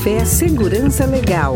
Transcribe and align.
Café 0.00 0.24
Segurança 0.24 1.04
Legal. 1.04 1.54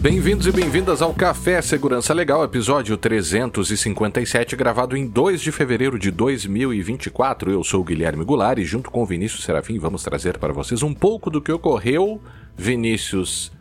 Bem-vindos 0.00 0.46
e 0.46 0.50
bem-vindas 0.50 1.02
ao 1.02 1.12
Café 1.12 1.60
Segurança 1.60 2.14
Legal, 2.14 2.42
episódio 2.42 2.96
357, 2.96 4.56
gravado 4.56 4.96
em 4.96 5.06
2 5.06 5.42
de 5.42 5.52
fevereiro 5.52 5.98
de 5.98 6.10
2024. 6.10 7.50
Eu 7.50 7.62
sou 7.62 7.82
o 7.82 7.84
Guilherme 7.84 8.24
Goulart 8.24 8.58
e, 8.58 8.64
junto 8.64 8.90
com 8.90 9.02
o 9.02 9.06
Vinícius 9.06 9.44
Serafim, 9.44 9.78
vamos 9.78 10.02
trazer 10.02 10.38
para 10.38 10.54
vocês 10.54 10.82
um 10.82 10.94
pouco 10.94 11.28
do 11.28 11.42
que 11.42 11.52
ocorreu, 11.52 12.22
Vinícius, 12.56 13.52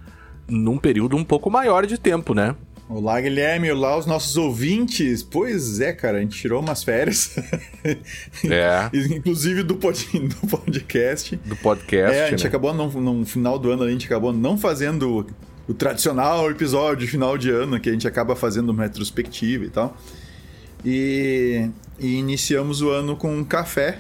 num 0.48 0.78
período 0.78 1.18
um 1.18 1.24
pouco 1.26 1.52
maior 1.52 1.86
de 1.86 1.98
tempo, 1.98 2.34
né? 2.34 2.56
Olá, 2.92 3.22
Guilherme. 3.22 3.72
Olá, 3.72 3.96
os 3.96 4.08
nossos 4.08 4.36
ouvintes. 4.36 5.22
Pois 5.22 5.80
é, 5.80 5.94
cara, 5.94 6.18
a 6.18 6.22
gente 6.22 6.36
tirou 6.36 6.60
umas 6.60 6.84
férias. 6.84 7.36
É. 8.50 8.90
Inclusive 9.16 9.62
do, 9.62 9.76
pod... 9.76 10.08
do 10.12 10.48
podcast. 10.48 11.36
Do 11.36 11.56
podcast. 11.56 12.18
É, 12.18 12.26
a 12.26 12.30
gente 12.32 12.42
né? 12.42 12.48
acabou, 12.48 12.74
no, 12.74 12.90
no 12.90 13.26
final 13.28 13.60
do 13.60 13.70
ano, 13.70 13.84
a 13.84 13.92
gente 13.92 14.08
acabou 14.08 14.34
não 14.34 14.58
fazendo 14.58 15.28
o 15.68 15.74
tradicional 15.76 16.50
episódio 16.50 17.06
de 17.06 17.12
final 17.12 17.38
de 17.38 17.52
ano, 17.52 17.80
que 17.80 17.90
a 17.90 17.92
gente 17.92 18.08
acaba 18.08 18.36
fazendo 18.36 18.70
uma 18.70 18.82
retrospectiva 18.82 19.66
e 19.66 19.70
tal. 19.70 19.96
E, 20.84 21.70
e 22.00 22.16
iniciamos 22.16 22.82
o 22.82 22.90
ano 22.90 23.16
com 23.16 23.32
um 23.38 23.44
café, 23.44 24.00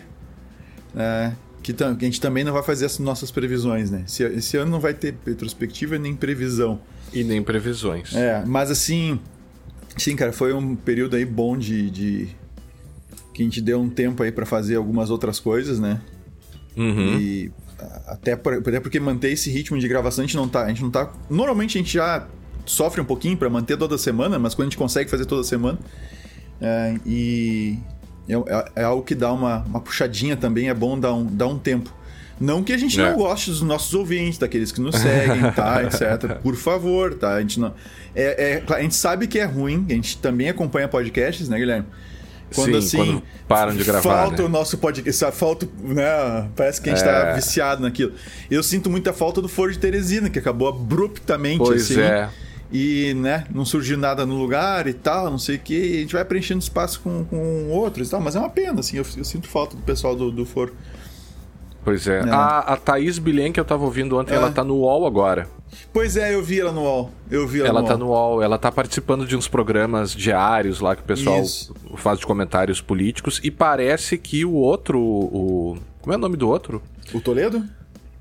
né, 0.95 1.35
que, 1.61 1.73
que, 1.73 1.83
a 1.83 1.93
gente 1.93 2.19
também 2.19 2.43
não 2.43 2.53
vai 2.53 2.63
fazer 2.63 2.87
as 2.87 2.97
nossas 2.97 3.29
previsões, 3.29 3.91
né? 3.91 4.03
Esse, 4.07 4.23
esse 4.23 4.57
ano 4.57 4.71
não 4.71 4.79
vai 4.79 4.95
ter 4.95 5.15
retrospectiva 5.27 5.99
nem 5.99 6.15
previsão. 6.15 6.81
E 7.13 7.23
nem 7.23 7.41
previsões. 7.41 8.15
É, 8.15 8.43
mas 8.45 8.69
assim, 8.71 9.19
sim, 9.97 10.15
cara, 10.15 10.31
foi 10.31 10.53
um 10.53 10.75
período 10.75 11.15
aí 11.15 11.25
bom 11.25 11.57
de, 11.57 11.89
de 11.89 12.29
que 13.33 13.41
a 13.41 13.45
gente 13.45 13.61
deu 13.61 13.79
um 13.79 13.89
tempo 13.89 14.23
aí 14.23 14.31
para 14.31 14.45
fazer 14.45 14.75
algumas 14.75 15.09
outras 15.09 15.39
coisas, 15.39 15.79
né? 15.79 16.01
Uhum. 16.75 17.19
E 17.19 17.51
até, 18.07 18.35
por, 18.35 18.53
até 18.53 18.79
porque 18.79 18.99
manter 18.99 19.31
esse 19.31 19.49
ritmo 19.49 19.77
de 19.79 19.87
gravação 19.87 20.23
a 20.23 20.27
gente 20.27 20.35
não 20.35 20.47
tá, 20.47 20.63
a 20.63 20.67
gente 20.67 20.81
não 20.81 20.91
tá, 20.91 21.11
normalmente 21.29 21.77
a 21.77 21.81
gente 21.81 21.93
já 21.93 22.27
sofre 22.65 23.01
um 23.01 23.05
pouquinho 23.05 23.37
para 23.37 23.49
manter 23.49 23.77
toda 23.77 23.97
semana, 23.97 24.37
mas 24.37 24.53
quando 24.53 24.67
a 24.67 24.69
gente 24.69 24.77
consegue 24.77 25.09
fazer 25.09 25.25
toda 25.25 25.43
semana, 25.43 25.79
é, 26.61 26.95
e 27.05 27.79
é, 28.27 28.81
é, 28.81 28.83
algo 28.83 29.03
que 29.03 29.15
dá 29.15 29.31
uma, 29.31 29.63
uma 29.63 29.81
puxadinha 29.81 30.37
também, 30.37 30.69
é 30.69 30.73
bom 30.73 30.99
dar 30.99 31.13
um, 31.13 31.25
dar 31.25 31.47
um 31.47 31.57
tempo. 31.57 31.93
Não 32.39 32.63
que 32.63 32.71
a 32.71 32.77
gente 32.77 32.99
é. 32.99 33.03
não 33.03 33.17
goste 33.17 33.49
dos 33.49 33.61
nossos 33.61 33.93
ouvintes, 33.93 34.37
daqueles 34.37 34.71
que 34.71 34.79
nos 34.79 34.95
seguem, 34.95 35.51
tá, 35.51 35.83
etc. 35.83 36.37
Por 36.41 36.55
favor, 36.55 37.13
tá? 37.13 37.33
A 37.33 37.41
gente 37.41 37.59
não. 37.59 37.73
É, 38.15 38.63
é, 38.67 38.73
a 38.73 38.81
gente 38.81 38.95
sabe 38.95 39.27
que 39.27 39.37
é 39.37 39.45
ruim, 39.45 39.85
a 39.89 39.93
gente 39.93 40.17
também 40.17 40.49
acompanha 40.49 40.87
podcasts, 40.87 41.49
né, 41.49 41.57
Guilherme? 41.57 41.85
Quando 42.53 42.71
Sim, 42.71 42.77
assim. 42.77 42.97
Quando 42.97 43.23
param 43.47 43.75
de 43.75 43.83
gravar. 43.83 44.01
Falta 44.01 44.41
né? 44.41 44.47
o 44.47 44.49
nosso 44.49 44.77
podcast. 44.77 45.31
Falta, 45.31 45.67
né? 45.81 46.49
Parece 46.55 46.81
que 46.81 46.89
a 46.89 46.95
gente 46.95 47.03
tá 47.03 47.11
é. 47.11 47.35
viciado 47.35 47.81
naquilo. 47.81 48.13
Eu 48.49 48.63
sinto 48.63 48.89
muita 48.89 49.13
falta 49.13 49.41
do 49.41 49.47
Foro 49.47 49.71
de 49.71 49.77
Teresina, 49.77 50.29
que 50.29 50.39
acabou 50.39 50.67
abruptamente 50.67 51.59
pois 51.59 51.91
assim. 51.91 52.01
É. 52.01 52.29
E, 52.71 53.15
né, 53.15 53.45
não 53.51 53.65
surgiu 53.65 53.97
nada 53.97 54.27
no 54.27 54.35
lugar 54.35 54.85
e 54.85 54.93
tal, 54.93 55.31
não 55.31 55.39
sei 55.39 55.55
o 55.55 55.59
que. 55.59 55.97
A 55.97 55.99
gente 56.01 56.13
vai 56.13 56.23
preenchendo 56.23 56.59
espaço 56.59 57.01
com, 57.01 57.25
com 57.25 57.69
outros 57.69 58.07
e 58.07 58.11
tal. 58.11 58.21
Mas 58.21 58.35
é 58.35 58.39
uma 58.39 58.49
pena, 58.49 58.79
assim. 58.79 58.97
Eu, 58.97 59.05
eu 59.17 59.23
sinto 59.23 59.47
falta 59.47 59.75
do 59.75 59.81
pessoal 59.81 60.15
do, 60.15 60.31
do 60.31 60.45
Foro. 60.45 60.73
Pois 61.83 62.07
é. 62.07 62.19
é. 62.19 62.29
A, 62.29 62.59
a 62.59 62.77
Thaís 62.77 63.17
Bilen, 63.17 63.51
que 63.51 63.59
eu 63.59 63.65
tava 63.65 63.83
ouvindo 63.83 64.17
ontem, 64.17 64.33
é. 64.33 64.37
ela 64.37 64.51
tá 64.51 64.63
no 64.63 64.75
UOL 64.75 65.05
agora. 65.05 65.47
Pois 65.93 66.17
é, 66.17 66.33
eu 66.33 66.43
vi 66.43 66.59
ela 66.59 66.71
no 66.71 66.81
UOL. 66.81 67.11
Eu 67.29 67.47
vi 67.47 67.59
ela, 67.59 67.69
ela 67.69 67.81
no 67.81 67.87
tá 67.87 67.93
UOL. 67.93 67.99
no 67.99 68.07
UOL. 68.07 68.43
Ela 68.43 68.57
tá 68.57 68.71
participando 68.71 69.25
de 69.25 69.35
uns 69.35 69.47
programas 69.47 70.11
diários 70.13 70.79
lá 70.79 70.95
que 70.95 71.01
o 71.01 71.05
pessoal 71.05 71.41
Isso. 71.41 71.73
faz 71.95 72.19
de 72.19 72.25
comentários 72.25 72.81
políticos. 72.81 73.39
E 73.43 73.49
parece 73.49 74.17
que 74.17 74.45
o 74.45 74.53
outro. 74.53 74.99
O... 74.99 75.77
Como 76.01 76.13
é 76.13 76.17
o 76.17 76.19
nome 76.19 76.37
do 76.37 76.47
outro? 76.49 76.81
O 77.13 77.19
Toledo? 77.19 77.63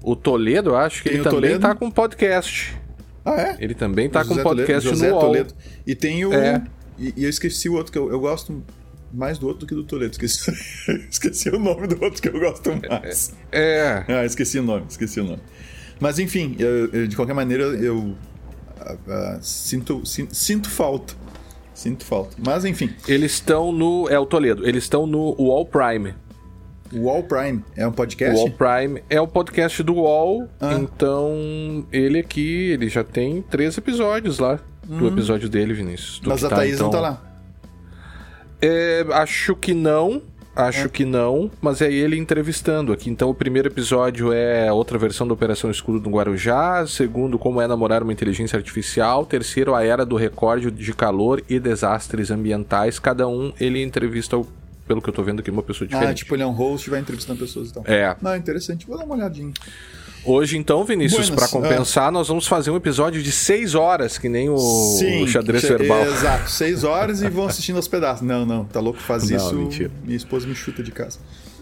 O 0.03 0.15
Toledo, 0.15 0.71
eu 0.71 0.77
acho 0.77 1.03
que 1.03 1.09
Tem 1.09 1.19
ele 1.19 1.25
também 1.25 1.41
Toledo? 1.41 1.61
tá 1.61 1.75
com 1.75 1.91
podcast. 1.91 2.77
Ah, 3.25 3.41
é? 3.41 3.57
Ele 3.61 3.75
também 3.75 4.09
tá 4.09 4.23
O 4.23 4.25
com 4.25 4.31
José 4.31 4.43
podcast 4.43 4.89
Toledo, 4.89 4.97
José 4.97 5.09
no 5.09 5.15
UOL. 5.15 5.27
Toledo. 5.27 5.55
E 5.87 5.95
tem 5.95 6.25
o. 6.25 6.33
É. 6.33 6.63
E, 6.99 7.15
e 7.17 7.25
eu 7.25 7.31
esqueci 7.31 7.69
o 7.69 7.75
outro, 7.75 7.93
que 7.93 7.99
eu, 7.99 8.11
eu 8.11 8.19
gosto 8.19 8.63
mais 9.13 9.39
do 9.39 9.47
outro 9.47 9.61
do 9.61 9.67
que 9.67 9.75
do 9.75 9.85
Toledo. 9.85 10.13
Esqueci, 10.13 10.51
esqueci 11.11 11.49
o 11.51 11.59
nome 11.59 11.87
do 11.87 12.03
outro 12.03 12.21
que 12.21 12.29
eu 12.29 12.39
gosto 12.39 12.71
mais. 12.89 13.35
É. 13.53 14.05
Ah, 14.09 14.25
esqueci 14.25 14.59
o 14.59 14.63
nome, 14.63 14.87
esqueci 14.89 15.21
o 15.21 15.25
nome. 15.25 15.41
Mas 16.01 16.19
enfim, 16.19 16.55
eu- 16.59 16.87
eu, 16.93 17.07
de 17.07 17.17
qualquer 17.17 17.35
maneira, 17.35 17.65
eu 17.65 18.15
ah, 18.81 18.97
ah, 19.09 19.39
sinto, 19.41 20.05
sin- 20.07 20.29
sinto 20.31 20.69
falta. 20.71 21.15
Sinto 21.75 22.05
falta. 22.05 22.37
Mas 22.45 22.65
enfim, 22.65 22.91
Eles 23.07 23.33
estão 23.33 23.71
no. 23.73 24.09
É 24.09 24.19
o 24.19 24.27
Toledo. 24.27 24.67
Eles 24.69 24.83
estão 24.85 25.07
no 25.07 25.35
UOL 25.41 25.65
Prime. 25.65 26.13
o 26.93 27.09
All 27.09 27.23
Prime 27.23 27.63
é 27.77 27.87
um 27.87 27.93
podcast? 27.93 28.35
UOL 28.37 28.51
Prime 28.51 29.03
é 29.09 29.21
o 29.21 29.29
podcast 29.29 29.81
do 29.85 29.95
UOL. 29.95 30.49
Ah. 30.61 30.75
Então, 30.75 31.87
ele 31.93 32.19
aqui, 32.19 32.71
ele 32.71 32.89
já 32.89 33.05
tem 33.05 33.43
três 33.43 33.77
episódios 33.79 34.39
lá. 34.41 34.59
Do 34.87 35.07
episódio 35.07 35.49
dele, 35.51 35.75
Vinícius. 35.75 36.21
Mas 36.25 36.43
a 36.43 36.49
Thaís 36.49 36.79
não 36.81 36.89
então- 36.89 36.91
tá 36.91 37.01
lá. 37.01 37.28
É, 38.61 39.05
acho 39.13 39.55
que 39.57 39.75
não. 39.75 40.23
Acho 40.57 40.87
É. 40.87 40.89
que 40.89 41.05
não, 41.05 41.49
mas 41.63 41.81
é 41.81 41.93
ele 41.93 42.17
entrevistando 42.19 42.93
aqui. 42.93 43.09
Então, 43.09 43.31
o 43.31 43.35
primeiro 43.35 43.69
episódio 43.69 44.33
é 44.33 44.73
outra 44.73 44.99
versão 44.99 45.25
da 45.25 45.33
Operação 45.33 45.71
Escudo 45.71 46.01
do 46.01 46.11
Guarujá. 46.11 46.85
Segundo, 46.85 47.39
como 47.39 47.61
é 47.61 47.69
namorar 47.69 48.03
uma 48.03 48.13
inteligência 48.13 48.57
artificial. 48.57 49.25
Terceiro, 49.25 49.73
a 49.73 49.85
era 49.85 50.05
do 50.05 50.17
recorde 50.17 50.69
de 50.73 50.93
calor 50.93 51.41
e 51.49 51.61
desastres 51.61 52.33
ambientais. 52.33 52.99
Cada 52.99 53.29
um 53.29 53.53
ele 53.61 53.81
entrevista, 53.81 54.37
pelo 54.85 55.01
que 55.01 55.09
eu 55.09 55.15
tô 55.15 55.23
vendo 55.23 55.39
aqui, 55.39 55.51
uma 55.53 55.63
pessoa 55.63 55.87
Ah, 55.93 55.95
diferente. 55.95 56.19
tipo, 56.19 56.35
ele 56.35 56.43
é 56.43 56.47
um 56.47 56.51
host 56.51 56.89
e 56.89 56.91
vai 56.91 56.99
entrevistando 56.99 57.39
pessoas 57.39 57.71
e 57.71 57.75
tal. 57.75 57.85
É. 57.87 58.17
Não, 58.21 58.35
interessante. 58.35 58.85
Vou 58.85 58.99
dar 58.99 59.05
uma 59.05 59.15
olhadinha. 59.15 59.53
Hoje, 60.29 60.57
então, 60.59 60.85
Vinícius, 60.85 61.31
para 61.31 61.49
compensar, 61.49 62.13
nós 62.13 62.29
vamos 62.29 62.47
fazer 62.47 62.71
um 62.71 62.77
episódio 62.77 63.23
de 63.23 63.33
seis 63.33 63.75
horas, 63.75 64.19
que 64.19 64.29
nem 64.29 64.49
o, 64.49 64.55
o 64.55 65.27
xadrez 65.27 65.63
che- 65.63 65.69
verbal. 65.77 66.05
Exato, 66.05 66.51
seis 66.51 66.85
horas 66.85 67.23
e 67.23 67.29
vão 67.29 67.47
assistindo 67.47 67.77
aos 67.77 67.89
pedaços. 67.89 68.27
Não, 68.27 68.45
não, 68.45 68.65
tá 68.65 68.81
louco? 68.81 68.99
Faz 69.01 69.29
Não, 69.29 69.37
isso. 69.37 69.55
mentira. 69.55 69.91
Minha 70.05 70.17
esposa 70.17 70.47
me 70.47 70.55
chuta 70.55 70.83
de 70.83 70.91
casa. 70.91 71.19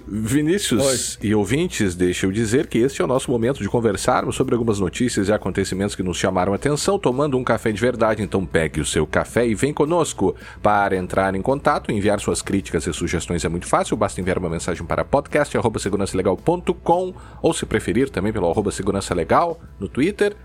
Vinícius 0.09 1.19
e 1.21 1.35
ouvintes, 1.35 1.97
deixa 1.97 2.27
eu 2.27 2.33
dizer 2.33 2.69
que 2.69 2.79
este 2.79 3.03
é 3.03 3.05
o 3.05 3.09
nosso 3.09 3.29
momento 3.29 3.61
de 3.61 3.69
conversarmos 3.69 4.37
sobre 4.37 4.55
algumas 4.55 4.79
notícias 4.79 5.29
e 5.29 5.33
acontecimentos 5.33 5.97
que 5.97 6.03
nos 6.03 6.17
chamaram 6.17 6.53
a 6.53 6.57
atenção, 6.57 6.97
tomando 6.97 7.37
um 7.37 7.43
café 7.43 7.73
de 7.73 7.81
verdade. 7.81 8.23
Então 8.23 8.47
pegue 8.47 8.81
o 8.81 8.87
seu 8.87 9.05
café 9.05 9.45
e 9.47 9.55
vem 9.55 9.75
conosco. 9.75 10.37
Para 10.63 10.97
entrar 10.97 11.35
em 11.35 11.43
contato, 11.43 11.91
enviar 11.91 12.21
suas 12.21 12.41
críticas 12.41 12.87
e 12.87 12.93
sugestões 12.93 13.45
é 13.45 13.49
muito 13.49 13.67
fácil, 13.67 13.97
basta 13.97 14.21
enviar 14.21 14.39
uma 14.39 14.49
mensagem 14.49 14.87
para 14.87 15.05
podcast.segurançalegal.com 15.05 17.15
ou 17.43 17.53
se 17.53 17.67
preferir 17.67 18.09
também 18.09 18.33
pelo 18.33 18.49
arroba 18.49 18.71
segurança 18.71 19.13
legal 19.13 19.59
no 19.81 19.89
Twitter. 19.89 20.37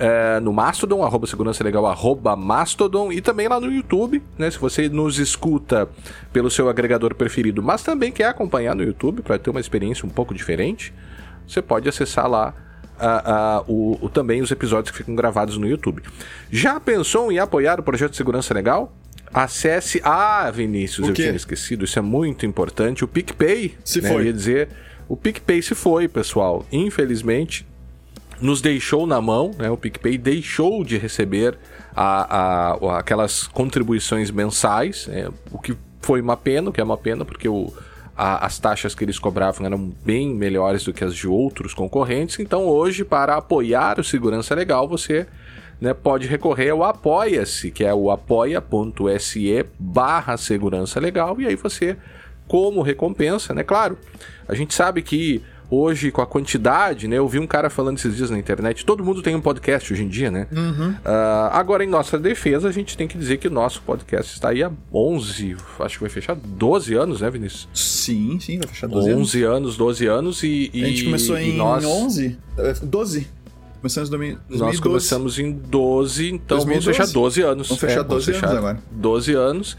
É, 0.00 0.40
no 0.40 0.52
Mastodon, 0.52 1.04
arroba 1.04 1.26
segurança 1.26 1.62
legal, 1.62 1.86
arroba 1.86 2.34
Mastodon, 2.34 3.12
e 3.12 3.20
também 3.20 3.46
lá 3.46 3.60
no 3.60 3.70
YouTube, 3.70 4.20
né? 4.38 4.50
Se 4.50 4.58
você 4.58 4.88
nos 4.88 5.18
escuta 5.18 5.88
pelo 6.32 6.50
seu 6.50 6.68
agregador 6.68 7.14
preferido, 7.14 7.62
mas 7.62 7.82
também 7.82 8.10
quer 8.10 8.24
acompanhar 8.26 8.74
no 8.74 8.82
YouTube 8.82 9.22
para 9.22 9.38
ter 9.38 9.50
uma 9.50 9.60
experiência 9.60 10.06
um 10.06 10.08
pouco 10.10 10.32
diferente, 10.34 10.92
você 11.46 11.60
pode 11.62 11.88
acessar 11.88 12.26
lá 12.26 12.54
o, 13.68 13.98
o- 14.04 14.08
também 14.08 14.42
os 14.42 14.50
episódios 14.50 14.90
que 14.90 14.98
ficam 14.98 15.14
gravados 15.14 15.56
no 15.56 15.66
YouTube. 15.68 16.02
Já 16.50 16.78
pensou 16.80 17.30
em 17.30 17.38
apoiar 17.38 17.78
o 17.78 17.82
projeto 17.82 18.16
Segurança 18.16 18.52
Legal? 18.52 18.92
Acesse. 19.32 20.00
Ah, 20.04 20.50
Vinícius, 20.50 21.06
eu 21.08 21.14
tinha 21.14 21.36
esquecido, 21.36 21.84
isso 21.84 21.98
é 21.98 22.02
muito 22.02 22.44
importante. 22.44 23.04
O 23.04 23.08
PicPay. 23.08 23.74
Se 23.84 24.00
né, 24.00 24.08
foi. 24.08 24.22
Eu 24.22 24.26
ia 24.26 24.32
dizer. 24.32 24.68
O 25.08 25.16
PicPay 25.16 25.62
se 25.62 25.74
foi, 25.74 26.08
pessoal. 26.08 26.64
Infelizmente, 26.70 27.66
nos 28.40 28.60
deixou 28.60 29.06
na 29.06 29.20
mão, 29.20 29.50
né? 29.58 29.70
O 29.70 29.76
PicPay 29.76 30.16
deixou 30.18 30.82
de 30.84 30.96
receber 30.96 31.58
a, 31.94 32.74
a- 32.74 32.98
aquelas 32.98 33.46
contribuições 33.46 34.30
mensais, 34.30 35.06
né, 35.08 35.28
o 35.52 35.58
que 35.58 35.76
foi 36.00 36.20
uma 36.20 36.36
pena, 36.36 36.70
o 36.70 36.72
que 36.72 36.80
é 36.80 36.84
uma 36.84 36.96
pena, 36.96 37.24
porque 37.24 37.48
o, 37.48 37.72
a- 38.16 38.46
as 38.46 38.58
taxas 38.58 38.94
que 38.94 39.04
eles 39.04 39.18
cobravam 39.18 39.66
eram 39.66 39.92
bem 40.04 40.32
melhores 40.34 40.84
do 40.84 40.92
que 40.92 41.04
as 41.04 41.14
de 41.14 41.26
outros 41.28 41.74
concorrentes. 41.74 42.38
Então, 42.38 42.64
hoje, 42.64 43.04
para 43.04 43.36
apoiar 43.36 43.98
o 43.98 44.04
Segurança 44.04 44.54
Legal, 44.54 44.88
você 44.88 45.26
né, 45.80 45.92
pode 45.92 46.26
recorrer 46.26 46.70
ao 46.70 46.84
Apoia-se, 46.84 47.70
que 47.70 47.84
é 47.84 47.92
o 47.92 48.10
apoia.se 48.10 49.66
barra 49.78 50.36
segurança 50.36 51.00
legal, 51.00 51.40
e 51.40 51.46
aí 51.46 51.56
você, 51.56 51.96
como 52.46 52.82
recompensa, 52.82 53.52
né? 53.54 53.62
Claro, 53.62 53.98
a 54.48 54.54
gente 54.54 54.74
sabe 54.74 55.02
que 55.02 55.42
hoje, 55.70 56.10
com 56.10 56.20
a 56.20 56.26
quantidade, 56.26 57.06
né? 57.06 57.16
Eu 57.18 57.28
vi 57.28 57.38
um 57.38 57.46
cara 57.46 57.70
falando 57.70 57.96
esses 57.98 58.16
dias 58.16 58.30
na 58.30 58.38
internet, 58.38 58.84
todo 58.84 59.04
mundo 59.04 59.22
tem 59.22 59.34
um 59.34 59.40
podcast 59.40 59.92
hoje 59.92 60.02
em 60.02 60.08
dia, 60.08 60.30
né? 60.30 60.46
Ah, 61.04 61.50
agora, 61.52 61.84
em 61.84 61.88
nossa 61.88 62.18
defesa, 62.18 62.68
a 62.68 62.72
gente 62.72 62.96
tem 62.96 63.06
que 63.06 63.16
dizer 63.16 63.38
que 63.38 63.48
o 63.48 63.50
nosso 63.50 63.80
podcast 63.82 64.32
está 64.34 64.50
aí 64.50 64.62
há 64.62 64.70
11, 64.92 65.56
acho 65.78 65.96
que 65.96 66.00
vai 66.02 66.10
fechar 66.10 66.34
12 66.34 66.94
anos, 66.94 67.20
né, 67.20 67.30
Vinícius? 67.30 67.68
Sim, 67.72 68.38
sim, 68.40 68.58
vai 68.58 68.68
fechar 68.68 68.88
12 68.88 69.10
anos. 69.10 69.28
11 69.28 69.42
anos, 69.44 69.76
12 69.76 70.06
anos 70.06 70.42
e... 70.42 70.70
e 70.74 70.84
A 70.84 70.86
gente 70.88 71.04
começou 71.04 71.38
em 71.38 71.56
nós... 71.56 71.84
11? 71.84 72.38
É, 72.58 72.72
12. 72.82 73.28
Começamos 73.80 74.08
em 74.08 74.10
2012. 74.10 74.62
Nós 74.62 74.80
começamos 74.80 75.38
em 75.38 75.52
12, 75.52 76.28
então 76.32 76.58
2012. 76.58 76.66
vamos 76.68 76.84
fechar 76.84 77.06
12 77.12 77.42
anos. 77.42 77.68
Vamos 77.68 77.80
fechar 77.80 78.00
É, 78.00 78.04
12 78.04 78.30
anos 78.32 78.50
agora. 78.50 78.78
12 78.90 79.34
anos. 79.34 79.76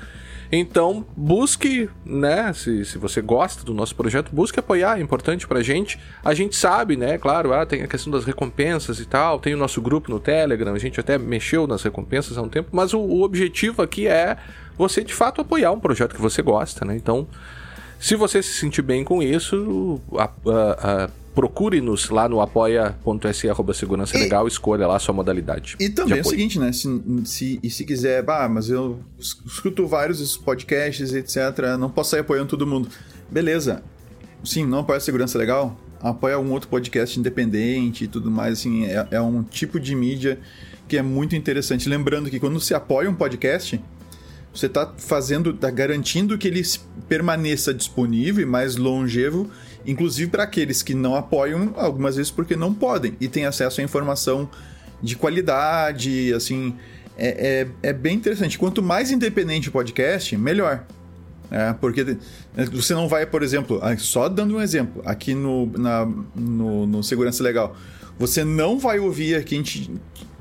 Então, 0.52 1.06
busque, 1.16 1.90
né? 2.06 2.52
Se, 2.54 2.84
se 2.84 2.98
você 2.98 3.22
gosta 3.22 3.64
do 3.64 3.74
nosso 3.74 3.96
projeto, 3.96 4.36
busque 4.36 4.60
apoiar, 4.60 5.00
é 5.00 5.02
importante 5.02 5.48
pra 5.48 5.62
gente. 5.62 5.98
A 6.24 6.34
gente 6.34 6.58
sabe, 6.58 6.98
né? 6.98 7.18
Claro, 7.18 7.54
ah, 7.54 7.66
tem 7.66 7.84
a 7.84 7.88
questão 7.88 8.12
das 8.12 8.26
recompensas 8.26 9.00
e 9.00 9.06
tal, 9.06 9.40
tem 9.40 9.54
o 9.54 9.58
nosso 9.58 9.82
grupo 9.82 10.12
no 10.12 10.20
Telegram, 10.20 10.74
a 10.74 10.80
gente 10.80 11.00
até 11.00 11.18
mexeu 11.18 11.66
nas 11.66 11.84
recompensas 11.84 12.38
há 12.38 12.42
um 12.42 12.50
tempo, 12.50 12.70
mas 12.74 12.94
o, 12.94 13.00
o 13.00 13.24
objetivo 13.24 13.82
aqui 13.82 14.08
é 14.08 14.38
você 14.78 15.04
de 15.04 15.14
fato 15.14 15.40
apoiar 15.40 15.72
um 15.72 15.80
projeto 15.80 16.16
que 16.16 16.22
você 16.22 16.42
gosta, 16.42 16.84
né? 16.84 16.96
Então, 16.98 17.26
se 17.98 18.16
você 18.16 18.44
se 18.44 18.54
sentir 18.54 18.82
bem 18.82 19.04
com 19.06 19.22
isso, 19.22 20.02
a, 20.18 20.24
a, 20.24 21.04
a, 21.06 21.10
procure-nos 21.34 22.10
lá 22.10 22.28
no 22.28 22.42
apoia.se 22.42 23.50
arroba 23.50 23.74
segurança 23.74 24.18
e, 24.18 24.22
legal, 24.22 24.48
escolha 24.48 24.88
lá 24.88 24.98
a 24.98 25.00
sua 25.00 25.14
modalidade. 25.14 25.76
E 25.80 25.90
também 25.90 26.20
é 26.20 26.22
o 26.22 26.26
seguinte, 26.26 26.60
né? 26.60 26.72
Se, 26.72 27.02
se, 27.26 27.60
e 27.64 27.70
se 27.70 27.86
quiser, 27.86 28.22
bah, 28.24 28.50
mas 28.50 28.70
eu 28.70 29.00
escuto 29.18 29.88
vários 29.88 30.38
podcasts, 30.38 31.14
etc. 31.14 31.78
Não 31.80 31.90
posso 31.90 32.12
sair 32.12 32.22
apoiando 32.22 32.50
todo 32.50 32.68
mundo. 32.68 32.90
Beleza. 33.30 33.84
Sim, 34.44 34.66
não 34.66 34.80
apoia 34.80 34.98
a 34.98 35.02
segurança 35.02 35.38
legal? 35.38 35.80
Apoia 36.02 36.40
um 36.40 36.52
outro 36.52 36.68
podcast 36.68 37.20
independente 37.20 38.06
e 38.06 38.08
tudo 38.08 38.32
mais, 38.32 38.60
assim, 38.60 38.86
é, 38.86 39.08
é 39.12 39.22
um 39.22 39.44
tipo 39.44 39.80
de 39.80 39.96
mídia 39.96 40.40
que 40.88 40.98
é 40.98 41.02
muito 41.02 41.36
interessante. 41.36 41.88
Lembrando 41.88 42.30
que 42.30 42.40
quando 42.40 42.60
você 42.60 42.74
apoia 42.74 43.10
um 43.10 43.14
podcast, 43.14 43.80
você 44.54 44.66
está 44.66 44.94
fazendo, 44.98 45.52
está 45.52 45.70
garantindo 45.70 46.38
que 46.38 46.48
ele 46.48 46.62
permaneça 47.08 47.74
disponível 47.74 48.44
e 48.44 48.46
mais 48.46 48.76
longevo 48.76 49.50
inclusive 49.86 50.30
para 50.30 50.44
aqueles 50.44 50.84
que 50.84 50.94
não 50.94 51.16
apoiam, 51.16 51.74
algumas 51.76 52.16
vezes 52.16 52.32
porque 52.32 52.56
não 52.56 52.74
podem 52.74 53.16
e 53.20 53.28
têm 53.28 53.46
acesso 53.46 53.82
à 53.82 53.84
informação 53.84 54.50
de 55.02 55.16
qualidade, 55.16 56.34
assim, 56.34 56.76
é, 57.18 57.68
é, 57.84 57.90
é 57.90 57.94
bem 57.94 58.16
interessante. 58.16 58.58
Quanto 58.58 58.84
mais 58.84 59.12
independente 59.12 59.70
o 59.70 59.72
podcast, 59.72 60.36
melhor. 60.38 60.86
É, 61.50 61.74
porque 61.74 62.18
você 62.72 62.94
não 62.94 63.10
vai, 63.10 63.26
por 63.26 63.44
exemplo, 63.44 63.80
ah, 63.82 63.98
só 63.98 64.30
dando 64.30 64.56
um 64.56 64.62
exemplo, 64.62 65.02
aqui 65.06 65.34
no, 65.34 65.66
na, 65.78 66.08
no, 66.34 66.88
no 66.88 67.04
Segurança 67.04 67.44
Legal, 67.44 67.76
você 68.18 68.44
não 68.44 68.80
vai 68.80 69.00
ouvir 69.00 69.36
aqui 69.36 69.62
te, 69.62 69.92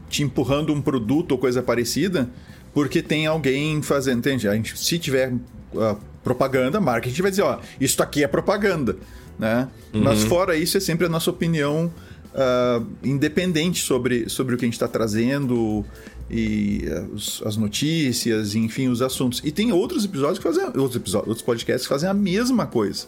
te 0.08 0.22
empurrando 0.22 0.72
um 0.72 0.80
produto 0.80 1.32
ou 1.32 1.38
coisa 1.38 1.60
parecida, 1.62 2.30
porque 2.72 3.02
tem 3.02 3.26
alguém 3.26 3.82
fazendo, 3.82 4.18
entende? 4.18 4.48
A 4.48 4.54
gente, 4.54 4.78
se 4.78 4.98
tiver 4.98 5.32
uh, 5.32 5.96
propaganda, 6.22 6.80
marketing 6.80 7.22
vai 7.22 7.30
dizer, 7.30 7.42
ó, 7.42 7.58
isso 7.80 8.02
aqui 8.02 8.22
é 8.22 8.28
propaganda 8.28 8.96
né? 9.40 9.68
Uhum. 9.94 10.02
Mas 10.02 10.22
fora 10.24 10.54
isso, 10.54 10.76
é 10.76 10.80
sempre 10.80 11.06
a 11.06 11.08
nossa 11.08 11.30
opinião 11.30 11.90
uh, 12.34 12.86
independente 13.02 13.82
sobre, 13.82 14.28
sobre 14.28 14.54
o 14.54 14.58
que 14.58 14.66
a 14.66 14.68
gente 14.68 14.74
está 14.74 14.86
trazendo 14.86 15.84
e 16.30 16.84
uh, 16.86 17.48
as 17.48 17.56
notícias, 17.56 18.54
enfim, 18.54 18.88
os 18.88 19.00
assuntos. 19.00 19.40
E 19.42 19.50
tem 19.50 19.72
outros 19.72 20.04
episódios 20.04 20.38
que 20.38 20.44
fazem 20.44 20.62
outros 20.64 20.96
episódios, 20.96 21.28
outros 21.28 21.42
podcasts 21.42 21.86
que 21.86 21.92
fazem 21.92 22.08
a 22.08 22.14
mesma 22.14 22.66
coisa. 22.66 23.06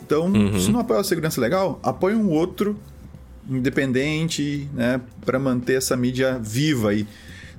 Então, 0.00 0.26
uhum. 0.26 0.58
se 0.58 0.70
não 0.70 0.78
apoia 0.78 1.00
a 1.00 1.04
segurança 1.04 1.40
legal, 1.40 1.80
apoia 1.82 2.16
um 2.16 2.30
outro 2.30 2.78
independente, 3.50 4.68
né, 4.72 5.00
para 5.26 5.36
manter 5.36 5.74
essa 5.74 5.96
mídia 5.96 6.38
viva 6.40 6.90
aí 6.90 7.06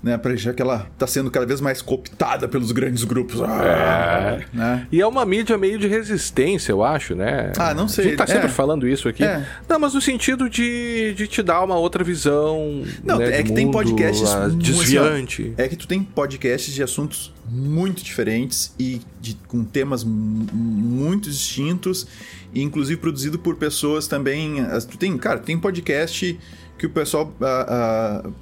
né? 0.03 0.17
Pra, 0.17 0.35
já 0.35 0.53
que 0.53 0.61
ela 0.61 0.87
tá 0.97 1.07
sendo 1.07 1.31
cada 1.31 1.45
vez 1.45 1.61
mais 1.61 1.81
cooptada 1.81 2.47
pelos 2.47 2.73
grandes 2.73 3.05
grupos. 3.05 3.41
Ah, 3.41 4.37
é. 4.41 4.45
Né? 4.55 4.87
E 4.91 4.99
é 4.99 5.07
uma 5.07 5.25
mídia 5.25 5.57
meio 5.57 5.79
de 5.79 5.87
resistência, 5.87 6.73
eu 6.73 6.83
acho, 6.83 7.15
né? 7.15 7.53
Ah, 7.57 7.73
não 7.73 7.87
sei. 7.87 8.05
A 8.05 8.07
gente 8.09 8.17
tá 8.17 8.27
sempre 8.27 8.47
é. 8.47 8.49
falando 8.49 8.85
isso 8.85 9.07
aqui. 9.07 9.23
É. 9.23 9.47
Não, 9.67 9.79
mas 9.79 9.93
no 9.93 10.01
sentido 10.01 10.49
de, 10.49 11.13
de 11.13 11.25
te 11.25 11.41
dar 11.41 11.63
uma 11.63 11.77
outra 11.77 12.03
visão. 12.03 12.83
Não, 13.01 13.17
né, 13.17 13.39
é 13.39 13.43
que 13.43 13.49
mundo, 13.49 13.55
tem 13.55 13.71
podcasts. 13.71 14.29
Desviante. 14.57 15.53
É 15.57 15.69
que 15.69 15.77
tu 15.77 15.87
tem 15.87 16.03
podcasts 16.03 16.73
de 16.73 16.83
assuntos 16.83 17.33
muito 17.47 18.03
diferentes 18.03 18.73
e 18.77 19.01
de, 19.21 19.37
com 19.47 19.63
temas 19.63 20.03
muito 20.03 21.29
distintos, 21.29 22.07
e 22.53 22.61
inclusive 22.61 22.99
produzido 22.99 23.39
por 23.39 23.55
pessoas 23.55 24.05
também. 24.05 24.55
Tu 24.89 24.97
tem, 24.97 25.17
cara, 25.17 25.39
tem 25.39 25.57
podcast 25.57 26.37
que 26.77 26.85
o 26.85 26.89
pessoal 26.89 27.33
uh, 27.39 28.27
uh, 28.27 28.33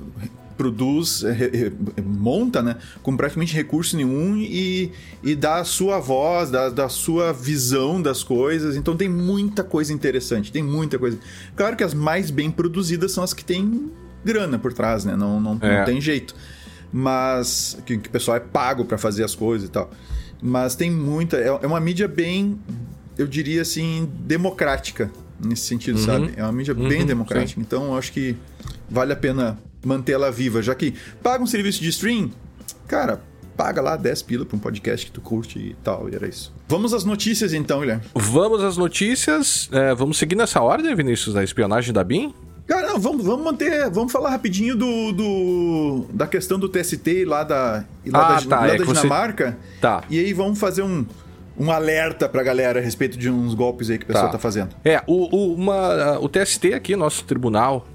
produz, 0.62 1.24
é, 1.24 1.72
monta, 2.06 2.62
né, 2.62 2.78
com 3.02 3.18
praticamente 3.18 3.56
recurso 3.56 3.98
nenhum 3.98 4.38
e, 4.38 4.92
e 5.24 5.34
dá 5.34 5.56
a 5.56 5.64
sua 5.64 6.00
voz, 6.00 6.52
dá, 6.52 6.70
da 6.70 6.88
sua 6.88 7.34
visão 7.34 8.00
das 8.00 8.24
coisas. 8.24 8.76
Então 8.76 8.96
tem 8.96 9.10
muita 9.10 9.64
coisa 9.64 9.92
interessante, 9.92 10.52
tem 10.52 10.62
muita 10.62 11.00
coisa. 11.00 11.18
Claro 11.56 11.76
que 11.76 11.84
as 11.84 11.96
mais 11.96 12.30
bem 12.30 12.52
produzidas 12.52 13.12
são 13.12 13.24
as 13.24 13.34
que 13.34 13.44
têm 13.44 13.92
grana 14.24 14.60
por 14.60 14.72
trás, 14.72 15.04
né? 15.04 15.16
Não, 15.16 15.42
não, 15.42 15.58
é. 15.62 15.80
não 15.80 15.86
tem 15.86 16.00
jeito. 16.00 16.36
Mas 16.94 17.76
que, 17.84 17.98
que 17.98 18.10
o 18.10 18.12
pessoal 18.12 18.38
é 18.38 18.40
pago 18.40 18.86
para 18.86 19.00
fazer 19.00 19.24
as 19.24 19.34
coisas 19.34 19.68
e 19.68 19.72
tal. 19.72 19.90
Mas 20.40 20.76
tem 20.76 20.92
muita. 20.92 21.38
É, 21.38 21.48
é 21.48 21.66
uma 21.66 21.80
mídia 21.80 22.08
bem, 22.08 22.60
eu 23.18 23.26
diria 23.26 23.64
assim, 23.64 24.08
democrática 24.20 25.10
nesse 25.44 25.64
sentido, 25.64 25.98
uhum. 25.98 26.06
sabe? 26.06 26.34
É 26.36 26.44
uma 26.44 26.52
mídia 26.52 26.76
uhum, 26.76 26.88
bem 26.88 27.04
democrática. 27.04 27.60
Sim. 27.60 27.66
Então 27.66 27.86
eu 27.86 27.98
acho 27.98 28.12
que 28.12 28.36
vale 28.88 29.12
a 29.12 29.16
pena 29.16 29.58
mantê-la 29.84 30.30
viva, 30.32 30.62
já 30.62 30.76
que 30.76 30.94
paga 31.22 31.44
um 31.44 31.48
serviço 31.48 31.82
de 31.82 31.90
stream, 31.90 32.32
cara, 32.88 33.22
paga 33.56 33.82
lá 33.82 33.96
10 33.96 34.22
pila 34.24 34.46
pra 34.46 34.56
um 34.56 34.60
podcast 34.60 35.06
que 35.06 35.12
tu 35.12 35.22
curte 35.22 35.60
e 35.60 35.76
tal, 35.84 36.10
e 36.10 36.16
era 36.16 36.28
isso. 36.28 36.54
Vamos 36.68 36.94
às 36.94 37.04
notícias 37.04 37.54
então, 37.54 37.82
Guilherme. 37.82 38.04
Vamos 38.16 38.64
às 38.64 38.78
notícias. 38.78 39.70
É, 39.72 39.94
vamos 39.94 40.18
seguir 40.18 40.36
nessa 40.36 40.62
ordem, 40.62 40.96
Vinícius, 40.96 41.34
da 41.34 41.44
espionagem 41.44 41.94
da 41.94 42.04
BIM? 42.04 42.34
Cara, 42.66 42.88
não, 42.88 43.00
vamos, 43.00 43.26
vamos 43.26 43.44
manter. 43.44 43.90
Vamos 43.90 44.12
falar 44.12 44.30
rapidinho 44.30 44.76
do, 44.78 45.12
do 45.12 46.06
da 46.14 46.26
questão 46.26 46.58
do 46.58 46.70
TST 46.70 47.26
lá 47.26 47.44
da, 47.44 47.84
lá 48.08 48.38
ah, 48.38 48.40
da, 48.40 48.48
tá, 48.48 48.60
lá 48.62 48.68
é 48.70 48.78
da 48.78 48.86
Dinamarca. 48.86 49.58
Você... 49.60 49.80
Tá. 49.82 50.04
E 50.10 50.18
aí 50.18 50.32
vamos 50.32 50.58
fazer 50.58 50.82
um, 50.82 51.06
um 51.60 51.70
alerta 51.70 52.30
pra 52.30 52.42
galera 52.42 52.80
a 52.80 52.82
respeito 52.82 53.18
de 53.18 53.30
uns 53.30 53.54
golpes 53.54 53.90
aí 53.90 53.98
que 53.98 54.06
o 54.06 54.08
pessoal 54.08 54.28
tá, 54.28 54.34
tá 54.34 54.40
fazendo. 54.40 54.70
É, 54.86 55.04
o, 55.06 55.36
o, 55.36 55.54
uma, 55.54 56.18
o 56.20 56.30
TST 56.30 56.74
aqui, 56.74 56.96
nosso 56.96 57.26
tribunal 57.26 57.86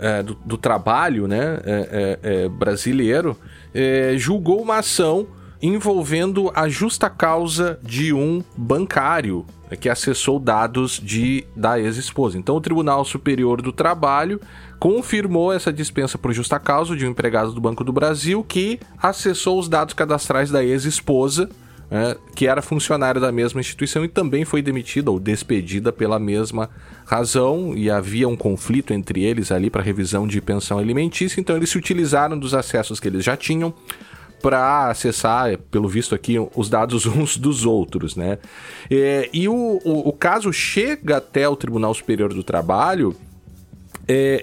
é, 0.00 0.22
do, 0.22 0.34
do, 0.44 0.56
trabalho 0.56 1.28
né, 1.28 1.60
é, 1.64 2.18
é, 2.22 2.44
é 2.44 2.48
brasileiro, 2.48 3.36
é, 3.74 4.14
julgou 4.16 4.60
uma 4.60 4.78
ação 4.78 5.26
envolvendo 5.62 6.50
a 6.54 6.68
justa 6.68 7.10
causa 7.10 7.78
de 7.82 8.12
um 8.12 8.42
bancário 8.56 9.44
que 9.78 9.88
acessou 9.88 10.40
dados 10.40 11.00
de, 11.02 11.46
da 11.54 11.78
ex-esposa. 11.78 12.38
Então, 12.38 12.56
o 12.56 12.60
Tribunal 12.60 13.04
Superior 13.04 13.62
do 13.62 13.72
Trabalho 13.72 14.40
confirmou 14.78 15.52
essa 15.52 15.72
dispensa 15.72 16.16
por 16.18 16.32
justa 16.32 16.58
causa 16.58 16.96
de 16.96 17.06
um 17.06 17.10
empregado 17.10 17.52
do 17.52 17.60
Banco 17.60 17.84
do 17.84 17.92
Brasil 17.92 18.42
que 18.42 18.80
acessou 19.00 19.58
os 19.58 19.68
dados 19.68 19.94
cadastrais 19.94 20.50
da 20.50 20.64
ex-esposa 20.64 21.48
é, 21.90 22.16
que 22.34 22.46
era 22.46 22.62
funcionário 22.62 23.20
da 23.20 23.32
mesma 23.32 23.60
instituição 23.60 24.04
e 24.04 24.08
também 24.08 24.44
foi 24.44 24.62
demitida 24.62 25.10
ou 25.10 25.18
despedida 25.18 25.92
pela 25.92 26.18
mesma 26.18 26.70
razão 27.04 27.76
e 27.76 27.90
havia 27.90 28.28
um 28.28 28.36
conflito 28.36 28.92
entre 28.92 29.24
eles 29.24 29.50
ali 29.50 29.68
para 29.68 29.82
revisão 29.82 30.26
de 30.26 30.40
pensão 30.40 30.78
alimentícia, 30.78 31.40
então 31.40 31.56
eles 31.56 31.70
se 31.70 31.78
utilizaram 31.78 32.38
dos 32.38 32.54
acessos 32.54 33.00
que 33.00 33.08
eles 33.08 33.24
já 33.24 33.36
tinham 33.36 33.74
para 34.40 34.88
acessar, 34.88 35.58
pelo 35.70 35.88
visto 35.88 36.14
aqui, 36.14 36.36
os 36.54 36.70
dados 36.70 37.04
uns 37.06 37.36
dos 37.36 37.66
outros, 37.66 38.16
né? 38.16 38.38
É, 38.90 39.28
e 39.32 39.48
o, 39.48 39.80
o, 39.84 40.08
o 40.08 40.12
caso 40.12 40.52
chega 40.52 41.18
até 41.18 41.48
o 41.48 41.56
Tribunal 41.56 41.92
Superior 41.92 42.32
do 42.32 42.42
Trabalho 42.42 43.14
é, 44.12 44.40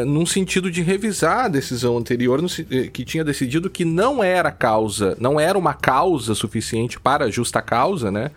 é, 0.00 0.04
num 0.04 0.26
sentido 0.26 0.70
de 0.70 0.82
revisar 0.82 1.46
a 1.46 1.48
decisão 1.48 1.96
anterior, 1.96 2.42
no, 2.42 2.48
eh, 2.70 2.88
que 2.88 3.02
tinha 3.02 3.24
decidido 3.24 3.70
que 3.70 3.82
não 3.82 4.22
era 4.22 4.50
causa, 4.50 5.16
não 5.18 5.40
era 5.40 5.56
uma 5.56 5.72
causa 5.72 6.34
suficiente 6.34 7.00
para 7.00 7.30
justa 7.30 7.62
causa, 7.62 8.10
né? 8.10 8.30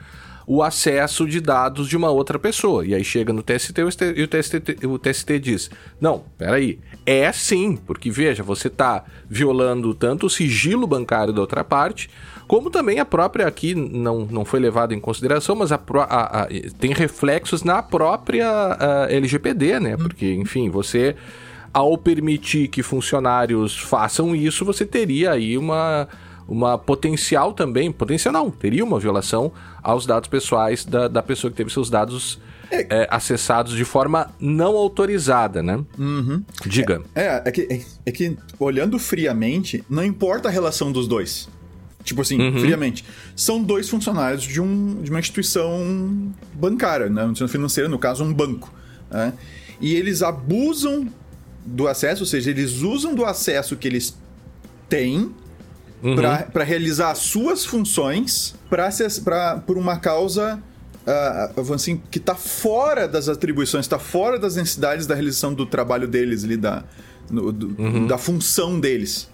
O 0.48 0.64
acesso 0.64 1.28
de 1.28 1.42
dados 1.42 1.90
de 1.90 1.98
uma 1.98 2.10
outra 2.10 2.40
pessoa. 2.40 2.86
E 2.86 2.96
aí 2.96 3.04
chega 3.04 3.34
no 3.34 3.44
TST 3.44 3.74
e 4.16 4.24
o 4.24 4.28
TST, 4.28 4.86
o 4.88 4.98
TST 4.98 5.40
diz: 5.40 5.70
Não, 6.00 6.24
peraí, 6.38 6.80
é 7.06 7.30
sim, 7.34 7.76
porque 7.76 8.10
veja, 8.10 8.42
você 8.42 8.70
está 8.70 9.04
violando 9.30 9.94
tanto 9.94 10.28
o 10.28 10.30
sigilo 10.30 10.88
bancário 10.88 11.34
da 11.34 11.42
outra 11.42 11.62
parte, 11.62 12.10
como 12.50 12.72
também 12.72 12.98
a 12.98 13.06
própria 13.06 13.46
aqui 13.46 13.76
não, 13.76 14.26
não 14.26 14.44
foi 14.44 14.60
levada 14.60 14.92
em 14.92 15.00
consideração, 15.00 15.56
mas 15.56 15.72
a, 15.72 15.80
a, 16.10 16.42
a 16.42 16.48
tem 16.80 16.92
reflexos 16.94 17.62
na 17.62 17.84
própria 17.84 19.08
LGPD, 19.08 19.80
né? 19.80 19.96
Porque, 19.96 20.34
enfim, 20.34 20.68
você 20.68 21.16
ao 21.72 21.96
permitir 21.96 22.68
que 22.68 22.82
funcionários 22.82 23.78
façam 23.78 24.36
isso, 24.36 24.66
você 24.66 24.84
teria 24.84 25.34
aí 25.34 25.60
uma, 25.60 26.08
uma 26.48 26.76
potencial 26.76 27.54
também, 27.54 27.92
potencial 27.92 28.34
não, 28.34 28.50
teria 28.50 28.84
uma 28.84 29.00
violação 29.00 29.52
aos 29.84 30.08
dados 30.08 30.28
pessoais 30.28 30.84
da, 30.84 31.08
da 31.08 31.22
pessoa 31.22 31.52
que 31.52 31.58
teve 31.58 31.72
seus 31.72 31.88
dados 31.88 32.42
é. 32.72 33.04
É, 33.04 33.08
acessados 33.12 33.76
de 33.76 33.86
forma 33.86 34.32
não 34.40 34.76
autorizada, 34.76 35.62
né? 35.62 35.84
Uhum. 36.00 36.44
Diga. 36.66 37.04
É, 37.14 37.26
é, 37.26 37.44
é, 37.46 37.52
que, 37.52 37.62
é, 37.62 37.82
é 38.08 38.12
que, 38.12 38.36
olhando 38.60 38.98
friamente, 38.98 39.84
não 39.88 40.04
importa 40.04 40.50
a 40.50 40.52
relação 40.52 40.92
dos 40.92 41.08
dois. 41.08 41.48
Tipo 42.10 42.24
assim, 42.24 42.42
uhum. 42.42 42.60
friamente. 42.60 43.06
São 43.36 43.62
dois 43.62 43.88
funcionários 43.88 44.42
de, 44.42 44.60
um, 44.60 45.00
de 45.04 45.12
uma 45.12 45.20
instituição 45.20 46.34
bancária, 46.56 47.08
né? 47.08 47.22
uma 47.22 47.32
instituição 47.32 47.48
financeira, 47.48 47.88
no 47.88 48.00
caso, 48.00 48.24
um 48.24 48.34
banco. 48.34 48.74
Né? 49.12 49.32
E 49.80 49.94
eles 49.94 50.24
abusam 50.24 51.08
do 51.64 51.88
acesso, 51.88 52.24
ou 52.24 52.26
seja, 52.26 52.50
eles 52.50 52.82
usam 52.82 53.14
do 53.14 53.24
acesso 53.24 53.76
que 53.76 53.88
eles 53.88 54.18
têm 54.90 55.32
uhum. 56.02 56.16
para 56.52 56.64
realizar 56.64 57.14
suas 57.14 57.64
funções 57.64 58.56
pra, 58.68 58.90
pra, 59.24 59.58
por 59.58 59.78
uma 59.78 59.98
causa 59.98 60.60
uh, 61.06 61.74
assim, 61.74 62.02
que 62.10 62.18
está 62.18 62.34
fora 62.34 63.08
das 63.08 63.30
atribuições, 63.30 63.86
está 63.86 64.00
fora 64.00 64.40
das 64.40 64.56
necessidades 64.56 65.06
da 65.06 65.14
realização 65.14 65.54
do 65.54 65.68
trabalho 65.68 66.08
deles 66.08 66.44
ali, 66.44 66.58
da, 66.58 66.84
no, 67.30 67.52
do, 67.52 67.80
uhum. 67.80 68.08
da 68.08 68.18
função 68.18 68.80
deles. 68.80 69.30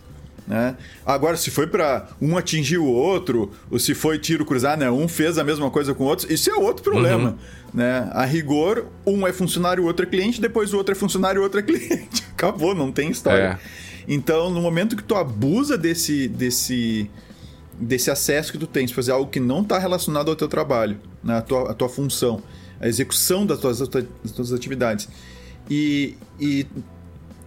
Né? 0.47 0.77
Agora, 1.05 1.35
se 1.37 1.49
foi 1.49 1.65
para 1.65 2.07
um 2.21 2.37
atingir 2.37 2.77
o 2.77 2.85
outro, 2.85 3.51
ou 3.69 3.79
se 3.79 3.95
foi 3.95 4.19
tiro 4.19 4.45
cruzado, 4.45 4.79
né? 4.79 4.91
um 4.91 5.07
fez 5.07 5.37
a 5.37 5.43
mesma 5.43 5.71
coisa 5.71 5.93
com 5.93 6.03
o 6.03 6.07
outro, 6.07 6.31
isso 6.31 6.49
é 6.49 6.55
outro 6.55 6.83
problema. 6.83 7.31
Uhum. 7.31 7.37
Né? 7.73 8.09
A 8.11 8.25
rigor, 8.25 8.85
um 9.05 9.25
é 9.25 9.33
funcionário, 9.33 9.83
o 9.83 9.87
outro 9.87 10.05
é 10.05 10.09
cliente, 10.09 10.39
depois 10.39 10.73
o 10.73 10.77
outro 10.77 10.93
é 10.93 10.95
funcionário, 10.95 11.41
o 11.41 11.43
outro 11.43 11.59
é 11.59 11.63
cliente. 11.63 12.23
Acabou, 12.31 12.75
não 12.75 12.91
tem 12.91 13.09
história. 13.09 13.59
É. 13.59 13.85
Então, 14.07 14.51
no 14.51 14.61
momento 14.61 14.95
que 14.95 15.03
tu 15.03 15.15
abusa 15.15 15.77
desse, 15.77 16.27
desse, 16.27 17.09
desse 17.79 18.11
acesso 18.11 18.51
que 18.51 18.57
tu 18.59 18.67
tens, 18.67 18.91
fazer 18.91 19.11
algo 19.11 19.29
que 19.29 19.39
não 19.39 19.61
está 19.61 19.79
relacionado 19.79 20.29
ao 20.29 20.35
teu 20.35 20.47
trabalho, 20.47 20.97
né? 21.23 21.37
a, 21.37 21.41
tua, 21.41 21.71
a 21.71 21.73
tua 21.73 21.89
função, 21.89 22.41
a 22.79 22.87
execução 22.87 23.47
das 23.47 23.59
tuas, 23.59 23.79
das 23.79 24.31
tuas 24.35 24.53
atividades, 24.53 25.09
e, 25.67 26.15
e 26.39 26.67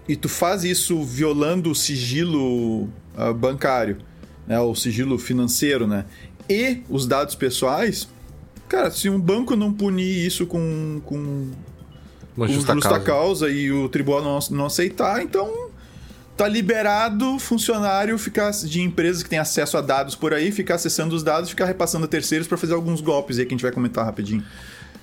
e 0.08 0.16
tu 0.16 0.28
faz 0.28 0.64
isso 0.64 1.02
violando 1.04 1.70
o 1.70 1.74
sigilo 1.74 2.84
uh, 2.84 3.34
bancário, 3.36 3.98
né, 4.46 4.58
o 4.58 4.74
sigilo 4.74 5.18
financeiro, 5.18 5.86
né, 5.86 6.06
e 6.48 6.82
os 6.88 7.06
dados 7.06 7.34
pessoais, 7.34 8.08
cara, 8.66 8.90
se 8.90 9.10
um 9.10 9.20
banco 9.20 9.54
não 9.54 9.72
punir 9.72 10.26
isso 10.26 10.46
com, 10.46 11.00
com, 11.04 11.50
Uma 12.34 12.48
justa, 12.48 12.72
justa 12.72 12.88
causa. 12.88 13.04
causa. 13.04 13.50
e 13.50 13.70
o 13.70 13.88
tribunal 13.88 14.22
não, 14.22 14.56
não 14.56 14.66
aceitar, 14.66 15.22
então 15.22 15.68
tá 16.38 16.46
liberado 16.46 17.36
funcionário 17.40 18.16
ficar 18.16 18.52
de 18.52 18.80
empresas 18.80 19.24
que 19.24 19.28
têm 19.28 19.40
acesso 19.40 19.76
a 19.76 19.80
dados 19.80 20.14
por 20.14 20.32
aí, 20.32 20.52
ficar 20.52 20.76
acessando 20.76 21.14
os 21.14 21.22
dados, 21.24 21.50
ficar 21.50 21.64
repassando 21.64 22.04
a 22.04 22.08
terceiros 22.08 22.46
para 22.46 22.56
fazer 22.56 22.74
alguns 22.74 23.00
golpes 23.00 23.38
aí 23.38 23.44
que 23.44 23.52
a 23.52 23.56
gente 23.56 23.62
vai 23.62 23.72
comentar 23.72 24.04
rapidinho. 24.04 24.44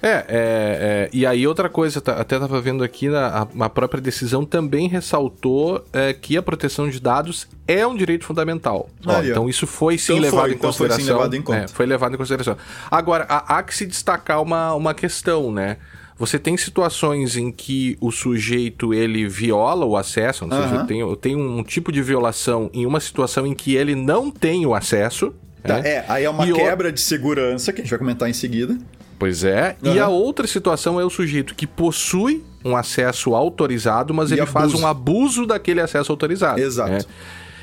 É, 0.06 0.10
é, 0.10 0.24
é, 0.30 1.10
e 1.12 1.26
aí 1.26 1.48
outra 1.48 1.68
coisa, 1.68 2.00
tá, 2.00 2.14
até 2.14 2.36
estava 2.36 2.62
vendo 2.62 2.84
aqui, 2.84 3.10
na, 3.10 3.26
a, 3.28 3.66
a, 3.66 3.70
própria 3.70 4.00
decisão 4.00 4.46
também 4.46 4.88
ressaltou 4.88 5.84
é, 5.92 6.14
que 6.14 6.38
a 6.38 6.44
proteção 6.44 6.88
de 6.88 7.00
dados 7.00 7.48
é 7.68 7.88
um 7.88 7.96
direito 7.96 8.24
fundamental. 8.24 8.88
Ó, 9.04 9.24
então 9.24 9.50
isso 9.50 9.66
foi 9.66 9.98
sim, 9.98 10.14
então 10.14 10.22
levado, 10.22 10.42
foi, 10.42 10.52
em 10.52 10.54
então 10.54 10.74
foi 10.74 10.92
sim 10.92 11.04
levado 11.06 11.36
em 11.36 11.42
conta. 11.42 11.58
É, 11.58 11.68
foi 11.68 11.88
levado 11.88 12.14
em 12.14 12.18
consideração. 12.18 12.56
Agora, 12.92 13.26
há, 13.28 13.58
há 13.58 13.64
que 13.64 13.76
se 13.76 13.88
destacar 13.88 14.44
uma, 14.44 14.76
uma 14.76 14.94
questão, 14.94 15.52
né? 15.52 15.78
Você 16.20 16.38
tem 16.38 16.56
situações 16.56 17.36
em 17.36 17.52
que 17.52 17.98
o 18.00 18.12
sujeito 18.12 18.94
ele 18.94 19.28
viola 19.28 19.88
o 19.88 19.98
acesso, 19.98 20.46
ou 20.46 20.52
seja, 20.52 20.86
tem, 20.86 21.16
tem 21.16 21.36
um 21.36 21.64
tipo 21.64 21.92
de 21.92 22.04
violação 22.04 22.70
em 22.72 22.86
uma 22.86 23.00
situação 23.00 23.48
em 23.48 23.56
que 23.56 23.76
ele 23.76 23.96
não 23.96 24.30
tem 24.30 24.68
o 24.68 24.76
acesso. 24.76 25.34
Tá, 25.64 25.80
né? 25.80 25.90
É, 25.90 26.06
aí 26.08 26.24
é 26.24 26.30
uma 26.30 26.48
e 26.48 26.54
quebra 26.54 26.90
o... 26.90 26.92
de 26.92 27.02
segurança, 27.02 27.74
que 27.74 27.82
a 27.82 27.84
gente 27.84 27.90
vai 27.90 27.98
comentar 27.98 28.30
em 28.30 28.34
seguida. 28.34 28.78
Pois 29.18 29.44
é. 29.44 29.78
Uhum. 29.84 29.94
E 29.94 30.00
a 30.00 30.08
outra 30.08 30.46
situação 30.46 31.00
é 31.00 31.06
o 31.06 31.10
sujeito 31.10 31.56
que 31.56 31.66
possui 31.66 32.44
um 32.64 32.76
acesso 32.76 33.36
autorizado, 33.36 34.14
mas 34.14 34.32
e 34.32 34.34
ele 34.34 34.42
abuso. 34.42 34.54
faz 34.54 34.74
um 34.74 34.86
abuso 34.86 35.46
daquele 35.46 35.82
acesso 35.82 36.12
autorizado. 36.12 36.60
Exato. 36.60 36.92
Né? 36.92 37.00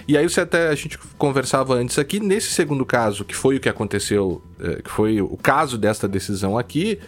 E 0.07 0.17
aí 0.17 0.29
você 0.29 0.41
até 0.41 0.69
a 0.69 0.75
gente 0.75 0.99
conversava 1.17 1.75
antes 1.75 1.99
aqui 1.99 2.19
nesse 2.19 2.51
segundo 2.51 2.85
caso, 2.85 3.25
que 3.25 3.35
foi 3.35 3.57
o 3.57 3.61
que 3.61 3.69
aconteceu, 3.69 4.43
é, 4.61 4.83
que 4.83 4.91
foi 4.91 5.21
o 5.21 5.37
caso 5.37 5.79
desta 5.79 6.09
decisão 6.09 6.59
aqui, 6.59 6.99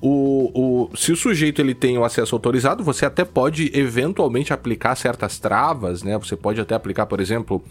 o, 0.00 0.88
o, 0.92 0.96
se 0.96 1.10
o 1.10 1.16
sujeito 1.16 1.60
ele 1.60 1.74
tem 1.74 1.96
o 1.96 2.04
acesso 2.04 2.34
autorizado, 2.34 2.84
você 2.84 3.06
até 3.06 3.24
pode 3.24 3.70
eventualmente 3.74 4.52
aplicar 4.52 4.94
certas 4.94 5.38
travas, 5.38 6.02
né? 6.02 6.18
Você 6.18 6.36
pode 6.36 6.60
até 6.60 6.74
aplicar, 6.74 7.06
por 7.06 7.20
exemplo, 7.20 7.64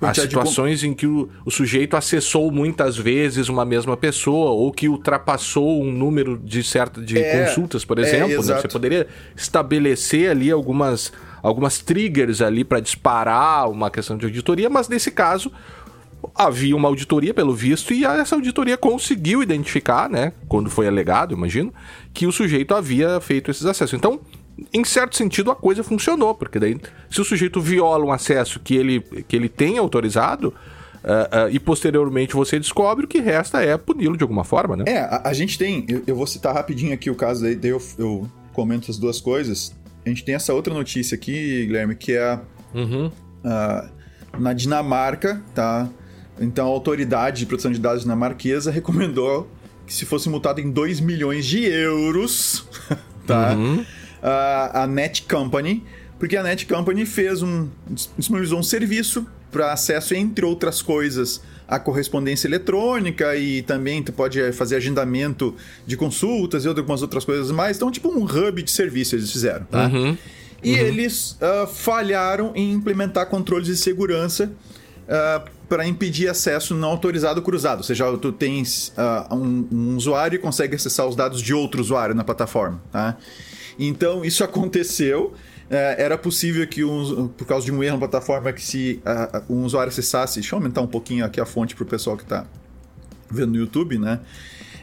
as 0.00 0.16
situações 0.16 0.80
de... 0.80 0.88
em 0.88 0.94
que 0.94 1.06
o, 1.06 1.28
o, 1.44 1.50
sujeito 1.50 1.96
acessou 1.96 2.50
muitas 2.50 2.96
vezes 2.96 3.48
uma 3.48 3.64
mesma 3.64 3.96
pessoa 3.96 4.50
ou 4.50 4.70
que 4.70 4.88
ultrapassou 4.88 5.82
um 5.82 5.90
número 5.90 6.38
de 6.38 6.62
certa 6.62 7.00
de 7.00 7.18
é, 7.18 7.46
consultas, 7.46 7.84
por 7.84 7.98
é, 7.98 8.02
exemplo, 8.02 8.32
é, 8.32 8.36
né? 8.36 8.60
você 8.60 8.68
poderia 8.68 9.06
estabelecer 9.34 10.30
ali 10.30 10.50
algumas 10.50 11.12
algumas 11.42 11.78
triggers 11.78 12.42
ali 12.42 12.64
para 12.64 12.80
disparar 12.80 13.70
uma 13.70 13.90
questão 13.90 14.18
de 14.18 14.26
auditoria, 14.26 14.68
mas 14.68 14.88
nesse 14.88 15.10
caso 15.10 15.50
havia 16.34 16.74
uma 16.74 16.88
auditoria 16.88 17.32
pelo 17.32 17.54
visto 17.54 17.92
e 17.94 18.04
essa 18.04 18.34
auditoria 18.34 18.76
conseguiu 18.76 19.42
identificar, 19.42 20.08
né, 20.08 20.32
quando 20.48 20.68
foi 20.68 20.88
alegado, 20.88 21.34
imagino, 21.34 21.72
que 22.12 22.26
o 22.26 22.32
sujeito 22.32 22.74
havia 22.74 23.20
feito 23.20 23.50
esses 23.50 23.64
acessos. 23.64 23.94
Então, 23.94 24.20
em 24.72 24.84
certo 24.84 25.16
sentido, 25.16 25.50
a 25.50 25.56
coisa 25.56 25.84
funcionou, 25.84 26.34
porque 26.34 26.58
daí, 26.58 26.78
se 27.10 27.20
o 27.20 27.24
sujeito 27.24 27.60
viola 27.60 28.04
um 28.04 28.12
acesso 28.12 28.58
que 28.58 28.74
ele, 28.74 29.00
que 29.00 29.36
ele 29.36 29.48
tem 29.48 29.76
autorizado, 29.76 30.48
uh, 30.48 31.46
uh, 31.46 31.50
e 31.50 31.58
posteriormente 31.58 32.34
você 32.34 32.58
descobre, 32.58 33.04
o 33.04 33.08
que 33.08 33.20
resta 33.20 33.62
é 33.62 33.76
puni-lo 33.76 34.16
de 34.16 34.22
alguma 34.22 34.44
forma, 34.44 34.76
né? 34.76 34.84
É, 34.86 35.00
a, 35.00 35.28
a 35.28 35.32
gente 35.34 35.58
tem, 35.58 35.84
eu, 35.88 36.02
eu, 36.06 36.16
vou 36.16 36.26
citar 36.26 36.54
rapidinho 36.54 36.94
aqui 36.94 37.10
o 37.10 37.14
caso, 37.14 37.42
daí, 37.42 37.54
daí 37.54 37.70
eu, 37.70 37.82
eu, 37.98 38.30
comento 38.52 38.90
as 38.90 38.96
duas 38.96 39.20
coisas. 39.20 39.74
A 40.04 40.08
gente 40.08 40.24
tem 40.24 40.34
essa 40.34 40.54
outra 40.54 40.72
notícia 40.72 41.14
aqui, 41.14 41.66
Guilherme, 41.66 41.94
que 41.94 42.12
é 42.12 42.40
uhum. 42.72 43.08
uh, 43.08 44.40
na 44.40 44.54
Dinamarca, 44.54 45.42
tá? 45.54 45.90
Então 46.40 46.66
a 46.66 46.70
autoridade 46.70 47.40
de 47.40 47.46
proteção 47.46 47.70
de 47.70 47.78
dados 47.78 48.02
dinamarquesa 48.02 48.70
recomendou 48.70 49.50
que 49.86 49.92
se 49.92 50.06
fosse 50.06 50.28
multado 50.30 50.60
em 50.60 50.70
2 50.70 51.00
milhões 51.00 51.44
de 51.44 51.64
euros, 51.64 52.66
tá? 53.26 53.52
Uhum 53.52 53.84
a, 54.22 54.82
a 54.82 54.86
Net 54.86 55.22
Company, 55.22 55.84
porque 56.18 56.36
a 56.36 56.42
Net 56.42 56.66
Company 56.66 57.04
fez 57.06 57.42
um 57.42 57.68
disponibilizou 58.16 58.58
um 58.58 58.62
serviço 58.62 59.26
para 59.50 59.72
acesso, 59.72 60.14
entre 60.14 60.44
outras 60.44 60.82
coisas, 60.82 61.40
à 61.68 61.78
correspondência 61.78 62.46
eletrônica 62.46 63.34
e 63.36 63.62
também 63.62 64.02
tu 64.02 64.12
pode 64.12 64.52
fazer 64.52 64.76
agendamento 64.76 65.54
de 65.86 65.96
consultas 65.96 66.64
e 66.64 66.68
algumas 66.68 67.02
outras 67.02 67.24
coisas 67.24 67.50
mais. 67.50 67.76
Então, 67.76 67.90
tipo 67.90 68.08
um 68.08 68.24
hub 68.24 68.62
de 68.62 68.70
serviço 68.70 69.16
eles 69.16 69.30
fizeram, 69.30 69.64
tá? 69.64 69.86
Uhum. 69.86 70.16
E 70.62 70.72
uhum. 70.72 70.78
eles 70.78 71.32
uh, 71.32 71.66
falharam 71.66 72.52
em 72.54 72.72
implementar 72.72 73.26
controles 73.26 73.66
de 73.66 73.76
segurança 73.76 74.50
uh, 75.06 75.50
para 75.68 75.86
impedir 75.86 76.28
acesso 76.28 76.74
não 76.74 76.88
autorizado 76.88 77.42
cruzado. 77.42 77.78
Ou 77.78 77.84
seja, 77.84 78.16
tu 78.18 78.32
tens 78.32 78.92
uh, 78.96 79.34
um, 79.34 79.68
um, 79.70 79.96
usuário 79.96 80.36
e 80.36 80.38
consegue 80.38 80.76
acessar 80.76 81.06
os 81.06 81.16
dados 81.16 81.42
de 81.42 81.52
outro 81.52 81.80
usuário 81.80 82.14
na 82.14 82.24
plataforma, 82.24 82.80
tá? 82.92 83.16
Então, 83.78 84.24
isso 84.24 84.42
aconteceu. 84.42 85.34
É, 85.68 85.96
era 85.98 86.16
possível 86.16 86.66
que, 86.66 86.84
um, 86.84 87.28
por 87.28 87.46
causa 87.46 87.66
de 87.66 87.72
um 87.72 87.82
erro 87.82 87.94
na 87.94 88.08
plataforma, 88.08 88.52
que 88.52 88.62
se 88.62 89.02
uh, 89.04 89.52
um 89.52 89.64
usuário 89.64 89.90
acessasse. 89.90 90.40
Deixa 90.40 90.54
eu 90.54 90.58
aumentar 90.58 90.80
um 90.80 90.86
pouquinho 90.86 91.24
aqui 91.24 91.40
a 91.40 91.46
fonte 91.46 91.74
para 91.74 91.82
o 91.82 91.86
pessoal 91.86 92.16
que 92.16 92.22
está 92.22 92.46
vendo 93.30 93.52
no 93.52 93.56
YouTube, 93.56 93.98
né? 93.98 94.20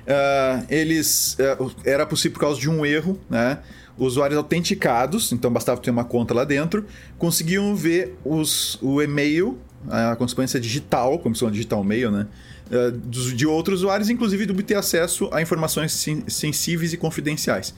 Uh, 0.04 0.66
eles. 0.70 1.38
Uh, 1.60 1.72
era 1.86 2.06
possível 2.06 2.34
por 2.34 2.42
causa 2.42 2.60
de 2.60 2.70
um 2.70 2.86
erro, 2.86 3.18
né? 3.30 3.60
Usuários 3.98 4.38
autenticados, 4.38 5.32
então 5.32 5.52
bastava 5.52 5.80
ter 5.80 5.92
uma 5.92 6.04
conta 6.04 6.34
lá 6.34 6.44
dentro, 6.44 6.86
conseguiam 7.18 7.76
ver 7.76 8.18
os, 8.26 8.80
o 8.82 9.00
e-mail, 9.02 9.60
a 9.88 10.16
consequência 10.16 10.60
digital, 10.60 11.20
como 11.20 11.36
se 11.36 11.40
chama 11.40 11.52
digital 11.52 11.84
mail, 11.84 12.12
né? 12.12 12.28
Uh, 12.68 12.92
de 13.10 13.46
outros 13.46 13.82
usuários, 13.82 14.10
inclusive 14.10 14.46
de 14.46 14.52
obter 14.52 14.76
acesso 14.76 15.30
a 15.32 15.42
informações 15.42 16.06
sensíveis 16.28 16.92
e 16.92 16.98
confidenciais. 16.98 17.74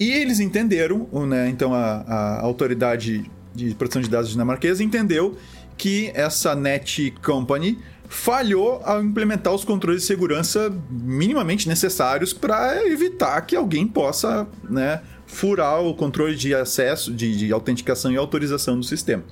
E 0.00 0.10
eles 0.10 0.40
entenderam, 0.40 1.06
né, 1.28 1.50
então 1.50 1.74
a, 1.74 2.00
a 2.00 2.40
autoridade 2.40 3.30
de 3.54 3.74
proteção 3.74 4.00
de 4.00 4.08
dados 4.08 4.30
dinamarquesa 4.30 4.82
entendeu 4.82 5.36
que 5.76 6.10
essa 6.14 6.54
Net 6.54 7.12
Company 7.22 7.78
falhou 8.08 8.80
ao 8.82 9.02
implementar 9.02 9.54
os 9.54 9.62
controles 9.62 10.00
de 10.00 10.06
segurança 10.06 10.72
minimamente 10.90 11.68
necessários 11.68 12.32
para 12.32 12.86
evitar 12.86 13.40
que 13.42 13.54
alguém 13.54 13.86
possa 13.86 14.46
né, 14.68 15.02
furar 15.26 15.82
o 15.82 15.94
controle 15.94 16.34
de 16.34 16.54
acesso, 16.54 17.12
de, 17.12 17.36
de, 17.36 17.52
autenticação 17.52 18.10
e 18.10 18.16
autorização 18.16 18.80
do 18.80 18.84
sistema. 18.84 19.22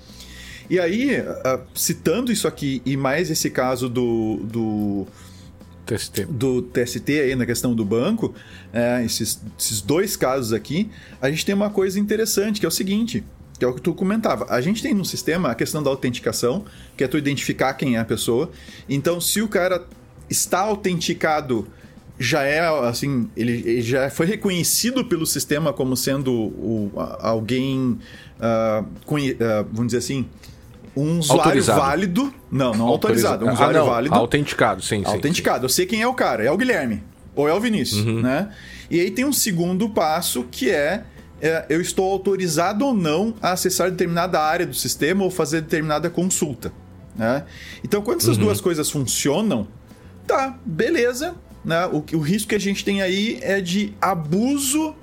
E 0.70 0.78
aí, 0.78 1.24
citando 1.74 2.30
isso 2.30 2.46
aqui 2.46 2.82
e 2.84 2.94
mais 2.94 3.30
esse 3.30 3.50
caso 3.50 3.88
do, 3.88 4.40
do 4.44 5.06
TST. 5.96 6.26
do 6.26 6.62
TST 6.62 7.10
aí 7.20 7.34
na 7.34 7.46
questão 7.46 7.74
do 7.74 7.84
banco, 7.84 8.34
é, 8.72 9.02
esses, 9.04 9.40
esses 9.58 9.80
dois 9.80 10.16
casos 10.16 10.52
aqui, 10.52 10.90
a 11.20 11.30
gente 11.30 11.46
tem 11.46 11.54
uma 11.54 11.70
coisa 11.70 11.98
interessante, 11.98 12.60
que 12.60 12.66
é 12.66 12.68
o 12.68 12.72
seguinte, 12.72 13.24
que 13.58 13.64
é 13.64 13.68
o 13.68 13.74
que 13.74 13.80
tu 13.80 13.94
comentava. 13.94 14.46
A 14.50 14.60
gente 14.60 14.82
tem 14.82 14.94
no 14.94 15.04
sistema 15.04 15.50
a 15.50 15.54
questão 15.54 15.82
da 15.82 15.90
autenticação, 15.90 16.64
que 16.96 17.02
é 17.02 17.08
tu 17.08 17.16
identificar 17.16 17.74
quem 17.74 17.96
é 17.96 17.98
a 17.98 18.04
pessoa. 18.04 18.50
Então, 18.88 19.20
se 19.20 19.40
o 19.40 19.48
cara 19.48 19.84
está 20.28 20.60
autenticado, 20.60 21.66
já 22.18 22.42
é 22.42 22.60
assim, 22.86 23.30
ele, 23.36 23.52
ele 23.64 23.82
já 23.82 24.10
foi 24.10 24.26
reconhecido 24.26 25.04
pelo 25.04 25.24
sistema 25.24 25.72
como 25.72 25.96
sendo 25.96 26.32
o, 26.32 26.92
alguém, 27.20 27.98
uh, 28.38 28.82
uh, 28.82 29.66
vamos 29.72 29.86
dizer 29.86 29.98
assim, 29.98 30.26
um 31.02 31.18
usuário 31.18 31.42
autorizado. 31.42 31.80
válido. 31.80 32.34
Não, 32.50 32.72
não 32.74 32.86
autorizado. 32.86 33.46
Um 33.46 33.52
usuário 33.52 33.80
ah, 33.82 33.84
válido. 33.84 34.14
Autenticado, 34.14 34.82
sim. 34.82 35.02
Autenticado. 35.04 35.60
Sim, 35.60 35.64
Eu 35.64 35.68
sei 35.68 35.86
quem 35.86 36.02
é 36.02 36.06
o 36.06 36.14
cara. 36.14 36.44
É 36.44 36.50
o 36.50 36.56
Guilherme. 36.56 37.02
Ou 37.34 37.48
é 37.48 37.54
o 37.54 37.60
Vinícius, 37.60 38.04
uhum. 38.04 38.20
né? 38.20 38.50
E 38.90 39.00
aí 39.00 39.10
tem 39.10 39.24
um 39.24 39.32
segundo 39.32 39.88
passo 39.90 40.44
que 40.50 40.70
é, 40.70 41.04
é, 41.40 41.66
eu 41.68 41.80
estou 41.80 42.10
autorizado 42.10 42.84
ou 42.84 42.94
não 42.94 43.34
a 43.40 43.52
acessar 43.52 43.90
determinada 43.90 44.40
área 44.40 44.66
do 44.66 44.74
sistema 44.74 45.22
ou 45.22 45.30
fazer 45.30 45.60
determinada 45.60 46.10
consulta. 46.10 46.72
Né? 47.14 47.44
Então, 47.84 48.02
quando 48.02 48.20
essas 48.20 48.36
uhum. 48.36 48.44
duas 48.44 48.60
coisas 48.60 48.90
funcionam, 48.90 49.68
tá, 50.26 50.58
beleza. 50.64 51.36
Né? 51.64 51.86
O, 51.86 52.04
o 52.16 52.20
risco 52.20 52.48
que 52.48 52.54
a 52.54 52.60
gente 52.60 52.84
tem 52.84 53.02
aí 53.02 53.38
é 53.42 53.60
de 53.60 53.92
abuso 54.00 54.94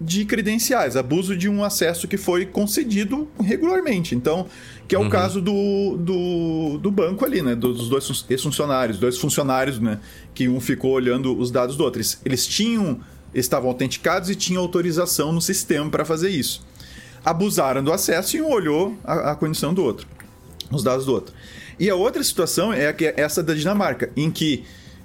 de 0.00 0.24
credenciais, 0.24 0.96
abuso 0.96 1.36
de 1.36 1.48
um 1.48 1.64
acesso 1.64 2.06
que 2.06 2.16
foi 2.16 2.44
concedido 2.44 3.28
regularmente. 3.42 4.14
Então, 4.14 4.46
que 4.88 4.94
é 4.94 4.98
o 4.98 5.02
uhum. 5.02 5.08
caso 5.08 5.40
do, 5.40 5.96
do, 5.96 6.78
do, 6.78 6.90
banco 6.90 7.24
ali, 7.24 7.42
né? 7.42 7.54
Dos 7.54 7.88
dois 7.88 8.24
ex-funcionários, 8.30 8.98
dois 8.98 9.18
funcionários, 9.18 9.80
né? 9.80 9.98
Que 10.34 10.48
um 10.48 10.60
ficou 10.60 10.92
olhando 10.92 11.36
os 11.36 11.50
dados 11.50 11.76
do 11.76 11.82
outro. 11.82 11.98
Eles, 11.98 12.20
eles 12.24 12.46
tinham, 12.46 13.00
estavam 13.34 13.68
autenticados 13.68 14.30
e 14.30 14.36
tinham 14.36 14.62
autorização 14.62 15.32
no 15.32 15.40
sistema 15.40 15.90
para 15.90 16.04
fazer 16.04 16.30
isso. 16.30 16.64
Abusaram 17.24 17.82
do 17.82 17.92
acesso 17.92 18.36
e 18.36 18.42
um 18.42 18.50
olhou 18.50 18.96
a, 19.02 19.32
a 19.32 19.34
condição 19.34 19.74
do 19.74 19.82
outro, 19.82 20.06
os 20.70 20.84
dados 20.84 21.04
do 21.04 21.12
outro. 21.12 21.34
E 21.78 21.90
a 21.90 21.96
outra 21.96 22.22
situação 22.22 22.72
é 22.72 22.94
essa 23.16 23.42
da 23.42 23.54
Dinamarca, 23.54 24.10
em 24.16 24.30
que 24.30 24.64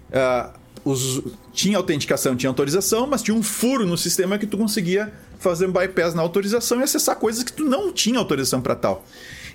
uh, 0.09 0.53
os, 0.85 1.21
tinha 1.53 1.77
autenticação, 1.77 2.35
tinha 2.35 2.49
autorização, 2.49 3.07
mas 3.07 3.21
tinha 3.21 3.35
um 3.35 3.43
furo 3.43 3.85
no 3.85 3.97
sistema 3.97 4.37
que 4.37 4.45
tu 4.45 4.57
conseguia 4.57 5.11
fazer 5.39 5.65
um 5.65 5.71
bypass 5.71 6.13
na 6.13 6.21
autorização 6.21 6.79
e 6.79 6.83
acessar 6.83 7.15
coisas 7.15 7.43
que 7.43 7.51
tu 7.51 7.65
não 7.65 7.91
tinha 7.91 8.19
autorização 8.19 8.61
para 8.61 8.75
tal. 8.75 9.03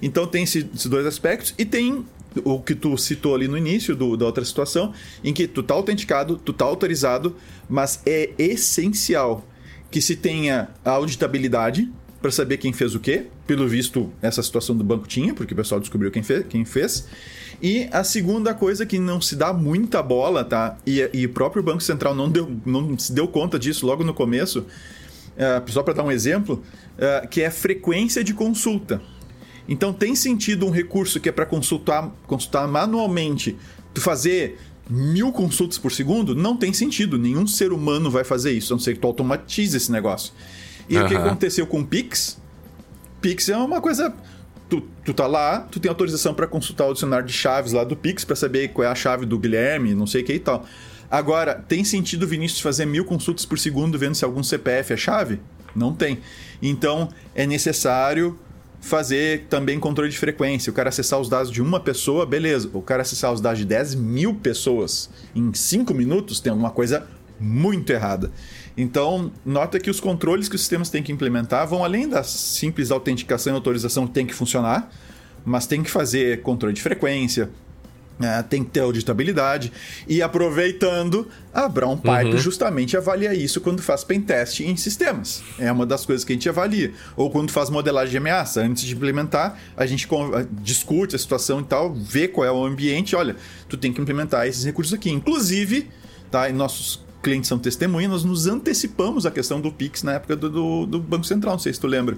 Então 0.01 0.27
tem 0.27 0.45
esses 0.45 0.65
dois 0.87 1.07
aspectos 1.07 1.55
e 1.59 1.65
tem 1.65 2.05
o 2.45 2.61
que 2.61 2.75
tu 2.75 2.97
citou 2.99 3.35
ali 3.35 3.49
no 3.49 3.57
início 3.57 3.97
do, 3.97 4.17
da 4.17 4.27
outra 4.27 4.45
situação, 4.45 4.93
em 5.25 5.33
que 5.33 5.47
tu 5.47 5.63
tá 5.63 5.75
autenticado, 5.75 6.37
tu 6.37 6.53
tá 6.53 6.65
autorizado, 6.65 7.37
mas 7.69 8.01
é 8.05 8.31
essencial 8.39 9.47
que 9.91 10.01
se 10.01 10.17
tenha 10.17 10.69
a 10.85 10.91
auditabilidade 10.91 11.91
para 12.21 12.31
saber 12.31 12.57
quem 12.57 12.73
fez 12.73 12.95
o 12.95 13.01
quê. 13.01 13.27
Pelo 13.47 13.69
visto, 13.69 14.13
essa 14.21 14.43
situação 14.43 14.77
do 14.77 14.83
banco 14.83 15.07
tinha, 15.07 15.33
porque 15.33 15.55
o 15.55 15.57
pessoal 15.57 15.81
descobriu 15.81 16.11
quem, 16.11 16.23
fez, 16.23 16.45
quem 16.49 16.65
fez. 16.65 17.07
E 17.63 17.89
a 17.93 18.05
segunda 18.05 18.53
coisa 18.53 18.85
que 18.85 18.99
não 18.99 19.21
se 19.21 19.37
dá 19.37 19.53
muita 19.53 20.03
bola, 20.03 20.45
tá? 20.45 20.77
E, 20.87 21.09
e 21.13 21.25
o 21.25 21.29
próprio 21.31 21.63
Banco 21.63 21.83
Central 21.83 22.15
não, 22.15 22.29
deu, 22.29 22.51
não 22.67 22.99
se 22.99 23.13
deu 23.13 23.27
conta 23.29 23.59
disso 23.59 23.87
logo 23.87 24.05
no 24.05 24.13
começo, 24.13 24.61
uh, 24.61 25.71
só 25.71 25.83
para 25.83 25.95
dar 25.95 26.03
um 26.03 26.11
exemplo, 26.11 26.63
uh, 26.99 27.27
que 27.29 27.41
é 27.41 27.51
frequência 27.51 28.23
de 28.23 28.35
consulta. 28.35 29.01
Então 29.69 29.93
tem 29.93 30.15
sentido 30.15 30.67
um 30.67 30.71
recurso 30.71 31.21
que 31.21 31.29
é 31.29 31.33
para 31.33 31.47
consultar, 31.47 32.11
consultar 32.27 32.67
manualmente, 32.69 33.57
tu 33.93 34.01
fazer 34.01 34.59
mil 34.89 35.33
consultas 35.33 35.79
por 35.79 35.91
segundo? 35.91 36.35
Não 36.35 36.57
tem 36.57 36.73
sentido. 36.73 37.19
Nenhum 37.19 37.47
ser 37.47 37.73
humano 37.73 38.11
vai 38.11 38.25
fazer 38.25 38.53
isso, 38.53 38.73
a 38.73 38.77
não 38.77 38.81
ser 38.81 38.95
que 38.95 39.01
tu 39.01 39.07
automatize 39.07 39.77
esse 39.77 39.91
negócio. 39.91 40.33
E 40.89 40.97
uhum. 40.97 41.05
o 41.05 41.09
que 41.09 41.15
aconteceu 41.15 41.67
com 41.67 41.81
o 41.81 41.87
Pix? 41.87 42.39
Pix 43.21 43.49
é 43.49 43.57
uma 43.57 43.81
coisa 43.81 44.15
tu, 44.69 44.83
tu 45.05 45.15
tá 45.15 45.27
lá, 45.27 45.61
tu 45.61 45.81
tem 45.81 45.89
autorização 45.89 46.35
para 46.35 46.47
consultar 46.47 46.87
o 46.87 46.93
dicionário 46.93 47.27
de 47.27 47.33
chaves 47.33 47.73
lá 47.73 47.85
do 47.85 47.97
Pix 47.97 48.25
para 48.25 48.37
saber 48.37 48.69
qual 48.69 48.87
é 48.87 48.91
a 48.91 48.95
chave 48.95 49.27
do 49.27 49.39
Guilherme, 49.39 49.95
não 49.95 50.07
sei 50.07 50.23
o 50.23 50.25
que 50.25 50.35
e 50.35 50.39
tal. 50.39 50.65
Agora, 51.11 51.55
tem 51.55 51.85
sentido, 51.85 52.27
Vinícius, 52.27 52.61
fazer 52.61 52.85
mil 52.85 53.05
consultas 53.05 53.47
por 53.47 53.59
segundo 53.59 53.99
vendo 53.99 54.15
se 54.15 54.25
algum 54.25 54.43
CPF 54.43 54.93
é 54.93 54.97
chave? 54.97 55.41
Não 55.75 55.93
tem. 55.93 56.19
Então, 56.61 57.09
é 57.35 57.47
necessário 57.47 58.39
fazer 58.87 59.47
também 59.51 59.81
controle 59.81 60.11
de 60.11 60.17
frequência. 60.17 60.71
O 60.71 60.73
cara 60.73 60.89
acessar 60.89 61.21
os 61.21 61.29
dados 61.29 61.51
de 61.51 61.61
uma 61.61 61.81
pessoa, 61.81 62.25
beleza. 62.25 62.71
O 62.73 62.81
cara 62.81 63.03
acessar 63.03 63.33
os 63.33 63.41
dados 63.41 63.59
de 63.59 63.65
10 63.65 63.97
mil 63.97 64.35
pessoas 64.35 65.11
em 65.35 65.53
5 65.53 65.93
minutos 65.93 66.39
tem 66.41 66.51
alguma 66.51 66.71
coisa 66.71 67.07
muito 67.39 67.91
errada. 67.91 68.31
Então, 68.77 69.33
nota 69.45 69.81
que 69.81 69.91
os 69.91 69.99
controles 69.99 70.49
que 70.49 70.55
os 70.55 70.61
sistemas 70.61 70.89
têm 70.89 71.03
que 71.03 71.11
implementar 71.11 71.67
vão 71.67 71.83
além 71.83 72.09
da 72.09 72.23
simples 72.23 72.91
autenticação 72.91 73.53
e 73.53 73.57
autorização 73.57 74.07
que 74.07 74.13
tem 74.13 74.25
que 74.25 74.35
funcionar, 74.35 74.91
mas 75.45 75.67
tem 75.67 75.83
que 75.83 75.91
fazer 75.91 76.43
controle 76.43 76.75
de 76.75 76.83
frequência, 76.83 77.51
é, 78.21 78.43
tem 78.43 78.65
que 78.65 78.71
ter 78.71 78.81
auditabilidade. 78.81 79.73
E 80.09 80.23
aproveitando, 80.23 81.29
a 81.53 81.69
Brown 81.69 81.97
Pipe 81.97 82.33
uhum. 82.33 82.39
justamente 82.39 82.97
avalia 82.97 83.35
isso 83.35 83.61
quando 83.61 83.83
faz 83.83 84.05
pentest 84.05 84.61
em 84.61 84.77
sistemas. 84.77 85.43
É 85.59 85.71
uma 85.71 85.85
das 85.85 86.07
coisas 86.07 86.25
que 86.25 86.33
a 86.33 86.35
gente 86.35 86.49
avalia. 86.49 86.93
Ou 87.17 87.31
quando 87.31 87.51
faz 87.51 87.69
modelagem 87.69 88.13
de 88.13 88.17
ameaça. 88.17 88.63
Antes 88.63 88.85
de 88.85 88.95
implementar, 88.95 89.59
a 89.77 89.87
gente 89.87 90.09
discute 90.63 91.15
a 91.15 91.19
situação 91.19 91.61
e 91.61 91.65
tal, 91.65 91.95
vê 91.95 92.27
qual 92.27 92.47
é 92.47 92.53
o 92.53 92.65
ambiente. 92.65 93.15
Olha, 93.15 93.37
tu 93.69 93.77
tem 93.77 93.93
que 93.93 94.01
implementar 94.01 94.47
esses 94.47 94.65
recursos 94.65 94.95
aqui. 94.95 95.11
Inclusive, 95.11 95.89
tá, 96.31 96.49
nossos 96.51 97.05
clientes 97.23 97.49
são 97.49 97.59
testemunhas, 97.59 98.11
nós 98.11 98.25
nos 98.25 98.47
antecipamos 98.47 99.27
a 99.27 99.33
questão 99.33 99.61
do 99.61 99.73
Pix 99.73 100.05
na 100.05 100.13
época 100.13 100.37
do, 100.37 100.49
do, 100.49 100.87
do 100.87 101.01
Banco 101.01 101.25
Central, 101.25 101.55
não 101.55 101.59
sei 101.59 101.73
se 101.73 101.81
tu 101.81 101.89
lembra. 101.89 102.17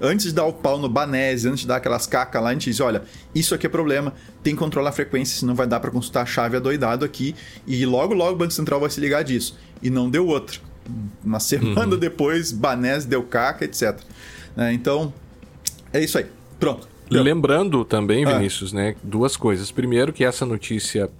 Antes 0.00 0.26
de 0.26 0.32
dar 0.32 0.44
o 0.44 0.52
pau 0.52 0.78
no 0.78 0.88
Banese, 0.88 1.48
antes 1.48 1.60
de 1.60 1.66
dar 1.66 1.76
aquelas 1.76 2.06
cacas 2.06 2.42
lá, 2.42 2.50
a 2.50 2.52
gente 2.52 2.70
diz: 2.70 2.80
olha, 2.80 3.02
isso 3.34 3.54
aqui 3.54 3.66
é 3.66 3.68
problema, 3.68 4.14
tem 4.42 4.54
que 4.54 4.58
controlar 4.58 4.90
a 4.90 4.92
frequência, 4.92 5.38
senão 5.38 5.54
vai 5.54 5.66
dar 5.66 5.80
para 5.80 5.90
consultar 5.90 6.22
a 6.22 6.26
chave 6.26 6.56
adoidado 6.56 7.04
aqui. 7.04 7.34
E 7.66 7.84
logo, 7.84 8.14
logo 8.14 8.32
o 8.32 8.36
Banco 8.36 8.52
Central 8.52 8.80
vai 8.80 8.90
se 8.90 9.00
ligar 9.00 9.22
disso. 9.24 9.58
E 9.82 9.90
não 9.90 10.08
deu 10.08 10.26
outro. 10.26 10.60
Uma 11.24 11.40
semana 11.40 11.94
uhum. 11.94 11.98
depois, 11.98 12.52
Banese 12.52 13.06
deu 13.06 13.22
caca, 13.22 13.64
etc. 13.64 13.98
É, 14.56 14.72
então, 14.72 15.12
é 15.92 16.02
isso 16.02 16.16
aí. 16.18 16.26
Pronto. 16.58 16.88
Deu. 17.10 17.22
Lembrando 17.22 17.84
também, 17.84 18.24
ah. 18.24 18.34
Vinícius, 18.34 18.72
ah. 18.72 18.76
né, 18.76 18.96
duas 19.02 19.36
coisas. 19.36 19.70
Primeiro, 19.70 20.12
que 20.12 20.24
essa 20.24 20.46
notícia 20.46 21.10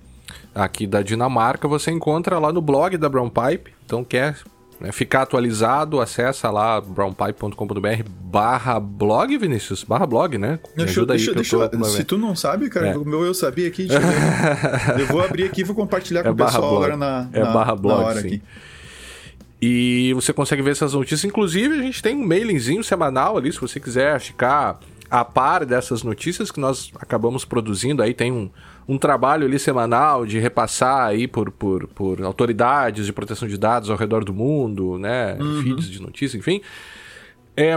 aqui 0.54 0.86
da 0.86 1.02
Dinamarca, 1.02 1.68
você 1.68 1.90
encontra 1.90 2.38
lá 2.38 2.52
no 2.52 2.60
blog 2.60 2.96
da 2.96 3.08
Brown 3.08 3.30
Pipe. 3.30 3.72
Então 3.84 4.04
quer 4.04 4.36
né, 4.80 4.92
ficar 4.92 5.22
atualizado, 5.22 6.00
acessa 6.00 6.50
lá 6.50 6.80
brownpipe.com.br 6.80 8.08
barra 8.20 8.78
blog, 8.78 9.36
Vinícius, 9.36 9.82
barra 9.82 10.06
blog, 10.06 10.38
né? 10.38 10.58
Me 10.76 10.84
deixa, 10.84 10.92
ajuda 10.92 11.14
deixa, 11.14 11.30
aí 11.30 11.34
deixa, 11.34 11.56
eu, 11.56 11.84
Se 11.84 12.04
tu 12.04 12.16
não 12.16 12.36
sabe, 12.36 12.68
cara, 12.68 12.88
é. 12.88 12.96
o 12.96 13.04
meu 13.04 13.24
eu 13.24 13.34
sabia 13.34 13.66
aqui. 13.66 13.88
eu 14.98 15.06
vou 15.06 15.20
abrir 15.20 15.44
aqui 15.44 15.62
e 15.62 15.64
vou 15.64 15.74
compartilhar 15.74 16.22
com 16.22 16.28
é 16.28 16.32
o 16.32 16.36
pessoal 16.36 16.76
agora 16.76 16.96
na, 16.96 17.28
é 17.32 17.40
na, 17.40 17.50
barra 17.50 17.74
blog, 17.74 18.00
na 18.00 18.06
hora 18.06 18.20
sim. 18.20 18.26
aqui. 18.26 18.42
E 19.60 20.12
você 20.14 20.32
consegue 20.32 20.62
ver 20.62 20.70
essas 20.70 20.94
notícias. 20.94 21.24
Inclusive, 21.24 21.80
a 21.80 21.82
gente 21.82 22.00
tem 22.00 22.14
um 22.14 22.24
mailingzinho 22.24 22.84
semanal 22.84 23.36
ali, 23.36 23.52
se 23.52 23.60
você 23.60 23.80
quiser 23.80 24.20
ficar 24.20 24.78
a 25.10 25.24
par 25.24 25.64
dessas 25.64 26.02
notícias 26.02 26.50
que 26.50 26.60
nós 26.60 26.90
acabamos 26.96 27.44
produzindo. 27.44 28.02
Aí 28.02 28.12
tem 28.12 28.30
um, 28.30 28.50
um 28.86 28.98
trabalho 28.98 29.46
ali 29.46 29.58
semanal 29.58 30.26
de 30.26 30.38
repassar 30.38 31.06
aí 31.06 31.26
por, 31.26 31.50
por, 31.50 31.86
por 31.88 32.22
autoridades 32.22 33.06
de 33.06 33.12
proteção 33.12 33.48
de 33.48 33.56
dados 33.56 33.90
ao 33.90 33.96
redor 33.96 34.24
do 34.24 34.34
mundo, 34.34 34.98
né? 34.98 35.36
Uhum. 35.40 35.62
Feeds 35.62 35.88
de 35.90 36.02
notícia, 36.02 36.36
enfim. 36.36 36.60
É, 37.56 37.76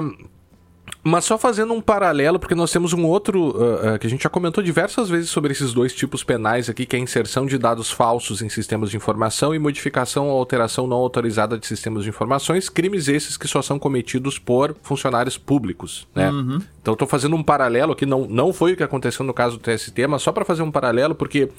mas 1.04 1.26
só 1.26 1.38
fazendo 1.38 1.74
um 1.74 1.82
paralelo, 1.82 2.40
porque 2.40 2.54
nós 2.54 2.72
temos 2.72 2.94
um 2.94 3.06
outro 3.06 3.50
uh, 3.58 3.96
uh, 3.96 4.00
que 4.00 4.06
a 4.06 4.10
gente 4.10 4.24
já 4.24 4.30
comentou 4.30 4.64
diversas 4.64 5.10
vezes 5.10 5.30
sobre 5.30 5.52
esses 5.52 5.74
dois 5.74 5.94
tipos 5.96 6.24
penais 6.24 6.70
aqui, 6.70 6.86
que 6.86 6.96
é 6.96 7.00
a 7.00 7.02
inserção 7.02 7.46
de 7.46 7.58
dados 7.58 7.90
falsos 7.90 8.42
em 8.42 8.50
sistemas 8.50 8.92
de 8.92 8.98
informação 8.98 9.56
e 9.56 9.60
modificação 9.60 10.28
ou 10.28 10.38
alteração 10.38 10.86
não 10.86 10.98
autorizada 10.98 11.58
de 11.58 11.66
sistemas 11.66 12.04
de 12.04 12.10
informações, 12.10 12.70
crimes 12.70 13.08
esses 13.08 13.36
que 13.36 13.48
só 13.48 13.62
são 13.62 13.80
cometidos 13.80 14.38
por 14.38 14.76
funcionários 14.84 15.38
públicos, 15.38 16.08
né? 16.14 16.30
Uhum. 16.30 16.60
Então 16.82 16.94
estou 16.94 17.08
fazendo 17.08 17.36
um 17.36 17.44
paralelo 17.44 17.94
aqui, 17.94 18.06
não, 18.06 18.28
não 18.28 18.54
foi 18.54 18.74
o 18.74 18.78
que 18.78 18.84
aconteceu 18.84 19.26
no 19.26 19.34
caso 19.34 19.58
do 19.58 19.64
TST, 19.64 20.06
mas 20.08 20.22
só 20.22 20.32
para 20.32 20.46
fazer 20.46 20.62
um 20.62 20.72
paralelo, 20.72 21.16
porque 21.16 21.50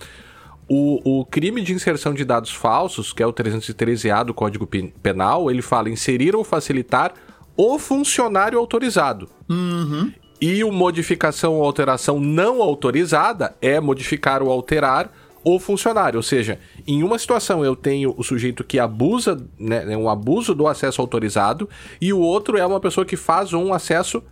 o, 0.68 1.20
o, 1.20 1.24
crime 1.26 1.60
de 1.60 1.72
inserção 1.72 2.14
de 2.14 2.24
dados 2.24 2.50
falsos, 2.50 3.12
que 3.12 3.22
é 3.22 3.26
o 3.26 3.32
313A 3.32 4.24
do 4.24 4.32
Código 4.32 4.68
Penal, 5.02 5.50
ele 5.50 5.62
fala 5.62 5.90
inserir 5.90 6.36
ou 6.36 6.44
facilitar 6.44 7.12
o 7.56 7.78
funcionário 7.78 8.58
autorizado. 8.58 9.28
Uhum. 9.48 10.12
E 10.40 10.64
o 10.64 10.72
modificação 10.72 11.54
ou 11.54 11.64
alteração 11.64 12.18
não 12.18 12.60
autorizada 12.60 13.54
é 13.60 13.80
modificar 13.80 14.42
ou 14.42 14.50
alterar 14.50 15.10
o 15.44 15.58
funcionário. 15.58 16.18
Ou 16.18 16.22
seja, 16.22 16.58
em 16.86 17.02
uma 17.02 17.18
situação 17.18 17.64
eu 17.64 17.76
tenho 17.76 18.14
o 18.16 18.22
sujeito 18.22 18.64
que 18.64 18.78
abusa, 18.78 19.40
né, 19.58 19.96
um 19.96 20.08
abuso 20.08 20.54
do 20.54 20.66
acesso 20.66 21.00
autorizado, 21.00 21.68
e 22.00 22.12
o 22.12 22.18
outro 22.18 22.56
é 22.56 22.66
uma 22.66 22.80
pessoa 22.80 23.04
que 23.04 23.16
faz 23.16 23.52
um 23.52 23.72
acesso 23.72 24.22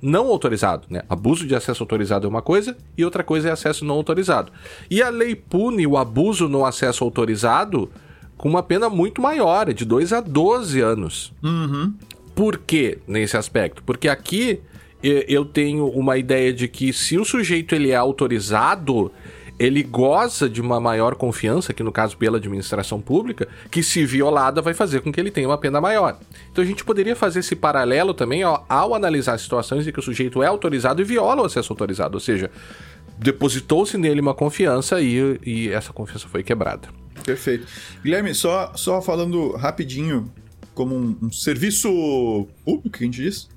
não 0.00 0.28
autorizado. 0.28 0.86
Né? 0.90 1.02
Abuso 1.08 1.46
de 1.46 1.54
acesso 1.54 1.82
autorizado 1.82 2.26
é 2.26 2.30
uma 2.30 2.42
coisa 2.42 2.76
e 2.96 3.04
outra 3.04 3.24
coisa 3.24 3.48
é 3.48 3.52
acesso 3.52 3.84
não 3.84 3.94
autorizado. 3.96 4.52
E 4.90 5.02
a 5.02 5.08
lei 5.08 5.34
pune 5.34 5.86
o 5.86 5.96
abuso 5.96 6.48
no 6.48 6.64
acesso 6.64 7.02
autorizado 7.02 7.90
com 8.36 8.48
uma 8.48 8.62
pena 8.62 8.90
muito 8.90 9.22
maior, 9.22 9.68
é 9.68 9.72
de 9.72 9.84
2 9.84 10.12
a 10.12 10.20
12 10.20 10.80
anos. 10.80 11.32
Uhum. 11.42 11.94
Por 12.36 12.58
que 12.58 12.98
nesse 13.08 13.34
aspecto? 13.34 13.82
Porque 13.82 14.10
aqui 14.10 14.60
eu 15.02 15.42
tenho 15.46 15.88
uma 15.88 16.18
ideia 16.18 16.52
de 16.52 16.68
que 16.68 16.92
se 16.92 17.16
o 17.16 17.24
sujeito 17.24 17.74
ele 17.74 17.90
é 17.90 17.96
autorizado, 17.96 19.10
ele 19.58 19.82
goza 19.82 20.46
de 20.46 20.60
uma 20.60 20.78
maior 20.78 21.14
confiança, 21.14 21.72
que 21.72 21.82
no 21.82 21.90
caso 21.90 22.14
pela 22.18 22.36
administração 22.36 23.00
pública, 23.00 23.48
que 23.70 23.82
se 23.82 24.04
violada 24.04 24.60
vai 24.60 24.74
fazer 24.74 25.00
com 25.00 25.10
que 25.10 25.18
ele 25.18 25.30
tenha 25.30 25.48
uma 25.48 25.56
pena 25.56 25.80
maior. 25.80 26.18
Então 26.52 26.62
a 26.62 26.66
gente 26.66 26.84
poderia 26.84 27.16
fazer 27.16 27.38
esse 27.38 27.56
paralelo 27.56 28.12
também 28.12 28.44
ó, 28.44 28.60
ao 28.68 28.94
analisar 28.94 29.38
situações 29.38 29.86
em 29.86 29.90
que 29.90 29.98
o 29.98 30.02
sujeito 30.02 30.42
é 30.42 30.46
autorizado 30.46 31.00
e 31.00 31.04
viola 31.06 31.40
o 31.40 31.46
acesso 31.46 31.72
autorizado, 31.72 32.16
ou 32.16 32.20
seja, 32.20 32.50
depositou-se 33.16 33.96
nele 33.96 34.20
uma 34.20 34.34
confiança 34.34 35.00
e, 35.00 35.40
e 35.42 35.70
essa 35.70 35.90
confiança 35.90 36.28
foi 36.28 36.42
quebrada. 36.42 36.88
Perfeito. 37.24 37.66
Guilherme, 38.02 38.34
só, 38.34 38.72
só 38.74 39.00
falando 39.00 39.52
rapidinho 39.52 40.30
como 40.76 40.94
um, 40.94 41.16
um 41.22 41.32
serviço 41.32 42.46
público 42.64 42.90
que 42.98 43.02
a 43.02 43.06
gente 43.06 43.20
diz. 43.20 43.48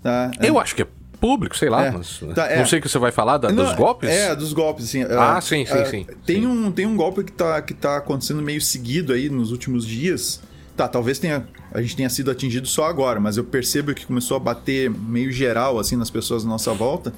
Tá? 0.00 0.30
É. 0.38 0.48
Eu 0.48 0.60
acho 0.60 0.76
que 0.76 0.82
é 0.82 0.86
público, 1.20 1.56
sei 1.56 1.68
lá, 1.70 1.86
É. 1.86 1.90
mas? 1.92 2.20
Tá, 2.34 2.46
é. 2.48 2.58
não 2.58 2.66
sei 2.66 2.78
o 2.78 2.82
que 2.82 2.88
você 2.88 2.98
vai 2.98 3.10
falar 3.12 3.38
da- 3.38 3.50
Não, 3.50 3.64
dos 3.64 3.74
golpes. 3.74 4.08
É, 4.10 4.34
dos 4.36 4.52
golpes, 4.52 4.84
assim. 4.84 5.02
Ah, 5.04 5.36
é, 5.38 5.40
sim, 5.40 5.64
sim, 5.64 5.72
é, 5.72 5.84
sim. 5.86 6.06
Tem, 6.26 6.40
Sim. 6.42 6.46
Um, 6.46 6.70
tem 6.70 6.84
um 6.86 6.96
golpe 6.96 7.24
que 7.24 7.32
tá, 7.32 7.60
que 7.62 7.72
tá 7.74 7.96
acontecendo 7.96 8.42
meio 8.42 8.60
seguido 8.60 9.12
aí 9.12 9.28
nos 9.28 9.50
últimos 9.50 9.86
dias. 9.86 10.40
Tá, 10.76 10.88
talvez 10.88 11.18
tenha, 11.18 11.46
a 11.72 11.80
gente 11.80 11.94
tenha 11.96 12.08
sido 12.10 12.30
atingido 12.30 12.66
só 12.66 12.86
agora, 12.86 13.20
mas 13.20 13.36
eu 13.36 13.44
percebo 13.44 13.94
que 13.94 14.04
começou 14.06 14.36
a 14.36 14.40
bater 14.40 14.90
meio 14.90 15.30
geral, 15.30 15.78
assim, 15.78 15.96
nas 15.96 16.10
pessoas 16.10 16.44
à 16.44 16.48
nossa 16.48 16.72
volta, 16.72 17.12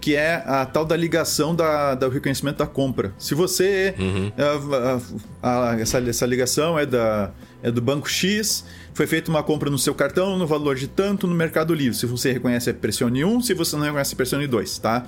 que 0.00 0.16
é 0.16 0.42
a 0.46 0.64
tal 0.66 0.84
da 0.84 0.96
ligação 0.96 1.54
da, 1.54 1.94
do 1.94 2.08
reconhecimento 2.08 2.56
da 2.58 2.66
compra. 2.66 3.12
Se 3.18 3.34
você... 3.34 3.94
Uhum. 3.98 4.32
a- 4.38 4.98
a- 5.42 5.70
a- 5.72 5.80
essa, 5.80 5.98
essa 5.98 6.26
ligação 6.26 6.78
é, 6.78 6.86
da, 6.86 7.30
é 7.62 7.70
do 7.70 7.80
Banco 7.82 8.08
X, 8.08 8.64
foi 8.94 9.06
feita 9.06 9.30
uma 9.30 9.42
compra 9.42 9.68
no 9.70 9.78
seu 9.78 9.94
cartão 9.94 10.38
no 10.38 10.46
valor 10.46 10.76
de 10.76 10.88
tanto 10.88 11.26
no 11.26 11.34
Mercado 11.34 11.74
Livre. 11.74 11.96
Se 11.96 12.06
você 12.06 12.32
reconhece, 12.32 12.72
pressione 12.72 13.24
1, 13.24 13.42
se 13.42 13.54
você 13.54 13.76
não 13.76 13.84
reconhece, 13.84 14.16
pressione 14.16 14.46
2, 14.46 14.78
tá? 14.78 15.04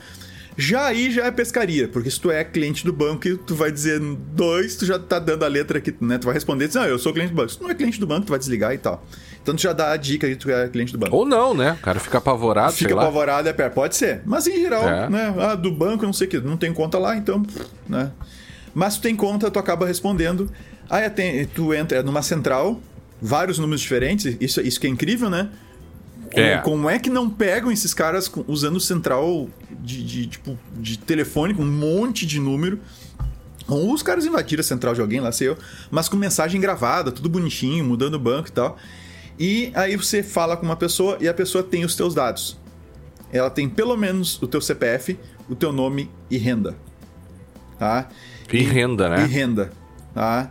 Já 0.55 0.85
aí 0.85 1.11
já 1.11 1.25
é 1.25 1.31
pescaria, 1.31 1.89
porque 1.89 2.11
se 2.11 2.21
tu 2.21 2.31
é 2.31 2.45
cliente 2.45 2.85
do 2.85 2.93
banco 2.93 3.27
e 3.27 3.39
tu 3.39 3.55
vai 3.55 3.73
dizer 3.73 3.99
dois, 4.35 4.77
tu 4.77 4.85
já 4.85 4.99
tá 4.99 5.19
dando 5.19 5.47
a 5.47 5.49
letra 5.49 5.81
que, 5.81 5.95
né? 5.99 6.19
Tu 6.19 6.27
vai 6.27 6.35
responder, 6.35 6.67
diz, 6.67 6.75
não, 6.77 6.85
eu 6.85 6.99
sou 6.99 7.11
cliente 7.11 7.33
do 7.33 7.37
banco. 7.37 7.49
Se 7.53 7.57
tu 7.57 7.63
não 7.65 7.71
é 7.71 7.75
cliente 7.75 7.99
do 7.99 8.07
banco, 8.07 8.27
tu 8.27 8.31
vai 8.31 8.39
desligar 8.39 8.75
e 8.75 8.77
tal. 8.79 9.03
Então 9.43 9.57
tu 9.57 9.63
já 9.63 9.73
dá 9.73 9.91
a 9.91 9.97
dica 9.97 10.29
de 10.29 10.37
que 10.37 10.41
tu 10.41 10.51
é 10.51 10.69
cliente 10.69 10.93
do 10.93 10.99
banco. 10.99 11.17
Ou 11.17 11.27
não, 11.27 11.53
né? 11.53 11.73
O 11.73 11.83
cara 11.83 11.99
fica 11.99 12.19
apavorado, 12.19 12.73
Fica 12.73 12.95
apavorado, 12.95 13.49
é 13.49 13.53
perto. 13.53 13.75
Pode 13.75 13.97
ser. 13.97 14.23
Mas 14.25 14.47
em 14.47 14.61
geral, 14.61 14.89
É. 14.89 15.09
né? 15.11 15.35
Ah, 15.39 15.55
do 15.57 15.71
banco, 15.73 16.05
não 16.07 16.13
sei 16.13 16.29
o 16.29 16.31
que, 16.31 16.39
não 16.41 16.57
tem 16.57 16.73
conta 16.73 16.97
lá, 16.99 17.17
então, 17.17 17.43
né? 17.89 18.13
Mas 18.73 18.97
tu 18.97 19.03
tem 19.03 19.17
conta, 19.17 19.51
tu 19.51 19.59
acaba 19.59 19.85
respondendo. 19.87 20.49
Aí 20.89 21.09
tem, 21.11 21.45
tu 21.47 21.75
entra 21.75 22.03
numa 22.03 22.23
central, 22.23 22.81
vários 23.21 23.59
números 23.59 23.81
diferentes, 23.81 24.37
isso, 24.41 24.61
isso 24.61 24.79
que 24.81 24.87
é 24.87 24.91
incrível, 24.91 25.29
né? 25.29 25.49
Como 26.33 26.41
É. 26.47 26.59
como 26.59 26.89
é 26.91 26.99
que 26.99 27.11
não 27.11 27.29
pegam 27.29 27.71
esses 27.71 27.93
caras 27.93 28.31
usando 28.49 28.79
central 28.81 29.49
de, 29.81 30.03
de, 30.05 30.27
tipo, 30.29 30.59
de 30.79 30.97
telefone 30.99 31.53
com 31.53 31.63
um 31.63 31.71
monte 31.71 32.25
de 32.25 32.39
número? 32.41 32.79
Ou 33.69 33.93
os 33.93 34.03
caras 34.03 34.25
invadiram 34.25 34.61
a 34.61 34.65
central 34.65 34.95
de 34.95 35.01
alguém, 35.01 35.21
lá 35.21 35.31
sei 35.33 35.49
eu, 35.49 35.59
mas 35.91 36.09
com 36.09 36.17
mensagem 36.17 36.61
gravada, 36.61 37.13
tudo 37.13 37.29
bonitinho, 37.29 37.85
mudando 37.85 38.15
o 38.15 38.19
banco 38.19 38.49
e 38.49 38.53
tal. 38.53 38.77
E 39.43 39.73
aí 39.75 39.97
você 39.97 40.23
fala 40.23 40.57
com 40.57 40.65
uma 40.65 40.77
pessoa 40.77 41.19
e 41.21 41.27
a 41.27 41.35
pessoa 41.35 41.65
tem 41.65 41.85
os 41.85 41.97
teus 41.97 42.15
dados. 42.15 42.57
Ela 43.33 43.51
tem 43.51 43.69
pelo 43.69 43.97
menos 43.97 44.41
o 44.41 44.47
teu 44.47 44.61
CPF, 44.61 45.19
o 45.49 45.57
teu 45.57 45.73
nome 45.73 46.09
e 46.31 46.39
renda. 46.39 46.77
Tá? 47.77 48.09
E 48.53 48.63
renda, 48.63 49.09
né? 49.09 49.25
E 49.25 49.27
renda. 49.27 49.73
Tá? 50.15 50.49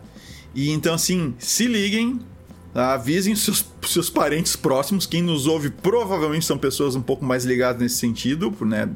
E 0.54 0.72
então, 0.72 0.94
assim, 0.94 1.34
se 1.40 1.68
liguem, 1.68 2.20
tá? 2.74 2.96
avisem 2.96 3.34
seus, 3.34 3.66
seus 3.88 4.10
parentes 4.10 4.58
próximos. 4.58 5.06
Quem 5.06 5.22
nos 5.22 5.48
ouve 5.48 5.70
provavelmente 5.70 6.46
são 6.46 6.58
pessoas 6.58 6.94
um 6.94 7.02
pouco 7.02 7.24
mais 7.24 7.46
ligadas 7.46 7.82
nesse 7.82 7.96
sentido, 7.96 8.54
né? 8.60 8.90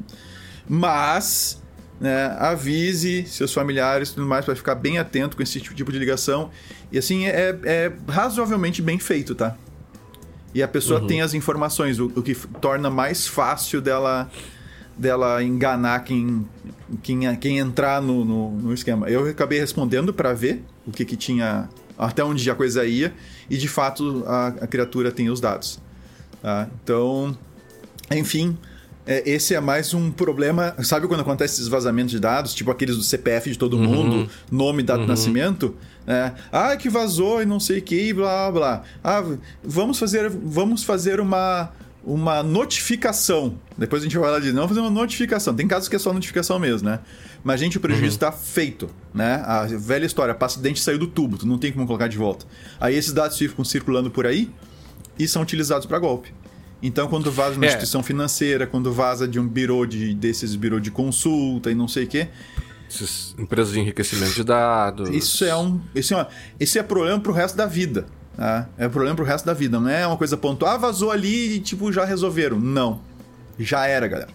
Mas 0.68 1.62
né, 1.98 2.36
avise 2.38 3.24
seus 3.26 3.50
familiares 3.50 4.10
e 4.10 4.14
tudo 4.16 4.26
mais 4.26 4.44
para 4.44 4.54
ficar 4.54 4.74
bem 4.74 4.98
atento 4.98 5.38
com 5.38 5.42
esse 5.42 5.58
tipo 5.58 5.90
de 5.90 5.98
ligação. 5.98 6.50
E 6.92 6.98
assim, 6.98 7.24
é, 7.24 7.58
é 7.64 7.92
razoavelmente 8.06 8.82
bem 8.82 8.98
feito, 8.98 9.34
tá? 9.34 9.56
E 10.54 10.62
a 10.62 10.68
pessoa 10.68 11.06
tem 11.06 11.20
as 11.20 11.34
informações, 11.34 11.98
o, 11.98 12.06
o 12.16 12.22
que 12.22 12.34
torna 12.60 12.88
mais 12.88 13.26
fácil 13.26 13.80
dela 13.80 14.30
dela 14.96 15.42
enganar 15.42 16.00
quem, 16.04 16.46
quem, 17.02 17.36
quem 17.36 17.58
entrar 17.58 18.00
no, 18.00 18.24
no, 18.24 18.50
no 18.52 18.72
esquema. 18.72 19.08
Eu 19.10 19.28
acabei 19.28 19.58
respondendo 19.60 20.12
para 20.12 20.32
ver 20.32 20.64
o 20.86 20.90
que, 20.90 21.04
que 21.04 21.16
tinha, 21.16 21.68
até 21.98 22.24
onde 22.24 22.50
a 22.50 22.54
coisa 22.54 22.84
ia, 22.86 23.12
e 23.50 23.56
de 23.56 23.68
fato 23.68 24.24
a, 24.26 24.46
a 24.46 24.66
criatura 24.66 25.12
tem 25.12 25.28
os 25.28 25.40
dados. 25.40 25.78
tá? 26.40 26.68
Então, 26.82 27.36
enfim, 28.10 28.56
é, 29.06 29.22
esse 29.28 29.54
é 29.54 29.60
mais 29.60 29.92
um 29.92 30.10
problema. 30.10 30.74
Sabe 30.82 31.06
quando 31.06 31.20
acontece 31.20 31.54
esses 31.54 31.68
vazamentos 31.68 32.10
de 32.10 32.18
dados, 32.18 32.54
tipo 32.54 32.70
aqueles 32.70 32.96
do 32.96 33.02
CPF 33.02 33.50
de 33.50 33.58
todo 33.58 33.78
mundo, 33.78 34.28
nome, 34.50 34.82
data 34.82 35.02
de 35.02 35.08
nascimento? 35.08 35.74
É, 36.06 36.32
ah, 36.52 36.76
que 36.76 36.88
vazou 36.88 37.42
e 37.42 37.46
não 37.46 37.58
sei 37.58 37.78
o 37.78 37.82
que, 37.82 38.12
blá 38.12 38.50
blá. 38.52 38.82
Ah, 39.02 39.24
vamos 39.62 39.98
fazer, 39.98 40.30
vamos 40.30 40.84
fazer 40.84 41.18
uma, 41.20 41.70
uma 42.04 42.42
notificação. 42.44 43.54
Depois 43.76 44.02
a 44.02 44.04
gente 44.04 44.16
vai 44.16 44.30
lá 44.30 44.38
dizer, 44.38 44.52
não, 44.52 44.68
fazer 44.68 44.80
uma 44.80 44.90
notificação. 44.90 45.54
Tem 45.54 45.66
casos 45.66 45.88
que 45.88 45.96
é 45.96 45.98
só 45.98 46.12
notificação 46.12 46.58
mesmo, 46.58 46.88
né? 46.88 47.00
Mas, 47.42 47.60
gente, 47.60 47.76
o 47.76 47.80
prejuízo 47.80 48.16
está 48.16 48.30
feito, 48.32 48.88
né? 49.12 49.42
A 49.46 49.64
velha 49.64 50.06
história, 50.06 50.34
passa 50.34 50.58
o 50.58 50.62
dente 50.62 50.80
saiu 50.80 50.98
do 50.98 51.06
tubo, 51.06 51.36
tu 51.38 51.46
não 51.46 51.58
tem 51.58 51.72
como 51.72 51.86
colocar 51.86 52.08
de 52.08 52.16
volta. 52.16 52.46
Aí 52.80 52.94
esses 52.96 53.12
dados 53.12 53.36
ficam 53.36 53.64
circulando 53.64 54.10
por 54.10 54.26
aí 54.26 54.50
e 55.18 55.26
são 55.26 55.42
utilizados 55.42 55.86
para 55.86 55.98
golpe. 55.98 56.32
Então, 56.82 57.08
quando 57.08 57.32
vaza 57.32 57.56
uma 57.56 57.64
É. 57.64 57.68
instituição 57.68 58.02
financeira, 58.02 58.66
quando 58.66 58.92
vaza 58.92 59.26
de 59.26 59.40
um 59.40 59.48
birô 59.48 59.86
de, 59.86 60.14
desses 60.14 60.54
birô 60.54 60.78
de 60.78 60.90
consulta 60.90 61.70
e 61.70 61.74
não 61.74 61.88
sei 61.88 62.04
o 62.04 62.06
quê, 62.06 62.28
Essas 62.88 63.34
empresas 63.38 63.72
de 63.72 63.80
enriquecimento 63.80 64.34
de 64.34 64.44
dados. 64.44 65.08
isso 65.10 65.44
é 65.44 65.56
um. 65.56 65.80
Isso 65.94 66.14
é, 66.14 66.16
uma, 66.16 66.28
isso 66.58 66.78
é 66.78 66.82
problema 66.82 67.20
pro 67.20 67.32
resto 67.32 67.56
da 67.56 67.66
vida. 67.66 68.06
Tá? 68.36 68.68
É 68.76 68.88
problema 68.88 69.16
pro 69.16 69.24
resto 69.24 69.44
da 69.44 69.54
vida. 69.54 69.80
Não 69.80 69.88
é 69.88 70.06
uma 70.06 70.16
coisa 70.16 70.36
pontual, 70.36 70.74
ah, 70.74 70.76
vazou 70.76 71.10
ali 71.10 71.56
e 71.56 71.60
tipo, 71.60 71.92
já 71.92 72.04
resolveram. 72.04 72.58
Não. 72.58 73.00
Já 73.58 73.86
era, 73.86 74.06
galera. 74.06 74.30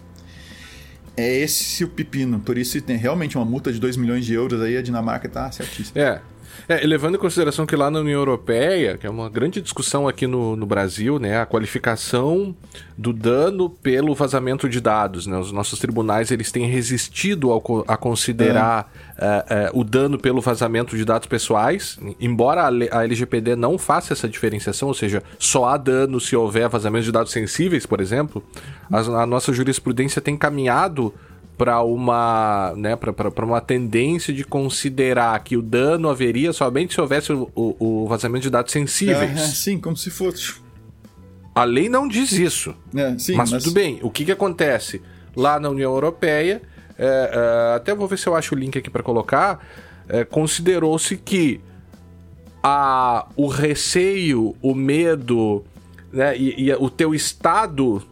É 1.16 1.38
esse 1.38 1.84
o 1.84 1.88
pepino. 1.88 2.40
Por 2.40 2.58
isso 2.58 2.80
tem 2.80 2.96
realmente 2.96 3.36
uma 3.36 3.44
multa 3.44 3.72
de 3.72 3.78
2 3.78 3.96
milhões 3.96 4.24
de 4.24 4.34
euros 4.34 4.60
aí, 4.60 4.76
a 4.76 4.82
Dinamarca 4.82 5.28
tá 5.28 5.50
certíssima. 5.52 6.00
É. 6.00 6.20
É, 6.68 6.86
levando 6.86 7.16
em 7.16 7.18
consideração 7.18 7.66
que 7.66 7.74
lá 7.76 7.90
na 7.90 8.00
União 8.00 8.18
Europeia, 8.20 8.96
que 8.96 9.06
é 9.06 9.10
uma 9.10 9.28
grande 9.28 9.60
discussão 9.60 10.06
aqui 10.06 10.26
no, 10.26 10.54
no 10.56 10.64
Brasil, 10.66 11.18
né, 11.18 11.40
a 11.40 11.46
qualificação 11.46 12.54
do 12.96 13.12
dano 13.12 13.68
pelo 13.68 14.14
vazamento 14.14 14.68
de 14.68 14.80
dados, 14.80 15.26
né, 15.26 15.36
os 15.38 15.50
nossos 15.50 15.78
tribunais 15.78 16.30
eles 16.30 16.52
têm 16.52 16.66
resistido 16.66 17.50
ao, 17.50 17.62
a 17.88 17.96
considerar 17.96 18.92
eh, 19.18 19.44
eh, 19.50 19.70
o 19.74 19.82
dano 19.82 20.18
pelo 20.18 20.40
vazamento 20.40 20.96
de 20.96 21.04
dados 21.04 21.26
pessoais, 21.26 21.98
embora 22.20 22.62
a, 22.62 22.98
a 22.98 23.04
LGPD 23.04 23.56
não 23.56 23.76
faça 23.78 24.12
essa 24.12 24.28
diferenciação, 24.28 24.88
ou 24.88 24.94
seja, 24.94 25.22
só 25.38 25.64
há 25.66 25.76
dano 25.76 26.20
se 26.20 26.36
houver 26.36 26.68
vazamento 26.68 27.04
de 27.04 27.12
dados 27.12 27.32
sensíveis, 27.32 27.86
por 27.86 28.00
exemplo, 28.00 28.42
as- 28.90 29.08
a 29.08 29.26
nossa 29.26 29.52
jurisprudência 29.52 30.20
tem 30.22 30.36
caminhado 30.36 31.12
para 31.56 31.82
uma, 31.82 32.72
né, 32.76 32.96
para 32.96 33.44
uma 33.44 33.60
tendência 33.60 34.32
de 34.32 34.42
considerar 34.44 35.38
que 35.44 35.56
o 35.56 35.62
dano 35.62 36.08
haveria 36.08 36.52
somente 36.52 36.94
se 36.94 37.00
houvesse 37.00 37.32
o, 37.32 37.48
o- 37.54 38.02
o 38.04 38.06
vazamento 38.08 38.42
de 38.44 38.50
dados 38.50 38.72
sensíveis. 38.72 39.30
É, 39.38 39.46
sim, 39.46 39.78
como 39.78 39.96
se 39.96 40.10
fosse. 40.10 40.54
A 41.54 41.64
lei 41.64 41.88
não 41.88 42.08
diz 42.08 42.32
isso. 42.32 42.74
É, 42.94 43.16
sim, 43.18 43.34
mas, 43.36 43.50
mas- 43.52 43.62
tudo 43.62 43.74
bem, 43.74 43.98
o 44.02 44.10
que, 44.10 44.24
que 44.24 44.32
acontece? 44.32 45.02
Lá 45.36 45.60
na 45.60 45.68
União 45.68 45.92
Europeia, 45.92 46.62
é, 46.98 47.04
é, 47.74 47.76
até 47.76 47.94
vou 47.94 48.08
ver 48.08 48.18
se 48.18 48.26
eu 48.26 48.34
acho 48.34 48.54
o 48.54 48.58
link 48.58 48.76
aqui 48.78 48.88
para 48.90 49.02
colocar, 49.02 49.64
é, 50.08 50.24
considerou-se 50.24 51.16
que 51.16 51.60
a, 52.62 53.26
o 53.36 53.46
receio, 53.46 54.54
o 54.62 54.74
medo 54.74 55.64
né, 56.12 56.36
e, 56.36 56.68
e 56.68 56.74
o 56.74 56.88
teu 56.90 57.14
estado 57.14 58.02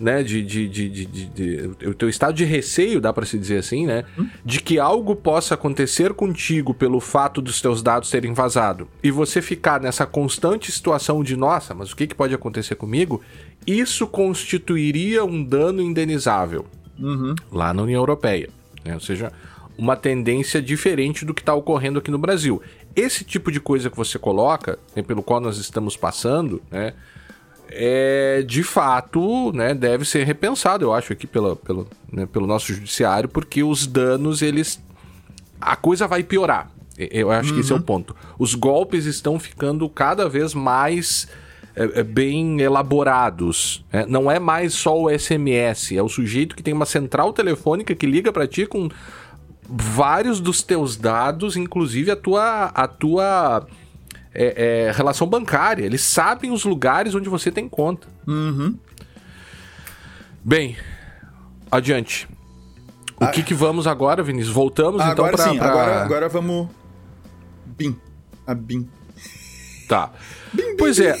né, 0.00 0.22
de, 0.22 0.42
de, 0.42 0.68
de, 0.68 1.06
de, 1.06 1.70
o 1.86 1.94
teu 1.94 2.08
estado 2.08 2.34
de 2.34 2.44
receio, 2.44 3.00
dá 3.00 3.12
para 3.12 3.26
se 3.26 3.38
dizer 3.38 3.58
assim, 3.58 3.86
né, 3.86 4.04
de 4.44 4.60
que 4.60 4.78
algo 4.78 5.16
possa 5.16 5.54
acontecer 5.54 6.14
contigo 6.14 6.72
pelo 6.72 7.00
fato 7.00 7.42
dos 7.42 7.60
teus 7.60 7.82
dados 7.82 8.10
terem 8.10 8.32
vazado 8.32 8.88
e 9.02 9.10
você 9.10 9.42
ficar 9.42 9.80
nessa 9.80 10.06
constante 10.06 10.70
situação 10.70 11.22
de 11.22 11.36
nossa, 11.36 11.74
mas 11.74 11.92
o 11.92 11.96
que, 11.96 12.06
que 12.06 12.14
pode 12.14 12.34
acontecer 12.34 12.74
comigo? 12.74 13.20
Isso 13.66 14.06
constituiria 14.06 15.24
um 15.24 15.42
dano 15.42 15.82
indenizável 15.82 16.64
lá 17.50 17.74
na 17.74 17.82
União 17.82 18.00
Europeia, 18.00 18.48
né? 18.84 18.94
ou 18.94 19.00
seja, 19.00 19.32
uma 19.76 19.96
tendência 19.96 20.60
diferente 20.60 21.24
do 21.24 21.32
que 21.32 21.42
está 21.42 21.54
ocorrendo 21.54 21.98
aqui 22.00 22.10
no 22.10 22.18
Brasil. 22.18 22.60
Esse 22.96 23.24
tipo 23.24 23.52
de 23.52 23.60
coisa 23.60 23.88
que 23.88 23.96
você 23.96 24.18
coloca, 24.18 24.78
né, 24.94 25.02
pelo 25.02 25.22
qual 25.22 25.40
nós 25.40 25.56
estamos 25.58 25.96
passando, 25.96 26.60
né, 26.68 26.94
é, 27.70 28.42
de 28.46 28.62
fato, 28.62 29.52
né, 29.52 29.74
deve 29.74 30.04
ser 30.04 30.24
repensado, 30.24 30.84
eu 30.84 30.92
acho, 30.92 31.12
aqui 31.12 31.26
pela, 31.26 31.56
pelo, 31.56 31.86
né, 32.12 32.26
pelo 32.26 32.46
nosso 32.46 32.72
judiciário, 32.72 33.28
porque 33.28 33.62
os 33.62 33.86
danos, 33.86 34.42
eles. 34.42 34.82
A 35.60 35.74
coisa 35.74 36.06
vai 36.06 36.22
piorar. 36.22 36.70
Eu 36.96 37.30
acho 37.30 37.54
que 37.54 37.60
esse 37.60 37.72
é 37.72 37.76
o 37.76 37.80
ponto. 37.80 38.14
Os 38.38 38.54
golpes 38.54 39.06
estão 39.06 39.38
ficando 39.38 39.88
cada 39.88 40.28
vez 40.28 40.52
mais 40.52 41.28
é, 41.76 42.00
é, 42.00 42.02
bem 42.02 42.60
elaborados. 42.60 43.84
né? 43.92 44.04
Não 44.08 44.28
é 44.28 44.40
mais 44.40 44.74
só 44.74 45.00
o 45.00 45.08
SMS, 45.08 45.92
é 45.92 46.02
o 46.02 46.08
sujeito 46.08 46.56
que 46.56 46.62
tem 46.62 46.74
uma 46.74 46.86
central 46.86 47.32
telefônica 47.32 47.94
que 47.94 48.04
liga 48.04 48.32
para 48.32 48.48
ti 48.48 48.66
com 48.66 48.88
vários 49.68 50.40
dos 50.40 50.60
teus 50.62 50.96
dados, 50.96 51.56
inclusive 51.56 52.10
a 52.10 52.16
tua, 52.16 52.64
a 52.74 52.88
tua 52.88 53.66
é, 54.34 54.86
é, 54.88 54.92
relação 54.92 55.26
bancária. 55.26 55.84
Eles 55.84 56.00
sabem 56.02 56.50
os 56.50 56.64
lugares 56.64 57.14
onde 57.14 57.28
você 57.28 57.50
tem 57.50 57.68
conta. 57.68 58.06
Bem, 60.44 60.76
adiante. 61.70 62.28
O 63.20 63.26
que, 63.28 63.42
que 63.42 63.54
vamos 63.54 63.86
agora, 63.86 64.22
Vinícius? 64.22 64.54
Voltamos 64.54 65.00
então 65.02 65.24
agora 65.24 65.36
pra, 65.36 65.48
sim, 65.50 65.58
pra- 65.58 65.68
agora, 65.68 66.02
agora 66.02 66.28
vamos. 66.28 66.68
BIM. 67.66 67.96
A 68.46 68.54
BIM. 68.54 68.88
Tá. 69.88 70.12
Pois 70.78 71.00
é. 71.00 71.16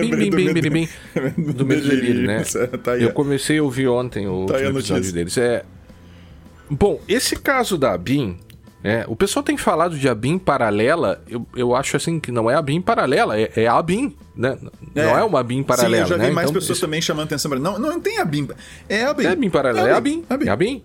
Bim, 0.00 0.10
bim, 0.16 0.30
medo- 0.30 0.60
bim, 0.62 0.70
bim, 0.70 0.88
do 1.52 1.66
medo 1.66 1.86
delírio, 1.88 2.26
né? 2.26 2.42
Tá 2.82 2.92
aí, 2.92 3.02
Eu 3.02 3.12
comecei 3.12 3.58
a 3.58 3.62
ouvir 3.62 3.88
ontem 3.88 4.26
o 4.26 4.46
Tá 4.46 4.60
episódio 4.62 5.12
deles. 5.12 5.36
É... 5.36 5.64
Bom, 6.70 6.98
esse 7.06 7.36
caso 7.36 7.76
da 7.76 7.96
BIM, 7.98 8.38
né, 8.84 9.04
o 9.08 9.16
pessoal 9.16 9.42
tem 9.42 9.56
falado 9.56 9.98
de 9.98 10.08
a 10.08 10.14
BIM 10.14 10.38
paralela, 10.38 11.22
eu, 11.26 11.44
eu 11.56 11.74
acho 11.74 11.96
assim 11.96 12.20
que 12.20 12.30
não 12.30 12.50
é 12.50 12.54
a 12.54 12.60
BIM 12.62 12.82
paralela, 12.82 13.36
é, 13.40 13.50
é 13.56 13.66
a 13.66 13.80
BIM, 13.82 14.14
né? 14.36 14.58
Não 14.94 15.02
é 15.18 15.24
uma 15.24 15.42
BIM 15.42 15.62
paralela, 15.62 15.96
Sim, 15.96 16.02
eu 16.02 16.06
já 16.06 16.16
vi 16.16 16.28
né? 16.28 16.30
mais 16.30 16.50
Então, 16.50 16.60
pessoas 16.60 16.76
isso- 16.76 16.86
também 16.86 17.00
chamando 17.00 17.24
atenção 17.24 17.50
pra 17.50 17.58
não, 17.58 17.78
não 17.78 17.98
tem 17.98 18.18
a 18.18 18.24
BIM. 18.26 18.48
É 18.88 19.04
a 19.06 19.14
BIM. 19.14 19.24
É 19.24 19.30
a 19.30 19.34
BIM 19.36 19.48
paralela, 19.50 19.88
é 19.88 19.92
a 19.94 20.00
BIM, 20.00 20.24
É 20.28 20.34
a 20.34 20.36
BIM. 20.36 20.46
é 20.46 20.50
a 20.50 20.56
BIM. 20.56 20.82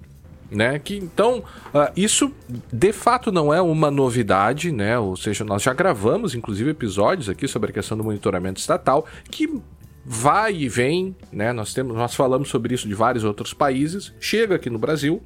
Né? 0.52 0.80
Que, 0.80 0.98
então, 0.98 1.44
ah, 1.74 1.92
isso 1.96 2.32
de 2.74 2.92
fato 2.92 3.32
não 3.32 3.54
é 3.54 3.62
uma 3.62 3.92
novidade, 3.92 4.72
né? 4.72 4.98
Ou 4.98 5.16
seja, 5.16 5.44
nós 5.44 5.62
já 5.62 5.74
gravamos, 5.74 6.34
inclusive, 6.34 6.72
episódios 6.72 7.30
aqui 7.30 7.48
sobre 7.48 7.70
a 7.70 7.74
questão 7.74 7.96
do 7.96 8.04
monitoramento 8.04 8.60
estatal, 8.60 9.06
que 9.30 9.62
vai 10.04 10.56
e 10.56 10.68
vem, 10.68 11.16
né? 11.32 11.54
Nós, 11.54 11.72
temos, 11.74 11.96
nós 11.96 12.16
falamos 12.16 12.50
sobre 12.50 12.74
isso 12.74 12.88
de 12.88 12.96
vários 12.96 13.24
outros 13.24 13.54
países, 13.54 14.12
chega 14.20 14.56
aqui 14.56 14.70
no 14.72 14.80
Brasil. 14.80 15.22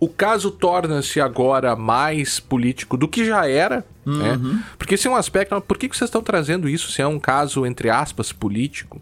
O 0.00 0.08
caso 0.08 0.50
torna-se 0.50 1.20
agora 1.20 1.76
mais 1.76 2.40
político 2.40 2.96
do 2.96 3.08
que 3.08 3.24
já 3.24 3.48
era, 3.48 3.86
né? 4.04 4.38
Porque 4.76 4.94
esse 4.94 5.06
é 5.06 5.10
um 5.10 5.16
aspecto. 5.16 5.58
Por 5.62 5.78
que 5.78 5.88
que 5.88 5.96
vocês 5.96 6.08
estão 6.08 6.22
trazendo 6.22 6.68
isso 6.68 6.90
se 6.90 7.00
é 7.00 7.06
um 7.06 7.18
caso, 7.18 7.64
entre 7.64 7.88
aspas, 7.88 8.32
político? 8.32 9.00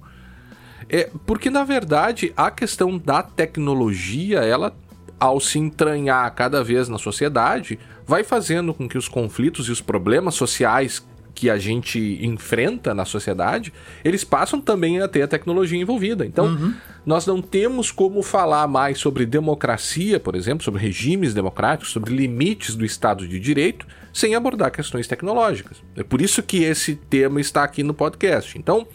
É, 0.88 1.10
porque, 1.26 1.48
na 1.48 1.64
verdade, 1.64 2.32
a 2.36 2.50
questão 2.50 2.98
da 2.98 3.22
tecnologia, 3.22 4.40
ela, 4.40 4.74
ao 5.18 5.40
se 5.40 5.58
entranhar 5.58 6.30
cada 6.34 6.62
vez 6.62 6.88
na 6.88 6.98
sociedade, 6.98 7.78
vai 8.06 8.22
fazendo 8.22 8.74
com 8.74 8.88
que 8.88 8.98
os 8.98 9.08
conflitos 9.08 9.68
e 9.68 9.72
os 9.72 9.80
problemas 9.80 10.34
sociais 10.34 11.04
que 11.42 11.50
a 11.50 11.58
gente 11.58 11.98
enfrenta 12.22 12.94
na 12.94 13.04
sociedade, 13.04 13.72
eles 14.04 14.22
passam 14.22 14.60
também 14.60 15.00
a 15.00 15.08
ter 15.08 15.22
a 15.22 15.26
tecnologia 15.26 15.76
envolvida. 15.76 16.24
Então, 16.24 16.72
nós 17.04 17.26
não 17.26 17.42
temos 17.42 17.90
como 17.90 18.22
falar 18.22 18.68
mais 18.68 18.98
sobre 18.98 19.26
democracia, 19.26 20.20
por 20.20 20.36
exemplo, 20.36 20.62
sobre 20.64 20.80
regimes 20.80 21.34
democráticos, 21.34 21.90
sobre 21.92 22.14
limites 22.14 22.76
do 22.76 22.84
Estado 22.84 23.26
de 23.26 23.40
Direito, 23.40 23.84
sem 24.12 24.36
abordar 24.36 24.70
questões 24.70 25.08
tecnológicas. 25.08 25.78
É 25.96 26.04
por 26.04 26.20
isso 26.20 26.44
que 26.44 26.62
esse 26.62 26.94
tema 26.94 27.40
está 27.40 27.64
aqui 27.64 27.82
no 27.82 27.92
podcast. 27.92 28.56
Então, 28.56 28.86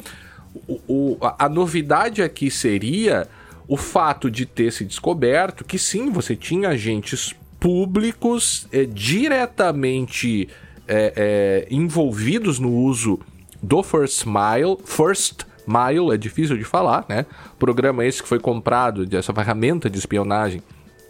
o- 0.66 0.80
o- 0.88 1.18
a, 1.22 1.50
novidade 1.50 2.22
aqui 2.24 2.50
seria 2.50 3.28
o 3.68 3.76
fato 3.76 4.32
de 4.32 4.46
ter 4.46 4.72
se 4.72 4.86
descoberto 4.86 5.66
que 5.66 5.78
sim, 5.78 6.10
você 6.12 6.34
tinha 6.34 6.70
agentes 6.70 7.36
públicos 7.60 8.70
eh, 8.72 8.86
diretamente 8.86 10.48
eh, 10.88 11.14
eh, 11.16 11.68
envolvidos 11.70 12.60
no 12.60 12.72
uso 12.72 13.20
do 13.62 13.82
First 13.84 14.26
Mile. 14.26 14.78
First 14.86 15.44
Mile 15.68 16.14
é 16.14 16.18
difícil 16.18 16.58
de 16.58 16.64
falar, 16.64 17.06
né? 17.10 17.26
Programa 17.60 18.06
esse 18.06 18.22
que 18.22 18.28
foi 18.30 18.40
comprado, 18.40 19.06
dessa 19.06 19.34
ferramenta 19.34 19.90
de 19.90 19.98
espionagem, 19.98 20.62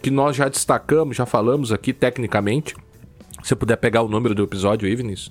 que 0.02 0.10
nós 0.10 0.34
já 0.36 0.48
destacamos, 0.48 1.16
já 1.16 1.26
falamos 1.26 1.72
aqui 1.72 1.92
tecnicamente. 1.92 2.74
Se 3.42 3.54
puder 3.54 3.76
pegar 3.76 4.02
o 4.02 4.08
número 4.08 4.34
do 4.34 4.42
episódio 4.42 4.88
Vinícius. 4.96 5.30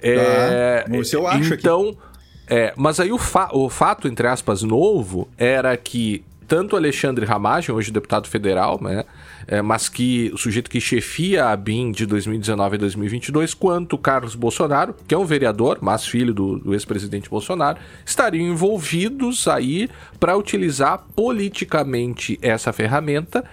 É, 0.00 0.84
Esse 0.92 1.14
eu 1.16 1.26
acho 1.26 1.52
aqui. 1.54 1.60
então, 1.62 1.96
é, 2.48 2.72
mas 2.76 3.00
aí 3.00 3.12
o, 3.12 3.18
fa- 3.18 3.50
o 3.52 3.68
fato, 3.68 4.08
entre 4.08 4.26
aspas, 4.26 4.62
novo 4.62 5.28
era 5.36 5.76
que 5.76 6.24
tanto 6.48 6.74
Alexandre 6.74 7.26
Ramagem, 7.26 7.74
hoje 7.74 7.92
deputado 7.92 8.26
federal, 8.26 8.80
né, 8.82 9.04
é, 9.46 9.60
mas 9.60 9.88
que 9.88 10.30
o 10.32 10.38
sujeito 10.38 10.70
que 10.70 10.80
chefia 10.80 11.50
a 11.50 11.56
BIM 11.56 11.92
de 11.92 12.06
2019 12.06 12.76
a 12.76 12.78
2022, 12.78 13.52
quanto 13.52 13.98
Carlos 13.98 14.34
Bolsonaro, 14.34 14.94
que 15.06 15.14
é 15.14 15.18
um 15.18 15.26
vereador, 15.26 15.78
mas 15.82 16.06
filho 16.06 16.32
do, 16.32 16.58
do 16.58 16.72
ex-presidente 16.72 17.28
Bolsonaro, 17.28 17.78
estariam 18.04 18.46
envolvidos 18.46 19.46
aí 19.46 19.90
para 20.18 20.36
utilizar 20.36 21.04
politicamente 21.14 22.38
essa 22.40 22.72
ferramenta 22.72 23.44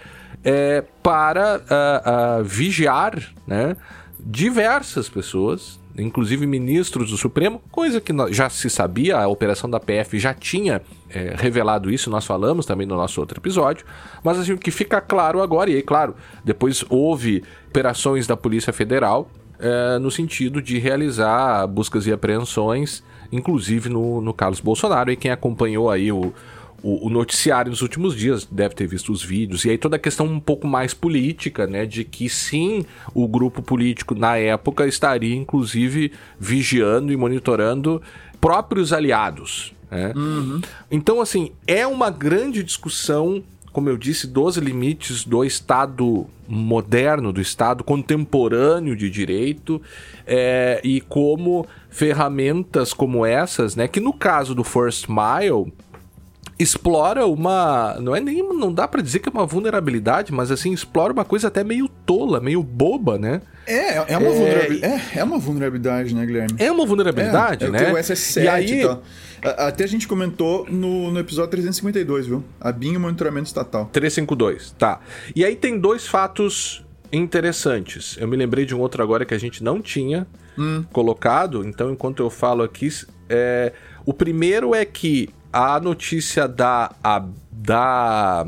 é, 0.44 0.84
para 1.04 1.62
ah, 1.70 2.02
ah, 2.06 2.42
vigiar 2.44 3.18
né, 3.46 3.76
diversas 4.20 5.10
pessoas, 5.10 5.80
inclusive 5.98 6.46
ministros 6.46 7.12
do 7.12 7.18
Supremo, 7.18 7.62
coisa 7.72 8.02
que 8.02 8.14
já 8.32 8.50
se 8.50 8.70
sabia, 8.70 9.18
a 9.18 9.28
operação 9.28 9.70
da 9.70 9.80
PF 9.80 10.20
já 10.20 10.34
tinha 10.34 10.82
é, 11.10 11.34
revelado 11.38 11.90
isso, 11.90 12.10
nós 12.10 12.26
falamos 12.26 12.66
também 12.66 12.86
no 12.86 12.96
nosso 12.96 13.20
outro 13.20 13.40
episódio, 13.40 13.86
mas 14.24 14.40
assim, 14.40 14.54
o 14.54 14.58
que 14.58 14.72
fica 14.72 15.00
claro 15.00 15.42
agora, 15.42 15.70
e 15.70 15.76
aí, 15.76 15.82
claro, 15.82 16.16
depois 16.44 16.84
houve 16.90 17.44
operações 17.70 18.28
da 18.28 18.36
Polícia 18.36 18.74
Federal 18.74 19.30
é, 19.60 20.00
no 20.00 20.12
sentido 20.12 20.62
de 20.62 20.78
realizar 20.78 21.66
buscas 21.68 22.06
e 22.08 22.12
apreensões, 22.12 23.04
inclusive 23.32 23.90
no, 23.90 24.22
no 24.22 24.34
Carlos 24.34 24.60
Bolsonaro, 24.60 25.12
e 25.12 25.16
quem 25.16 25.32
acompanhou 25.32 25.90
aí 25.90 26.12
o, 26.12 26.34
o, 26.86 27.08
o 27.08 27.10
noticiário 27.10 27.72
nos 27.72 27.82
últimos 27.82 28.16
dias 28.16 28.46
deve 28.46 28.76
ter 28.76 28.86
visto 28.86 29.12
os 29.12 29.24
vídeos, 29.24 29.66
e 29.66 29.72
aí 29.72 29.78
toda 29.78 29.96
a 29.96 30.00
questão 30.00 30.28
um 30.28 30.40
pouco 30.40 30.68
mais 30.68 30.94
política, 30.94 31.66
né? 31.66 31.84
De 31.84 32.04
que 32.04 32.30
sim, 32.30 32.86
o 33.12 33.28
grupo 33.28 33.64
político 33.64 34.14
na 34.14 34.38
época 34.38 34.86
estaria, 34.86 35.36
inclusive, 35.36 36.12
vigiando 36.40 37.12
e 37.12 37.18
monitorando 37.18 38.00
próprios 38.40 38.94
aliados. 38.94 39.74
Né? 39.90 40.14
Então, 40.92 41.20
assim, 41.20 41.52
é 41.66 41.88
uma 41.88 42.12
grande 42.12 42.62
discussão, 42.62 43.44
como 43.72 43.90
eu 43.90 43.98
disse, 43.98 44.28
dos 44.28 44.58
limites 44.58 45.24
do 45.24 45.44
Estado 45.44 46.28
moderno, 46.48 47.34
do 47.34 47.42
Estado 47.42 47.84
contemporâneo 47.84 48.96
de 48.96 49.10
direito, 49.10 49.82
é, 50.28 50.80
e 50.84 51.02
como 51.02 51.66
ferramentas 51.90 52.94
como 52.94 53.26
essas, 53.26 53.76
né? 53.76 53.88
Que 53.88 54.00
no 54.00 54.14
caso 54.14 54.54
do 54.54 54.64
First 54.64 55.08
Mile 55.08 55.74
explora 56.58 57.26
uma. 57.26 57.98
Não 58.00 58.16
é 58.16 58.20
nem. 58.20 58.42
Não 58.42 58.74
dá 58.74 58.88
pra 58.88 59.02
dizer 59.02 59.20
que 59.20 59.30
é 59.30 59.32
uma 59.32 59.46
vulnerabilidade, 59.46 60.32
mas 60.32 60.52
assim, 60.52 60.72
explora 60.74 61.12
uma 61.14 61.26
coisa 61.26 61.48
até 61.48 61.64
meio 61.64 61.88
tola, 62.06 62.40
meio 62.40 62.62
boba, 62.64 63.18
né? 63.18 63.42
É, 63.68 63.96
é 64.14 64.18
uma, 64.18 64.28
É, 64.30 64.34
vulnerabilidade, 64.34 64.86
é, 65.16 65.20
é 65.20 65.24
uma 65.24 65.38
vulnerabilidade, 65.40 66.14
né, 66.16 66.26
Guilherme? 66.26 66.56
É 66.60 66.72
uma 66.72 66.86
vulnerabilidade, 66.86 67.66
é, 67.66 67.70
né? 67.70 67.92
O 67.92 67.96
SS7 67.98 68.44
e 68.44 68.48
aí, 68.48 68.82
e. 68.82 68.84
A- 68.88 69.68
Até 69.68 69.84
a 69.84 69.88
gente 69.88 70.08
comentou 70.08 70.66
no, 70.70 71.12
no 71.12 71.20
episódio 71.20 71.52
352, 71.52 72.28
viu? 72.28 72.44
A 72.62 72.72
BIM 72.72 72.94
e 72.94 72.98
o 72.98 73.00
monitoramento 73.00 73.48
estatal. 73.48 73.90
352, 73.92 74.72
tá. 74.78 75.00
E 75.36 75.44
aí 75.44 75.56
tem 75.56 75.78
dois 75.80 76.08
fatos 76.08 76.84
interessantes. 77.12 78.18
Eu 78.20 78.28
me 78.28 78.36
lembrei 78.38 78.66
de 78.66 78.74
um 78.76 78.80
outro 78.80 79.02
agora 79.04 79.26
que 79.26 79.34
a 79.34 79.38
gente 79.38 79.64
não 79.64 79.82
tinha 79.82 80.26
colocado, 80.94 81.68
então 81.68 81.92
enquanto 81.92 82.22
eu 82.24 82.30
falo 82.30 82.64
aqui, 82.64 82.88
é, 83.28 83.74
o 84.06 84.14
primeiro 84.14 84.74
é 84.74 84.86
que 84.86 85.30
a 85.56 85.80
notícia 85.80 86.50
da, 86.50 86.92
a, 87.02 87.26
da 87.50 88.46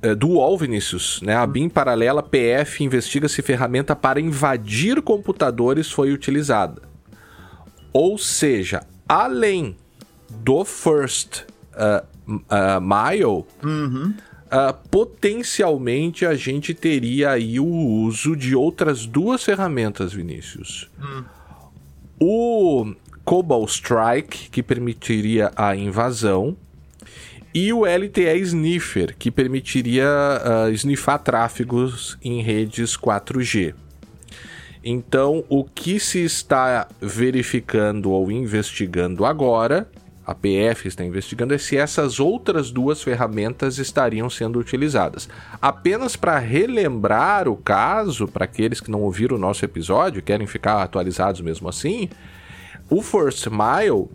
é, 0.00 0.14
do 0.14 0.28
UOL, 0.28 0.56
Vinícius, 0.56 1.20
né? 1.22 1.34
A 1.34 1.44
BIM 1.44 1.68
paralela 1.68 2.22
PF 2.22 2.84
investiga 2.84 3.28
se 3.28 3.42
ferramenta 3.42 3.96
para 3.96 4.20
invadir 4.20 5.02
computadores 5.02 5.90
foi 5.90 6.12
utilizada. 6.12 6.82
Ou 7.92 8.16
seja, 8.16 8.86
além 9.08 9.76
do 10.30 10.64
first 10.64 11.40
uh, 11.74 12.06
uh, 12.28 12.80
mile, 12.80 13.24
uh, 13.24 13.44
potencialmente 14.88 16.24
a 16.24 16.36
gente 16.36 16.72
teria 16.74 17.30
aí 17.32 17.58
o 17.58 17.66
uso 17.66 18.36
de 18.36 18.54
outras 18.54 19.04
duas 19.04 19.42
ferramentas, 19.42 20.12
Vinícius. 20.12 20.88
O 22.20 22.94
Cobalt 23.30 23.70
Strike, 23.70 24.50
que 24.50 24.60
permitiria 24.60 25.52
a 25.54 25.76
invasão, 25.76 26.56
e 27.54 27.72
o 27.72 27.84
LTE 27.86 28.40
Sniffer, 28.40 29.14
que 29.16 29.30
permitiria 29.30 30.04
uh, 30.66 30.72
snifar 30.72 31.20
tráfegos 31.20 32.18
em 32.24 32.42
redes 32.42 32.96
4G. 32.96 33.72
Então, 34.82 35.44
o 35.48 35.62
que 35.62 36.00
se 36.00 36.24
está 36.24 36.88
verificando 37.00 38.10
ou 38.10 38.32
investigando 38.32 39.24
agora, 39.24 39.88
a 40.26 40.34
PF 40.34 40.88
está 40.88 41.04
investigando, 41.04 41.54
é 41.54 41.58
se 41.58 41.76
essas 41.76 42.18
outras 42.18 42.72
duas 42.72 43.00
ferramentas 43.00 43.78
estariam 43.78 44.28
sendo 44.28 44.58
utilizadas. 44.58 45.28
Apenas 45.62 46.16
para 46.16 46.36
relembrar 46.40 47.46
o 47.46 47.56
caso, 47.56 48.26
para 48.26 48.44
aqueles 48.44 48.80
que 48.80 48.90
não 48.90 49.02
ouviram 49.02 49.36
o 49.36 49.40
nosso 49.40 49.64
episódio, 49.64 50.20
querem 50.20 50.48
ficar 50.48 50.82
atualizados 50.82 51.40
mesmo 51.40 51.68
assim, 51.68 52.08
o 52.90 53.00
First 53.00 53.46
Mile 53.46 54.08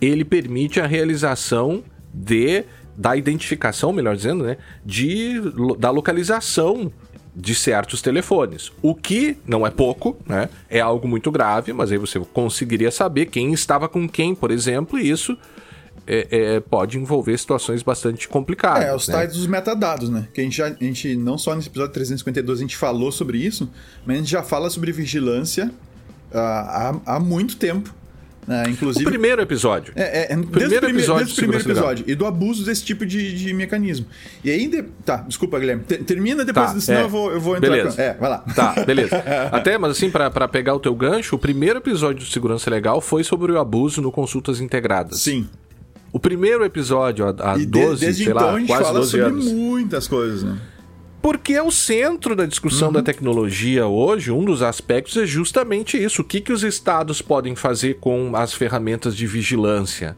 ele 0.00 0.24
permite 0.24 0.78
a 0.80 0.86
realização 0.86 1.82
de 2.12 2.64
da 2.96 3.14
identificação, 3.14 3.92
melhor 3.92 4.16
dizendo, 4.16 4.44
né, 4.44 4.56
de 4.84 5.34
da 5.78 5.90
localização 5.90 6.90
de 7.34 7.54
certos 7.54 8.00
telefones. 8.00 8.72
O 8.80 8.94
que 8.94 9.36
não 9.46 9.66
é 9.66 9.70
pouco, 9.70 10.16
né? 10.26 10.48
É 10.70 10.80
algo 10.80 11.06
muito 11.06 11.30
grave, 11.30 11.74
mas 11.74 11.92
aí 11.92 11.98
você 11.98 12.18
conseguiria 12.32 12.90
saber 12.90 13.26
quem 13.26 13.52
estava 13.52 13.86
com 13.86 14.08
quem, 14.08 14.34
por 14.34 14.50
exemplo, 14.50 14.98
e 14.98 15.10
isso 15.10 15.36
é, 16.06 16.26
é, 16.30 16.60
pode 16.60 16.98
envolver 16.98 17.36
situações 17.36 17.82
bastante 17.82 18.26
complicadas. 18.26 18.84
É, 18.84 18.94
os 18.94 19.08
né? 19.08 19.14
tais 19.14 19.34
dos 19.34 19.46
metadados, 19.46 20.08
né? 20.08 20.28
Que 20.32 20.40
a 20.40 20.44
gente, 20.44 20.56
já, 20.56 20.68
a 20.68 20.72
gente, 20.84 21.14
não 21.14 21.36
só 21.36 21.54
nesse 21.54 21.68
episódio 21.68 21.92
352 21.92 22.58
a 22.58 22.62
gente 22.62 22.76
falou 22.76 23.12
sobre 23.12 23.36
isso, 23.36 23.70
mas 24.06 24.16
a 24.16 24.18
gente 24.20 24.30
já 24.30 24.42
fala 24.42 24.70
sobre 24.70 24.90
vigilância 24.90 25.70
há, 26.32 26.94
há 27.06 27.20
muito 27.20 27.56
tempo. 27.56 27.94
É, 28.48 28.68
inclusive. 28.70 29.04
O 29.04 29.08
primeiro 29.08 29.42
episódio. 29.42 29.92
É, 29.96 30.32
é, 30.32 30.36
o 30.36 30.46
primeiro 30.46 30.68
desde 30.70 30.86
episódio 30.98 31.24
desde 31.24 31.32
o 31.32 31.34
do 31.34 31.38
primeiro 31.48 31.64
episódio. 31.68 32.04
E 32.06 32.14
do 32.14 32.24
abuso 32.26 32.64
desse 32.64 32.84
tipo 32.84 33.04
de, 33.04 33.36
de 33.36 33.52
mecanismo. 33.52 34.06
E 34.44 34.68
de- 34.68 34.82
Tá, 35.04 35.16
desculpa, 35.26 35.58
Guilherme. 35.58 35.82
Te- 35.82 35.98
termina 36.04 36.44
depois, 36.44 36.72
Tá, 36.72 36.78
senão 36.80 37.00
é. 37.00 37.02
eu, 37.02 37.08
vou, 37.08 37.32
eu 37.32 37.40
vou 37.40 37.56
entrar. 37.56 37.70
Beleza. 37.70 37.96
com- 37.96 38.02
É, 38.02 38.14
vai 38.14 38.30
lá. 38.30 38.38
Tá, 38.54 38.84
beleza. 38.84 39.16
Até, 39.50 39.76
mas 39.76 39.90
assim, 39.90 40.10
pra, 40.10 40.30
pra 40.30 40.46
pegar 40.46 40.74
o 40.74 40.78
teu 40.78 40.94
gancho, 40.94 41.34
o 41.34 41.38
primeiro 41.40 41.80
episódio 41.80 42.24
do 42.24 42.30
Segurança 42.30 42.70
Legal 42.70 43.00
foi 43.00 43.24
sobre 43.24 43.50
o 43.50 43.58
abuso 43.58 44.00
no 44.00 44.12
Consultas 44.12 44.60
Integradas. 44.60 45.18
Sim. 45.22 45.48
O 46.12 46.20
primeiro 46.20 46.64
episódio, 46.64 47.26
há, 47.26 47.34
há 47.52 47.56
E 47.56 47.60
de- 47.60 47.66
12, 47.66 48.00
desde 48.06 48.24
sei 48.24 48.32
então 48.32 48.46
lá, 48.46 48.54
a 48.54 48.58
gente 48.60 48.68
quase 48.68 48.82
fala 48.84 48.98
12 49.00 49.10
sobre 49.10 49.26
anos. 49.26 49.44
muitas 49.52 50.06
coisas, 50.06 50.44
né? 50.44 50.56
Porque 51.26 51.54
é 51.54 51.62
o 51.62 51.72
centro 51.72 52.36
da 52.36 52.46
discussão 52.46 52.86
Uhum. 52.86 52.94
da 52.94 53.02
tecnologia 53.02 53.84
hoje, 53.84 54.30
um 54.30 54.44
dos 54.44 54.62
aspectos 54.62 55.16
é 55.16 55.26
justamente 55.26 56.00
isso. 56.00 56.22
O 56.22 56.24
que, 56.24 56.40
que 56.40 56.52
os 56.52 56.62
estados 56.62 57.20
podem 57.20 57.56
fazer 57.56 57.94
com 57.94 58.30
as 58.36 58.54
ferramentas 58.54 59.16
de 59.16 59.26
vigilância? 59.26 60.16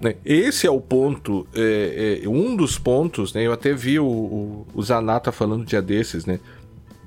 né? 0.00 0.14
Esse 0.24 0.66
é 0.66 0.70
o 0.70 0.80
ponto, 0.80 1.46
é, 1.54 2.20
é, 2.24 2.28
um 2.28 2.56
dos 2.56 2.78
pontos, 2.78 3.34
né? 3.34 3.46
Eu 3.46 3.52
até 3.52 3.74
vi 3.74 3.98
o, 4.00 4.06
o, 4.06 4.66
o 4.74 4.82
Zanata 4.82 5.30
falando 5.30 5.66
dia 5.66 5.82
desses, 5.82 6.24
né? 6.24 6.40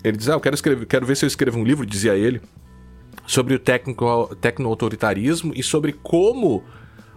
Ele 0.04 0.16
diz, 0.16 0.30
ah, 0.30 0.34
eu 0.34 0.40
quero, 0.40 0.54
escrever, 0.54 0.86
quero 0.86 1.08
ver 1.08 1.18
se 1.18 1.26
eu 1.26 1.28
escrevo 1.28 1.58
um 1.58 1.64
livro, 1.64 1.88
dizia 1.88 2.16
ele, 2.16 2.40
sobre 3.26 3.56
o 3.56 3.60
técnico- 3.60 4.36
tecno-autoritarismo 4.40 5.54
e 5.56 5.64
sobre 5.64 5.94
como 5.94 6.64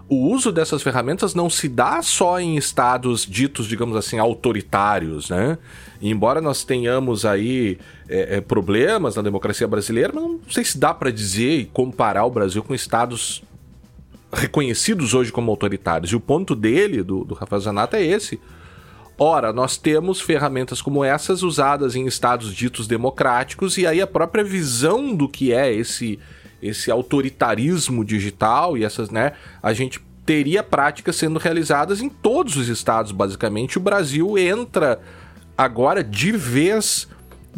o 0.09 0.31
uso 0.31 0.53
dessas 0.53 0.83
ferramentas 0.83 1.35
não 1.35 1.49
se 1.49 1.69
dá 1.69 2.03
só 2.03 2.39
em 2.39 2.57
estados 2.57 3.25
ditos, 3.25 3.67
digamos 3.67 3.97
assim, 3.97 4.19
autoritários, 4.19 5.31
né? 5.31 5.59
Embora 6.01 6.41
nós 6.41 6.65
tenhamos 6.65 7.25
aí 7.25 7.79
é, 8.09 8.37
é, 8.37 8.41
problemas 8.41 9.17
na 9.17 9.23
democracia 9.23 9.67
brasileira, 9.67 10.13
não 10.13 10.41
sei 10.51 10.65
se 10.65 10.77
dá 10.77 10.93
para 10.93 11.11
dizer 11.11 11.61
e 11.61 11.65
comparar 11.65 12.25
o 12.25 12.31
Brasil 12.31 12.63
com 12.63 12.75
estados 12.75 13.43
reconhecidos 14.33 15.15
hoje 15.15 15.31
como 15.31 15.51
autoritários. 15.51 16.11
E 16.11 16.17
o 16.17 16.21
ponto 16.21 16.55
dele, 16.55 17.03
do, 17.03 17.25
do 17.25 17.35
Rafael 17.35 17.61
Zanata, 17.61 17.99
é 17.99 18.05
esse. 18.05 18.41
Ora, 19.19 19.53
nós 19.53 19.77
temos 19.77 20.21
ferramentas 20.21 20.83
como 20.83 21.05
essas 21.05 21.43
usadas 21.43 21.95
em 21.95 22.07
estados 22.07 22.53
ditos 22.53 22.87
democráticos, 22.87 23.79
e 23.79 23.87
aí 23.87 24.01
a 24.01 24.07
própria 24.07 24.43
visão 24.43 25.15
do 25.15 25.29
que 25.29 25.53
é 25.53 25.73
esse, 25.73 26.19
esse 26.63 26.91
autoritarismo 26.91 28.05
digital 28.05 28.79
e 28.79 28.85
essas, 28.85 29.11
né? 29.11 29.33
A 29.63 29.73
gente 29.73 30.01
teria 30.25 30.63
práticas 30.63 31.17
sendo 31.17 31.39
realizadas 31.39 32.01
em 32.01 32.09
todos 32.09 32.57
os 32.57 32.69
estados, 32.69 33.11
basicamente. 33.11 33.77
O 33.77 33.81
Brasil 33.81 34.39
entra 34.39 35.01
agora 35.59 36.05
de 36.05 36.31
vez, 36.33 37.09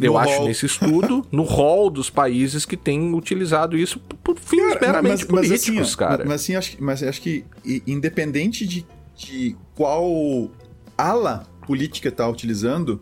eu 0.00 0.12
No 0.14 0.18
acho, 0.18 0.38
hall. 0.38 0.46
nesse 0.48 0.64
estudo, 0.66 1.26
no 1.30 1.42
rol 1.42 1.90
dos 1.90 2.08
países 2.08 2.64
que 2.64 2.76
têm 2.76 3.12
utilizado 3.14 3.76
isso 3.76 4.00
por 4.00 4.38
fins 4.38 4.80
meramente 4.80 5.26
políticos, 5.26 5.68
assim, 5.88 5.94
ó, 5.94 5.96
cara. 5.98 6.24
Mas 6.24 6.40
assim, 6.40 6.56
acho, 6.56 6.76
que- 6.76 6.82
mas 6.82 7.02
acho 7.02 7.20
que 7.20 7.44
independente 7.86 8.66
de, 8.66 8.86
de 9.16 9.54
qual 9.74 10.50
ala 10.96 11.46
política 11.66 12.10
tá 12.10 12.28
utilizando, 12.28 13.00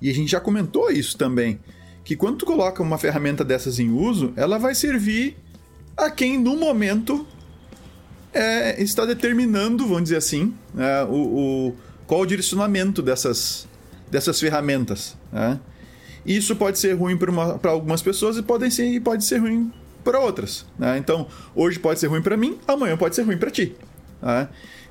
e 0.00 0.10
a 0.10 0.14
gente 0.14 0.30
já 0.30 0.40
comentou 0.40 0.90
isso 0.90 1.16
também, 1.16 1.58
que 2.08 2.16
quando 2.16 2.38
tu 2.38 2.46
coloca 2.46 2.82
uma 2.82 2.96
ferramenta 2.96 3.44
dessas 3.44 3.78
em 3.78 3.90
uso, 3.90 4.32
ela 4.34 4.56
vai 4.58 4.74
servir 4.74 5.36
a 5.94 6.10
quem 6.10 6.38
no 6.38 6.56
momento 6.56 7.26
é, 8.32 8.82
está 8.82 9.04
determinando, 9.04 9.86
vamos 9.86 10.04
dizer 10.04 10.16
assim, 10.16 10.54
né, 10.72 11.04
o, 11.04 11.68
o- 11.68 11.76
qual 12.06 12.22
o 12.22 12.26
direcionamento 12.26 13.02
dessas, 13.02 13.68
dessas 14.10 14.40
ferramentas. 14.40 15.18
Né? 15.30 15.60
Isso 16.24 16.56
pode 16.56 16.78
ser 16.78 16.94
ruim 16.94 17.14
para 17.60 17.70
algumas 17.70 18.00
pessoas 18.00 18.38
e 18.38 18.42
pode 18.42 18.70
ser, 18.70 18.98
pode 19.02 19.22
ser 19.22 19.36
ruim 19.36 19.70
para 20.02 20.18
outras. 20.18 20.64
né? 20.78 20.96
Então, 20.96 21.26
hoje 21.54 21.78
pode 21.78 22.00
ser 22.00 22.06
ruim 22.06 22.22
para 22.22 22.38
mim, 22.38 22.56
amanhã 22.66 22.96
pode 22.96 23.16
ser 23.16 23.22
ruim 23.24 23.36
para 23.36 23.50
ti. 23.50 23.74
né? 24.22 24.48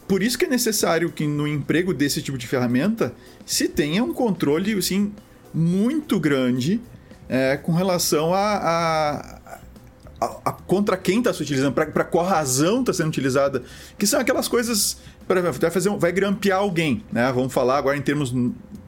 Por 0.08 0.22
isso 0.22 0.38
que 0.38 0.46
é 0.46 0.50
necessário 0.50 1.12
que 1.12 1.26
no 1.26 1.48
emprego 1.48 1.96
desse 1.96 2.22
tipo 2.22 2.38
de 2.38 2.46
ferramenta 2.46 3.12
se 3.44 3.68
tenha 3.68 4.04
um 4.04 4.14
controle 4.14 4.72
assim, 4.76 5.12
muito 5.52 6.20
grande 6.20 6.80
é, 7.30 7.58
com 7.58 7.72
relação 7.74 8.34
a, 8.34 8.40
a- 8.40 9.40
a- 10.20 10.40
a- 10.46 10.52
contra 10.52 10.98
quem 10.98 11.20
está 11.20 11.34
se 11.34 11.42
utilizando, 11.42 11.74
para 11.74 12.04
qual 12.04 12.26
razão 12.26 12.80
está 12.82 12.94
sendo 12.94 13.10
utilizada, 13.10 13.64
que 13.98 14.08
são 14.08 14.20
aquelas 14.20 14.48
coisas 14.48 14.98
para 15.28 15.42
vai 15.52 15.70
fazer 15.72 15.90
um- 15.90 15.98
vai 16.00 16.12
grampear 16.12 16.60
alguém, 16.60 17.04
né? 17.12 17.30
Vamos 17.34 17.54
falar 17.54 17.78
agora 17.78 17.98
em 17.98 18.02
termos 18.02 18.34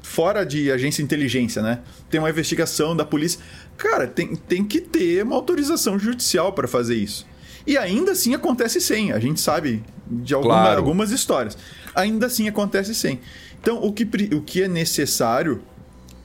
fora 0.02 0.46
de 0.46 0.72
agência 0.72 1.02
de 1.02 1.06
inteligência, 1.06 1.62
né? 1.62 1.80
Tem 2.10 2.20
uma 2.20 2.30
investigação 2.30 2.96
da 2.96 3.04
polícia, 3.06 3.40
cara, 3.78 4.08
tem, 4.08 4.36
tem 4.36 4.64
que 4.64 4.80
ter 4.82 5.22
uma 5.24 5.36
autorização 5.36 6.00
judicial 6.00 6.54
para 6.54 6.68
fazer 6.68 6.96
isso. 6.96 7.28
E 7.68 7.78
ainda 7.78 8.14
assim 8.14 8.34
acontece 8.34 8.80
sem, 8.82 9.12
a 9.12 9.20
gente 9.20 9.40
sabe 9.42 9.84
de 10.10 10.34
alguma- 10.34 10.56
Claro. 10.56 10.78
algumas 10.80 11.12
histórias. 11.12 11.58
Ainda 11.94 12.26
assim 12.28 12.48
acontece 12.48 12.96
sem. 12.96 13.20
Então, 13.62 13.84
o 13.84 13.92
que, 13.92 14.04
o 14.34 14.42
que 14.42 14.64
é 14.64 14.68
necessário 14.68 15.62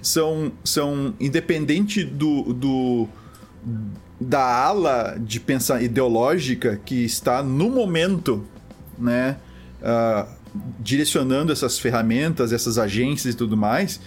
são, 0.05 0.53
são 0.63 1.15
independente 1.19 2.05
do, 2.05 2.53
do 2.53 3.09
da 4.21 4.45
ala 4.45 5.17
de 5.19 5.41
pensar 5.41 5.83
ideológica 5.83 6.81
que 6.85 7.05
está 7.05 7.43
no 7.43 7.71
momento, 7.71 8.47
né, 8.99 9.39
ah, 9.83 10.29
direcionando 10.79 11.51
essas 11.51 11.79
ferramentas, 11.79 12.53
essas 12.53 12.79
agências 12.79 13.35
e 13.35 13.37
tudo 13.37 13.57
mais, 13.57 13.99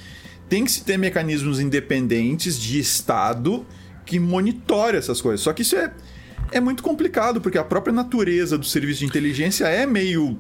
tem 0.47 0.63
que 0.63 0.71
se 0.71 0.83
ter 0.83 0.97
mecanismos 0.97 1.59
independentes 1.59 2.57
de 2.59 2.79
Estado 2.79 3.65
que 4.05 4.19
monitore 4.19 4.97
essas 4.97 5.19
coisas. 5.19 5.41
Só 5.41 5.51
que 5.51 5.63
isso 5.63 5.75
é, 5.75 5.91
é 6.51 6.59
muito 6.59 6.83
complicado, 6.83 7.41
porque 7.41 7.57
a 7.57 7.63
própria 7.63 7.91
natureza 7.91 8.55
do 8.57 8.65
serviço 8.65 8.99
de 8.99 9.05
inteligência 9.07 9.65
é 9.65 9.85
meio 9.85 10.37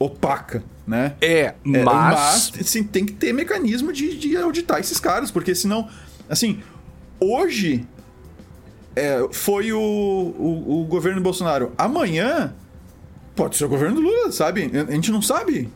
opaca, 0.00 0.64
né? 0.86 1.14
É, 1.20 1.54
É, 1.64 1.84
mas... 1.84 2.50
assim, 2.58 2.82
tem 2.82 3.04
que 3.04 3.12
ter 3.12 3.34
mecanismo 3.34 3.92
de, 3.92 4.16
de 4.16 4.34
auditar 4.36 4.80
esses 4.80 4.98
caras, 4.98 5.30
porque 5.30 5.54
senão, 5.54 5.88
assim, 6.28 6.60
hoje 7.20 7.86
é, 8.96 9.28
foi 9.30 9.72
o, 9.72 9.78
o, 9.78 10.80
o 10.80 10.84
governo 10.86 11.20
Bolsonaro. 11.20 11.72
Amanhã 11.76 12.54
pode 13.36 13.56
ser 13.56 13.66
o 13.66 13.68
governo 13.68 14.00
Lula, 14.00 14.32
sabe? 14.32 14.70
A 14.88 14.90
gente 14.90 15.12
não 15.12 15.20
sabe. 15.20 15.70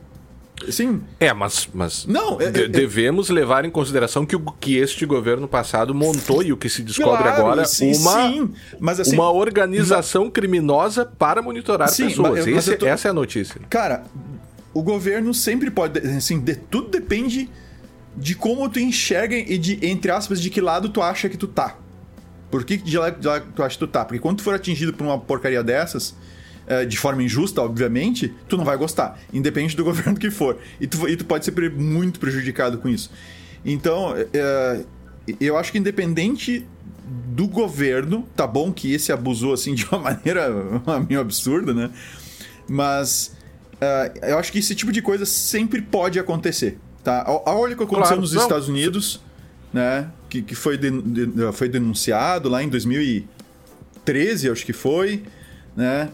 Assim, 0.68 1.00
É, 1.20 1.32
mas, 1.32 1.68
mas 1.72 2.06
Não, 2.06 2.40
é- 2.40 2.50
de- 2.50 2.62
é- 2.64 2.68
devemos 2.68 3.28
levar 3.28 3.64
em 3.64 3.70
consideração 3.70 4.24
que 4.26 4.36
o 4.36 4.40
que 4.40 4.76
este 4.76 5.04
governo 5.06 5.46
passado 5.48 5.94
montou 5.94 6.42
e 6.42 6.52
o 6.52 6.56
que 6.56 6.68
se 6.68 6.82
descobre 6.82 7.22
claro, 7.24 7.42
agora 7.42 7.64
sim, 7.64 7.94
uma 7.96 8.12
sim, 8.30 8.50
mas 8.80 9.00
assim, 9.00 9.14
uma 9.14 9.30
organização 9.30 10.30
criminosa 10.30 11.04
para 11.04 11.40
monitorar 11.42 11.88
Sim, 11.88 12.08
pessoas. 12.08 12.30
mas 12.30 12.46
mas 12.46 12.56
Esse- 12.56 12.72
eu 12.72 12.78
tô- 12.78 12.86
Essa 12.86 13.08
é 13.08 13.10
a 13.10 13.14
notícia. 13.14 13.60
Cara, 13.68 14.04
o 14.72 14.82
governo 14.82 15.32
sempre 15.34 15.70
pode. 15.70 15.98
Assim, 16.00 16.40
de- 16.40 16.56
tudo 16.56 16.88
depende 16.88 17.48
de 18.16 18.34
como 18.34 18.68
tu 18.68 18.78
enxerga 18.78 19.34
e 19.36 19.58
de, 19.58 19.78
entre 19.84 20.10
aspas, 20.10 20.40
de 20.40 20.48
que 20.50 20.60
lado 20.60 20.88
tu 20.88 21.02
acha 21.02 21.28
que 21.28 21.36
tu 21.36 21.46
tá. 21.48 21.76
Por 22.50 22.64
que 22.64 22.76
de 22.76 22.96
lado 22.96 23.18
de 23.20 23.26
lado 23.26 23.46
tu 23.54 23.62
acha 23.62 23.74
que 23.74 23.78
tu 23.80 23.88
tá? 23.88 24.04
Porque 24.04 24.20
quando 24.20 24.36
tu 24.38 24.44
for 24.44 24.54
atingido 24.54 24.92
por 24.92 25.04
uma 25.04 25.18
porcaria 25.18 25.62
dessas, 25.62 26.14
de 26.86 26.96
forma 26.98 27.22
injusta, 27.22 27.60
obviamente, 27.62 28.32
tu 28.48 28.56
não 28.56 28.64
vai 28.64 28.76
gostar, 28.76 29.18
independente 29.32 29.76
do 29.76 29.84
governo 29.84 30.14
que 30.18 30.30
for. 30.30 30.58
E 30.80 30.86
tu, 30.86 31.08
e 31.08 31.16
tu 31.16 31.24
pode 31.24 31.44
ser 31.44 31.52
muito 31.72 32.18
prejudicado 32.20 32.78
com 32.78 32.88
isso. 32.88 33.10
Então, 33.64 34.14
eh, 34.32 34.80
eu 35.40 35.56
acho 35.56 35.70
que 35.72 35.78
independente 35.78 36.66
do 37.26 37.46
governo, 37.46 38.26
tá 38.34 38.46
bom 38.46 38.72
que 38.72 38.92
esse 38.94 39.12
abusou 39.12 39.52
assim 39.52 39.74
de 39.74 39.84
uma 39.86 39.98
maneira 40.14 40.48
meio 41.08 41.20
absurda, 41.20 41.72
né? 41.74 41.90
Mas 42.68 43.34
eu 44.26 44.38
acho 44.38 44.50
que 44.50 44.58
esse 44.58 44.74
tipo 44.74 44.90
de 44.90 45.02
coisa 45.02 45.26
sempre 45.26 45.82
pode 45.82 46.18
acontecer, 46.18 46.78
tá? 47.02 47.24
Olha 47.46 47.74
o 47.74 47.76
que 47.76 47.82
aconteceu 47.82 48.02
Claro, 48.02 48.20
nos 48.22 48.32
não. 48.32 48.42
Estados 48.42 48.68
Unidos, 48.68 49.20
né? 49.72 50.08
Que, 50.30 50.40
que 50.40 50.54
foi, 50.54 50.78
den- 50.78 51.00
de- 51.02 51.52
foi 51.52 51.68
denunciado 51.68 52.48
lá 52.48 52.62
em 52.62 52.68
2013, 52.68 54.50
acho 54.50 54.64
que 54.64 54.72
foi, 54.72 55.22
né? 55.76 56.08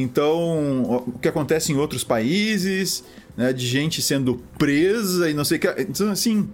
Então, 0.00 1.02
o 1.06 1.18
que 1.20 1.28
acontece 1.28 1.72
em 1.72 1.76
outros 1.76 2.02
países, 2.04 3.04
né? 3.36 3.52
De 3.52 3.66
gente 3.66 4.00
sendo 4.02 4.42
presa 4.58 5.30
e 5.30 5.34
não 5.34 5.44
sei 5.44 5.58
o 5.58 5.60
que. 5.60 5.68
Então, 5.82 6.10
assim. 6.10 6.48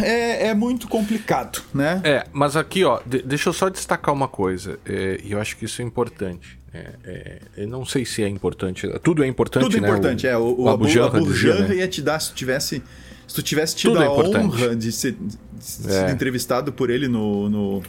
É, 0.00 0.48
é 0.48 0.54
muito 0.54 0.86
complicado, 0.86 1.60
né? 1.74 2.00
É, 2.04 2.24
mas 2.32 2.54
aqui, 2.56 2.84
ó, 2.84 3.00
de- 3.04 3.22
deixa 3.22 3.48
eu 3.48 3.52
só 3.52 3.68
destacar 3.68 4.14
uma 4.14 4.28
coisa, 4.28 4.78
é, 4.86 5.20
e 5.24 5.32
eu 5.32 5.40
acho 5.40 5.56
que 5.56 5.64
isso 5.64 5.82
é 5.82 5.84
importante. 5.84 6.56
É, 6.72 6.90
é, 7.04 7.38
eu 7.56 7.66
não 7.68 7.84
sei 7.84 8.04
se 8.04 8.22
é 8.22 8.28
importante, 8.28 8.86
tudo 9.02 9.24
é 9.24 9.26
importante, 9.26 9.64
Tudo 9.64 9.76
é 9.76 9.80
né? 9.80 9.88
importante, 9.88 10.26
é. 10.26 10.36
O, 10.36 10.42
o, 10.62 10.68
Abu 10.68 10.84
Abu, 10.84 11.34
Janra 11.34 11.66
né? 11.68 11.76
ia 11.76 11.88
te 11.88 12.00
dar, 12.00 12.20
se 12.20 12.30
tu 12.30 12.34
tivesse. 12.36 12.82
Se 13.26 13.34
tu 13.34 13.42
tivesse 13.42 13.74
tido 13.74 13.94
Tudo 13.94 14.02
é 14.04 14.06
a 14.06 14.10
honra 14.12 14.76
de 14.76 14.92
ser, 14.92 15.12
de 15.12 15.64
ser 15.64 15.90
É. 15.90 16.10
entrevistado 16.12 16.72
por 16.72 16.88
ele 16.90 17.08
no, 17.08 17.48
no. 17.50 17.82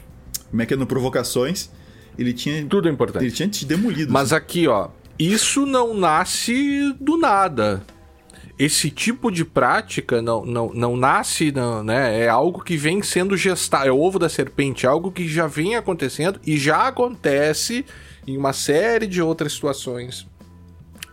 Como 0.49 0.61
é 0.61 0.65
que 0.65 0.73
é? 0.73 0.77
No 0.77 0.87
Provocações, 0.87 1.69
ele 2.18 2.34
tinha. 2.34 2.65
Tudo 2.65 2.88
é 2.88 2.91
importante. 2.91 3.24
Ele 3.24 3.32
tinha 3.32 3.47
te 3.47 3.65
demolido. 3.65 4.11
Mas 4.11 4.34
assim. 4.34 4.36
aqui, 4.36 4.68
ó, 4.68 4.89
isso 5.20 5.65
não 5.65 5.93
nasce 5.93 6.93
do 6.99 7.18
nada. 7.18 7.84
esse 8.57 8.89
tipo 8.89 9.32
de 9.32 9.45
prática 9.45 10.22
não, 10.22 10.45
não, 10.45 10.72
não 10.74 10.97
nasce, 10.97 11.51
não, 11.51 11.84
né? 11.84 12.22
É 12.22 12.28
algo 12.28 12.63
que 12.63 12.76
vem 12.76 13.01
sendo 13.03 13.38
gestado, 13.38 13.88
é 13.88 13.91
o 13.91 13.99
ovo 13.99 14.18
da 14.18 14.30
serpente, 14.30 14.86
é 14.86 14.89
algo 14.89 15.11
que 15.11 15.28
já 15.28 15.45
vem 15.45 15.76
acontecendo 15.76 16.39
e 16.45 16.57
já 16.57 16.88
acontece 16.88 17.86
em 18.26 18.36
uma 18.36 18.53
série 18.53 19.07
de 19.07 19.22
outras 19.22 19.53
situações. 19.53 20.28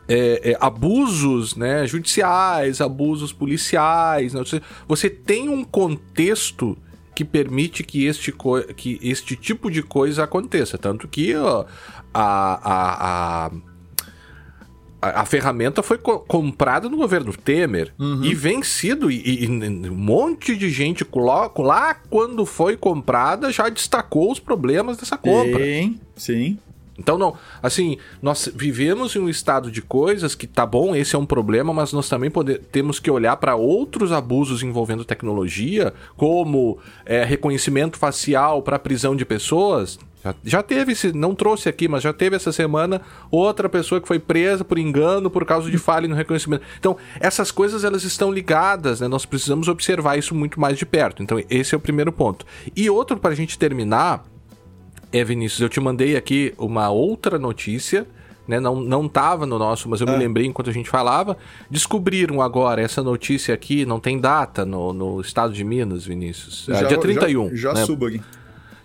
É, 0.06 0.52
é, 0.52 0.56
abusos 0.60 1.56
né, 1.56 1.86
judiciais, 1.86 2.82
abusos 2.82 3.32
policiais. 3.32 4.34
Né? 4.34 4.40
Você, 4.40 4.60
você 4.86 5.08
tem 5.08 5.48
um 5.48 5.64
contexto 5.64 6.76
que 7.14 7.24
permite 7.24 7.82
que 7.82 8.04
este, 8.06 8.32
que 8.76 8.98
este 9.02 9.36
tipo 9.36 9.70
de 9.70 9.82
coisa 9.82 10.24
aconteça. 10.24 10.76
Tanto 10.76 11.06
que 11.08 11.34
ó, 11.36 11.64
a, 12.12 12.26
a, 12.62 13.46
a 13.46 13.50
a, 15.00 15.24
ferramenta 15.26 15.82
foi 15.82 15.98
co 15.98 16.20
comprada 16.20 16.88
no 16.88 16.96
governo 16.96 17.32
Temer 17.32 17.92
uhum. 17.98 18.24
e 18.24 18.34
vencido. 18.34 19.10
E, 19.10 19.20
e, 19.20 19.44
e, 19.44 19.48
um 19.90 19.94
monte 19.94 20.56
de 20.56 20.70
gente 20.70 21.06
lá, 21.14 21.50
lá 21.58 21.94
quando 21.94 22.46
foi 22.46 22.76
comprada 22.76 23.52
já 23.52 23.68
destacou 23.68 24.32
os 24.32 24.40
problemas 24.40 24.96
dessa 24.96 25.18
compra. 25.18 25.62
Sim, 25.62 26.00
sim. 26.16 26.58
Então, 26.98 27.18
não, 27.18 27.36
assim, 27.62 27.98
nós 28.22 28.48
vivemos 28.54 29.16
em 29.16 29.18
um 29.18 29.28
estado 29.28 29.70
de 29.70 29.82
coisas 29.82 30.34
que 30.34 30.46
tá 30.46 30.64
bom, 30.64 30.94
esse 30.94 31.16
é 31.16 31.18
um 31.18 31.26
problema, 31.26 31.72
mas 31.72 31.92
nós 31.92 32.08
também 32.08 32.30
pode, 32.30 32.58
temos 32.70 33.00
que 33.00 33.10
olhar 33.10 33.36
para 33.36 33.56
outros 33.56 34.12
abusos 34.12 34.62
envolvendo 34.62 35.04
tecnologia, 35.04 35.92
como 36.16 36.78
é, 37.04 37.24
reconhecimento 37.24 37.98
facial 37.98 38.62
para 38.62 38.78
prisão 38.78 39.16
de 39.16 39.24
pessoas. 39.24 39.98
Já, 40.24 40.34
já 40.44 40.62
teve, 40.62 40.94
não 41.12 41.34
trouxe 41.34 41.68
aqui, 41.68 41.86
mas 41.86 42.02
já 42.02 42.12
teve 42.12 42.34
essa 42.34 42.50
semana 42.50 43.02
outra 43.30 43.68
pessoa 43.68 44.00
que 44.00 44.08
foi 44.08 44.18
presa 44.18 44.64
por 44.64 44.78
engano 44.78 45.28
por 45.28 45.44
causa 45.44 45.70
de 45.70 45.76
falha 45.76 46.08
no 46.08 46.14
reconhecimento. 46.14 46.62
Então, 46.78 46.96
essas 47.20 47.50
coisas 47.50 47.84
elas 47.84 48.04
estão 48.04 48.32
ligadas, 48.32 49.00
né? 49.00 49.08
Nós 49.08 49.26
precisamos 49.26 49.68
observar 49.68 50.16
isso 50.16 50.34
muito 50.34 50.58
mais 50.58 50.78
de 50.78 50.86
perto. 50.86 51.22
Então, 51.22 51.42
esse 51.50 51.74
é 51.74 51.76
o 51.76 51.80
primeiro 51.80 52.10
ponto. 52.10 52.46
E 52.74 52.88
outro 52.88 53.18
para 53.18 53.32
a 53.32 53.36
gente 53.36 53.58
terminar, 53.58 54.24
é 55.18 55.24
Vinícius, 55.24 55.60
eu 55.60 55.68
te 55.68 55.80
mandei 55.80 56.16
aqui 56.16 56.52
uma 56.58 56.90
outra 56.90 57.38
notícia. 57.38 58.06
Né, 58.46 58.60
não, 58.60 58.78
não 58.78 59.08
tava 59.08 59.46
no 59.46 59.58
nosso, 59.58 59.88
mas 59.88 60.02
eu 60.02 60.06
me 60.06 60.12
é. 60.12 60.18
lembrei 60.18 60.44
enquanto 60.44 60.68
a 60.68 60.72
gente 60.72 60.90
falava. 60.90 61.34
Descobriram 61.70 62.42
agora 62.42 62.82
essa 62.82 63.02
notícia 63.02 63.54
aqui, 63.54 63.86
não 63.86 63.98
tem 63.98 64.20
data 64.20 64.66
no, 64.66 64.92
no 64.92 65.20
estado 65.22 65.50
de 65.54 65.64
Minas, 65.64 66.04
Vinícius. 66.04 66.66
Já, 66.68 66.80
é, 66.80 66.84
dia 66.84 66.98
31. 66.98 67.56
Já, 67.56 67.56
já 67.56 67.72
né? 67.72 67.86
subo 67.86 68.04
aqui. 68.04 68.20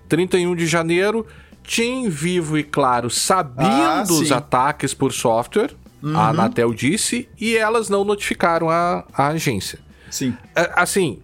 31 0.07 0.55
de 0.55 0.65
janeiro, 0.65 1.27
Tim 1.61 2.07
Vivo 2.07 2.57
e 2.57 2.63
Claro 2.63 3.09
sabiam 3.09 3.99
ah, 3.99 4.03
dos 4.03 4.31
ataques 4.31 4.93
por 4.93 5.11
software, 5.11 5.71
uhum. 6.01 6.17
a 6.17 6.29
Anatel 6.29 6.73
disse, 6.73 7.27
e 7.39 7.57
elas 7.57 7.89
não 7.89 8.05
notificaram 8.05 8.69
a, 8.69 9.03
a 9.13 9.27
agência. 9.27 9.77
Sim. 10.09 10.33
É, 10.55 10.71
assim, 10.75 11.19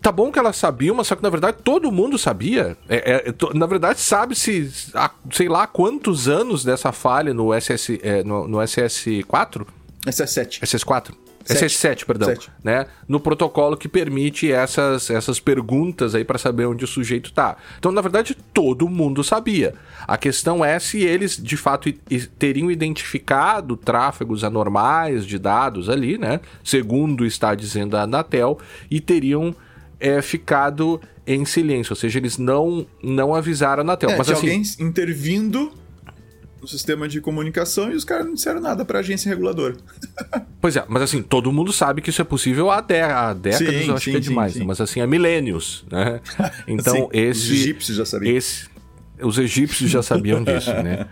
tá 0.00 0.12
bom 0.12 0.30
que 0.30 0.38
elas 0.38 0.56
sabiam, 0.56 0.94
mas 0.94 1.06
só 1.06 1.16
que 1.16 1.22
na 1.22 1.30
verdade 1.30 1.58
todo 1.62 1.90
mundo 1.90 2.18
sabia. 2.18 2.76
É, 2.88 3.24
é, 3.26 3.34
na 3.54 3.66
verdade, 3.66 4.00
sabe-se, 4.00 4.70
sei 5.30 5.48
lá 5.48 5.66
quantos 5.66 6.28
anos 6.28 6.64
dessa 6.64 6.92
falha 6.92 7.34
no, 7.34 7.52
SS, 7.58 8.00
é, 8.02 8.22
no, 8.22 8.46
no 8.48 8.58
SS4? 8.58 9.66
SS7. 10.06 10.60
SS4? 10.60 11.14
SS7, 11.44 12.06
perdão, 12.06 12.28
Sete. 12.28 12.50
né? 12.62 12.86
No 13.06 13.20
protocolo 13.20 13.76
que 13.76 13.88
permite 13.88 14.50
essas, 14.50 15.10
essas 15.10 15.38
perguntas 15.38 16.14
aí 16.14 16.24
para 16.24 16.38
saber 16.38 16.66
onde 16.66 16.84
o 16.84 16.88
sujeito 16.88 17.32
tá. 17.32 17.56
Então, 17.78 17.92
na 17.92 18.00
verdade, 18.00 18.34
todo 18.52 18.88
mundo 18.88 19.22
sabia. 19.22 19.74
A 20.06 20.16
questão 20.16 20.64
é 20.64 20.78
se 20.78 21.02
eles 21.02 21.36
de 21.36 21.56
fato 21.56 21.92
teriam 22.38 22.70
identificado 22.70 23.76
tráfegos 23.76 24.42
anormais 24.42 25.26
de 25.26 25.38
dados 25.38 25.88
ali, 25.88 26.16
né? 26.16 26.40
Segundo 26.62 27.26
está 27.26 27.54
dizendo 27.54 27.96
a 27.96 28.02
Anatel, 28.02 28.58
e 28.90 29.00
teriam 29.00 29.54
é, 30.04 30.20
ficado 30.20 31.00
em 31.26 31.46
silêncio, 31.46 31.92
ou 31.92 31.96
seja, 31.96 32.18
eles 32.18 32.36
não 32.36 32.86
não 33.02 33.34
avisaram 33.34 33.80
a 33.80 33.84
Anatel. 33.84 34.10
É, 34.10 34.18
Mas, 34.18 34.28
assim, 34.28 34.46
alguém 34.46 34.62
intervindo 34.78 35.72
no 36.60 36.68
sistema 36.68 37.08
de 37.08 37.20
comunicação 37.20 37.90
e 37.90 37.94
os 37.94 38.04
caras 38.04 38.26
não 38.26 38.34
disseram 38.34 38.60
nada 38.60 38.84
para 38.84 38.98
a 38.98 39.00
agência 39.00 39.30
reguladora. 39.30 39.76
pois 40.60 40.76
é, 40.76 40.84
mas 40.86 41.02
assim, 41.02 41.22
todo 41.22 41.50
mundo 41.50 41.72
sabe 41.72 42.02
que 42.02 42.10
isso 42.10 42.20
é 42.20 42.24
possível 42.24 42.70
há, 42.70 42.78
há 42.78 43.32
décadas, 43.32 43.56
sim, 43.56 43.88
eu 43.88 43.94
acho 43.94 44.04
sim, 44.04 44.10
que 44.10 44.16
é 44.18 44.20
demais, 44.20 44.52
sim, 44.52 44.58
né? 44.60 44.64
mas 44.66 44.80
assim, 44.80 45.00
há 45.00 45.06
milênios, 45.06 45.84
né? 45.90 46.20
Então, 46.68 47.08
esse... 47.12 47.40
Os 47.40 47.50
egípcios 47.50 47.96
já 47.96 48.04
sabiam. 48.04 48.36
Esse, 48.36 48.66
os 49.22 49.38
egípcios 49.38 49.90
já 49.90 50.02
sabiam 50.02 50.44
disso, 50.44 50.70
né? 50.70 51.06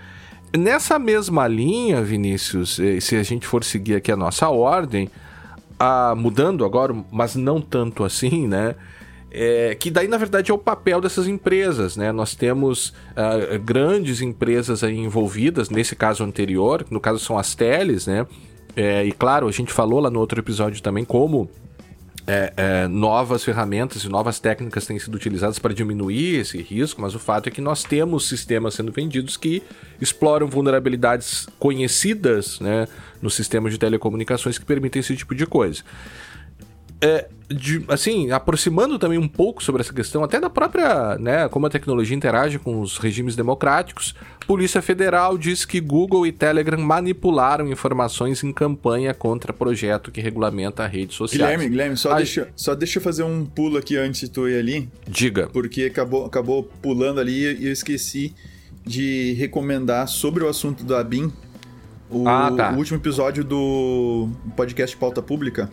Nessa 0.56 0.98
mesma 0.98 1.48
linha, 1.48 2.02
Vinícius, 2.02 2.78
eh, 2.78 3.00
se 3.00 3.16
a 3.16 3.22
gente 3.22 3.46
for 3.46 3.64
seguir 3.64 3.94
aqui 3.94 4.12
a 4.12 4.16
nossa 4.16 4.50
ordem, 4.50 5.08
a, 5.82 6.14
mudando 6.14 6.64
agora, 6.64 6.94
mas 7.10 7.34
não 7.34 7.60
tanto 7.60 8.04
assim, 8.04 8.46
né? 8.46 8.76
É, 9.34 9.74
que 9.74 9.90
daí, 9.90 10.06
na 10.06 10.18
verdade, 10.18 10.50
é 10.50 10.54
o 10.54 10.58
papel 10.58 11.00
dessas 11.00 11.26
empresas, 11.26 11.96
né? 11.96 12.12
Nós 12.12 12.34
temos 12.34 12.90
uh, 13.16 13.58
grandes 13.64 14.20
empresas 14.20 14.84
aí 14.84 14.96
envolvidas, 14.96 15.70
nesse 15.70 15.96
caso 15.96 16.22
anterior, 16.22 16.86
no 16.90 17.00
caso 17.00 17.18
são 17.18 17.36
as 17.36 17.54
teles, 17.54 18.06
né? 18.06 18.26
É, 18.76 19.04
e 19.04 19.10
claro, 19.10 19.48
a 19.48 19.52
gente 19.52 19.72
falou 19.72 20.00
lá 20.00 20.10
no 20.10 20.20
outro 20.20 20.38
episódio 20.38 20.80
também 20.82 21.04
como 21.04 21.50
é, 22.26 22.52
é, 22.56 22.88
novas 22.88 23.44
ferramentas 23.44 24.04
e 24.04 24.08
novas 24.08 24.38
técnicas 24.38 24.86
têm 24.86 24.98
sido 24.98 25.14
utilizadas 25.14 25.58
para 25.58 25.74
diminuir 25.74 26.40
esse 26.40 26.60
risco, 26.60 27.00
mas 27.00 27.14
o 27.14 27.18
fato 27.18 27.48
é 27.48 27.50
que 27.50 27.60
nós 27.60 27.82
temos 27.82 28.28
sistemas 28.28 28.74
sendo 28.74 28.92
vendidos 28.92 29.36
que 29.36 29.62
exploram 30.00 30.46
vulnerabilidades 30.46 31.48
conhecidas 31.58 32.60
né, 32.60 32.86
no 33.20 33.30
sistema 33.30 33.68
de 33.68 33.78
telecomunicações 33.78 34.58
que 34.58 34.64
permitem 34.64 35.00
esse 35.00 35.16
tipo 35.16 35.34
de 35.34 35.46
coisa 35.46 35.82
é, 37.02 37.28
de, 37.48 37.84
assim, 37.88 38.30
aproximando 38.30 38.96
também 38.96 39.18
um 39.18 39.26
pouco 39.26 39.62
sobre 39.62 39.82
essa 39.82 39.92
questão, 39.92 40.22
até 40.22 40.38
da 40.38 40.48
própria, 40.48 41.18
né, 41.18 41.48
como 41.48 41.66
a 41.66 41.70
tecnologia 41.70 42.16
interage 42.16 42.60
com 42.60 42.80
os 42.80 42.96
regimes 42.96 43.34
democráticos, 43.34 44.14
Polícia 44.46 44.80
Federal 44.80 45.36
diz 45.36 45.64
que 45.64 45.80
Google 45.80 46.24
e 46.26 46.32
Telegram 46.32 46.78
manipularam 46.78 47.68
informações 47.68 48.42
em 48.44 48.52
campanha 48.52 49.12
contra 49.12 49.52
projeto 49.52 50.12
que 50.12 50.20
regulamenta 50.20 50.84
a 50.84 50.86
rede 50.86 51.12
social. 51.12 51.48
Guilherme, 51.48 51.68
Guilherme, 51.68 51.96
só, 51.96 52.12
a... 52.12 52.16
deixa, 52.16 52.48
só 52.54 52.74
deixa 52.74 52.98
eu 52.98 53.02
fazer 53.02 53.24
um 53.24 53.44
pulo 53.44 53.76
aqui 53.76 53.96
antes 53.96 54.20
de 54.20 54.30
tu 54.30 54.48
ir 54.48 54.58
ali. 54.58 54.88
Diga. 55.06 55.48
Porque 55.48 55.82
acabou, 55.84 56.24
acabou 56.24 56.62
pulando 56.62 57.20
ali 57.20 57.56
e 57.56 57.66
eu 57.66 57.72
esqueci 57.72 58.32
de 58.86 59.34
recomendar 59.34 60.06
sobre 60.08 60.44
o 60.44 60.48
assunto 60.48 60.84
do 60.84 60.94
ABIN 60.94 61.32
o, 62.10 62.28
ah, 62.28 62.52
tá. 62.54 62.72
o 62.72 62.76
último 62.76 62.98
episódio 62.98 63.42
do 63.42 64.28
podcast 64.54 64.96
Pauta 64.96 65.22
Pública 65.22 65.70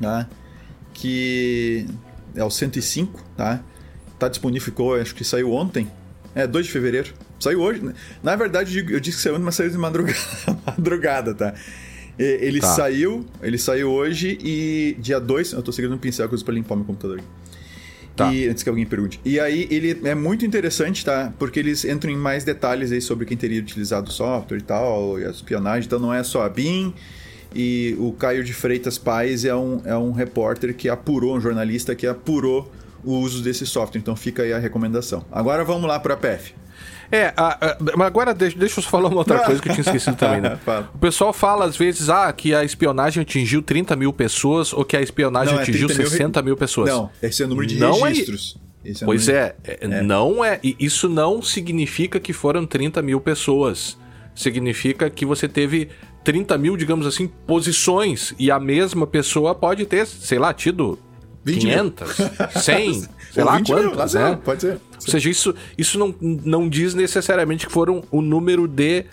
né? 0.00 0.26
Que 0.92 1.86
é 2.34 2.44
o 2.44 2.50
105, 2.50 3.22
tá? 3.36 3.62
Tá 4.18 4.28
disponível, 4.28 4.64
ficou, 4.64 4.94
acho 4.94 5.14
que 5.14 5.24
saiu 5.24 5.52
ontem. 5.52 5.90
É, 6.34 6.46
2 6.46 6.66
de 6.66 6.72
fevereiro. 6.72 7.12
Saiu 7.38 7.60
hoje. 7.60 7.84
Né? 7.84 7.94
Na 8.22 8.34
verdade, 8.36 8.78
eu 8.78 9.00
disse 9.00 9.18
que 9.18 9.22
saiu 9.22 9.34
ontem, 9.34 9.44
mas 9.44 9.54
saiu 9.54 9.70
de 9.70 9.78
madrugada, 9.78 10.18
madrugada 10.66 11.34
tá? 11.34 11.54
Ele 12.18 12.60
tá. 12.60 12.68
saiu, 12.68 13.26
ele 13.42 13.58
saiu 13.58 13.90
hoje 13.90 14.38
e 14.40 14.96
dia 15.00 15.18
2, 15.18 15.52
eu 15.52 15.62
tô 15.62 15.72
seguindo 15.72 15.94
um 15.94 15.98
pincel 15.98 16.28
coisa 16.28 16.44
para 16.44 16.54
limpar 16.54 16.76
meu 16.76 16.84
computador 16.84 17.18
aqui. 17.18 17.26
Tá. 18.14 18.32
E, 18.32 18.46
antes 18.46 18.62
que 18.62 18.68
alguém 18.68 18.86
pergunte. 18.86 19.20
E 19.24 19.40
aí 19.40 19.66
ele 19.68 20.00
é 20.04 20.14
muito 20.14 20.46
interessante, 20.46 21.04
tá? 21.04 21.32
Porque 21.36 21.58
eles 21.58 21.84
entram 21.84 22.12
em 22.12 22.16
mais 22.16 22.44
detalhes 22.44 22.92
aí 22.92 23.00
sobre 23.00 23.26
quem 23.26 23.36
teria 23.36 23.60
utilizado 23.60 24.08
o 24.08 24.12
software 24.12 24.58
e 24.58 24.62
tal, 24.62 25.18
e 25.18 25.24
a 25.24 25.30
espionagem. 25.30 25.86
Então 25.86 25.98
não 25.98 26.14
é 26.14 26.22
só 26.22 26.44
a 26.44 26.48
BIM, 26.48 26.94
e 27.54 27.96
o 27.98 28.12
Caio 28.12 28.42
de 28.42 28.52
Freitas 28.52 28.98
Pais 28.98 29.44
é 29.44 29.54
um, 29.54 29.80
é 29.84 29.96
um 29.96 30.12
repórter 30.12 30.74
que 30.74 30.88
apurou, 30.88 31.36
um 31.36 31.40
jornalista 31.40 31.94
que 31.94 32.06
apurou 32.06 32.70
o 33.04 33.12
uso 33.18 33.42
desse 33.42 33.66
software. 33.66 34.00
Então 34.00 34.16
fica 34.16 34.42
aí 34.42 34.52
a 34.52 34.58
recomendação. 34.58 35.24
Agora 35.30 35.64
vamos 35.64 35.86
lá 35.86 35.98
para 36.00 36.14
a 36.14 36.16
PF. 36.16 36.54
É, 37.12 37.32
mas 37.96 38.06
agora 38.06 38.34
deixa, 38.34 38.58
deixa 38.58 38.80
eu 38.80 38.82
só 38.82 38.90
falar 38.90 39.08
uma 39.08 39.18
outra 39.18 39.38
coisa 39.44 39.60
que 39.60 39.68
eu 39.68 39.72
tinha 39.72 39.82
esquecido 39.82 40.16
também, 40.16 40.40
né? 40.40 40.58
o 40.92 40.98
pessoal 40.98 41.32
fala 41.32 41.66
às 41.66 41.76
vezes 41.76 42.08
ah, 42.08 42.32
que 42.32 42.54
a 42.54 42.64
espionagem 42.64 43.22
atingiu 43.22 43.62
30 43.62 43.94
mil 43.94 44.12
pessoas 44.12 44.72
ou 44.72 44.84
que 44.84 44.96
a 44.96 45.02
espionagem 45.02 45.52
não, 45.52 45.60
é 45.60 45.62
atingiu 45.62 45.88
é 45.88 45.94
60 45.94 46.42
mil, 46.42 46.46
mil, 46.46 46.56
pessoas. 46.56 46.90
Não, 46.90 47.10
esse 47.22 47.42
é 47.42 47.46
o 47.46 47.48
número 47.48 47.66
de 47.66 47.78
não 47.78 48.04
é 48.04 48.08
registros. 48.08 48.58
É... 48.60 48.64
É 48.86 48.92
pois 49.02 49.30
é, 49.30 49.56
é, 49.64 50.02
não 50.02 50.44
é. 50.44 50.60
Isso 50.62 51.08
não 51.08 51.40
significa 51.40 52.20
que 52.20 52.34
foram 52.34 52.66
30 52.66 53.00
mil 53.00 53.18
pessoas. 53.18 53.96
Significa 54.34 55.08
que 55.08 55.24
você 55.24 55.48
teve 55.48 55.88
30 56.24 56.56
mil, 56.58 56.76
digamos 56.76 57.06
assim, 57.06 57.28
posições 57.46 58.34
e 58.38 58.50
a 58.50 58.58
mesma 58.58 59.06
pessoa 59.06 59.54
pode 59.54 59.84
ter, 59.84 60.06
sei 60.06 60.38
lá, 60.38 60.52
tido 60.54 60.98
500, 61.44 62.16
100, 62.62 63.02
sei 63.32 63.44
lá 63.44 63.62
quantas, 63.62 64.14
né? 64.14 64.38
Pode 64.42 64.62
ser. 64.62 64.72
Ou 64.72 65.00
seja, 65.10 65.28
isso, 65.28 65.54
isso 65.76 65.98
não, 65.98 66.14
não 66.20 66.68
diz 66.68 66.94
necessariamente 66.94 67.66
que 67.66 67.72
foram 67.72 68.02
o 68.10 68.22
número 68.22 68.66
de 68.66 69.04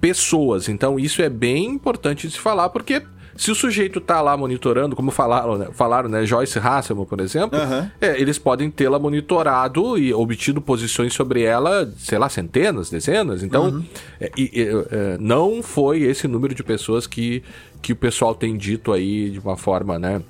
pessoas. 0.00 0.68
Então, 0.68 0.98
isso 0.98 1.20
é 1.20 1.28
bem 1.28 1.66
importante 1.66 2.26
de 2.26 2.32
se 2.34 2.40
falar, 2.40 2.70
porque 2.70 3.02
Se 3.36 3.50
o 3.50 3.54
sujeito 3.54 4.00
tá 4.00 4.20
lá 4.20 4.36
monitorando, 4.36 4.94
como 4.94 5.10
falaram, 5.10 5.58
né, 5.58 5.68
falaram, 5.72 6.08
né 6.08 6.24
Joyce 6.24 6.58
Hasselman, 6.58 7.04
por 7.04 7.20
exemplo, 7.20 7.58
Aham. 7.58 7.90
é, 8.00 8.20
eles 8.20 8.38
podem 8.38 8.70
tê-la 8.70 8.98
monitorado 8.98 9.98
e 9.98 10.14
obtido 10.14 10.60
posições 10.60 11.12
sobre 11.12 11.42
ela, 11.42 11.92
sei 11.98 12.16
lá, 12.18 12.28
centenas, 12.28 12.90
dezenas. 12.90 13.42
Então, 13.42 13.84
é, 14.20 14.30
e- 14.36 14.50
e, 14.54 14.62
é, 14.90 15.16
não 15.18 15.62
foi 15.62 16.02
esse 16.02 16.28
número 16.28 16.54
de 16.54 16.62
pessoas 16.62 17.06
que, 17.06 17.42
que 17.82 17.92
o 17.92 17.96
pessoal 17.96 18.34
tem 18.34 18.56
dito 18.56 18.92
aí 18.92 19.30
de 19.30 19.40
uma 19.40 19.56
forma, 19.56 19.98
né? 19.98 20.22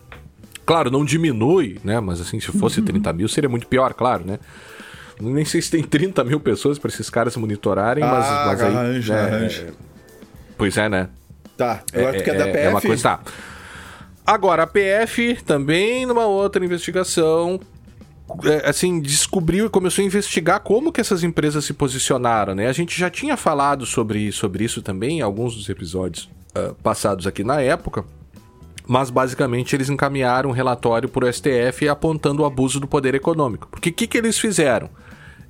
Claro, 0.65 0.91
não 0.91 1.05
diminui, 1.05 1.79
né? 1.85 2.01
Mas 2.01 2.23
assim, 2.23 2.41
se 2.41 2.47
fosse 2.53 2.81
30 2.81 3.13
mil, 3.13 3.29
seria 3.29 3.51
muito 3.51 3.67
pior, 3.67 3.93
claro, 3.93 4.25
né? 4.25 4.39
Nem 5.21 5.45
sei 5.45 5.61
se 5.61 5.71
tem 5.71 5.83
30 5.83 6.25
mil 6.25 6.41
pessoas 6.41 6.79
para 6.79 6.89
esses 6.91 7.11
caras 7.11 7.37
monitorarem, 7.37 8.03
mas, 8.03 8.25
Ah, 8.25 8.43
mas 8.47 8.63
aí. 8.63 8.75
arranja, 8.75 9.15
né, 9.15 9.21
arranja. 9.21 9.63
é- 9.69 9.73
Pois 10.57 10.77
é, 10.79 10.89
né? 10.89 11.09
Tá, 11.57 11.83
agora 11.93 12.19
tu 12.19 12.25
quer 12.25 12.37
da 12.37 12.45
PF? 12.47 12.59
É 12.59 12.69
uma 12.69 12.81
coisa, 12.81 13.03
tá. 13.03 13.21
Agora, 14.27 14.63
a 14.63 14.67
PF 14.67 15.43
também, 15.45 16.07
numa 16.07 16.27
outra 16.27 16.65
investigação, 16.65 17.61
é, 18.45 18.69
assim, 18.69 19.01
descobriu 19.01 19.67
e 19.67 19.69
começou 19.69 20.03
a 20.03 20.07
investigar 20.07 20.61
como 20.61 20.91
que 20.91 21.01
essas 21.01 21.23
empresas 21.23 21.65
se 21.65 21.75
posicionaram, 21.75 22.55
né? 22.55 22.69
A 22.69 22.73
gente 22.73 22.99
já 22.99 23.11
tinha 23.11 23.37
falado 23.37 23.85
sobre, 23.85 24.33
sobre 24.33 24.65
isso 24.65 24.81
também 24.81 25.19
em 25.19 25.21
alguns 25.21 25.55
dos 25.55 25.69
episódios 25.69 26.31
ah, 26.55 26.73
passados 26.83 27.27
aqui 27.27 27.45
na 27.45 27.61
época, 27.61 28.05
mas 28.87 29.11
basicamente 29.11 29.77
eles 29.77 29.91
encaminharam 29.91 30.51
um 30.51 30.53
relatório 30.53 31.09
para 31.09 31.27
o 31.27 31.33
STF 31.33 31.87
apontando 31.89 32.43
o 32.43 32.47
abuso 32.47 32.81
do 32.81 32.87
poder 32.87 33.15
econômico. 33.15 33.69
Porque 33.71 33.91
o 33.91 33.93
que, 33.93 34.07
que 34.07 34.17
eles 34.17 34.39
fizeram? 34.39 34.89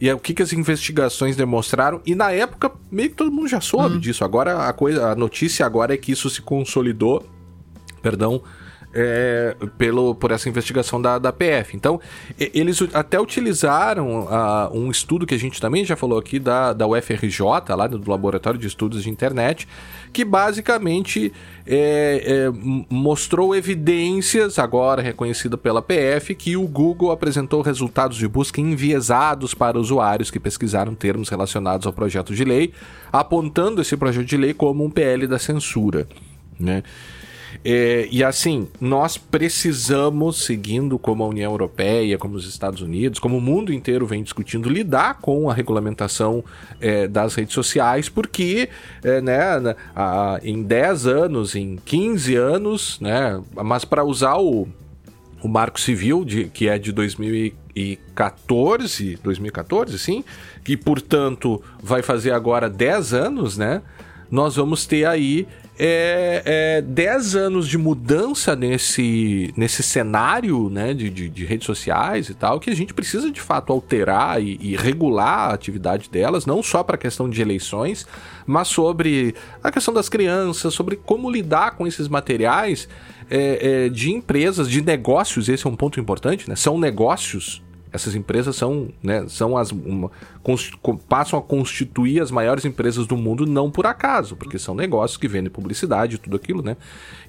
E 0.01 0.09
é 0.09 0.15
o 0.15 0.19
que, 0.19 0.35
que 0.35 0.43
as 0.43 0.53
investigações 0.53 1.37
demonstraram? 1.37 2.01
E 2.05 2.15
na 2.15 2.33
época, 2.33 2.71
meio 2.91 3.11
que 3.11 3.17
todo 3.17 3.31
mundo 3.31 3.49
já 3.49 3.61
soube 3.61 3.99
disso. 3.99 4.25
Agora, 4.25 4.69
a, 4.69 4.73
coisa, 4.73 5.11
a 5.11 5.15
notícia 5.15 5.65
agora 5.65 5.95
é 5.95 5.97
que 5.97 6.13
isso 6.13 6.29
se 6.29 6.43
consolidou, 6.43 7.25
perdão, 8.03 8.43
é, 8.95 9.57
pelo, 9.77 10.15
por 10.15 10.31
essa 10.31 10.49
investigação 10.49 11.03
da, 11.03 11.19
da 11.19 11.33
PF. 11.33 11.77
Então, 11.77 12.01
eles 12.39 12.81
até 12.95 13.21
utilizaram 13.21 14.29
ah, 14.31 14.71
um 14.73 14.91
estudo 14.91 15.27
que 15.27 15.35
a 15.35 15.39
gente 15.39 15.61
também 15.61 15.85
já 15.85 15.97
falou 15.97 16.19
aqui 16.19 16.39
da, 16.39 16.73
da 16.73 16.87
UFRJ, 16.87 17.41
lá 17.77 17.87
do 17.89 18.09
Laboratório 18.09 18.59
de 18.59 18.67
Estudos 18.67 19.03
de 19.03 19.11
Internet, 19.11 19.67
que 20.13 20.25
basicamente 20.25 21.33
é, 21.67 22.23
é, 22.25 22.85
mostrou 22.89 23.55
evidências, 23.55 24.61
agora 24.61 25.03
reconhecida 25.03 25.59
pela 25.59 25.83
PF, 25.83 26.35
que 26.37 26.57
o 26.57 26.67
Google 26.69 27.11
apresentou 27.11 27.63
resultados 27.63 28.17
de 28.17 28.29
busca 28.29 28.61
enviesados 28.61 29.55
para 29.55 29.79
usuários 29.79 30.31
que 30.31 30.39
pesquisaram 30.39 30.95
termos 30.95 31.29
relacionados 31.29 31.85
ao 31.87 31.93
projeto 31.93 32.33
de 32.33 32.45
lei, 32.45 32.73
apontando 33.13 33.83
esse 33.83 33.97
projeto 33.97 34.27
de 34.27 34.37
lei 34.37 34.55
como 34.55 34.85
um 34.85 34.91
PL 34.91 35.27
da 35.27 35.39
censura. 35.39 36.07
Né? 36.61 36.85
É, 37.65 38.07
e 38.11 38.23
assim, 38.23 38.69
nós 38.79 39.17
precisamos, 39.17 40.45
seguindo 40.45 40.99
como 40.99 41.25
a 41.25 41.29
União 41.29 41.51
Europeia, 41.51 42.19
como 42.19 42.35
os 42.37 42.47
Estados 42.47 42.83
Unidos, 42.83 43.19
como 43.19 43.39
o 43.39 43.41
mundo 43.41 43.73
inteiro 43.73 44.07
vem 44.07 44.23
discutindo, 44.23 44.69
lidar 44.69 45.19
com 45.21 45.49
a 45.49 45.55
regulamentação 45.55 46.45
é, 46.79 47.09
das 47.09 47.35
redes 47.35 47.55
sociais, 47.55 48.11
porque 48.11 48.69
é, 49.03 49.23
né, 49.23 49.75
a- 49.97 50.39
em 50.43 50.63
10 50.63 51.07
anos, 51.07 51.57
em 51.57 51.79
15 51.85 52.35
anos, 52.37 53.01
né, 53.01 53.41
mas 53.55 53.87
para 53.87 54.05
usar 54.05 54.37
o, 54.37 54.69
o 55.43 55.49
Marco 55.49 55.81
Civil, 55.81 56.23
de, 56.23 56.45
que 56.45 56.69
é 56.69 56.79
de 56.79 56.93
2014, 56.93 59.19
2014, 59.23 59.99
sim, 59.99 60.23
que 60.63 60.77
portanto 60.77 61.63
vai 61.83 62.03
fazer 62.03 62.33
agora 62.33 62.69
10 62.69 63.15
anos, 63.15 63.57
né? 63.57 63.81
Nós 64.31 64.57
vamos 64.57 64.85
ter 64.87 65.07
aí 65.07 65.47
é, 65.79 66.43
é, 66.79 66.83
10 66.83 67.35
anos 67.35 67.69
de 67.69 67.77
mudança 67.77 68.55
nesse, 68.55 69.53
nesse 69.57 69.83
cenário 69.83 70.71
né, 70.71 70.95
de, 70.95 71.11
de, 71.11 71.29
de 71.29 71.45
redes 71.45 71.67
sociais 71.67 72.29
e 72.29 72.35
tal, 72.35 72.61
que 72.61 72.71
a 72.71 72.77
gente 72.77 72.95
precisa 72.95 73.31
de 73.31 73.41
fato 73.41 73.73
alterar 73.73 74.41
e, 74.41 74.57
e 74.61 74.77
regular 74.77 75.51
a 75.51 75.55
atividade 75.55 76.09
delas, 76.09 76.47
não 76.47 76.63
só 76.63 76.83
para 76.85 76.95
a 76.95 76.99
questão 76.99 77.29
de 77.29 77.43
eleições, 77.43 78.07
mas 78.47 78.69
sobre 78.69 79.35
a 79.63 79.73
questão 79.73 79.93
das 79.93 80.09
crianças, 80.09 80.75
sobre 80.75 80.97
como 80.97 81.31
lidar 81.31 81.73
com 81.73 81.87
esses 81.87 82.07
materiais 82.07 82.89
é, 83.29 83.87
é, 83.87 83.89
de 83.89 84.13
empresas, 84.13 84.69
de 84.69 84.81
negócios, 84.81 85.49
esse 85.49 85.67
é 85.67 85.71
um 85.71 85.77
ponto 85.77 85.99
importante, 85.99 86.49
né? 86.49 86.55
São 86.55 86.79
negócios. 86.79 87.64
Essas 87.95 88.17
empresas 88.17 88.57
são, 88.57 88.89
né, 89.01 89.25
são 89.29 89.57
as 89.57 89.71
uma, 89.71 90.11
passam 91.09 91.39
a 91.39 91.43
constituir 91.43 92.21
as 92.21 92.29
maiores 92.29 92.65
empresas 92.65 93.07
do 93.07 93.17
mundo 93.17 93.47
não 93.47 93.71
por 93.71 93.87
acaso, 93.87 94.35
porque 94.35 94.59
são 94.59 94.75
negócios 94.75 95.17
que 95.17 95.29
vendem 95.29 95.49
publicidade 95.49 96.17
e 96.17 96.19
tudo 96.19 96.35
aquilo, 96.35 96.61
né? 96.61 96.77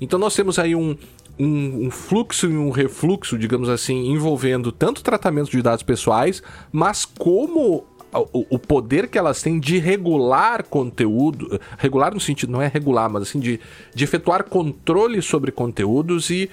Então 0.02 0.18
nós 0.18 0.34
temos 0.34 0.58
aí 0.58 0.74
um, 0.76 0.98
um, 1.38 1.86
um 1.86 1.92
fluxo 1.92 2.48
e 2.48 2.58
um 2.58 2.72
refluxo, 2.72 3.38
digamos 3.38 3.70
assim, 3.70 4.08
envolvendo 4.08 4.72
tanto 4.72 5.04
tratamento 5.04 5.52
de 5.52 5.62
dados 5.62 5.84
pessoais, 5.84 6.42
mas 6.72 7.06
como 7.06 7.86
o, 8.12 8.56
o 8.56 8.60
poder 8.60 9.08
que 9.08 9.20
elas 9.20 9.42
têm 9.44 9.60
de 9.60 9.78
regular 9.78 10.64
conteúdo, 10.64 11.60
regular 11.78 12.12
no 12.12 12.20
sentido, 12.20 12.52
não 12.52 12.62
é 12.62 12.68
regular, 12.68 13.08
mas 13.08 13.24
assim, 13.24 13.40
de, 13.40 13.60
de 13.94 14.04
efetuar 14.04 14.46
controle 14.46 15.22
sobre 15.22 15.52
conteúdos 15.52 16.32
e 16.32 16.50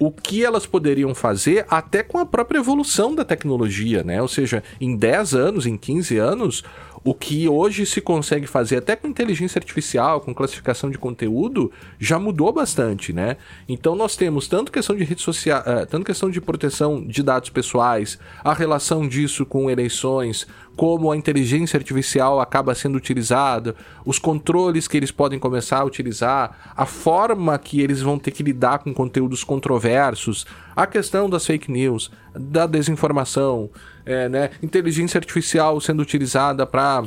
o 0.00 0.10
que 0.10 0.42
elas 0.42 0.64
poderiam 0.64 1.14
fazer 1.14 1.66
até 1.68 2.02
com 2.02 2.16
a 2.16 2.24
própria 2.24 2.58
evolução 2.58 3.14
da 3.14 3.22
tecnologia, 3.22 4.02
né? 4.02 4.20
Ou 4.22 4.28
seja, 4.28 4.64
em 4.80 4.96
10 4.96 5.34
anos, 5.34 5.66
em 5.66 5.76
15 5.76 6.16
anos, 6.16 6.64
o 7.02 7.14
que 7.14 7.48
hoje 7.48 7.86
se 7.86 8.00
consegue 8.00 8.46
fazer 8.46 8.76
até 8.76 8.94
com 8.94 9.08
inteligência 9.08 9.58
artificial, 9.58 10.20
com 10.20 10.34
classificação 10.34 10.90
de 10.90 10.98
conteúdo, 10.98 11.72
já 11.98 12.18
mudou 12.18 12.52
bastante, 12.52 13.12
né? 13.12 13.36
Então 13.68 13.94
nós 13.94 14.16
temos 14.16 14.46
tanto 14.46 14.70
questão 14.70 14.94
de 14.94 15.04
rede 15.04 15.22
social, 15.22 15.62
eh, 15.64 15.86
tanto 15.86 16.04
questão 16.04 16.30
de 16.30 16.40
proteção 16.40 17.02
de 17.04 17.22
dados 17.22 17.48
pessoais, 17.48 18.18
a 18.44 18.52
relação 18.52 19.08
disso 19.08 19.46
com 19.46 19.70
eleições, 19.70 20.46
como 20.76 21.10
a 21.10 21.16
inteligência 21.16 21.76
artificial 21.76 22.40
acaba 22.40 22.74
sendo 22.74 22.96
utilizada, 22.96 23.74
os 24.04 24.18
controles 24.18 24.86
que 24.86 24.96
eles 24.96 25.10
podem 25.10 25.38
começar 25.38 25.78
a 25.80 25.84
utilizar, 25.84 26.72
a 26.76 26.86
forma 26.86 27.58
que 27.58 27.80
eles 27.80 28.00
vão 28.00 28.18
ter 28.18 28.30
que 28.30 28.42
lidar 28.42 28.78
com 28.78 28.92
conteúdos 28.92 29.42
controversos, 29.44 30.46
a 30.74 30.86
questão 30.86 31.28
das 31.28 31.46
fake 31.46 31.70
news, 31.70 32.10
da 32.34 32.66
desinformação, 32.66 33.68
é, 34.10 34.28
né, 34.28 34.50
inteligência 34.60 35.18
artificial 35.18 35.80
sendo 35.80 36.02
utilizada 36.02 36.66
para 36.66 37.04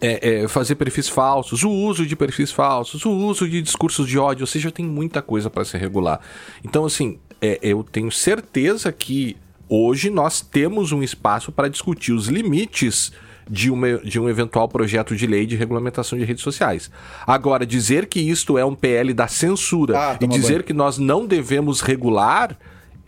é, 0.00 0.42
é, 0.42 0.48
fazer 0.48 0.74
perfis 0.74 1.08
falsos, 1.08 1.62
o 1.62 1.70
uso 1.70 2.06
de 2.06 2.14
perfis 2.14 2.52
falsos, 2.52 3.04
o 3.04 3.10
uso 3.10 3.48
de 3.48 3.62
discursos 3.62 4.06
de 4.06 4.18
ódio, 4.18 4.42
ou 4.42 4.46
seja, 4.46 4.70
tem 4.70 4.84
muita 4.84 5.22
coisa 5.22 5.48
para 5.48 5.64
se 5.64 5.78
regular. 5.78 6.20
Então, 6.62 6.84
assim, 6.84 7.18
é, 7.40 7.58
eu 7.62 7.82
tenho 7.82 8.12
certeza 8.12 8.92
que 8.92 9.36
hoje 9.68 10.10
nós 10.10 10.42
temos 10.42 10.92
um 10.92 11.02
espaço 11.02 11.50
para 11.50 11.68
discutir 11.68 12.12
os 12.12 12.28
limites 12.28 13.12
de, 13.48 13.70
uma, 13.70 13.98
de 13.98 14.20
um 14.20 14.28
eventual 14.28 14.68
projeto 14.68 15.16
de 15.16 15.26
lei 15.26 15.46
de 15.46 15.56
regulamentação 15.56 16.18
de 16.18 16.24
redes 16.24 16.42
sociais. 16.42 16.90
Agora, 17.26 17.64
dizer 17.64 18.06
que 18.06 18.20
isto 18.20 18.58
é 18.58 18.64
um 18.64 18.74
PL 18.74 19.14
da 19.14 19.26
censura 19.26 19.98
Ah, 19.98 20.18
e 20.20 20.26
dizer 20.26 20.62
que 20.64 20.72
nós 20.72 20.98
não 20.98 21.26
devemos 21.26 21.80
regular 21.80 22.56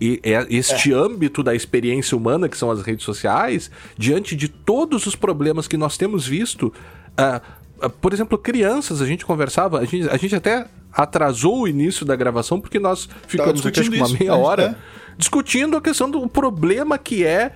e 0.02 0.20
é 0.24 0.44
este 0.50 0.92
âmbito 0.92 1.44
da 1.44 1.54
experiência 1.54 2.16
humana, 2.16 2.48
que 2.48 2.58
são 2.58 2.72
as 2.72 2.82
redes 2.82 3.04
sociais, 3.04 3.70
diante 3.96 4.34
de 4.34 4.48
todos 4.48 5.06
os 5.06 5.14
problemas 5.14 5.68
que 5.68 5.76
nós 5.76 5.96
temos 5.96 6.26
visto. 6.26 6.72
ah, 7.16 7.40
ah, 7.80 7.88
por 7.88 8.12
exemplo, 8.12 8.36
crianças, 8.36 9.00
a 9.00 9.06
gente 9.06 9.24
conversava, 9.24 9.78
a 9.78 9.84
gente, 9.84 10.08
a 10.08 10.16
gente 10.16 10.34
até 10.34 10.66
atrasou 10.92 11.62
o 11.62 11.68
início 11.68 12.04
da 12.04 12.16
gravação 12.16 12.60
porque 12.60 12.78
nós 12.78 13.08
ficamos 13.26 13.64
aqui, 13.64 13.80
uma 13.80 14.06
isso, 14.06 14.18
meia 14.18 14.32
gente 14.32 14.44
hora 14.44 14.70
tá- 14.70 14.76
discutindo 15.16 15.76
a 15.76 15.80
questão 15.80 16.10
do 16.10 16.28
problema 16.28 16.98
que 16.98 17.24
é. 17.24 17.52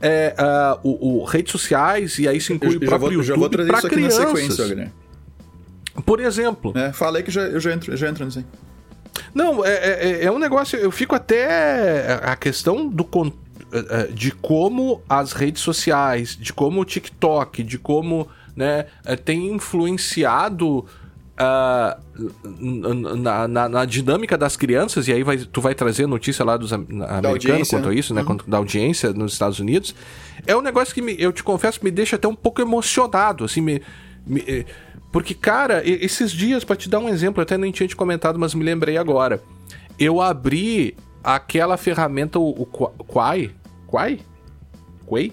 é, 0.00 0.34
ah, 0.38 0.78
o, 0.82 1.20
o 1.20 1.24
redes 1.24 1.52
sociais 1.52 2.18
e 2.18 2.26
aí 2.26 2.40
se 2.40 2.52
inclui 2.52 2.76
Eu, 2.76 2.78
o 2.78 2.80
próprio 2.80 3.22
já 3.22 3.34
vou 3.34 3.44
YouTube 3.44 3.66
para 3.66 3.82
crianças. 3.82 4.90
Por 6.04 6.18
exemplo, 6.20 6.72
É, 6.74 6.92
fala 6.92 7.18
aí 7.18 7.22
que 7.22 7.30
já, 7.30 7.42
eu 7.42 7.60
já 7.60 7.72
entro, 7.72 7.96
já 7.96 8.08
entro 8.08 8.24
nisso 8.24 8.38
aí. 8.38 8.44
Não, 9.34 9.64
é, 9.64 9.70
é, 9.74 10.24
é 10.24 10.30
um 10.32 10.38
negócio. 10.38 10.78
Eu 10.78 10.90
fico 10.90 11.14
até. 11.14 12.20
A 12.22 12.36
questão 12.36 12.88
do. 12.88 13.06
eh, 13.72 13.84
eh, 13.90 14.08
De 14.12 14.30
como 14.32 15.02
as 15.08 15.32
redes 15.32 15.62
sociais, 15.62 16.36
de 16.40 16.52
como 16.52 16.80
o 16.80 16.84
TikTok, 16.84 17.62
de 17.62 17.78
como 17.78 18.28
né, 18.56 18.86
tem 19.24 19.52
influenciado 19.52 20.84
n- 22.58 23.16
na, 23.22 23.48
na- 23.48 23.68
na 23.68 23.84
dinâmica 23.84 24.36
das 24.38 24.56
crianças, 24.56 25.08
e 25.08 25.12
aí 25.12 25.22
vai, 25.22 25.36
tu 25.38 25.60
vai 25.60 25.74
trazer 25.74 26.06
notícia 26.06 26.44
lá 26.44 26.56
dos 26.56 26.72
am- 26.72 26.86
americanos 27.08 27.68
quanto 27.70 27.88
a 27.88 27.92
né? 27.92 27.98
isso, 27.98 28.14
né? 28.14 28.22
Quanto 28.24 28.48
da 28.48 28.56
audiência 28.56 29.12
nos 29.12 29.32
Estados 29.32 29.58
Unidos. 29.58 29.94
É 30.46 30.56
um 30.56 30.60
negócio 30.62 30.94
que 30.94 31.02
me- 31.02 31.16
eu 31.18 31.32
te 31.32 31.42
confesso 31.42 31.80
me 31.82 31.90
deixa 31.90 32.16
até 32.16 32.28
um 32.28 32.34
pouco 32.34 32.60
emocionado, 32.60 33.44
assim, 33.44 33.60
me. 33.60 33.82
me- 34.26 34.44
eh, 34.46 34.64
porque, 35.14 35.32
cara, 35.32 35.80
esses 35.88 36.32
dias, 36.32 36.64
pra 36.64 36.74
te 36.74 36.88
dar 36.88 36.98
um 36.98 37.08
exemplo, 37.08 37.40
eu 37.40 37.44
até 37.44 37.56
nem 37.56 37.70
tinha 37.70 37.88
te 37.88 37.94
comentado, 37.94 38.36
mas 38.36 38.52
me 38.52 38.64
lembrei 38.64 38.96
agora. 38.96 39.40
Eu 39.96 40.20
abri 40.20 40.96
aquela 41.22 41.76
ferramenta, 41.76 42.36
o, 42.40 42.48
o 42.50 42.66
Qua- 42.66 42.90
Quai? 43.06 43.52
Quai? 43.86 44.18
Quai? 45.06 45.30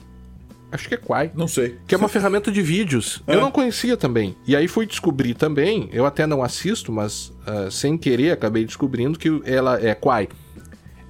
Acho 0.72 0.88
que 0.88 0.94
é 0.94 0.98
Quai. 0.98 1.32
Não 1.34 1.48
sei. 1.48 1.80
Que 1.88 1.96
é 1.96 1.98
uma 1.98 2.08
ferramenta 2.08 2.52
de 2.52 2.62
vídeos. 2.62 3.24
É. 3.26 3.34
Eu 3.34 3.42
não 3.42 3.50
conhecia 3.50 3.98
também. 3.98 4.36
E 4.46 4.56
aí 4.56 4.68
fui 4.68 4.86
descobrir 4.86 5.34
também, 5.34 5.90
eu 5.92 6.06
até 6.06 6.28
não 6.28 6.44
assisto, 6.44 6.92
mas 6.92 7.34
ah, 7.48 7.72
sem 7.72 7.98
querer 7.98 8.34
acabei 8.34 8.64
descobrindo 8.64 9.18
que 9.18 9.42
ela 9.46 9.84
é 9.84 9.96
Quai. 9.96 10.30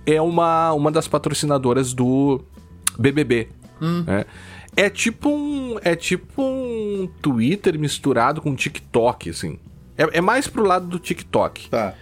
É 0.05 0.21
uma, 0.21 0.71
uma 0.71 0.89
das 0.89 1.09
patrocinadoras 1.09 1.91
do 1.93 2.41
BBB. 2.97 3.49
Né? 3.81 4.25
É 4.75 4.89
tipo 4.89 5.29
um 5.29 5.77
é 5.83 5.95
tipo 5.95 6.41
um 6.41 7.09
Twitter 7.21 7.77
misturado 7.77 8.41
com 8.41 8.55
TikTok, 8.55 9.29
assim. 9.29 9.59
É, 9.97 10.17
é 10.17 10.21
mais 10.21 10.47
pro 10.47 10.63
lado 10.63 10.87
do 10.87 10.97
TikTok. 10.97 11.69
Tá. 11.69 11.93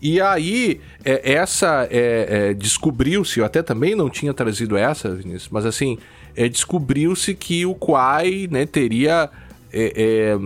E 0.00 0.20
aí, 0.20 0.80
é, 1.04 1.32
essa 1.32 1.88
é, 1.90 2.50
é, 2.50 2.54
descobriu-se, 2.54 3.40
eu 3.40 3.44
até 3.44 3.62
também 3.62 3.94
não 3.94 4.08
tinha 4.08 4.32
trazido 4.32 4.76
essa, 4.76 5.14
Vinícius, 5.14 5.48
mas 5.50 5.66
assim, 5.66 5.98
é, 6.36 6.48
descobriu-se 6.48 7.34
que 7.34 7.66
o 7.66 7.74
Quai 7.74 8.48
né, 8.50 8.64
teria. 8.64 9.28
é, 9.72 10.36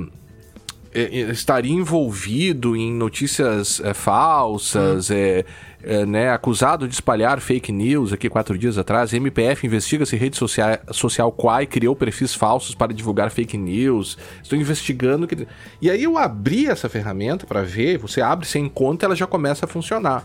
estaria 0.95 1.73
envolvido 1.73 2.77
em 2.77 2.93
notícias 2.93 3.81
falsas, 3.95 5.11
é, 5.11 5.43
é, 5.85 6.07
né, 6.07 6.31
acusado 6.31 6.87
de 6.87 6.95
espalhar 6.95 7.41
fake 7.41 7.73
news 7.73 8.13
aqui 8.13 8.29
quatro 8.29 8.57
dias 8.57 8.79
atrás. 8.79 9.13
MPF 9.13 9.67
investiga 9.67 10.07
se 10.07 10.17
rede 10.17 10.37
social, 10.37 10.79
social 10.91 11.33
Quai 11.33 11.67
criou 11.67 11.95
perfis 11.97 12.35
falsos 12.35 12.75
para 12.75 12.93
divulgar 12.93 13.31
fake 13.31 13.57
news. 13.59 14.17
Estou 14.43 14.59
investigando. 14.59 15.27
Que... 15.27 15.47
E 15.81 15.91
aí 15.91 16.03
eu 16.03 16.17
abri 16.17 16.67
essa 16.67 16.89
ferramenta 16.89 17.47
para 17.47 17.63
ver. 17.63 17.99
Você 17.99 18.21
abre 18.21 18.47
sem 18.47 18.69
conta, 18.69 19.07
ela 19.07 19.17
já 19.17 19.27
começa 19.27 19.65
a 19.67 19.69
funcionar. 19.69 20.25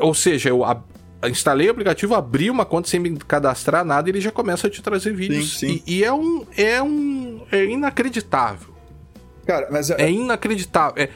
Ou 0.00 0.14
seja, 0.14 0.48
eu 0.48 0.64
ab- 0.64 0.84
instalei 1.28 1.68
o 1.68 1.72
aplicativo, 1.72 2.14
abri 2.14 2.50
uma 2.50 2.64
conta 2.64 2.88
sem 2.88 3.00
me 3.00 3.16
cadastrar 3.16 3.84
nada 3.84 4.08
e 4.08 4.12
ele 4.12 4.20
já 4.20 4.30
começa 4.30 4.66
a 4.66 4.70
te 4.70 4.80
trazer 4.82 5.12
vídeos. 5.14 5.58
Sim, 5.58 5.68
sim. 5.78 5.82
E, 5.86 5.98
e 5.98 6.04
é 6.04 6.12
um. 6.12 6.46
É 6.56 6.82
um. 6.82 7.42
É 7.50 7.64
inacreditável. 7.64 8.72
Cara, 9.46 9.68
mas 9.70 9.90
É 9.90 10.10
inacreditável. 10.10 11.02
É, 11.02 11.08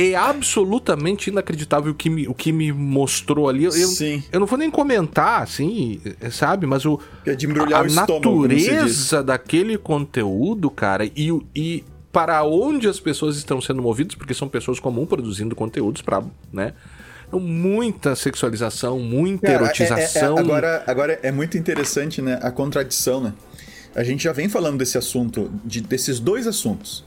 é 0.00 0.14
absolutamente 0.16 1.30
inacreditável 1.30 1.92
o 1.92 1.94
que 1.94 2.08
me, 2.10 2.26
o 2.28 2.34
que 2.34 2.52
me 2.52 2.72
mostrou 2.72 3.48
ali. 3.48 3.64
Eu, 3.64 3.72
Sim. 3.72 4.22
eu 4.32 4.40
não 4.40 4.46
vou 4.46 4.58
nem 4.58 4.70
comentar, 4.70 5.42
assim, 5.42 6.00
é, 6.20 6.30
sabe? 6.30 6.66
Mas 6.66 6.84
o, 6.84 6.98
É 7.26 7.34
de 7.34 7.46
embrulhar 7.46 7.80
a 7.80 7.84
o 7.84 7.86
estômago, 7.86 8.42
natureza 8.42 9.22
daquele 9.22 9.76
conteúdo, 9.78 10.70
cara, 10.70 11.04
e, 11.04 11.30
e 11.54 11.84
para 12.12 12.42
onde 12.44 12.88
as 12.88 12.98
pessoas 12.98 13.36
estão 13.36 13.60
sendo 13.60 13.80
movidas, 13.82 14.14
porque 14.14 14.34
são 14.34 14.48
pessoas 14.48 14.80
comuns 14.80 15.08
produzindo 15.08 15.54
conteúdos 15.54 16.02
para, 16.02 16.22
né? 16.52 16.72
Muita 17.32 18.16
sexualização, 18.16 18.98
muita 18.98 19.46
Cara, 19.46 19.52
é- 19.52 19.56
é- 19.56 19.60
é- 19.60 19.64
erotização. 19.66 20.36
agora, 20.38 20.82
agora 20.86 21.20
é 21.22 21.30
muito 21.30 21.56
interessante, 21.56 22.20
né? 22.20 22.38
A 22.42 22.50
contradição, 22.50 23.20
né? 23.20 23.32
A 23.94 24.02
gente 24.02 24.24
já 24.24 24.32
vem 24.32 24.48
falando 24.48 24.78
desse 24.78 24.98
assunto, 24.98 25.50
de- 25.64 25.80
desses 25.80 26.18
dois 26.18 26.46
assuntos. 26.48 27.04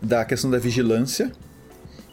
Da 0.00 0.24
questão 0.24 0.48
da 0.48 0.58
vigilância 0.58 1.32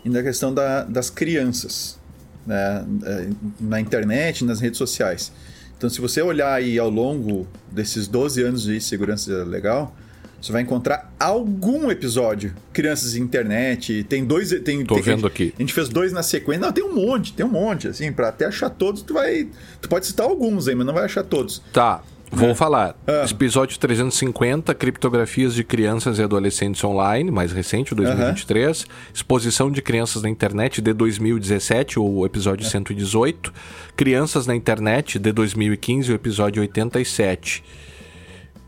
e 0.05 0.09
da 0.09 0.23
questão 0.23 0.53
da- 0.53 0.83
das 0.83 1.09
crianças. 1.09 1.99
Né? 2.45 2.85
É, 3.05 3.27
Na 3.59 3.79
internet, 3.81 4.45
nas 4.45 4.61
redes 4.61 4.77
sociais. 4.77 5.31
Então, 5.77 5.89
se 5.89 5.99
você 5.99 6.21
olhar 6.21 6.53
aí 6.53 6.79
ao 6.79 6.89
longo 6.89 7.45
desses 7.71 8.07
12 8.07 8.41
anos 8.43 8.63
de 8.63 8.79
segurança 8.79 9.43
legal, 9.43 9.93
você 10.41 10.51
vai 10.51 10.61
encontrar 10.61 11.11
algum 11.19 11.89
episódio. 11.89 12.53
Crianças 12.71 13.15
e 13.15 13.19
internet, 13.19 14.03
tem 14.07 14.23
dois. 14.23 14.49
Tem, 14.63 14.85
Tô 14.85 14.93
tem- 14.95 15.03
vendo 15.03 15.25
aqui. 15.27 15.53
a 15.57 15.61
gente 15.61 15.73
fez 15.73 15.89
dois 15.89 16.13
na 16.13 16.21
sequência. 16.23 16.61
Não, 16.61 16.71
tem 16.71 16.83
um 16.83 16.93
monte, 16.93 17.33
tem 17.33 17.45
um 17.45 17.49
monte, 17.49 17.87
assim, 17.87 18.11
pra 18.11 18.29
até 18.29 18.45
achar 18.45 18.69
todos, 18.69 19.01
tu 19.01 19.13
vai. 19.15 19.47
Tu 19.81 19.89
pode 19.89 20.05
citar 20.05 20.25
alguns 20.27 20.67
aí, 20.67 20.75
mas 20.75 20.85
não 20.85 20.93
vai 20.93 21.05
achar 21.05 21.23
todos. 21.23 21.61
Tá, 21.73 22.03
vou 22.31 22.53
falar. 22.55 22.95
Ah. 23.07 23.25
Episódio 23.29 23.77
350, 23.79 24.73
criptografias 24.75 25.53
de 25.53 25.63
crianças 25.63 26.19
e 26.19 26.23
adolescentes 26.23 26.83
online, 26.83 27.31
mais 27.31 27.51
recente, 27.51 27.93
o 27.93 27.95
2023. 27.95 28.85
Exposição 29.13 29.71
de 29.71 29.81
crianças 29.81 30.21
na 30.21 30.29
internet 30.29 30.81
de 30.81 30.93
2017, 30.93 31.99
o 31.99 32.23
É. 32.23 32.25
episódio 32.25 32.65
118. 32.67 33.53
Crianças 33.95 34.45
na 34.47 34.55
internet 34.55 35.17
de 35.19 35.31
2015, 35.31 36.11
o 36.11 36.15
episódio 36.15 36.61
87. 36.61 37.63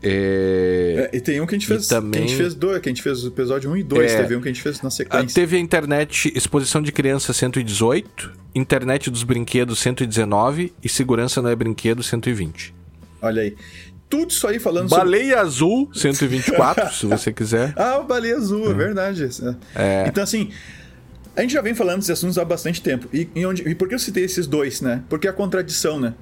É... 0.00 1.10
É, 1.12 1.16
e 1.16 1.20
tem 1.20 1.40
um 1.40 1.46
que 1.46 1.56
a 1.56 1.58
gente 1.58 1.66
fez. 1.66 1.88
também- 1.88 2.12
Que 2.12 2.18
a 2.18 2.28
gente 2.28 2.36
fez 2.36 2.54
dois, 2.54 2.80
que 2.80 2.88
a 2.88 2.92
gente 2.92 3.02
fez 3.02 3.24
o 3.24 3.28
episódio 3.28 3.68
1 3.70 3.76
e 3.76 3.82
2, 3.82 4.12
É. 4.12 4.22
teve 4.22 4.36
um 4.36 4.40
que 4.40 4.48
a 4.48 4.52
gente 4.52 4.62
fez 4.62 4.80
na 4.80 4.86
Ah, 4.86 4.90
sequência. 4.92 5.34
Teve 5.34 5.56
a 5.56 5.60
internet 5.60 6.32
Exposição 6.36 6.80
de 6.80 6.92
Crianças 6.92 7.36
118, 7.36 8.30
Internet 8.54 9.10
dos 9.10 9.24
Brinquedos 9.24 9.80
119 9.80 10.72
e 10.84 10.88
Segurança 10.88 11.42
não 11.42 11.50
é 11.50 11.56
Brinquedo 11.56 12.02
120. 12.04 12.72
Olha 13.20 13.42
aí. 13.42 13.56
Tudo 14.08 14.30
isso 14.30 14.46
aí 14.46 14.58
falando 14.58 14.88
sobre. 14.88 15.04
Baleia 15.04 15.40
Azul 15.40 15.90
124, 15.94 16.92
se 16.96 17.06
você 17.06 17.32
quiser. 17.32 17.74
Ah, 17.76 17.98
o 17.98 18.04
baleia 18.04 18.36
azul, 18.36 18.70
é 18.70 18.74
verdade. 18.74 19.28
É. 19.74 20.06
Então, 20.08 20.24
assim, 20.24 20.50
a 21.36 21.42
gente 21.42 21.52
já 21.52 21.60
vem 21.60 21.74
falando 21.74 21.96
desses 21.96 22.10
assuntos 22.12 22.38
há 22.38 22.44
bastante 22.44 22.80
tempo. 22.80 23.06
E, 23.12 23.28
e 23.34 23.44
onde- 23.44 23.68
e 23.68 23.74
por 23.74 23.86
que 23.88 23.94
eu 23.94 23.98
citei 23.98 24.24
esses 24.24 24.46
dois, 24.46 24.80
né? 24.80 25.02
Porque 25.10 25.28
a 25.28 25.32
contradição, 25.32 26.00
né? 26.00 26.14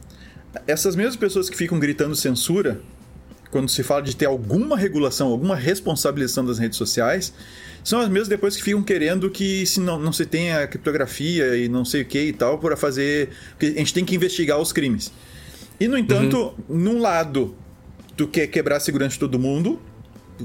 Essas 0.66 0.97
mesmas 0.97 1.14
pessoas 1.16 1.49
que 1.49 1.57
ficam 1.57 1.78
gritando 1.78 2.16
censura, 2.16 2.80
quando 3.53 3.68
se 3.70 3.82
fala 3.84 4.03
de 4.03 4.16
ter 4.16 4.26
alguma 4.26 4.76
regulação, 4.76 5.28
alguma 5.28 5.55
responsabilização 5.55 6.44
das 6.44 6.59
redes 6.59 6.76
sociais, 6.76 7.32
são 7.84 8.01
as 8.01 8.09
mesmas 8.09 8.26
depois 8.26 8.57
que 8.57 8.62
ficam 8.64 8.82
querendo 8.82 9.30
que 9.30 9.64
se 9.64 9.78
não, 9.78 9.97
não 9.99 10.12
se 10.12 10.26
tenha 10.26 10.66
criptografia 10.66 11.57
e 11.57 11.68
não 11.68 11.84
sei 11.84 12.03
o 12.03 12.05
que 12.05 12.18
e 12.20 12.32
tal, 12.32 12.59
para 12.59 12.76
fazer. 12.76 13.28
Porque 13.51 13.66
a 13.66 13.78
gente 13.78 13.94
tem 13.94 14.05
que 14.05 14.14
investigar 14.16 14.59
os 14.59 14.72
crimes. 14.72 15.12
E, 15.78 15.86
no 15.88 15.96
entanto, 15.98 16.54
num 16.68 17.00
lado, 17.00 17.54
tu 18.16 18.26
quer 18.26 18.46
quebrar 18.46 18.76
a 18.76 18.80
segurança 18.80 19.14
de 19.14 19.18
todo 19.20 19.38
mundo, 19.38 19.80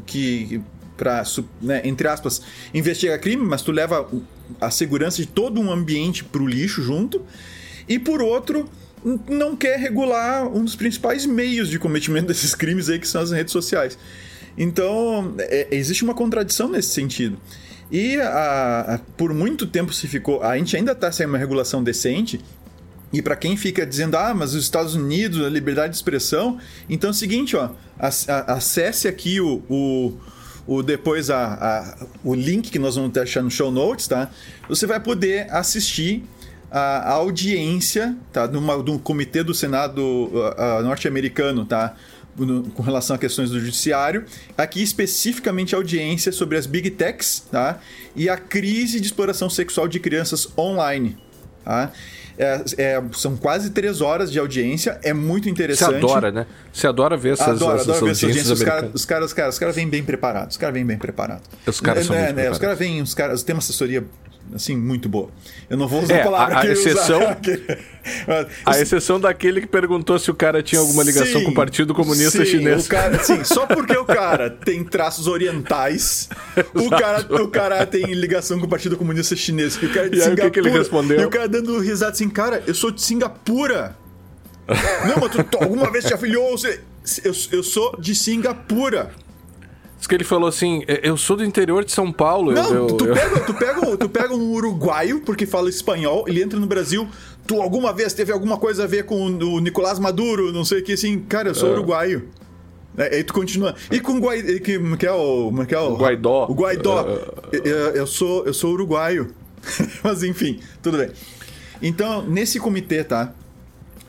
que 0.06 0.62
para 0.98 1.24
né, 1.62 1.82
entre 1.84 2.08
aspas 2.08 2.42
investigar 2.74 3.20
crime, 3.20 3.44
mas 3.44 3.62
tu 3.64 3.72
leva 3.72 4.08
a 4.60 4.70
segurança 4.70 5.18
de 5.18 5.28
todo 5.28 5.60
um 5.60 5.72
ambiente 5.72 6.24
pro 6.24 6.46
lixo 6.46 6.82
junto. 6.84 7.26
E 7.90 7.98
por 7.98 8.22
outro, 8.22 8.70
não 9.28 9.56
quer 9.56 9.80
regular 9.80 10.48
um 10.48 10.64
dos 10.64 10.76
principais 10.76 11.26
meios 11.26 11.70
de 11.70 11.80
cometimento 11.80 12.28
desses 12.32 12.54
crimes 12.54 12.88
aí 12.90 13.00
que 13.00 13.08
são 13.08 13.22
as 13.22 13.32
redes 13.32 13.52
sociais. 13.52 13.98
Então, 14.58 15.34
é- 15.40 15.68
existe 15.72 16.04
uma 16.04 16.14
contradição 16.14 16.70
nesse 16.70 16.90
sentido. 16.90 17.38
E 17.92 18.18
a- 18.18 18.96
a- 18.96 19.00
por 19.18 19.34
muito 19.34 19.66
tempo 19.66 19.94
se 19.94 20.08
ficou. 20.08 20.44
A 20.44 20.58
gente 20.58 20.76
ainda 20.78 20.92
está 20.92 21.12
sem 21.12 21.26
uma 21.26 21.38
regulação 21.38 21.84
decente, 21.84 22.40
e 23.14 23.22
para 23.22 23.36
quem 23.36 23.58
fica 23.58 23.86
dizendo, 23.86 24.16
ah, 24.18 24.34
mas 24.34 24.54
os 24.54 24.64
Estados 24.64 24.96
Unidos, 24.96 25.46
a 25.46 25.50
liberdade 25.50 25.90
de 25.92 25.98
expressão. 25.98 26.58
Então 26.90 27.10
é 27.10 27.12
o 27.12 27.14
seguinte, 27.14 27.56
ó, 27.56 27.70
acesse 28.48 29.08
aqui 29.08 29.42
o, 29.42 29.62
o, 29.70 30.14
o 30.66 30.82
depois 30.84 31.30
a, 31.30 31.54
a- 31.54 32.06
o 32.24 32.34
link 32.34 32.70
que 32.72 32.80
nós 32.80 32.96
vamos 32.96 33.12
deixar 33.12 33.42
no 33.42 33.52
show 33.52 33.72
notes, 33.72 34.08
tá? 34.08 34.30
Você 34.70 34.86
vai 34.88 35.00
poder 35.00 35.52
assistir 35.52 36.24
a, 36.72 37.12
audiência, 37.12 38.16
tá? 38.32 38.48
De, 38.48 38.58
uma, 38.58 38.82
de 38.82 38.92
um 38.92 38.98
comitê 38.98 39.44
do 39.44 39.54
Senado 39.54 40.32
norte-americano, 40.84 41.66
tá? 41.66 41.96
Com 42.76 42.82
relação 42.82 43.18
a 43.18 43.20
questões 43.20 43.50
do 43.50 43.60
judiciário. 43.60 44.24
Aqui 44.58 44.82
especificamente 44.82 45.76
audiência 45.76 46.32
sobre 46.32 46.58
as 46.58 46.66
big 46.66 46.90
techs, 46.92 47.44
tá? 47.52 47.80
E 48.16 48.30
a 48.30 48.38
crise 48.38 49.02
de 49.02 49.08
exploração 49.08 49.50
sexual 49.50 49.86
de 49.88 50.00
crianças 50.00 50.48
online, 50.58 51.18
tá? 51.66 51.92
É- 52.38 52.62
é- 52.78 53.04
são 53.14 53.36
quase 53.36 53.70
três 53.72 54.02
horas 54.02 54.32
de 54.32 54.40
audiência, 54.40 55.00
é 55.04 55.14
muito 55.14 55.44
Você 55.46 55.50
interessante. 55.50 55.96
adora, 55.96 56.32
né? 56.32 56.46
Você 56.74 56.88
adora 56.88 57.18
ver 57.18 57.34
essas, 57.34 57.48
Adoro, 57.48 57.76
essas 57.76 57.90
adoro 57.90 58.06
ver 58.06 58.12
essas 58.12 58.24
audiências 58.24 58.50
audiências. 58.52 58.60
Os 58.60 58.64
caras 58.66 58.92
os 58.94 59.06
caras, 59.06 59.26
os 59.28 59.34
caras, 59.34 59.54
os 59.56 59.60
caras 59.60 59.76
vêm 59.76 59.88
bem 59.90 60.04
preparados. 60.04 60.56
Os 60.56 60.58
caras 60.58 60.74
vêm 60.74 60.86
bem 60.86 60.98
preparados. 60.98 61.44
Os 61.68 61.80
caras 61.82 62.06
são 62.06 62.16
É, 62.16 62.20
muito 62.20 62.28
né, 62.30 62.34
preparados. 62.34 62.58
Os 62.58 62.62
caras 62.62 62.80
vêm, 62.80 63.02
os 63.02 63.14
caras 63.14 63.44
têm 63.44 63.56
uma 63.56 63.60
assessoria 63.60 64.04
assim 64.54 64.76
muito 64.76 65.08
boa. 65.10 65.30
Eu 65.70 65.78
não 65.78 65.88
vou 65.88 66.02
usar 66.04 66.16
É, 66.16 66.22
a 66.22 66.24
palavra 66.26 66.58
a- 66.58 66.62
que 66.62 66.68
usar. 66.72 66.90
exceção- 66.90 67.22
Mas- 68.28 68.48
A 68.66 68.80
exceção 68.82 69.20
daquele 69.20 69.62
que 69.62 69.68
perguntou 69.68 70.18
se 70.18 70.32
o 70.32 70.34
cara 70.34 70.64
tinha 70.64 70.82
alguma 70.82 71.04
ligação 71.04 71.40
Sim, 71.40 71.46
com 71.46 71.52
o 71.52 71.54
Partido 71.54 71.94
Comunista 71.94 72.44
sim, 72.44 72.52
Chinês. 72.52 72.86
O 72.86 72.90
cara, 72.90 73.24
sim, 73.24 73.44
só 73.46 73.66
porque 73.68 73.96
o 73.96 74.06
cara 74.06 74.50
tem 74.50 74.84
traços 74.84 75.28
orientais, 75.28 76.28
o 76.74 76.90
cara, 76.90 77.44
o 77.44 77.48
cara 77.48 77.86
tem 77.86 78.06
ligação 78.14 78.60
com 78.60 78.66
o 78.66 78.70
Partido 78.70 78.98
Comunista 78.98 79.36
Chinês. 79.36 79.76
E, 79.82 79.86
o 79.86 79.94
cara 79.94 80.10
de 80.10 80.18
E 80.18 80.22
aí, 80.24 80.34
o 80.34 80.36
que 80.36 80.50
que 80.50 80.60
ele 80.60 80.70
Singapura. 80.70 80.80
respondeu? 80.80 81.22
E 81.22 81.26
o 81.26 81.30
cara 81.30 81.48
dando 81.48 81.80
risada 81.80 82.12
assim, 82.12 82.30
cara, 82.30 82.64
eu 82.66 82.74
sou 82.74 82.90
de 82.92 83.02
Singapura. 83.02 83.96
Não, 85.08 85.18
mas 85.22 85.32
tu, 85.32 85.44
tu 85.44 85.58
alguma 85.62 85.92
vez 85.92 86.06
te 86.06 86.14
afiliou? 86.14 86.52
Você, 86.58 86.80
eu, 87.24 87.34
eu 87.52 87.64
sou 87.64 87.96
de 88.00 88.16
Singapura. 88.16 89.12
Diz 90.02 90.08
que 90.08 90.16
ele 90.16 90.24
falou 90.24 90.50
assim: 90.50 90.84
"É, 90.88 91.08
eu 91.08 91.16
sou 91.16 91.38
do 91.38 91.46
interior 91.46 91.86
de 91.86 91.92
São 91.92 92.12
Paulo. 92.12 92.52
Não, 92.52 92.74
eu, 92.74 92.88
tu, 92.88 93.06
eu- 93.06 93.14
Pega, 93.14 93.40
tu, 93.46 93.54
pega, 93.54 93.98
tu 93.98 94.10
pega 94.10 94.34
um 94.34 94.52
uruguaio, 94.54 95.22
porque 95.22 95.46
fala 95.46 95.70
espanhol, 95.70 96.26
ele 96.28 96.42
entra 96.42 96.60
no 96.60 96.66
Brasil. 96.66 97.08
Tu 97.46 97.62
alguma 97.62 97.94
vez 97.94 98.12
teve 98.12 98.32
alguma 98.32 98.58
coisa 98.58 98.86
a 98.86 98.88
ver 98.88 99.04
com 99.06 99.28
o 99.28 99.60
Nicolás 99.60 100.00
Maduro, 100.00 100.52
não 100.52 100.66
sei 100.66 100.80
o 100.80 100.84
que, 100.84 100.94
assim, 100.94 101.20
cara, 101.20 101.50
eu 101.50 101.56
sou 101.56 101.72
uruguaio. 101.72 102.28
É, 102.98 103.16
aí 103.18 103.24
tu 103.24 103.32
continua. 103.32 103.76
E 103.92 104.00
com 104.00 104.14
o 104.14 104.20
Guai, 104.20 104.42
que, 104.42 104.80
que 104.98 105.06
é 105.06 105.12
o, 105.12 105.46
como 105.52 105.66
que 105.68 105.76
é 105.76 105.80
o, 105.80 105.94
O 105.94 105.96
Guaidó. 105.98 106.48
O 106.50 106.54
Guaidó. 106.56 107.08
É, 107.54 107.58
Eu, 107.64 107.78
eu 107.92 108.08
sou, 108.08 108.44
eu 108.46 108.54
sou 108.56 108.74
uruguaio. 108.74 109.28
Mas 110.04 110.24
enfim, 110.24 110.60
tudo 110.82 110.98
bem. 110.98 111.12
Então, 111.80 112.24
nesse 112.28 112.60
comitê, 112.60 113.04
tá? 113.04 113.34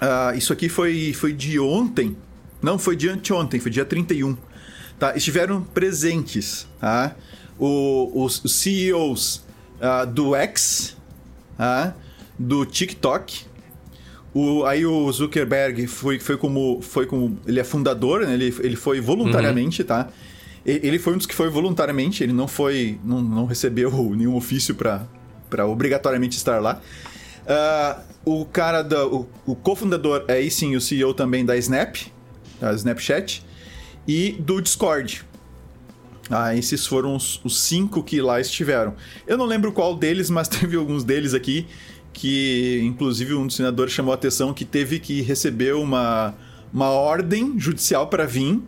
Ah, 0.00 0.32
isso 0.34 0.52
aqui 0.54 0.68
foi, 0.70 1.12
foi 1.12 1.32
de 1.34 1.60
ontem, 1.60 2.16
Não, 2.62 2.78
foi 2.78 2.96
dia 2.96 3.12
anteontem, 3.12 3.60
foi 3.60 3.70
dia 3.70 3.84
31. 3.84 4.36
Tá? 5.02 5.16
Estiveram 5.16 5.64
presentes, 5.64 6.64
tá? 6.80 7.16
O, 7.58 8.22
os, 8.22 8.44
os 8.44 8.54
CEOs 8.54 9.44
uh, 9.80 10.06
do 10.06 10.36
X, 10.36 10.96
tá? 11.58 11.92
do 12.38 12.64
TikTok. 12.64 13.46
O, 14.32 14.64
aí 14.64 14.86
o 14.86 15.10
Zuckerberg 15.10 15.88
foi, 15.88 16.20
foi, 16.20 16.36
como, 16.36 16.80
foi 16.82 17.04
como. 17.04 17.36
Ele 17.44 17.58
é 17.58 17.64
fundador, 17.64 18.24
né? 18.24 18.32
ele, 18.32 18.54
ele 18.60 18.76
foi 18.76 19.00
voluntariamente, 19.00 19.82
uhum. 19.82 19.88
tá? 19.88 20.08
Ele 20.64 21.00
foi 21.00 21.14
um 21.14 21.16
dos 21.16 21.26
que 21.26 21.34
foi 21.34 21.50
voluntariamente, 21.50 22.22
ele 22.22 22.32
não 22.32 22.46
foi. 22.46 22.96
não, 23.02 23.20
não 23.20 23.44
recebeu 23.44 23.90
nenhum 24.14 24.36
ofício 24.36 24.72
para 24.72 25.66
obrigatoriamente 25.66 26.36
estar 26.36 26.62
lá. 26.62 26.80
Uh, 27.44 28.40
o 28.40 28.44
cara 28.44 28.82
da. 28.82 29.04
O, 29.04 29.28
o 29.46 29.56
cofundador 29.56 30.24
é 30.28 30.34
aí 30.34 30.48
sim 30.48 30.76
o 30.76 30.80
CEO 30.80 31.12
também 31.12 31.44
da 31.44 31.56
Snap, 31.56 31.96
da 32.60 32.72
Snapchat, 32.74 33.44
e 34.06 34.32
do 34.32 34.60
Discord. 34.60 35.24
Ah, 36.30 36.56
esses 36.56 36.86
foram 36.86 37.16
os, 37.16 37.40
os 37.44 37.60
cinco 37.60 38.02
que 38.02 38.20
lá 38.20 38.40
estiveram. 38.40 38.94
Eu 39.26 39.36
não 39.36 39.44
lembro 39.44 39.72
qual 39.72 39.94
deles, 39.96 40.30
mas 40.30 40.48
teve 40.48 40.76
alguns 40.76 41.04
deles 41.04 41.34
aqui 41.34 41.66
que, 42.12 42.80
inclusive, 42.84 43.34
um 43.34 43.46
dos 43.46 43.56
senadores 43.56 43.92
chamou 43.92 44.12
a 44.12 44.14
atenção 44.14 44.52
que 44.52 44.64
teve 44.64 44.98
que 44.98 45.22
receber 45.22 45.74
uma, 45.74 46.34
uma 46.72 46.90
ordem 46.90 47.58
judicial 47.58 48.06
para 48.06 48.26
vir. 48.26 48.60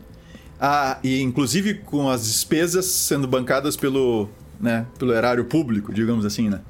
Ah, 0.61 0.99
e 1.03 1.21
inclusive 1.21 1.75
com 1.75 2.09
as 2.09 2.25
despesas 2.27 2.87
sendo 2.87 3.27
bancadas 3.27 3.77
pelo, 3.77 4.29
né, 4.61 4.87
pelo 4.99 5.13
erário 5.13 5.45
público, 5.45 5.93
digamos 5.93 6.25
assim, 6.25 6.49
né? 6.49 6.61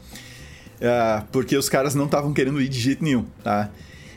Ah, 0.83 1.25
porque 1.31 1.57
os 1.57 1.69
caras 1.69 1.95
não 1.95 2.07
estavam 2.07 2.33
querendo 2.33 2.61
ir 2.61 2.69
de 2.69 2.81
jeito 2.81 3.05
nenhum, 3.05 3.25
tá? 3.43 3.71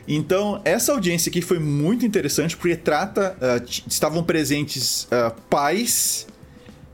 Então, 0.08 0.62
essa 0.64 0.92
audiência 0.92 1.28
aqui 1.28 1.42
foi 1.42 1.58
muito 1.58 2.06
interessante 2.06 2.56
porque 2.56 2.74
trata. 2.74 3.36
Uh, 3.36 3.64
estavam 3.86 4.24
presentes 4.24 5.04
uh, 5.04 5.38
pais 5.50 6.26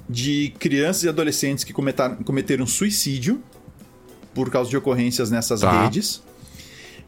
de 0.09 0.53
crianças 0.59 1.05
e 1.05 1.09
adolescentes 1.09 1.65
que 1.65 1.73
cometeram 1.73 2.67
suicídio 2.67 3.41
por 4.35 4.51
causa 4.51 4.69
de 4.69 4.77
ocorrências 4.77 5.31
nessas 5.31 5.61
tá. 5.61 5.85
redes. 5.85 6.17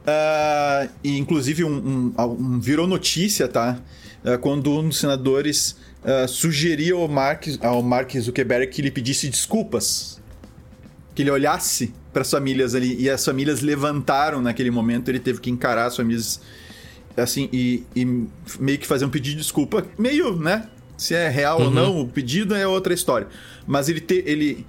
Uh, 0.07 0.89
e 1.03 1.19
inclusive 1.19 1.65
um, 1.65 2.15
um, 2.17 2.23
um, 2.23 2.61
virou 2.61 2.87
notícia, 2.87 3.49
tá? 3.49 3.81
Uh, 4.25 4.39
quando 4.39 4.71
um 4.71 4.89
dos 4.89 5.01
senadores 5.01 5.77
uh, 6.05 6.29
sugeriu 6.29 7.01
ao 7.01 7.09
Mark, 7.09 7.47
ao 7.61 7.83
Mark 7.83 8.13
Zuckerberg 8.17 8.69
que 8.69 8.81
ele 8.81 8.93
pedisse 8.93 9.29
desculpas. 9.29 10.21
Que 11.17 11.23
ele 11.23 11.31
olhasse 11.33 11.93
para 12.13 12.23
as 12.23 12.31
famílias 12.31 12.77
ali. 12.77 12.95
E 13.01 13.11
as 13.11 13.25
famílias 13.25 13.61
levantaram 13.61 14.41
naquele 14.41 14.71
momento. 14.71 15.09
Ele 15.09 15.19
teve 15.19 15.41
que 15.41 15.51
encarar 15.51 15.87
as 15.87 15.97
famílias 15.97 16.41
assim 17.17 17.49
e, 17.53 17.83
e 17.95 18.05
meio 18.61 18.79
que 18.79 18.87
fazer 18.87 19.05
um 19.05 19.11
pedido 19.11 19.37
de 19.37 19.43
desculpa. 19.43 19.85
Meio, 19.99 20.37
né? 20.37 20.69
Se 20.97 21.15
é 21.15 21.29
real 21.29 21.59
uhum. 21.59 21.65
ou 21.67 21.71
não, 21.71 22.01
o 22.01 22.09
pedido 22.09 22.55
é 22.55 22.67
outra 22.67 22.95
história. 22.95 23.27
Mas 23.67 23.89
ele, 23.89 24.01
te, 24.01 24.23
ele, 24.27 24.65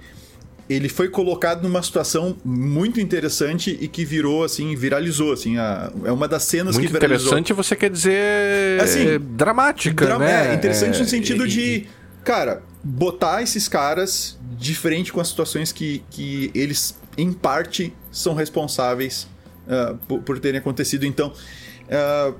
ele 0.68 0.88
foi 0.88 1.08
colocado 1.08 1.62
numa 1.62 1.82
situação 1.82 2.36
muito 2.44 3.00
interessante 3.00 3.76
e 3.80 3.88
que 3.88 4.04
virou, 4.04 4.44
assim, 4.44 4.76
viralizou, 4.76 5.32
assim. 5.32 5.56
A, 5.56 5.90
é 6.04 6.12
uma 6.12 6.28
das 6.28 6.42
cenas 6.42 6.74
muito 6.74 6.86
que 6.86 6.92
viralizou. 6.92 7.28
interessante 7.28 7.52
você 7.54 7.74
quer 7.74 7.90
dizer 7.90 8.80
assim, 8.80 9.18
dramática, 9.34 10.04
dra 10.04 10.18
né? 10.18 10.50
É, 10.50 10.54
interessante 10.54 10.96
é, 10.96 11.00
no 11.00 11.06
sentido 11.06 11.44
é, 11.44 11.46
de, 11.46 11.86
cara, 12.28 12.62
botar 12.84 13.40
esses 13.40 13.68
caras 13.68 14.38
de 14.58 14.74
frente 14.74 15.10
com 15.10 15.18
as 15.18 15.28
situações 15.28 15.72
que, 15.72 16.04
que 16.10 16.50
eles, 16.54 16.94
em 17.16 17.32
parte, 17.32 17.94
são 18.12 18.34
responsáveis 18.34 19.26
uh, 19.66 19.96
por, 20.06 20.20
por, 20.20 20.38
terem 20.38 20.60
acontecido. 20.60 21.06
Então, 21.06 21.32
uh, 21.32 22.34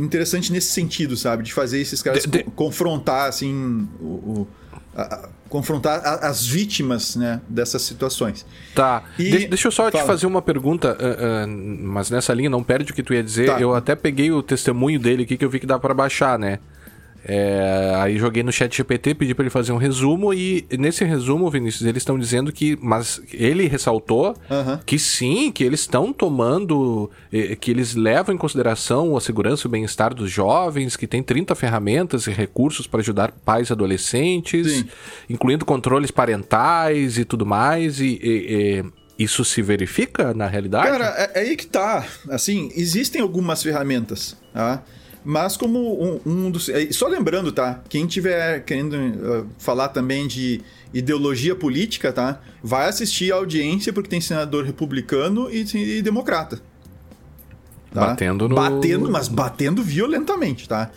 interessante 0.00 0.50
nesse 0.50 0.72
sentido, 0.72 1.14
sabe? 1.14 1.42
De 1.42 1.52
fazer 1.52 1.78
esses 1.78 2.00
caras 2.00 2.22
de, 2.22 2.30
de... 2.30 2.44
confrontar, 2.44 3.28
assim, 3.28 3.86
o, 4.00 4.04
o 4.04 4.48
a, 4.96 5.02
a, 5.02 5.28
confrontar 5.50 6.00
a, 6.02 6.26
as 6.26 6.46
vítimas, 6.46 7.14
né, 7.14 7.42
dessas 7.46 7.82
situações. 7.82 8.46
Tá. 8.74 9.02
E... 9.18 9.30
De, 9.30 9.48
deixa 9.48 9.68
eu 9.68 9.72
só 9.72 9.90
Fala. 9.90 10.02
te 10.02 10.06
fazer 10.06 10.26
uma 10.26 10.40
pergunta, 10.40 10.96
uh, 10.98 11.44
uh, 11.44 11.48
mas 11.82 12.08
nessa 12.08 12.32
linha 12.32 12.48
não 12.48 12.64
perde 12.64 12.92
o 12.92 12.94
que 12.94 13.02
tu 13.02 13.12
ia 13.12 13.22
dizer. 13.22 13.48
Tá. 13.48 13.60
Eu 13.60 13.74
até 13.74 13.94
peguei 13.94 14.32
o 14.32 14.42
testemunho 14.42 14.98
dele 14.98 15.24
aqui 15.24 15.36
que 15.36 15.44
eu 15.44 15.50
vi 15.50 15.60
que 15.60 15.66
dá 15.66 15.78
para 15.78 15.92
baixar, 15.92 16.38
né? 16.38 16.60
É, 17.26 17.94
aí 17.96 18.18
joguei 18.18 18.42
no 18.42 18.52
chat 18.52 18.76
GPT, 18.76 19.14
pedi 19.14 19.34
para 19.34 19.44
ele 19.44 19.50
fazer 19.50 19.72
um 19.72 19.78
resumo 19.78 20.34
e 20.34 20.66
nesse 20.78 21.04
resumo, 21.04 21.50
Vinícius, 21.50 21.86
eles 21.86 22.02
estão 22.02 22.18
dizendo 22.18 22.52
que, 22.52 22.78
mas 22.82 23.22
ele 23.32 23.66
ressaltou 23.66 24.36
uhum. 24.50 24.78
que 24.84 24.98
sim, 24.98 25.50
que 25.50 25.64
eles 25.64 25.80
estão 25.80 26.12
tomando, 26.12 27.10
que 27.60 27.70
eles 27.70 27.94
levam 27.94 28.34
em 28.34 28.38
consideração 28.38 29.16
a 29.16 29.20
segurança 29.20 29.66
e 29.66 29.68
o 29.68 29.70
bem-estar 29.70 30.14
dos 30.14 30.30
jovens, 30.30 30.96
que 30.96 31.06
tem 31.06 31.22
30 31.22 31.54
ferramentas 31.54 32.26
e 32.26 32.30
recursos 32.30 32.86
para 32.86 33.00
ajudar 33.00 33.32
pais 33.32 33.70
e 33.70 33.72
adolescentes, 33.72 34.72
sim. 34.72 34.88
incluindo 35.28 35.64
controles 35.64 36.10
parentais 36.10 37.16
e 37.16 37.24
tudo 37.24 37.46
mais 37.46 38.00
e, 38.00 38.20
e, 38.22 38.82
e 39.18 39.24
isso 39.24 39.44
se 39.44 39.62
verifica 39.62 40.34
na 40.34 40.46
realidade? 40.46 40.88
Cara, 40.88 41.14
é, 41.16 41.38
é 41.38 41.42
aí 41.42 41.56
que 41.56 41.66
tá. 41.66 42.06
Assim, 42.28 42.70
existem 42.74 43.22
algumas 43.22 43.62
ferramentas, 43.62 44.36
tá? 44.52 44.82
Mas 45.24 45.56
como 45.56 46.04
um, 46.04 46.20
um 46.26 46.50
dos. 46.50 46.68
Só 46.90 47.08
lembrando, 47.08 47.50
tá? 47.50 47.80
Quem 47.88 48.06
tiver 48.06 48.60
querendo 48.60 48.94
uh, 48.94 49.46
falar 49.58 49.88
também 49.88 50.26
de 50.26 50.60
ideologia 50.92 51.56
política, 51.56 52.12
tá? 52.12 52.40
Vai 52.62 52.88
assistir 52.88 53.32
a 53.32 53.36
audiência 53.36 53.90
porque 53.92 54.08
tem 54.08 54.20
senador 54.20 54.64
republicano 54.64 55.50
e, 55.50 55.64
e 55.74 56.02
democrata. 56.02 56.60
Tá? 57.90 58.08
Batendo 58.08 58.48
no. 58.48 58.54
Batendo, 58.54 59.10
mas 59.10 59.26
batendo 59.26 59.82
violentamente, 59.82 60.68
tá? 60.68 60.90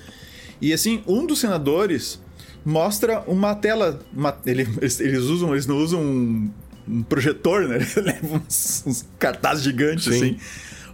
E 0.62 0.74
assim, 0.74 1.02
um 1.08 1.26
dos 1.26 1.40
senadores 1.40 2.20
mostra 2.66 3.24
uma 3.28 3.56
tela. 3.56 4.02
Uma, 4.14 4.38
ele, 4.46 4.68
eles, 4.82 5.00
eles, 5.00 5.24
usam, 5.24 5.54
eles 5.54 5.66
não 5.66 5.78
usam 5.78 6.02
um, 6.02 6.52
um 6.86 7.04
projetor, 7.04 7.66
né? 7.66 7.78
Eles 7.96 7.96
levam 7.96 8.42
uns, 8.46 8.84
uns 8.86 9.06
cartazes 9.18 9.64
gigantes, 9.64 10.04
Sim. 10.04 10.12
assim 10.12 10.38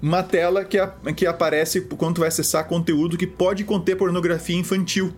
uma 0.04 0.22
tela 0.22 0.66
que, 0.66 0.78
a, 0.78 0.88
que 1.16 1.26
aparece 1.26 1.80
quando 1.80 2.16
tu 2.16 2.20
vai 2.20 2.28
acessar 2.28 2.68
conteúdo 2.68 3.18
que 3.18 3.26
pode 3.26 3.64
conter 3.64 3.95
pornografia 3.95 4.58
infantil. 4.58 5.14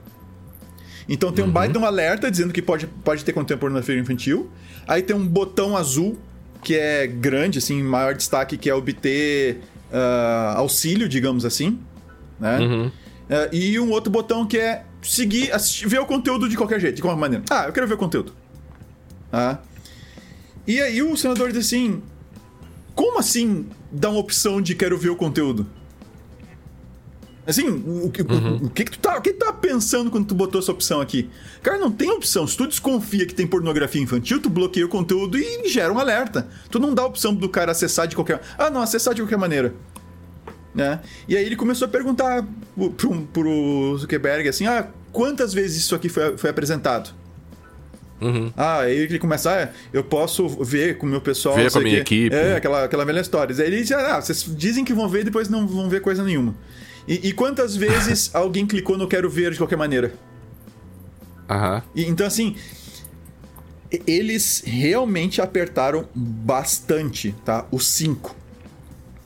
Então 1.10 1.32
tem 1.32 1.44
um 1.44 1.48
uhum. 1.48 1.54
baita 1.54 1.80
um 1.80 1.86
alerta 1.86 2.30
dizendo 2.30 2.54
que 2.54 2.62
pode, 2.62 2.86
pode 2.86 3.26
ter 3.26 3.34
conter 3.34 3.58
pornografia 3.58 3.98
infantil. 3.98 4.48
Aí 4.88 5.02
tem 5.02 5.16
um 5.16 5.28
botão 5.28 5.76
azul 5.76 6.20
que 6.64 6.76
é 6.76 7.08
grande, 7.08 7.58
assim, 7.58 7.82
maior 7.82 8.14
destaque, 8.14 8.58
que 8.58 8.70
é 8.70 8.76
obter 8.76 9.62
uh, 9.92 10.58
auxílio, 10.58 11.10
digamos 11.10 11.46
assim. 11.46 11.80
Né? 12.40 12.60
Uhum. 12.60 12.88
Uh, 12.88 12.92
e 13.52 13.80
um 13.80 13.90
outro 13.90 14.12
botão 14.12 14.46
que 14.46 14.60
é 14.60 14.84
seguir, 15.02 15.52
assistir, 15.52 15.88
ver 15.88 16.00
o 16.00 16.06
conteúdo 16.06 16.48
de 16.48 16.56
qualquer 16.56 16.80
jeito, 16.80 16.98
de 16.98 17.02
qualquer 17.02 17.20
maneira. 17.20 17.44
Ah, 17.50 17.66
eu 17.66 17.74
quero 17.74 17.88
ver 17.88 17.96
o 17.96 17.98
conteúdo. 17.98 18.34
Ah. 19.34 19.58
E 20.68 20.80
aí 20.80 21.02
o 21.02 21.18
senador 21.18 21.52
diz 21.52 21.66
assim: 21.66 22.04
como 22.96 23.20
assim 23.20 23.68
dar 23.92 24.10
uma 24.10 24.20
opção 24.20 24.62
de 24.62 24.74
quero 24.74 24.98
ver 24.98 25.10
o 25.10 25.16
conteúdo? 25.16 25.68
Assim, 27.48 27.68
o, 27.68 27.72
o, 27.72 28.06
uhum. 28.06 28.58
o, 28.64 28.66
o, 28.66 28.70
que, 28.72 28.86
que 28.86 28.92
tu 28.92 29.00
tá, 29.00 29.18
o 29.18 29.22
que 29.22 29.32
tu 29.32 29.46
tá 29.46 29.54
pensando 29.54 30.10
quando 30.10 30.26
tu 30.26 30.34
botou 30.34 30.60
essa 30.60 30.72
opção 30.72 31.00
aqui? 31.00 31.30
Cara, 31.62 31.78
não 31.78 31.92
tem 31.92 32.10
opção. 32.10 32.48
Se 32.48 32.58
tu 32.58 32.66
desconfia 32.66 33.26
que 33.26 33.36
tem 33.36 33.46
pornografia 33.46 34.02
infantil, 34.02 34.42
tu 34.42 34.50
bloqueia 34.50 34.86
o 34.86 34.90
conteúdo 34.90 35.38
e 35.38 35.68
gera 35.70 35.94
um 35.94 36.00
alerta. 36.00 36.48
Tu 36.72 36.80
não 36.80 36.94
dá 36.94 37.04
a 37.04 37.06
opção 37.06 37.36
do 37.36 37.48
cara 37.48 37.72
acessar 37.72 38.08
de 38.08 38.16
qualquer... 38.16 38.42
Ah, 38.58 38.72
não, 38.72 38.82
acessar 38.82 39.14
de 39.14 39.22
qualquer 39.22 39.38
maneira. 39.38 39.76
Né? 40.74 41.00
E 41.28 41.38
aí 41.38 41.46
ele 41.46 41.56
começou 41.56 41.86
a 41.86 41.90
perguntar 41.90 42.46
pro, 42.98 43.22
pro 43.28 43.98
Zuckerberg 43.98 44.50
assim, 44.50 44.66
ah, 44.66 44.88
quantas 45.12 45.54
vezes 45.54 45.84
isso 45.84 45.94
aqui 45.94 46.10
foi, 46.10 46.38
foi 46.38 46.50
apresentado? 46.50 47.14
Uhum. 48.22 48.52
Ah, 48.56 48.82
aí 48.82 48.98
ele 48.98 49.20
começa, 49.20 49.52
ah, 49.52 49.70
eu 49.92 50.04
posso 50.04 50.48
ver 50.64 50.98
com 50.98 51.06
o 51.06 51.10
meu 51.10 51.22
pessoal. 51.22 51.56
Ver 51.56 51.72
com 51.72 51.80
a 51.80 51.82
minha 51.82 52.00
equipe. 52.00 52.34
É, 52.34 52.56
aquela, 52.56 52.86
aquela 52.86 53.06
velha 53.06 53.20
história. 53.20 53.56
Aí 53.56 53.68
ele 53.68 53.82
diz, 53.82 53.92
ah, 53.92 54.22
vocês 54.22 54.46
dizem 54.56 54.86
que 54.86 54.94
vão 54.94 55.10
ver 55.10 55.22
e 55.22 55.24
depois 55.26 55.50
não 55.50 55.68
vão 55.68 55.90
ver 55.90 56.02
coisa 56.02 56.24
nenhuma. 56.24 56.56
E, 57.08 57.30
e 57.30 57.34
quantas 57.34 57.76
vezes 57.76 58.32
alguém 58.36 58.66
clicou 58.66 58.98
no 58.98 59.08
quero 59.08 59.30
ver 59.30 59.52
de 59.52 59.58
qualquer 59.58 59.78
maneira? 59.78 60.14
Aham. 61.50 61.84
Uhum. 61.96 62.04
então, 62.04 62.26
assim, 62.26 62.56
eles 64.08 64.64
realmente 64.66 65.42
apertaram 65.42 66.08
bastante, 66.14 67.36
tá? 67.44 67.66
O 67.70 67.80
5. 67.80 68.36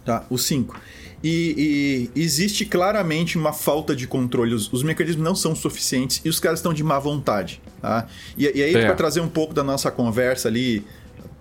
Tá? 0.04 0.26
O 0.30 0.38
5. 0.38 0.80
E, 1.24 2.10
e, 2.16 2.22
existe 2.22 2.66
claramente 2.66 3.38
uma 3.38 3.52
falta 3.52 3.96
de 3.96 4.08
controle. 4.08 4.54
Os, 4.54 4.72
os, 4.72 4.84
mecanismos 4.84 5.24
não 5.24 5.36
são 5.36 5.54
suficientes 5.54 6.22
e 6.24 6.30
os 6.30 6.40
caras 6.40 6.60
estão 6.60 6.74
de 6.74 6.84
má 6.84 6.98
vontade. 6.98 7.62
Tá? 7.82 8.08
E, 8.38 8.46
e 8.46 8.64
aí, 8.64 8.76
é. 8.76 8.86
para 8.86 8.96
trazer 8.96 9.20
um 9.20 9.28
pouco 9.28 9.54
da 9.54 9.64
nossa 9.64 9.92
conversa 9.92 10.48
ali, 10.48 10.86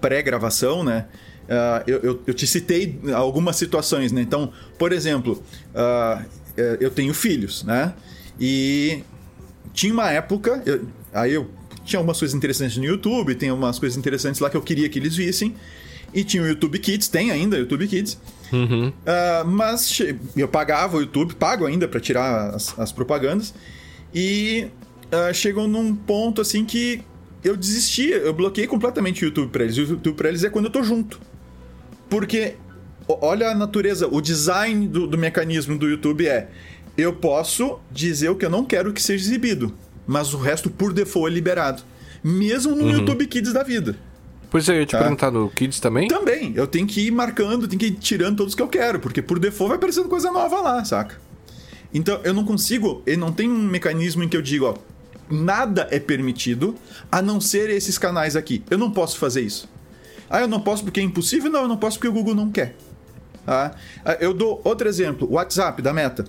pré-gravação, 0.01 0.83
né? 0.83 1.07
Uh, 1.45 1.83
eu, 1.87 1.99
eu, 2.01 2.23
eu, 2.27 2.35
te 2.35 2.47
citei 2.47 3.01
algumas 3.15 3.57
situações, 3.57 4.13
né? 4.13 4.21
Então, 4.21 4.53
por 4.77 4.93
exemplo, 4.93 5.43
uh, 5.75 6.25
eu 6.79 6.91
tenho 6.91 7.15
filhos, 7.15 7.65
né? 7.65 7.95
E 8.39 9.03
tinha 9.73 9.93
uma 9.93 10.11
época, 10.11 10.63
eu, 10.67 10.87
aí 11.13 11.33
eu 11.33 11.49
tinha 11.85 11.99
algumas 11.99 12.19
coisas 12.19 12.35
interessantes 12.35 12.77
no 12.77 12.85
YouTube, 12.85 13.35
tem 13.35 13.51
umas 13.51 13.79
coisas 13.79 13.97
interessantes 13.97 14.41
lá 14.41 14.51
que 14.51 14.57
eu 14.57 14.63
queria 14.63 14.89
que 14.89 14.99
eles 14.99 15.17
vissem. 15.17 15.55
E 16.13 16.25
tinha 16.25 16.43
o 16.43 16.47
YouTube 16.47 16.79
Kids, 16.79 17.09
tem 17.09 17.31
ainda 17.31 17.57
o 17.57 17.61
YouTube 17.61 17.87
Kids. 17.87 18.19
Uhum. 18.53 18.89
Uh, 18.89 19.47
mas 19.47 20.01
eu 20.37 20.49
pagava 20.49 20.97
o 20.97 21.01
YouTube, 21.01 21.35
pago 21.35 21.67
ainda 21.67 21.87
pra 21.87 22.01
tirar 22.01 22.55
as, 22.55 22.79
as 22.79 22.93
propagandas. 22.93 23.55
E 24.15 24.69
uh, 25.13 25.33
chegou 25.35 25.69
num 25.69 25.95
ponto 25.95 26.41
assim 26.41 26.65
que 26.65 27.03
eu 27.45 27.57
desisti, 27.57 28.09
eu 28.09 28.33
bloqueei 28.33 28.67
completamente 28.67 29.25
o 29.25 29.27
YouTube 29.27 29.51
pra 29.51 29.65
eles. 29.65 29.77
O 29.77 29.83
YouTube 29.83 30.17
pra 30.17 30.29
eles 30.29 30.45
é 30.45 30.51
quando 30.51 30.67
eu 30.67 30.71
tô 30.71 30.83
junto. 30.83 31.21
Porque 32.09 32.55
olha 33.09 33.51
a 33.51 33.55
natureza, 33.55 34.09
o 34.11 34.21
design 34.21 34.89
do, 34.89 35.07
do 35.07 35.19
mecanismo 35.19 35.79
do 35.79 35.89
YouTube 35.89 36.27
é: 36.27 36.49
eu 36.97 37.13
posso 37.13 37.79
dizer 37.91 38.29
o 38.31 38.37
que 38.37 38.45
eu 38.45 38.51
não 38.51 38.65
quero 38.65 38.93
que 38.93 39.03
seja 39.03 39.25
exibido, 39.25 39.75
mas 40.07 40.35
o 40.35 40.39
resto 40.39 40.71
por 40.71 40.93
default 40.93 41.31
é 41.31 41.35
liberado. 41.35 41.83
Mesmo 42.23 42.75
no 42.75 42.91
YouTube 42.91 43.27
Kids 43.27 43.53
da 43.53 43.63
vida. 43.63 43.97
Pois 44.51 44.69
é, 44.69 44.73
eu 44.77 44.81
ia 44.81 44.87
te 44.87 44.93
Tá. 44.93 44.99
perguntar 44.99 45.31
no 45.31 45.51
Kids 45.51 45.79
também? 45.81 46.09
Também, 46.09 46.53
eu 46.57 46.67
tenho 46.67 46.87
que 46.87 47.07
ir 47.07 47.11
marcando, 47.11 47.69
tenho 47.69 47.79
que 47.79 47.87
ir 47.87 47.93
tirando 47.93 48.37
todos 48.39 48.55
que 48.55 48.63
eu 48.63 48.69
quero, 48.69 48.99
porque 48.99 49.21
por 49.21 49.39
default 49.39 49.69
vai 49.69 49.77
aparecendo 49.77 50.09
coisa 50.09 50.31
nova 50.31 50.61
lá, 50.61 50.85
saca? 50.85 51.21
Então 51.93 52.21
eu 52.25 52.33
não 52.33 52.45
consigo, 52.45 53.03
ele 53.07 53.17
não 53.19 53.33
tem 53.33 53.49
um 53.51 53.59
mecanismo 53.63 54.23
em 54.23 54.29
que 54.29 54.37
eu 54.37 54.43
digo, 54.43 54.65
ó, 54.67 54.75
nada 55.31 55.87
é 55.91 55.99
permitido 55.99 56.75
a 57.13 57.21
não 57.21 57.41
ser 57.41 57.69
esses 57.71 57.99
canais 57.99 58.37
aqui. 58.37 58.63
Eu 58.71 58.79
não 58.79 58.91
posso 58.91 59.19
fazer 59.19 59.43
isso. 59.43 59.69
Ah, 60.31 60.41
eu 60.41 60.49
não 60.49 60.61
posso 60.61 60.83
porque 60.85 61.01
é 61.01 61.03
impossível? 61.03 61.51
Não, 61.51 61.63
eu 61.63 61.69
não 61.69 61.77
posso 61.77 61.99
porque 61.99 62.09
o 62.09 62.13
Google 62.13 62.35
não 62.35 62.51
quer. 62.51 62.75
Tá? 63.45 63.73
Ah, 64.05 64.17
Eu 64.21 64.33
dou 64.35 64.61
outro 64.65 64.89
exemplo, 64.89 65.27
o 65.31 65.35
WhatsApp 65.35 65.81
da 65.83 65.93
Meta. 65.93 66.25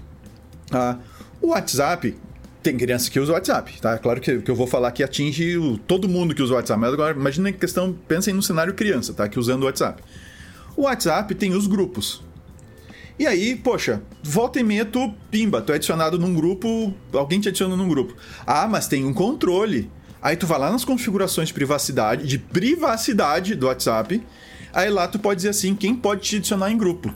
Ah, 0.72 0.98
o 1.42 1.48
WhatsApp, 1.50 2.18
tem 2.62 2.78
criança 2.78 3.10
que 3.10 3.20
usa 3.20 3.32
o 3.32 3.36
WhatsApp, 3.36 3.80
tá? 3.82 3.98
Claro 3.98 4.20
que, 4.20 4.40
que 4.42 4.52
eu 4.52 4.56
vou 4.56 4.68
falar 4.68 4.92
que 4.92 5.02
atinge 5.04 5.58
o- 5.58 5.78
todo 5.78 6.08
mundo 6.10 6.36
que 6.36 6.42
usa 6.42 6.54
o 6.54 6.56
WhatsApp, 6.58 6.80
mas 6.80 6.94
agora 6.94 7.16
imagina 7.16 7.50
a 7.50 7.54
questão, 7.54 7.94
pensem 8.08 8.34
no 8.34 8.42
cenário 8.44 8.74
criança, 8.74 9.14
tá? 9.14 9.28
Que 9.30 9.40
usando 9.40 9.64
o 9.64 9.66
WhatsApp. 9.66 10.04
O 10.76 10.84
WhatsApp 10.84 11.34
tem 11.36 11.54
os 11.54 11.68
grupos. 11.68 12.24
E 13.18 13.28
aí, 13.28 13.56
poxa, 13.56 14.02
volta 14.24 14.60
e 14.60 14.64
meia 14.64 14.86
tu, 14.86 15.14
pimba, 15.30 15.62
tu 15.62 15.72
é 15.74 15.76
adicionado 15.76 16.18
num 16.18 16.34
grupo, 16.34 16.94
alguém 17.14 17.40
te 17.40 17.50
adiciona 17.50 17.76
num 17.76 17.88
grupo. 17.88 18.16
Ah, 18.48 18.68
mas 18.68 18.88
tem 18.88 19.04
um 19.06 19.14
controle. 19.14 19.92
Aí 20.22 20.36
tu 20.38 20.48
vai 20.48 20.60
lá 20.60 20.70
nas 20.72 20.86
configurações 20.86 21.50
de 21.50 21.54
privacidade, 21.54 22.26
de 22.28 22.38
privacidade 22.38 23.56
do 23.56 23.68
WhatsApp. 23.68 24.22
Aí 24.74 24.90
lá 24.90 25.08
tu 25.08 25.18
pode 25.20 25.38
dizer 25.38 25.50
assim, 25.50 25.76
quem 25.76 25.96
pode 25.96 26.22
te 26.22 26.36
adicionar 26.38 26.72
em 26.72 26.78
grupo. 26.78 27.14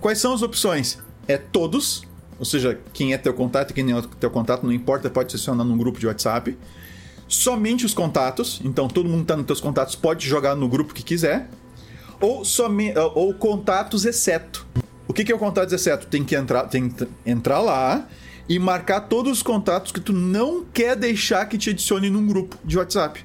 Quais 0.00 0.18
são 0.18 0.32
as 0.32 0.42
opções? 0.42 0.98
É 1.26 1.36
todos, 1.36 2.02
ou 2.42 2.44
seja, 2.44 2.76
quem 2.92 3.12
é 3.12 3.18
teu 3.18 3.32
contato 3.32 3.70
e 3.70 3.72
quem 3.72 3.84
não 3.84 4.00
é 4.00 4.02
teu 4.18 4.28
contato, 4.28 4.64
não 4.64 4.72
importa, 4.72 5.08
pode 5.08 5.28
te 5.28 5.36
adicionar 5.36 5.62
num 5.62 5.78
grupo 5.78 6.00
de 6.00 6.08
WhatsApp. 6.08 6.58
Somente 7.28 7.86
os 7.86 7.94
contatos, 7.94 8.60
então 8.64 8.88
todo 8.88 9.08
mundo 9.08 9.20
que 9.20 9.26
tá 9.26 9.36
nos 9.36 9.46
teus 9.46 9.60
contatos 9.60 9.94
pode 9.94 10.26
jogar 10.26 10.56
no 10.56 10.68
grupo 10.68 10.92
que 10.92 11.04
quiser. 11.04 11.48
Ou, 12.20 12.44
somente, 12.44 12.98
ou 12.98 13.32
contatos 13.32 14.04
exceto. 14.04 14.66
O 15.06 15.12
que, 15.12 15.24
que 15.24 15.30
é 15.30 15.34
o 15.36 15.38
contatos 15.38 15.72
exceto? 15.72 16.08
Tem 16.08 16.24
que 16.24 16.34
entrar, 16.34 16.64
tem 16.64 16.90
que 16.90 17.06
entrar 17.24 17.60
lá 17.60 18.08
e 18.48 18.58
marcar 18.58 19.02
todos 19.02 19.30
os 19.30 19.40
contatos 19.40 19.92
que 19.92 20.00
tu 20.00 20.12
não 20.12 20.64
quer 20.64 20.96
deixar 20.96 21.46
que 21.46 21.56
te 21.56 21.70
adicione 21.70 22.10
num 22.10 22.26
grupo 22.26 22.58
de 22.64 22.76
WhatsApp. 22.76 23.24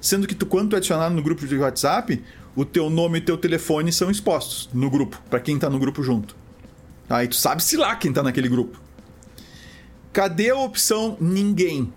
Sendo 0.00 0.28
que 0.28 0.34
tu, 0.36 0.46
quando 0.46 0.68
tu 0.68 0.76
é 0.76 0.78
adicionado 0.78 1.12
no 1.12 1.24
grupo 1.24 1.44
de 1.44 1.56
WhatsApp, 1.56 2.22
o 2.54 2.64
teu 2.64 2.88
nome 2.88 3.18
e 3.18 3.20
teu 3.20 3.36
telefone 3.36 3.90
são 3.90 4.12
expostos 4.12 4.70
no 4.72 4.88
grupo, 4.88 5.20
para 5.28 5.40
quem 5.40 5.58
tá 5.58 5.68
no 5.68 5.80
grupo 5.80 6.04
junto. 6.04 6.43
Aí 7.08 7.28
tu 7.28 7.36
sabe 7.36 7.62
se 7.62 7.76
lá 7.76 7.94
quem 7.96 8.12
tá 8.12 8.22
naquele 8.22 8.48
grupo. 8.48 8.80
Cadê 10.12 10.50
a 10.50 10.56
opção 10.56 11.16
ninguém? 11.20 11.92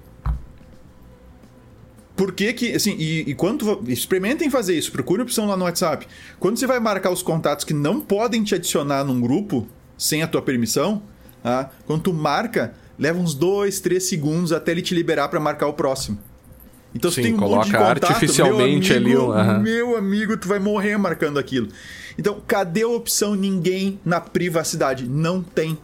Por 2.16 2.32
que 2.32 2.52
que, 2.52 2.74
assim, 2.74 2.96
e, 2.98 3.30
e 3.30 3.36
quando 3.36 3.78
tu 3.78 3.92
experimentem 3.92 4.50
fazer 4.50 4.76
isso, 4.76 4.92
procure 4.92 5.22
a 5.22 5.24
opção 5.24 5.46
lá 5.46 5.56
no 5.56 5.66
WhatsApp. 5.66 6.08
Quando 6.40 6.58
você 6.58 6.66
vai 6.66 6.80
marcar 6.80 7.12
os 7.12 7.22
contatos 7.22 7.64
que 7.64 7.76
não 7.76 8.02
podem 8.02 8.44
te 8.44 8.56
adicionar 8.56 9.04
num 9.04 9.22
grupo 9.22 9.68
sem 9.96 10.24
a 10.24 10.28
tua 10.28 10.42
permissão, 10.42 11.04
tá? 11.44 11.70
quando 11.86 12.02
tu 12.02 12.14
marca, 12.14 12.74
leva 12.98 13.20
uns 13.20 13.36
2, 13.36 13.80
3 13.80 14.04
segundos 14.04 14.52
até 14.52 14.72
ele 14.72 14.82
te 14.82 14.96
liberar 14.96 15.28
para 15.28 15.40
marcar 15.40 15.68
o 15.68 15.74
próximo. 15.74 16.18
Então 16.98 17.12
Sim, 17.12 17.16
se 17.16 17.22
tem 17.24 17.34
um 17.34 17.38
monte 17.38 17.66
de 17.68 17.72
coloca 17.72 17.96
contato, 17.96 18.12
artificialmente 18.12 18.90
meu 18.90 18.98
ali 18.98 19.06
amigo, 19.16 19.22
um- 19.24 19.32
aham. 19.32 19.60
meu 19.60 19.96
amigo, 19.98 20.36
tu 20.38 20.48
vai 20.48 20.60
morrer 20.60 20.98
marcando 20.98 21.38
aquilo. 21.40 21.70
Então, 22.18 22.42
cadê 22.48 22.82
a 22.82 22.88
opção 22.88 23.36
ninguém 23.36 24.00
na 24.04 24.20
privacidade? 24.20 25.08
Não 25.08 25.42
tem. 25.44 25.78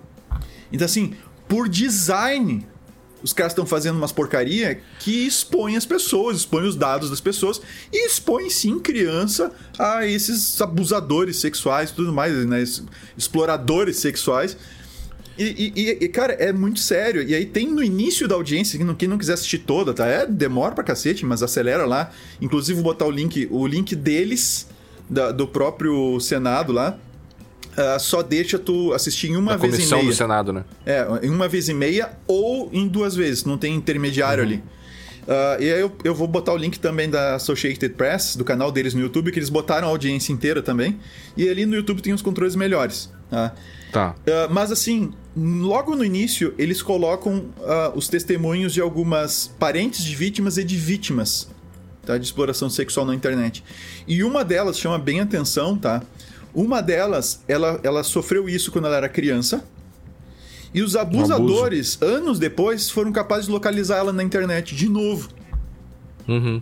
Então, 0.72 0.86
assim, 0.86 1.14
por 1.47 1.70
design, 1.70 2.66
os 3.22 3.32
caras 3.32 3.51
estão 3.53 3.66
fazendo 3.66 3.95
umas 3.97 4.11
porcaria 4.11 4.82
que 4.99 5.26
expõem 5.28 5.78
as 5.78 5.86
pessoas, 5.86 6.38
expõem 6.38 6.66
os 6.68 6.76
dados 6.76 7.09
das 7.11 7.22
pessoas 7.22 7.61
e 7.91 8.07
expõem 8.07 8.49
sim 8.49 8.80
criança 8.80 9.51
a 9.78 10.05
esses 10.07 10.59
abusadores 10.61 11.38
sexuais 11.38 11.91
e 11.91 11.93
tudo 11.93 12.11
mais, 12.11 12.34
né? 12.47 12.61
Es- 12.61 12.84
Exploradores 13.16 13.97
sexuais. 13.97 14.57
E, 15.38 15.74
e- 15.76 15.98
e- 16.06 16.08
cara, 16.10 16.34
é 16.34 16.54
muito 16.54 16.80
sério. 16.80 17.24
E 17.24 17.34
aí 17.34 17.46
tem 17.46 17.68
no 17.68 17.84
início 17.84 18.28
da 18.28 18.36
audiência, 18.36 18.78
quem 18.98 19.08
não, 19.08 19.18
quiser 19.18 19.34
assistir 19.34 19.60
toda, 19.60 19.94
tá? 19.94 20.06
É, 20.06 20.26
demora 20.28 20.76
pra 20.76 20.84
cacete, 20.84 21.26
mas 21.26 21.42
acelera 21.42 21.86
lá. 21.86 22.12
Inclusive, 22.40 22.76
vou 22.76 22.84
botar 22.84 23.06
o 23.06 23.12
link, 23.12 23.48
o 23.50 23.66
link 23.66 23.96
deles, 23.96 24.68
da- 25.10 25.32
do 25.32 25.48
próprio 25.48 26.20
Senado 26.20 26.72
lá. 26.72 26.98
ah, 27.76 27.98
só 27.98 28.22
deixa 28.22 28.60
tu 28.60 28.94
assistir 28.94 29.32
em 29.32 29.36
uma 29.36 29.54
Da 29.54 29.58
vez 29.58 29.74
e 29.74 29.78
comissão 29.78 29.98
meia. 29.98 30.10
do 30.12 30.16
Senado, 30.16 30.54
né? 30.54 30.64
É, 30.86 31.08
em 31.24 31.30
uma 31.32 31.48
vez 31.48 31.68
e 31.70 31.74
meia 31.74 32.12
ou 32.28 32.70
em 32.72 32.88
duas 32.88 33.16
vezes, 33.16 33.44
não 33.46 33.58
tem 33.58 33.74
intermediário 33.76 34.44
ali. 34.44 34.64
Ah, 35.28 35.58
e 35.60 35.72
aí 35.74 35.80
eu, 35.80 35.92
eu 36.04 36.14
vou 36.14 36.28
botar 36.28 36.54
o 36.54 36.58
link 36.58 36.78
também 36.80 37.10
da 37.10 37.34
Associated 37.36 37.96
Press, 37.96 38.36
do 38.36 38.44
canal 38.46 38.72
deles 38.72 38.94
no 38.94 39.02
YouTube, 39.02 39.32
que 39.32 39.40
eles 39.40 39.50
botaram 39.50 39.88
a 39.88 39.90
audiência 39.90 40.32
inteira 40.32 40.62
também. 40.62 41.00
E 41.36 41.50
ali 41.50 41.66
no 41.66 41.76
YouTube 41.76 42.00
tem 42.04 42.14
os 42.14 42.22
controles 42.22 42.56
melhores. 42.56 43.10
Tá? 43.34 43.56
Tá. 43.92 44.16
Ah, 44.28 44.48
mas 44.52 44.72
assim, 44.72 45.12
logo 45.36 45.96
no 45.96 46.06
início, 46.06 46.54
eles 46.58 46.82
colocam 46.84 47.46
ah, 47.64 47.92
os 47.96 48.08
testemunhos 48.08 48.74
de 48.74 48.82
algumas 48.82 49.48
parentes 49.58 50.04
de 50.04 50.16
vítimas 50.16 50.58
e 50.58 50.64
de 50.64 50.78
vítimas 50.78 51.50
tá, 52.06 52.18
de 52.18 52.24
exploração 52.24 52.70
sexual 52.70 53.06
na 53.06 53.16
internet. 53.16 53.64
E 54.08 54.24
uma 54.24 54.46
delas 54.46 54.78
chama 54.78 55.00
bem 55.00 55.20
atenção, 55.20 55.76
tá? 55.76 56.04
Uma 56.54 56.82
delas, 56.82 57.42
ela, 57.48 57.80
ela 57.84 58.04
sofreu 58.04 58.48
isso 58.48 58.72
quando 58.72 58.86
ela 58.86 58.98
era 58.98 59.10
criança. 59.10 59.64
E 60.72 60.82
os 60.82 60.96
abusadores, 60.96 62.00
anos 62.02 62.38
depois, 62.38 62.90
foram 62.90 63.12
capazes 63.12 63.46
de 63.46 63.52
localizar 63.52 63.98
ela 63.98 64.14
na 64.14 64.24
internet 64.24 64.76
de 64.76 64.88
novo. 64.88 65.30
Uhum. 66.28 66.62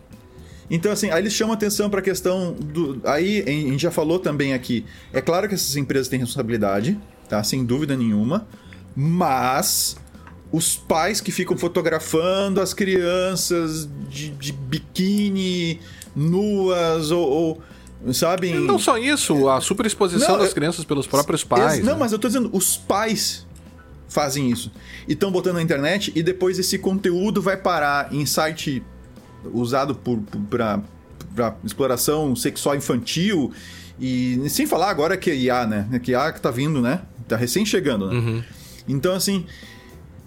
Então, 0.74 0.91
assim, 0.91 1.09
aí 1.11 1.22
eles 1.22 1.34
chamam 1.34 1.53
atenção 1.53 1.89
para 1.89 1.99
a 1.99 2.03
questão 2.03 2.53
do. 2.53 3.01
Aí, 3.03 3.43
a 3.45 3.49
gente 3.51 3.82
já 3.82 3.91
falou 3.91 4.17
também 4.19 4.53
aqui. 4.53 4.86
É 5.11 5.19
claro 5.22 5.47
que 5.49 5.53
essas 5.53 5.76
empresas 5.76 6.07
têm 6.07 6.17
responsabilidade, 6.17 6.97
tá? 7.28 7.43
Sem 7.43 7.65
dúvida 7.65 7.95
nenhuma. 7.97 8.47
Mas 8.95 9.97
os 10.51 10.76
pais 10.76 11.19
que 11.19 11.32
ficam 11.32 11.57
fotografando 11.57 12.61
as 12.61 12.74
crianças 12.74 13.88
de, 14.09 14.30
de 14.30 14.53
biquíni, 14.53 15.80
nuas, 16.15 17.11
ou. 17.11 17.30
ou 18.05 18.13
sabe? 18.13 18.53
Não 18.53 18.80
só 18.80 18.97
isso, 18.97 19.49
a 19.49 19.59
superexposição 19.61 20.30
Não, 20.34 20.38
das 20.39 20.49
eu- 20.49 20.55
crianças 20.55 20.86
pelos 20.86 21.05
próprios 21.05 21.43
pais. 21.43 21.76
Ex- 21.76 21.86
Não, 21.86 21.93
né? 21.93 21.99
mas 21.99 22.11
eu 22.13 22.19
tô 22.19 22.28
dizendo, 22.28 22.49
os 22.53 22.78
pais 22.78 23.45
fazem 24.07 24.49
isso. 24.49 24.72
E 25.07 25.13
estão 25.13 25.32
botando 25.32 25.55
na 25.55 25.61
internet 25.61 26.11
e 26.15 26.22
depois 26.24 26.57
esse 26.59 26.78
conteúdo 26.78 27.41
vai 27.41 27.55
parar 27.57 28.13
em 28.13 28.26
site 28.26 28.84
usado 29.53 29.95
pra 30.49 30.81
exploração 31.63 32.35
sexual 32.35 32.75
infantil. 32.75 33.51
E 33.99 34.41
sem 34.49 34.65
falar 34.65 34.89
agora 34.89 35.15
que 35.15 35.29
é 35.29 35.35
IA, 35.35 35.65
né? 35.67 35.99
Que 36.01 36.11
IA 36.11 36.31
que 36.31 36.41
tá 36.41 36.49
vindo, 36.51 36.81
né? 36.81 37.01
Tá 37.27 37.35
recém 37.35 37.65
chegando, 37.65 38.07
né? 38.09 38.15
Uhum. 38.15 38.43
Então, 38.87 39.13
assim, 39.13 39.45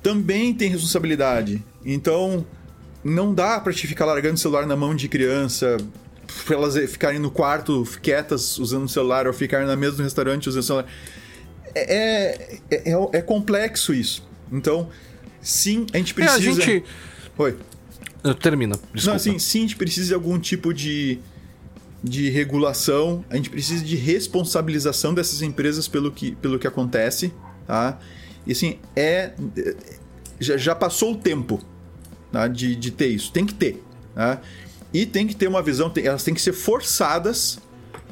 também 0.03 0.55
tem 0.55 0.71
responsabilidade. 0.71 1.63
Então, 1.85 2.47
não 3.03 3.35
dá 3.35 3.59
pra 3.61 3.73
te 3.73 3.87
ficar 3.87 4.05
largando 4.05 4.35
o 4.35 4.39
celular 4.39 4.67
na 4.67 4.77
mão 4.77 4.95
de 4.95 5.09
criança, 5.09 5.77
pra 6.47 6.57
elas 6.57 6.77
ficarem 6.91 7.19
no 7.19 7.31
quarto 7.31 7.85
quietas 8.01 8.59
usando 8.59 8.85
o 8.85 8.89
celular, 8.89 9.27
ou 9.27 9.33
ficarem 9.33 9.67
na 9.67 9.77
mesa 9.77 9.97
do 9.97 10.03
restaurante 10.03 10.49
usando 10.49 10.63
o 10.63 10.67
celular. 10.67 10.87
É, 11.75 12.59
é, 12.71 12.93
é, 12.93 13.09
é 13.13 13.21
complexo 13.21 13.93
isso. 13.93 14.27
Então, 14.53 14.89
sim, 15.43 15.85
a 15.93 15.99
gente 15.99 16.13
É, 16.13 16.15
precisa. 16.15 16.39
a 16.39 16.41
gente. 16.55 16.85
Oi. 17.37 17.57
Uh, 18.25 18.35
Termina, 18.35 18.75
desculpa. 18.93 19.07
Não, 19.07 19.15
assim, 19.17 19.39
sim, 19.39 19.59
a 19.59 19.63
gente 19.63 19.77
precisa 19.77 20.09
de 20.09 20.15
algum 20.15 20.39
tipo 20.39 20.73
de, 20.73 21.19
de 22.03 22.31
regulação, 22.31 23.25
a 23.29 23.37
gente 23.37 23.51
precisa 23.51 23.85
de 23.85 23.97
responsabilização 23.97 25.13
dessas 25.13 25.43
empresas 25.43 25.87
pelo 25.87 26.11
que, 26.11 26.35
pelo 26.37 26.59
que 26.59 26.67
acontece, 26.67 27.33
tá? 27.67 27.99
E 28.47 28.53
assim, 28.53 28.79
é. 28.97 29.33
Já, 30.41 30.57
já 30.57 30.75
passou 30.75 31.13
o 31.13 31.17
tempo 31.17 31.61
tá? 32.33 32.49
de, 32.49 32.75
de 32.75 32.91
ter 32.91 33.09
isso. 33.09 33.31
Tem 33.33 33.47
que 33.47 33.55
ter. 33.55 33.83
Tá? 34.15 34.41
E 34.93 35.07
tem 35.07 35.27
que 35.27 35.35
ter 35.35 35.47
uma 35.47 35.63
visão, 35.63 35.89
tem- 35.89 36.07
elas 36.07 36.25
têm 36.25 36.35
que 36.35 36.43
ser 36.43 36.53
forçadas 36.53 37.59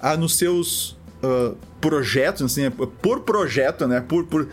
a 0.00 0.16
nos 0.16 0.36
seus 0.36 0.96
ah, 1.22 1.54
projetos, 1.80 2.42
assim, 2.42 2.70
por 2.70 3.20
projeto, 3.20 3.86
né? 3.86 4.00
Por, 4.00 4.24
por, 4.26 4.48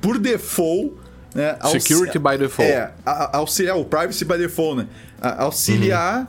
por 0.00 0.18
default. 0.18 0.94
Né? 1.34 1.56
Security 1.70 2.18
by 2.18 2.36
default. 2.38 2.70
É, 2.70 2.92
auxiliar, 3.32 3.78
o 3.78 3.84
privacy 3.84 4.24
by 4.24 4.36
default, 4.36 4.82
né? 4.82 4.88
A- 5.20 5.44
auxiliar 5.44 6.28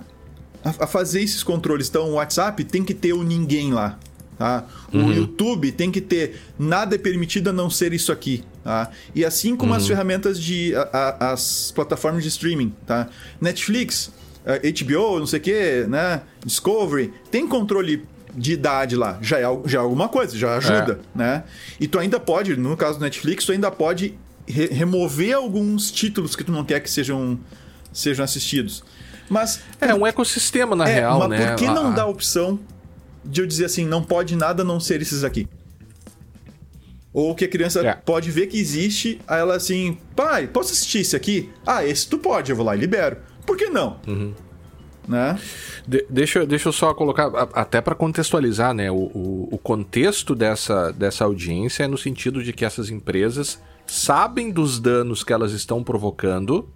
a, 0.63 0.83
a 0.83 0.87
fazer 0.87 1.21
esses 1.21 1.43
controles. 1.43 1.89
Então, 1.89 2.11
o 2.11 2.13
WhatsApp 2.13 2.63
tem 2.63 2.83
que 2.83 2.93
ter 2.93 3.13
o 3.13 3.23
ninguém 3.23 3.73
lá. 3.73 3.97
Tá? 4.37 4.65
O 4.91 4.97
uhum. 4.97 5.13
YouTube 5.13 5.71
tem 5.71 5.91
que 5.91 6.01
ter 6.01 6.41
nada 6.57 6.95
é 6.95 6.97
permitido 6.97 7.49
a 7.49 7.53
não 7.53 7.69
ser 7.69 7.93
isso 7.93 8.11
aqui. 8.11 8.43
Tá? 8.63 8.89
E 9.13 9.23
assim 9.23 9.55
como 9.55 9.71
uhum. 9.71 9.77
as 9.77 9.87
ferramentas 9.87 10.39
de. 10.39 10.73
A, 10.75 10.81
a, 10.91 11.31
as 11.33 11.71
plataformas 11.71 12.23
de 12.23 12.29
streaming. 12.29 12.73
Tá? 12.85 13.09
Netflix, 13.39 14.11
HBO, 14.45 15.19
não 15.19 15.27
sei 15.27 15.39
o 15.39 15.41
que, 15.41 15.85
né? 15.87 16.21
Discovery, 16.45 17.13
tem 17.29 17.47
controle 17.47 18.05
de 18.35 18.53
idade 18.53 18.95
lá. 18.95 19.17
Já 19.21 19.39
é, 19.39 19.43
já 19.65 19.79
é 19.79 19.81
alguma 19.81 20.09
coisa, 20.09 20.35
já 20.35 20.57
ajuda, 20.57 20.99
é. 21.15 21.17
né? 21.17 21.43
E 21.79 21.87
tu 21.87 21.99
ainda 21.99 22.19
pode, 22.19 22.55
no 22.57 22.75
caso 22.75 22.97
do 22.97 23.03
Netflix, 23.03 23.45
tu 23.45 23.51
ainda 23.51 23.69
pode 23.69 24.17
re 24.47 24.67
remover 24.67 25.35
alguns 25.35 25.91
títulos 25.91 26.35
que 26.35 26.43
tu 26.43 26.51
não 26.51 26.63
quer 26.63 26.79
que 26.79 26.89
sejam, 26.89 27.39
sejam 27.91 28.23
assistidos. 28.23 28.83
Mas. 29.29 29.61
É 29.79 29.93
um 29.93 30.05
ecossistema, 30.05 30.75
na 30.75 30.87
é, 30.87 30.95
real, 30.95 31.19
mas 31.19 31.29
né? 31.29 31.47
Por 31.47 31.55
que 31.55 31.65
não 31.65 31.87
ah, 31.87 31.91
dá 31.91 32.03
a 32.03 32.07
opção 32.07 32.59
de 33.23 33.41
eu 33.41 33.47
dizer 33.47 33.65
assim, 33.65 33.85
não 33.85 34.03
pode 34.03 34.35
nada 34.35 34.63
não 34.63 34.79
ser 34.79 35.01
esses 35.01 35.23
aqui? 35.23 35.47
Ou 37.13 37.35
que 37.35 37.45
a 37.45 37.47
criança 37.47 37.85
é. 37.85 37.93
pode 37.93 38.31
ver 38.31 38.47
que 38.47 38.57
existe, 38.57 39.21
aí 39.27 39.39
ela 39.39 39.55
assim, 39.55 39.97
pai, 40.15 40.47
posso 40.47 40.73
assistir 40.73 40.99
esse 40.99 41.15
aqui? 41.15 41.51
Ah, 41.65 41.85
esse 41.85 42.07
tu 42.07 42.17
pode, 42.17 42.49
eu 42.49 42.55
vou 42.55 42.65
lá 42.65 42.75
e 42.75 42.79
libero. 42.79 43.17
Por 43.45 43.55
que 43.55 43.69
não? 43.69 43.99
Uhum. 44.07 44.33
Né? 45.07 45.37
De, 45.87 46.05
deixa, 46.09 46.45
deixa 46.45 46.69
eu 46.69 46.73
só 46.73 46.93
colocar, 46.93 47.27
até 47.53 47.81
para 47.81 47.93
contextualizar, 47.93 48.73
né? 48.73 48.89
O, 48.89 48.95
o, 48.95 49.49
o, 49.51 49.57
contexto 49.57 50.33
dessa, 50.33 50.91
dessa 50.91 51.25
audiência 51.25 51.83
é 51.83 51.87
no 51.87 51.97
sentido 51.97 52.41
de 52.41 52.51
que 52.51 52.65
essas 52.65 52.89
empresas 52.89 53.59
sabem 53.87 54.51
dos 54.51 54.79
danos 54.79 55.23
que 55.23 55.33
elas 55.33 55.51
estão 55.51 55.83
provocando 55.83 56.67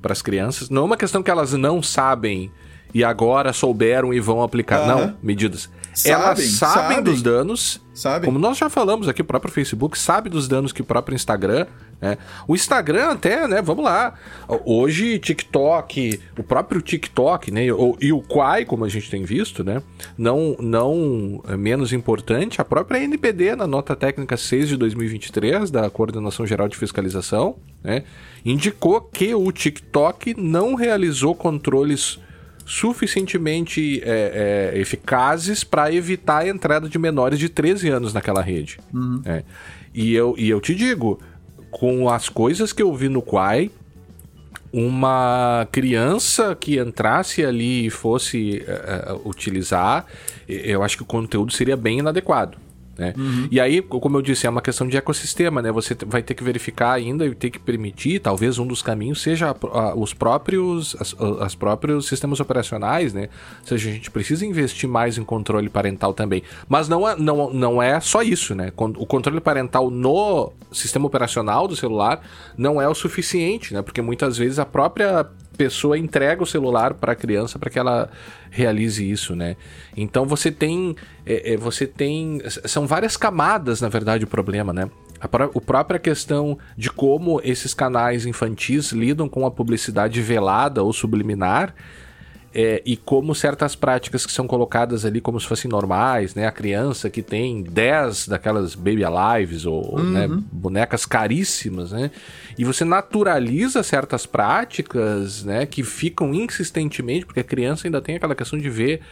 para 0.00 0.12
as 0.12 0.22
crianças. 0.22 0.70
Não 0.70 0.82
é 0.82 0.84
uma 0.84 0.96
questão 0.96 1.22
que 1.22 1.30
elas 1.30 1.52
não 1.52 1.82
sabem 1.82 2.50
e 2.94 3.02
agora 3.02 3.52
souberam 3.52 4.12
e 4.12 4.20
vão 4.20 4.42
aplicar. 4.42 4.80
Uhum. 4.80 4.86
Não, 4.86 5.16
medidas. 5.22 5.68
Sabem, 5.96 6.12
Elas 6.12 6.44
sabem, 6.44 6.82
sabem, 6.82 7.02
dos 7.02 7.22
danos. 7.22 7.80
Sabem. 7.94 8.26
Como 8.26 8.38
nós 8.38 8.58
já 8.58 8.68
falamos 8.68 9.08
aqui, 9.08 9.22
o 9.22 9.24
próprio 9.24 9.50
Facebook 9.50 9.98
sabe 9.98 10.28
dos 10.28 10.46
danos 10.46 10.70
que 10.70 10.82
o 10.82 10.84
próprio 10.84 11.14
Instagram. 11.14 11.66
Né? 11.98 12.18
O 12.46 12.54
Instagram 12.54 13.12
até, 13.12 13.48
né? 13.48 13.62
Vamos 13.62 13.82
lá. 13.82 14.12
Hoje, 14.66 15.18
TikTok, 15.18 16.20
o 16.38 16.42
próprio 16.42 16.82
TikTok, 16.82 17.50
né? 17.50 17.64
E 17.64 18.12
o 18.12 18.20
Quai, 18.20 18.66
como 18.66 18.84
a 18.84 18.88
gente 18.90 19.10
tem 19.10 19.24
visto, 19.24 19.64
né? 19.64 19.82
Não, 20.18 20.54
não 20.60 21.42
é 21.48 21.56
menos 21.56 21.94
importante, 21.94 22.60
a 22.60 22.64
própria 22.64 23.02
NPD, 23.02 23.56
na 23.56 23.66
nota 23.66 23.96
técnica 23.96 24.36
6 24.36 24.68
de 24.68 24.76
2023, 24.76 25.70
da 25.70 25.88
Coordenação 25.88 26.46
Geral 26.46 26.68
de 26.68 26.76
Fiscalização, 26.76 27.56
né? 27.82 28.04
Indicou 28.44 29.00
que 29.00 29.34
o 29.34 29.50
TikTok 29.50 30.34
não 30.38 30.74
realizou 30.74 31.34
controles 31.34 32.18
suficientemente 32.66 34.02
é, 34.04 34.72
é, 34.74 34.78
eficazes 34.78 35.62
para 35.62 35.92
evitar 35.94 36.38
a 36.38 36.48
entrada 36.48 36.88
de 36.88 36.98
menores 36.98 37.38
de 37.38 37.48
13 37.48 37.88
anos 37.88 38.12
naquela 38.12 38.42
rede. 38.42 38.78
Uhum. 38.92 39.22
É. 39.24 39.44
E, 39.94 40.12
eu, 40.12 40.34
e 40.36 40.50
eu 40.50 40.60
te 40.60 40.74
digo, 40.74 41.20
com 41.70 42.08
as 42.08 42.28
coisas 42.28 42.72
que 42.72 42.82
eu 42.82 42.92
vi 42.92 43.08
no 43.08 43.22
Quai, 43.22 43.70
uma 44.72 45.66
criança 45.70 46.56
que 46.58 46.78
entrasse 46.78 47.44
ali 47.44 47.86
e 47.86 47.90
fosse 47.90 48.62
uh, 48.66 49.26
utilizar, 49.26 50.04
eu 50.48 50.82
acho 50.82 50.96
que 50.96 51.02
o 51.04 51.06
conteúdo 51.06 51.52
seria 51.52 51.76
bem 51.76 52.00
inadequado. 52.00 52.58
Né? 52.98 53.12
Uhum. 53.16 53.48
E 53.50 53.60
aí, 53.60 53.82
como 53.82 54.16
eu 54.16 54.22
disse, 54.22 54.46
é 54.46 54.50
uma 54.50 54.62
questão 54.62 54.88
de 54.88 54.96
ecossistema, 54.96 55.60
né? 55.60 55.70
Você 55.70 55.94
vai 56.06 56.22
ter 56.22 56.34
que 56.34 56.42
verificar 56.42 56.92
ainda 56.92 57.26
e 57.26 57.34
ter 57.34 57.50
que 57.50 57.58
permitir, 57.58 58.20
talvez 58.20 58.58
um 58.58 58.66
dos 58.66 58.82
caminhos 58.82 59.20
seja 59.20 59.50
a, 59.50 59.78
a, 59.78 59.94
os 59.94 60.14
próprios 60.14 60.96
as, 60.98 61.14
as, 61.40 61.54
próprios 61.54 62.06
sistemas 62.06 62.40
operacionais, 62.40 63.12
né? 63.12 63.28
Ou 63.60 63.66
seja, 63.66 63.90
a 63.90 63.92
gente 63.92 64.10
precisa 64.10 64.46
investir 64.46 64.88
mais 64.88 65.18
em 65.18 65.24
controle 65.24 65.68
parental 65.68 66.14
também. 66.14 66.42
Mas 66.68 66.88
não 66.88 67.06
é, 67.06 67.16
não, 67.16 67.52
não 67.52 67.82
é 67.82 68.00
só 68.00 68.22
isso, 68.22 68.54
né? 68.54 68.72
O 68.76 69.06
controle 69.06 69.40
parental 69.40 69.90
no 69.90 70.52
sistema 70.72 71.06
operacional 71.06 71.68
do 71.68 71.76
celular 71.76 72.22
não 72.56 72.80
é 72.80 72.88
o 72.88 72.94
suficiente, 72.94 73.74
né? 73.74 73.82
Porque 73.82 74.00
muitas 74.00 74.38
vezes 74.38 74.58
a 74.58 74.64
própria 74.64 75.26
pessoa 75.56 75.98
entrega 75.98 76.42
o 76.42 76.46
celular 76.46 76.94
para 76.94 77.12
a 77.12 77.16
criança 77.16 77.58
para 77.58 77.70
que 77.70 77.78
ela 77.78 78.10
realize 78.50 79.08
isso, 79.08 79.34
né? 79.34 79.56
Então 79.96 80.26
você 80.26 80.50
tem, 80.50 80.96
é, 81.24 81.54
é, 81.54 81.56
você 81.56 81.86
tem, 81.86 82.40
são 82.64 82.86
várias 82.86 83.16
camadas 83.16 83.80
na 83.80 83.88
verdade 83.88 84.24
o 84.24 84.28
problema, 84.28 84.72
né? 84.72 84.90
A, 85.20 85.26
pró 85.26 85.50
a 85.54 85.60
própria 85.60 85.98
questão 85.98 86.58
de 86.76 86.90
como 86.90 87.40
esses 87.42 87.72
canais 87.72 88.26
infantis 88.26 88.92
lidam 88.92 89.28
com 89.28 89.46
a 89.46 89.50
publicidade 89.50 90.20
velada 90.20 90.82
ou 90.82 90.92
subliminar 90.92 91.74
é, 92.58 92.80
e 92.86 92.96
como 92.96 93.34
certas 93.34 93.76
práticas 93.76 94.24
que 94.24 94.32
são 94.32 94.46
colocadas 94.46 95.04
ali 95.04 95.20
como 95.20 95.38
se 95.38 95.46
fossem 95.46 95.70
normais, 95.70 96.34
né? 96.34 96.46
A 96.46 96.50
criança 96.50 97.10
que 97.10 97.20
tem 97.20 97.62
10 97.62 98.28
daquelas 98.28 98.74
baby 98.74 99.04
alives 99.04 99.66
ou 99.66 100.00
né, 100.02 100.26
uhum. 100.26 100.36
né, 100.36 100.42
bonecas 100.50 101.04
caríssimas, 101.04 101.92
né? 101.92 102.10
E 102.56 102.64
você 102.64 102.82
naturaliza 102.82 103.82
certas 103.82 104.24
práticas, 104.24 105.44
né? 105.44 105.66
Que 105.66 105.82
ficam 105.82 106.32
insistentemente, 106.32 107.26
porque 107.26 107.40
a 107.40 107.44
criança 107.44 107.86
ainda 107.86 108.00
tem 108.00 108.16
aquela 108.16 108.34
questão 108.34 108.58
de 108.58 108.70
ver 108.70 109.02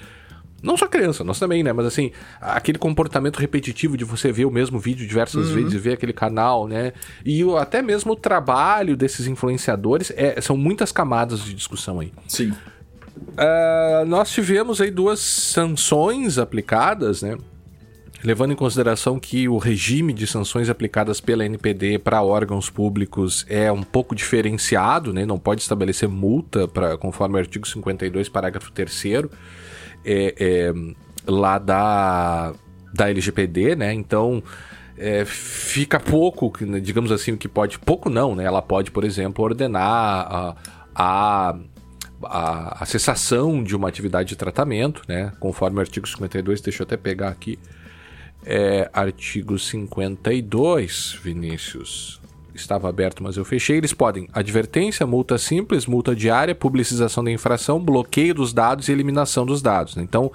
não 0.62 0.78
só 0.78 0.88
criança, 0.88 1.22
nós 1.22 1.38
também, 1.38 1.62
né? 1.62 1.74
Mas 1.74 1.84
assim, 1.84 2.12
aquele 2.40 2.78
comportamento 2.78 3.36
repetitivo 3.36 3.98
de 3.98 4.04
você 4.06 4.32
ver 4.32 4.46
o 4.46 4.50
mesmo 4.50 4.78
vídeo 4.78 5.06
diversas 5.06 5.48
uhum. 5.48 5.56
vezes 5.56 5.74
e 5.74 5.78
ver 5.78 5.92
aquele 5.92 6.14
canal, 6.14 6.66
né? 6.66 6.94
E 7.22 7.44
o, 7.44 7.58
até 7.58 7.82
mesmo 7.82 8.12
o 8.12 8.16
trabalho 8.16 8.96
desses 8.96 9.26
influenciadores, 9.26 10.10
é, 10.16 10.40
são 10.40 10.56
muitas 10.56 10.90
camadas 10.90 11.44
de 11.44 11.52
discussão 11.52 12.00
aí. 12.00 12.10
Sim. 12.26 12.54
Uh, 13.34 14.04
nós 14.06 14.30
tivemos 14.30 14.80
aí 14.80 14.90
duas 14.90 15.18
sanções 15.18 16.38
aplicadas, 16.38 17.22
né? 17.22 17.36
Levando 18.22 18.52
em 18.52 18.56
consideração 18.56 19.20
que 19.20 19.48
o 19.48 19.58
regime 19.58 20.12
de 20.12 20.26
sanções 20.26 20.70
aplicadas 20.70 21.20
pela 21.20 21.44
NPD 21.44 21.98
para 21.98 22.22
órgãos 22.22 22.70
públicos 22.70 23.44
é 23.50 23.70
um 23.70 23.82
pouco 23.82 24.14
diferenciado, 24.14 25.12
né? 25.12 25.26
não 25.26 25.38
pode 25.38 25.60
estabelecer 25.60 26.08
multa 26.08 26.66
conforme 26.98 27.34
o 27.34 27.38
artigo 27.38 27.68
52, 27.68 28.30
parágrafo 28.30 28.72
3 28.72 29.04
é, 29.04 29.22
é, 30.06 30.72
lá 31.26 31.58
da, 31.58 32.54
da 32.94 33.10
LGPD, 33.10 33.76
né? 33.76 33.92
Então 33.92 34.42
é, 34.96 35.24
fica 35.26 36.00
pouco, 36.00 36.50
digamos 36.80 37.12
assim, 37.12 37.32
o 37.32 37.36
que 37.36 37.48
pode. 37.48 37.78
Pouco 37.78 38.08
não, 38.08 38.34
né? 38.34 38.44
Ela 38.44 38.62
pode, 38.62 38.90
por 38.90 39.04
exemplo, 39.04 39.44
ordenar 39.44 39.82
a, 39.82 40.56
a 40.94 41.56
a, 42.26 42.82
a 42.82 42.86
cessação 42.86 43.62
de 43.62 43.74
uma 43.74 43.88
atividade 43.88 44.30
de 44.30 44.36
tratamento, 44.36 45.02
né? 45.08 45.32
Conforme 45.40 45.78
o 45.78 45.80
artigo 45.80 46.08
52, 46.08 46.60
deixa 46.60 46.82
eu 46.82 46.84
até 46.84 46.96
pegar 46.96 47.28
aqui. 47.28 47.58
É, 48.44 48.90
artigo 48.92 49.58
52, 49.58 51.18
Vinícius. 51.22 52.20
Estava 52.54 52.88
aberto, 52.88 53.22
mas 53.22 53.36
eu 53.36 53.44
fechei. 53.44 53.78
Eles 53.78 53.92
podem 53.92 54.28
advertência, 54.32 55.04
multa 55.06 55.36
simples, 55.38 55.86
multa 55.86 56.14
diária, 56.14 56.54
publicização 56.54 57.24
da 57.24 57.32
infração, 57.32 57.80
bloqueio 57.80 58.34
dos 58.34 58.52
dados 58.52 58.88
e 58.88 58.92
eliminação 58.92 59.44
dos 59.44 59.60
dados. 59.60 59.96
Né? 59.96 60.04
Então, 60.04 60.30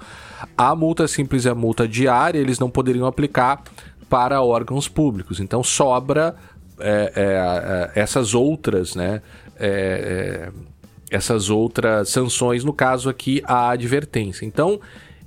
a 0.56 0.74
multa 0.74 1.08
simples 1.08 1.46
e 1.46 1.48
a 1.48 1.54
multa 1.54 1.88
diária 1.88 2.38
eles 2.38 2.58
não 2.58 2.68
poderiam 2.68 3.06
aplicar 3.06 3.62
para 4.08 4.42
órgãos 4.42 4.86
públicos. 4.86 5.40
Então, 5.40 5.62
sobra 5.62 6.34
é, 6.78 7.12
é, 7.14 7.90
é 7.94 8.00
essas 8.00 8.34
outras, 8.34 8.94
né? 8.94 9.22
É, 11.10 11.14
é, 11.14 11.16
essas 11.16 11.50
outras 11.50 12.08
sanções, 12.08 12.64
no 12.64 12.72
caso 12.72 13.08
aqui, 13.08 13.42
a 13.44 13.70
advertência. 13.70 14.44
Então, 14.44 14.80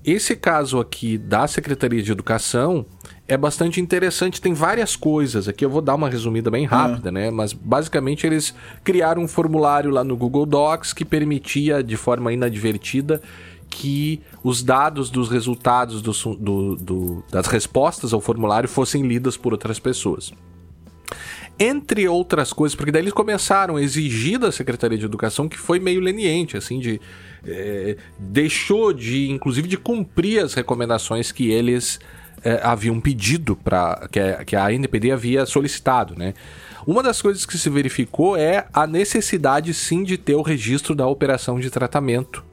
esse 0.03 0.35
caso 0.35 0.79
aqui 0.79 1.17
da 1.17 1.47
Secretaria 1.47 2.01
de 2.01 2.11
Educação 2.11 2.85
é 3.25 3.37
bastante 3.37 3.79
interessante, 3.79 4.41
tem 4.41 4.53
várias 4.53 4.97
coisas. 4.97 5.47
Aqui 5.47 5.63
eu 5.63 5.69
vou 5.69 5.81
dar 5.81 5.95
uma 5.95 6.09
resumida 6.09 6.51
bem 6.51 6.65
rápida, 6.65 7.07
uhum. 7.07 7.13
né? 7.13 7.31
Mas 7.31 7.53
basicamente 7.53 8.27
eles 8.27 8.53
criaram 8.83 9.23
um 9.23 9.27
formulário 9.27 9.89
lá 9.89 10.03
no 10.03 10.17
Google 10.17 10.45
Docs 10.45 10.91
que 10.91 11.05
permitia, 11.05 11.81
de 11.81 11.95
forma 11.95 12.33
inadvertida, 12.33 13.21
que 13.69 14.21
os 14.43 14.61
dados 14.61 15.09
dos 15.09 15.29
resultados 15.29 16.01
do, 16.01 16.11
do, 16.35 16.75
do, 16.75 17.23
das 17.31 17.47
respostas 17.47 18.13
ao 18.13 18.19
formulário 18.19 18.67
fossem 18.67 19.03
lidas 19.03 19.37
por 19.37 19.53
outras 19.53 19.79
pessoas. 19.79 20.33
Entre 21.63 22.07
outras 22.09 22.51
coisas, 22.51 22.75
porque 22.75 22.91
daí 22.91 23.01
eles 23.01 23.13
começaram 23.13 23.77
a 23.77 23.81
exigir 23.81 24.37
da 24.37 24.51
Secretaria 24.51 24.97
de 24.97 25.05
Educação 25.05 25.47
que 25.47 25.57
foi 25.57 25.79
meio 25.79 26.01
leniente, 26.01 26.57
assim, 26.57 26.77
de. 26.77 26.99
É, 27.45 27.95
deixou 28.19 28.91
de, 28.91 29.29
inclusive, 29.29 29.67
de 29.67 29.77
cumprir 29.77 30.43
as 30.43 30.53
recomendações 30.53 31.31
que 31.31 31.49
eles 31.49 31.99
é, 32.43 32.59
haviam 32.63 32.99
pedido 32.99 33.55
para 33.55 34.07
que, 34.11 34.19
que 34.45 34.55
a 34.57 34.73
NPD 34.73 35.11
havia 35.11 35.45
solicitado, 35.45 36.15
né? 36.17 36.33
Uma 36.85 37.01
das 37.01 37.21
coisas 37.21 37.45
que 37.45 37.57
se 37.57 37.69
verificou 37.69 38.35
é 38.35 38.65
a 38.73 38.85
necessidade 38.85 39.73
sim 39.73 40.03
de 40.03 40.17
ter 40.17 40.35
o 40.35 40.41
registro 40.41 40.93
da 40.93 41.07
operação 41.07 41.59
de 41.61 41.69
tratamento 41.69 42.43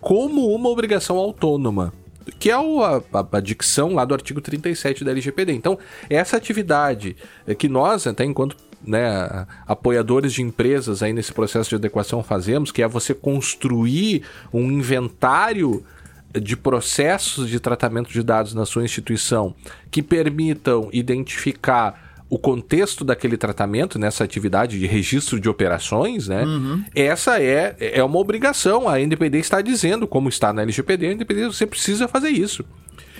como 0.00 0.54
uma 0.54 0.70
obrigação 0.70 1.18
autônoma 1.18 1.92
que 2.38 2.50
é 2.50 2.58
o, 2.58 2.82
a, 2.82 3.02
a, 3.32 3.40
dicção 3.40 3.94
lá 3.94 4.04
do 4.04 4.14
artigo 4.14 4.40
37 4.40 5.04
da 5.04 5.10
LGPD. 5.10 5.52
Então, 5.52 5.78
essa 6.08 6.36
atividade 6.36 7.16
é 7.46 7.54
que 7.54 7.68
nós, 7.68 8.06
até 8.06 8.24
enquanto 8.24 8.56
né, 8.84 9.46
apoiadores 9.66 10.32
de 10.32 10.42
empresas 10.42 11.02
aí 11.02 11.12
nesse 11.12 11.32
processo 11.32 11.70
de 11.70 11.76
adequação 11.76 12.22
fazemos, 12.22 12.70
que 12.70 12.82
é 12.82 12.88
você 12.88 13.14
construir 13.14 14.22
um 14.52 14.70
inventário 14.70 15.84
de 16.32 16.56
processos 16.56 17.48
de 17.48 17.58
tratamento 17.58 18.10
de 18.10 18.22
dados 18.22 18.54
na 18.54 18.66
sua 18.66 18.84
instituição 18.84 19.54
que 19.90 20.02
permitam 20.02 20.88
identificar 20.92 22.07
o 22.30 22.38
contexto 22.38 23.04
daquele 23.04 23.36
tratamento 23.36 23.98
nessa 23.98 24.22
atividade 24.22 24.78
de 24.78 24.86
registro 24.86 25.40
de 25.40 25.48
operações, 25.48 26.28
né? 26.28 26.44
Uhum. 26.44 26.84
Essa 26.94 27.40
é, 27.40 27.74
é 27.78 28.04
uma 28.04 28.18
obrigação. 28.18 28.88
A 28.88 29.00
NPD 29.00 29.38
está 29.38 29.62
dizendo, 29.62 30.06
como 30.06 30.28
está 30.28 30.52
na 30.52 30.62
LGPD, 30.62 31.06
a 31.06 31.12
NPD 31.12 31.46
você 31.46 31.66
precisa 31.66 32.06
fazer 32.06 32.28
isso. 32.28 32.64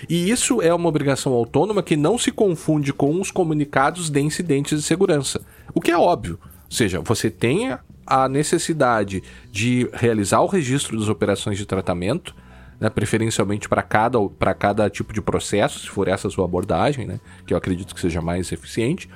E 0.09 0.31
isso 0.31 0.61
é 0.61 0.73
uma 0.75 0.89
obrigação 0.89 1.33
autônoma 1.33 1.83
que 1.83 1.97
não 1.97 2.19
se 2.19 2.31
confunde 2.31 2.93
com 2.93 3.19
os 3.21 3.31
comunicados 3.31 4.11
de 4.11 4.21
incidentes 4.21 4.79
de 4.79 4.87
segurança. 4.87 5.41
O 5.75 5.81
que 5.81 5.91
é 5.91 5.97
óbvio. 5.97 6.39
Ou 6.43 6.73
seja, 6.73 7.01
você 7.01 7.31
tem 7.31 7.77
a 8.07 8.29
necessidade 8.29 9.23
de 9.51 9.89
realizar 9.93 10.41
o 10.41 10.47
registro 10.47 10.99
das 10.99 11.09
operações 11.09 11.59
de 11.59 11.67
tratamento, 11.67 12.35
né, 12.81 12.89
preferencialmente 12.89 13.69
para 13.69 13.83
cada, 13.83 14.19
cada 14.59 14.89
tipo 14.89 15.13
de 15.13 15.21
processo, 15.21 15.81
se 15.81 15.89
for 15.89 16.09
essa 16.09 16.29
a 16.29 16.31
sua 16.31 16.45
abordagem, 16.45 17.07
né, 17.07 17.21
que 17.47 17.53
eu 17.53 17.59
acredito 17.59 17.95
que 17.95 18.01
seja 18.01 18.21
mais 18.21 18.53
eficiente. 18.53 19.09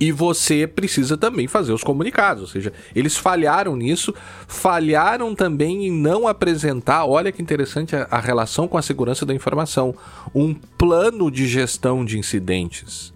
E 0.00 0.10
você 0.10 0.66
precisa 0.66 1.16
também 1.16 1.46
fazer 1.46 1.72
os 1.72 1.84
comunicados, 1.84 2.42
ou 2.42 2.48
seja, 2.48 2.72
eles 2.94 3.16
falharam 3.16 3.76
nisso, 3.76 4.12
falharam 4.48 5.34
também 5.34 5.86
em 5.86 5.90
não 5.90 6.26
apresentar, 6.26 7.06
olha 7.06 7.30
que 7.30 7.40
interessante 7.40 7.94
a, 7.94 8.08
a 8.10 8.18
relação 8.18 8.66
com 8.66 8.76
a 8.76 8.82
segurança 8.82 9.24
da 9.24 9.32
informação, 9.32 9.94
um 10.34 10.52
plano 10.52 11.30
de 11.30 11.46
gestão 11.46 12.04
de 12.04 12.18
incidentes. 12.18 13.14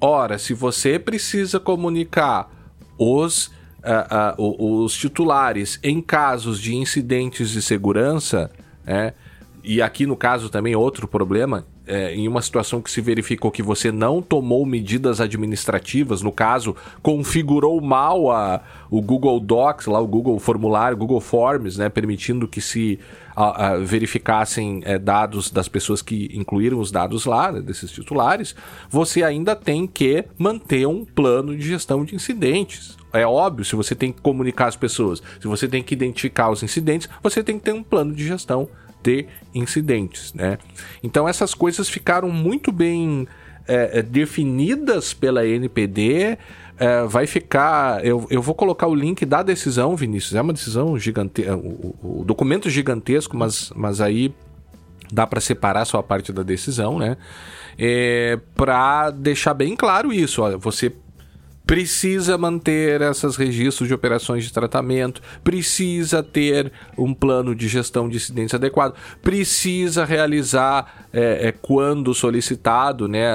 Ora, 0.00 0.38
se 0.38 0.54
você 0.54 0.98
precisa 0.98 1.58
comunicar 1.58 2.50
os, 2.98 3.46
uh, 3.46 4.40
uh, 4.40 4.84
os 4.84 4.94
titulares 4.94 5.80
em 5.82 6.00
casos 6.00 6.60
de 6.60 6.76
incidentes 6.76 7.50
de 7.50 7.60
segurança, 7.60 8.50
é, 8.86 9.12
e 9.64 9.82
aqui 9.82 10.06
no 10.06 10.16
caso 10.16 10.48
também 10.48 10.76
outro 10.76 11.08
problema, 11.08 11.66
é, 11.86 12.14
em 12.14 12.26
uma 12.26 12.42
situação 12.42 12.82
que 12.82 12.90
se 12.90 13.00
verificou 13.00 13.50
que 13.50 13.62
você 13.62 13.92
não 13.92 14.20
tomou 14.20 14.66
medidas 14.66 15.20
administrativas, 15.20 16.20
no 16.20 16.32
caso, 16.32 16.74
configurou 17.02 17.80
mal 17.80 18.30
a, 18.30 18.60
o 18.90 19.00
Google 19.00 19.38
Docs, 19.38 19.86
lá 19.86 20.00
o 20.00 20.06
Google 20.06 20.38
Formulário, 20.38 20.96
Google 20.96 21.20
Forms, 21.20 21.76
né, 21.76 21.88
permitindo 21.88 22.48
que 22.48 22.60
se 22.60 22.98
a, 23.34 23.66
a, 23.66 23.76
verificassem 23.78 24.82
é, 24.84 24.98
dados 24.98 25.50
das 25.50 25.68
pessoas 25.68 26.02
que 26.02 26.28
incluíram 26.34 26.80
os 26.80 26.90
dados 26.90 27.24
lá, 27.24 27.52
né, 27.52 27.60
desses 27.60 27.90
titulares, 27.90 28.56
você 28.90 29.22
ainda 29.22 29.54
tem 29.54 29.86
que 29.86 30.24
manter 30.36 30.86
um 30.86 31.04
plano 31.04 31.56
de 31.56 31.66
gestão 31.66 32.04
de 32.04 32.14
incidentes. 32.14 32.96
É 33.12 33.26
óbvio, 33.26 33.64
se 33.64 33.76
você 33.76 33.94
tem 33.94 34.12
que 34.12 34.20
comunicar 34.20 34.66
as 34.66 34.76
pessoas, 34.76 35.22
se 35.40 35.46
você 35.46 35.66
tem 35.68 35.82
que 35.82 35.94
identificar 35.94 36.50
os 36.50 36.62
incidentes, 36.62 37.08
você 37.22 37.42
tem 37.42 37.58
que 37.58 37.64
ter 37.64 37.72
um 37.72 37.82
plano 37.82 38.12
de 38.12 38.26
gestão 38.26 38.68
de 39.06 39.26
incidentes, 39.54 40.34
né? 40.34 40.58
Então 41.02 41.28
essas 41.28 41.54
coisas 41.54 41.88
ficaram 41.88 42.28
muito 42.28 42.72
bem 42.72 43.28
é, 43.68 44.00
é 44.00 44.02
definidas 44.02 45.14
pela 45.14 45.46
NPD. 45.46 46.36
É, 46.78 47.04
vai 47.04 47.26
ficar. 47.26 48.04
Eu, 48.04 48.26
eu 48.28 48.42
vou 48.42 48.54
colocar 48.54 48.86
o 48.86 48.94
link 48.94 49.24
da 49.24 49.42
decisão, 49.42 49.96
Vinícius. 49.96 50.34
É 50.34 50.42
uma 50.42 50.52
decisão 50.52 50.98
gigantesca. 50.98 51.56
O, 51.56 51.94
o, 52.02 52.24
documento 52.24 52.68
gigantesco, 52.68 53.36
mas, 53.36 53.72
mas 53.74 54.00
aí 54.00 54.34
dá 55.10 55.26
para 55.26 55.40
separar 55.40 55.84
só 55.84 55.98
a 55.98 56.02
parte 56.02 56.32
da 56.32 56.42
decisão, 56.42 56.98
né? 56.98 57.16
É, 57.78 58.38
para 58.54 59.10
deixar 59.10 59.54
bem 59.54 59.74
claro 59.76 60.12
isso. 60.12 60.42
Olha, 60.42 60.58
você 60.58 60.92
precisa 61.66 62.38
manter 62.38 63.02
esses 63.02 63.34
registros 63.34 63.88
de 63.88 63.94
operações 63.94 64.44
de 64.44 64.52
tratamento, 64.52 65.20
precisa 65.42 66.22
ter 66.22 66.72
um 66.96 67.12
plano 67.12 67.54
de 67.54 67.66
gestão 67.66 68.08
de 68.08 68.16
incidentes 68.16 68.54
adequado, 68.54 68.94
precisa 69.20 70.04
realizar, 70.04 71.08
é, 71.12 71.48
é, 71.48 71.52
quando 71.52 72.14
solicitado, 72.14 73.08
né, 73.08 73.34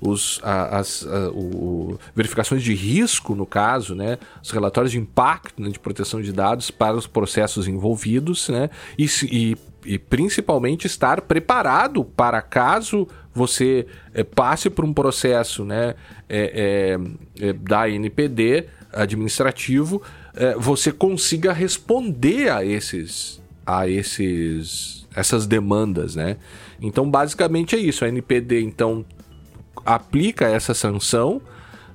os, 0.00 0.40
as 0.44 1.04
a, 1.06 1.30
o, 1.30 1.98
verificações 2.14 2.62
de 2.62 2.72
risco, 2.72 3.34
no 3.34 3.44
caso, 3.44 3.96
né, 3.96 4.16
os 4.40 4.52
relatórios 4.52 4.92
de 4.92 4.98
impacto 4.98 5.60
né, 5.60 5.70
de 5.70 5.80
proteção 5.80 6.22
de 6.22 6.32
dados 6.32 6.70
para 6.70 6.96
os 6.96 7.08
processos 7.08 7.66
envolvidos, 7.66 8.48
né, 8.48 8.70
e, 8.96 9.06
e, 9.24 9.56
e 9.84 9.98
principalmente 9.98 10.86
estar 10.86 11.22
preparado 11.22 12.04
para 12.04 12.40
caso 12.40 13.08
você 13.34 13.86
é, 14.12 14.22
passe 14.22 14.68
por 14.68 14.84
um 14.84 14.92
processo 14.92 15.64
né, 15.64 15.94
é, 16.28 16.98
é, 17.40 17.52
da 17.52 17.88
NPD 17.88 18.66
administrativo, 18.92 20.02
você 20.58 20.92
consiga 20.92 21.52
responder 21.52 22.50
a 22.50 22.64
esses 22.64 23.42
a 23.66 23.88
esses 23.88 25.06
essas 25.14 25.46
demandas, 25.46 26.16
né? 26.16 26.36
Então, 26.80 27.10
basicamente 27.10 27.76
é 27.76 27.78
isso. 27.78 28.04
A 28.04 28.08
NPD 28.08 28.60
então 28.62 29.04
aplica 29.84 30.46
essa 30.46 30.74
sanção 30.74 31.40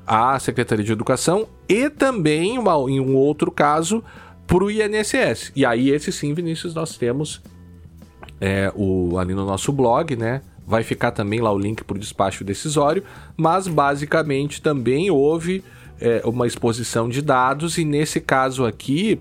à 0.06 0.40
Secretaria 0.40 0.84
de 0.84 0.92
Educação 0.92 1.48
e 1.68 1.90
também, 1.90 2.58
uma, 2.58 2.74
em 2.90 3.00
um 3.00 3.16
outro 3.16 3.52
caso, 3.52 4.04
para 4.46 4.64
o 4.64 4.72
INSS. 4.72 5.52
E 5.56 5.66
aí, 5.66 5.90
esse 5.90 6.12
sim, 6.12 6.34
Vinícius, 6.34 6.74
nós 6.74 6.98
temos 6.98 7.42
é, 8.40 8.72
o, 8.76 9.18
ali 9.18 9.34
no 9.34 9.46
nosso 9.46 9.72
blog, 9.72 10.16
né? 10.16 10.42
Vai 10.68 10.84
ficar 10.84 11.12
também 11.12 11.40
lá 11.40 11.52
o 11.52 11.58
link 11.58 11.82
para 11.86 11.96
o 11.96 12.00
despacho 12.00 12.44
decisório, 12.44 13.02
mas 13.38 13.70
basicamente 13.70 14.62
também 14.62 15.10
houve 15.10 15.64
é, 16.00 16.22
uma 16.26 16.46
exposição 16.46 17.08
de 17.08 17.22
dados 17.22 17.78
e 17.78 17.86
nesse 17.86 18.20
caso 18.20 18.66
aqui 18.66 19.18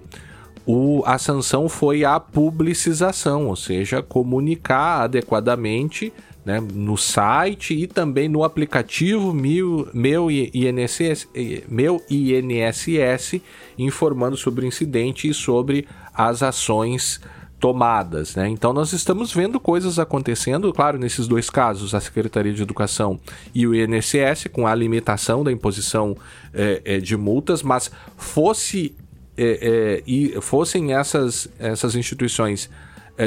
o, 0.67 1.05
a 1.07 1.17
sanção 1.17 1.69
foi 1.69 2.05
a 2.05 2.19
publicização, 2.19 3.47
ou 3.47 3.55
seja, 3.55 4.03
comunicar 4.03 5.03
adequadamente 5.03 6.13
né, 6.45 6.61
no 6.61 6.97
site 6.97 7.75
e 7.75 7.87
também 7.87 8.29
no 8.29 8.43
aplicativo 8.43 9.33
meu, 9.33 9.89
meu, 9.95 10.29
INSS, 10.31 11.29
meu 11.69 12.03
INSS, 12.11 13.41
informando 13.79 14.37
sobre 14.37 14.65
o 14.65 14.69
incidente 14.69 15.29
e 15.29 15.35
sobre 15.35 15.87
as 16.13 16.43
ações 16.43 17.21
tomadas, 17.59 18.37
né? 18.37 18.49
Então 18.49 18.73
nós 18.73 18.93
estamos 18.93 19.33
vendo 19.33 19.59
coisas 19.59 19.99
acontecendo, 19.99 20.73
claro, 20.73 20.99
nesses 20.99 21.27
dois 21.27 21.49
casos, 21.49 21.95
a 21.95 22.01
Secretaria 22.01 22.53
de 22.53 22.63
Educação 22.63 23.19
e 23.55 23.67
o 23.67 23.75
INSS, 23.75 24.49
com 24.53 24.67
a 24.67 24.75
limitação 24.75 25.43
da 25.43 25.51
imposição 25.51 26.17
é, 26.53 26.83
é, 26.85 26.99
de 26.99 27.17
multas, 27.17 27.63
mas 27.63 27.91
fosse 28.17 28.95
é, 29.39 30.03
e 30.07 30.39
fossem 30.41 30.95
essas, 30.95 31.49
essas 31.59 31.95
instituições 31.95 32.71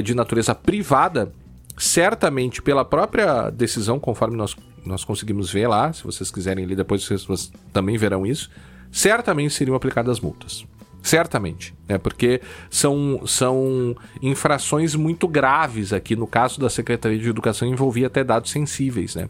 de 0.03 0.15
natureza 0.15 0.53
privada, 0.55 1.31
certamente 1.77 2.61
pela 2.61 2.83
própria 2.83 3.49
decisão, 3.49 3.99
conforme 3.99 4.35
nós, 4.35 4.55
nós 4.85 5.03
conseguimos 5.03 5.51
ver 5.51 5.67
lá, 5.67 5.91
se 5.93 6.03
vocês 6.03 6.29
quiserem 6.29 6.65
ler 6.65 6.75
depois 6.75 7.03
vocês 7.03 7.51
também 7.71 7.97
verão 7.97 8.25
isso, 8.25 8.49
certamente 8.91 9.53
seriam 9.53 9.75
aplicadas 9.75 10.19
multas. 10.19 10.65
Certamente, 11.01 11.73
né? 11.87 11.97
porque 11.97 12.41
são, 12.69 13.25
são 13.25 13.95
infrações 14.21 14.95
muito 14.95 15.27
graves 15.27 15.93
aqui. 15.93 16.15
No 16.15 16.27
caso 16.27 16.59
da 16.59 16.69
Secretaria 16.69 17.17
de 17.17 17.29
Educação, 17.29 17.67
envolvia 17.67 18.07
até 18.07 18.23
dados 18.23 18.51
sensíveis. 18.51 19.15
Né? 19.15 19.29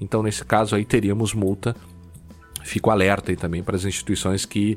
Então, 0.00 0.22
nesse 0.22 0.44
caso 0.44 0.74
aí, 0.74 0.84
teríamos 0.84 1.32
multa. 1.32 1.74
Fico 2.62 2.90
alerta 2.90 3.30
aí 3.30 3.36
também 3.36 3.62
para 3.62 3.76
as 3.76 3.84
instituições 3.84 4.44
que 4.44 4.76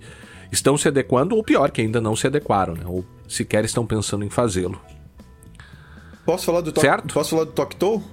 estão 0.52 0.78
se 0.78 0.88
adequando, 0.88 1.36
ou 1.36 1.44
pior, 1.44 1.72
que 1.72 1.82
ainda 1.82 2.00
não 2.00 2.16
se 2.16 2.28
adequaram, 2.28 2.76
né? 2.76 2.84
ou 2.86 3.04
sequer 3.28 3.66
estão 3.66 3.86
pensando 3.86 4.24
em 4.24 4.30
fazê-lo. 4.30 4.80
Posso 6.26 6.46
falar 6.46 6.62
do 6.62 6.80
certo? 6.80 7.14
Posso 7.14 7.30
falar 7.32 7.46
do 7.46 7.52
Tokto? 7.52 8.04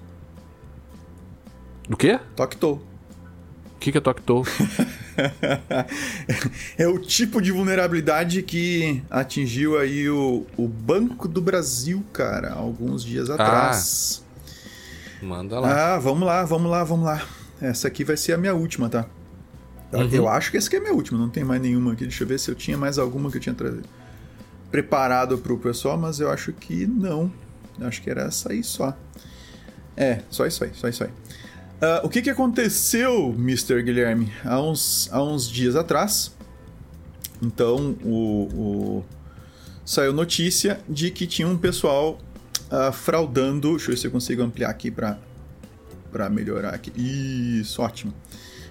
Do 1.89 1.97
quê? 1.97 2.19
Tokto. 2.35 2.81
O 3.85 3.87
que, 3.87 3.93
que 3.93 3.99
é 3.99 4.01
Tokto? 4.01 4.43
é 6.79 6.89
o 6.89 6.99
tipo 6.99 7.43
de 7.43 7.53
vulnerabilidade 7.53 8.43
que 8.43 9.03
atingiu 9.11 9.79
aí 9.79 10.09
o, 10.09 10.47
o 10.57 10.67
Banco 10.67 11.29
do 11.29 11.43
Brasil, 11.43 12.03
cara, 12.11 12.55
alguns 12.55 13.05
dias 13.05 13.29
ah. 13.29 13.35
atrás. 13.35 14.25
Ah, 15.21 15.27
manda 15.27 15.61
lá. 15.61 15.97
Ah, 15.97 15.99
vamos 15.99 16.27
lá, 16.27 16.45
vamos 16.47 16.71
lá, 16.71 16.83
vamos 16.83 17.05
lá. 17.05 17.23
Essa 17.61 17.89
aqui 17.89 18.05
vai 18.05 18.17
ser 18.17 18.33
a 18.33 18.39
minha 18.39 18.55
última, 18.55 18.89
tá? 18.89 19.05
Uhum. 19.93 20.09
Eu 20.11 20.29
acho 20.31 20.51
que 20.51 20.57
essa 20.57 20.69
aqui 20.69 20.77
é 20.77 20.79
a 20.79 20.83
minha 20.83 20.95
última, 20.95 21.19
não 21.19 21.29
tem 21.29 21.45
mais 21.45 21.61
nenhuma 21.61 21.93
aqui. 21.93 22.05
Deixa 22.05 22.25
eu 22.25 22.29
ver 22.29 22.41
se 22.41 22.51
eu 22.51 22.55
tinha 22.55 22.79
mais 22.79 22.99
alguma 22.99 23.31
que 23.31 23.37
eu 23.37 23.41
tinha 23.43 23.55
tra... 23.55 23.71
preparado 24.71 25.37
pro 25.37 25.59
pessoal, 25.59 25.99
mas 25.99 26.21
eu 26.21 26.31
acho 26.31 26.55
que 26.55 26.87
não. 26.87 27.31
Eu 27.79 27.87
acho 27.87 28.01
que 28.01 28.09
era 28.09 28.23
essa 28.23 28.51
aí 28.51 28.65
só. 28.65 28.97
É, 29.95 30.23
só 30.31 30.47
isso 30.47 30.65
aí, 30.65 30.71
só 30.73 30.89
isso 30.89 31.05
aí. 31.05 31.11
Uh, 31.83 32.07
o 32.07 32.09
que, 32.09 32.23
que 32.23 32.31
aconteceu, 32.31 33.35
Mr. 33.37 33.83
Guilherme, 33.83 34.33
há 34.45 34.61
uns, 34.61 35.09
há 35.13 35.23
uns 35.23 35.51
dias 35.51 35.77
atrás? 35.77 36.35
Então, 37.43 37.97
o, 38.03 38.49
o... 38.55 39.05
saiu 39.85 40.13
notícia 40.13 40.81
de 40.89 41.11
que 41.11 41.27
tinha 41.27 41.47
um 41.47 41.59
pessoal 41.59 42.19
uh, 42.71 42.93
fraudando. 42.93 43.71
Deixa 43.73 43.87
eu 43.87 43.95
ver 43.95 44.01
se 44.01 44.07
eu 44.07 44.11
consigo 44.11 44.43
ampliar 44.43 44.71
aqui 44.71 44.91
para 44.91 45.19
melhorar 46.31 46.71
aqui. 46.71 46.93
Isso, 46.97 47.83
ótimo. 47.83 48.15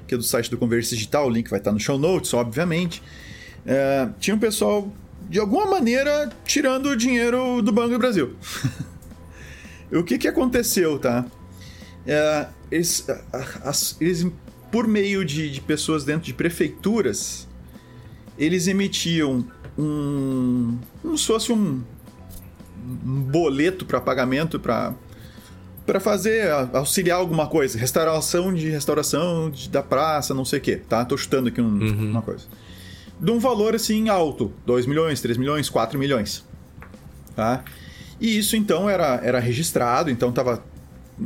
Que 0.08 0.16
é 0.16 0.18
do 0.18 0.24
site 0.24 0.50
do 0.50 0.58
Converse 0.58 0.96
Digital, 0.96 1.28
o 1.28 1.30
link 1.30 1.50
vai 1.50 1.60
estar 1.60 1.72
no 1.72 1.80
show 1.80 1.98
notes, 1.98 2.34
obviamente. 2.34 3.04
Uh, 3.66 4.14
tinha 4.20 4.36
um 4.36 4.40
pessoal, 4.40 4.92
de 5.30 5.40
alguma 5.40 5.66
maneira, 5.66 6.30
tirando 6.46 6.88
o 6.88 6.96
dinheiro 6.96 7.62
do 7.62 7.72
Banco 7.72 7.90
do 7.90 8.00
Brasil. 8.00 8.36
O 9.92 10.04
que 10.04 10.18
que 10.18 10.28
aconteceu, 10.28 10.98
tá? 10.98 11.24
É, 12.08 12.48
eles, 12.74 13.08
as, 13.64 13.96
eles, 14.02 14.26
por 14.72 14.88
meio 14.88 15.24
de, 15.24 15.52
de 15.52 15.62
pessoas 15.62 16.04
dentro 16.04 16.24
de 16.24 16.34
prefeituras, 16.34 17.48
eles 18.38 18.68
emitiam 18.68 19.46
um. 19.78 20.78
como 21.02 21.18
se 21.18 21.28
fosse 21.28 21.52
um, 21.52 21.84
um 23.06 23.22
boleto 23.22 23.86
para 23.86 24.02
pagamento 24.02 24.60
para 24.60 24.94
para 25.86 26.00
fazer 26.00 26.50
auxiliar 26.74 27.18
alguma 27.18 27.46
coisa, 27.46 27.78
restauração 27.78 28.54
de 28.54 28.70
restauração 28.70 29.52
de, 29.52 29.68
da 29.70 29.84
praça, 29.84 30.34
não 30.34 30.46
sei 30.46 30.60
o 30.60 30.62
que, 30.62 30.78
tá? 30.78 31.04
Tô 31.04 31.18
chutando 31.18 31.50
aqui 31.50 31.60
um, 31.60 31.78
uhum. 31.78 32.10
uma 32.10 32.22
coisa. 32.22 32.46
De 33.20 33.30
um 33.30 33.38
valor 33.38 33.76
assim 33.76 34.08
alto, 34.08 34.54
2 34.66 34.86
milhões, 34.86 35.20
3 35.20 35.38
milhões, 35.38 35.70
4 35.70 36.00
milhões. 36.00 36.46
Tá? 37.36 37.66
E 38.18 38.38
isso 38.38 38.56
então 38.56 38.90
era, 38.90 39.20
era 39.22 39.40
registrado, 39.40 40.10
então 40.10 40.32
tava 40.32 40.64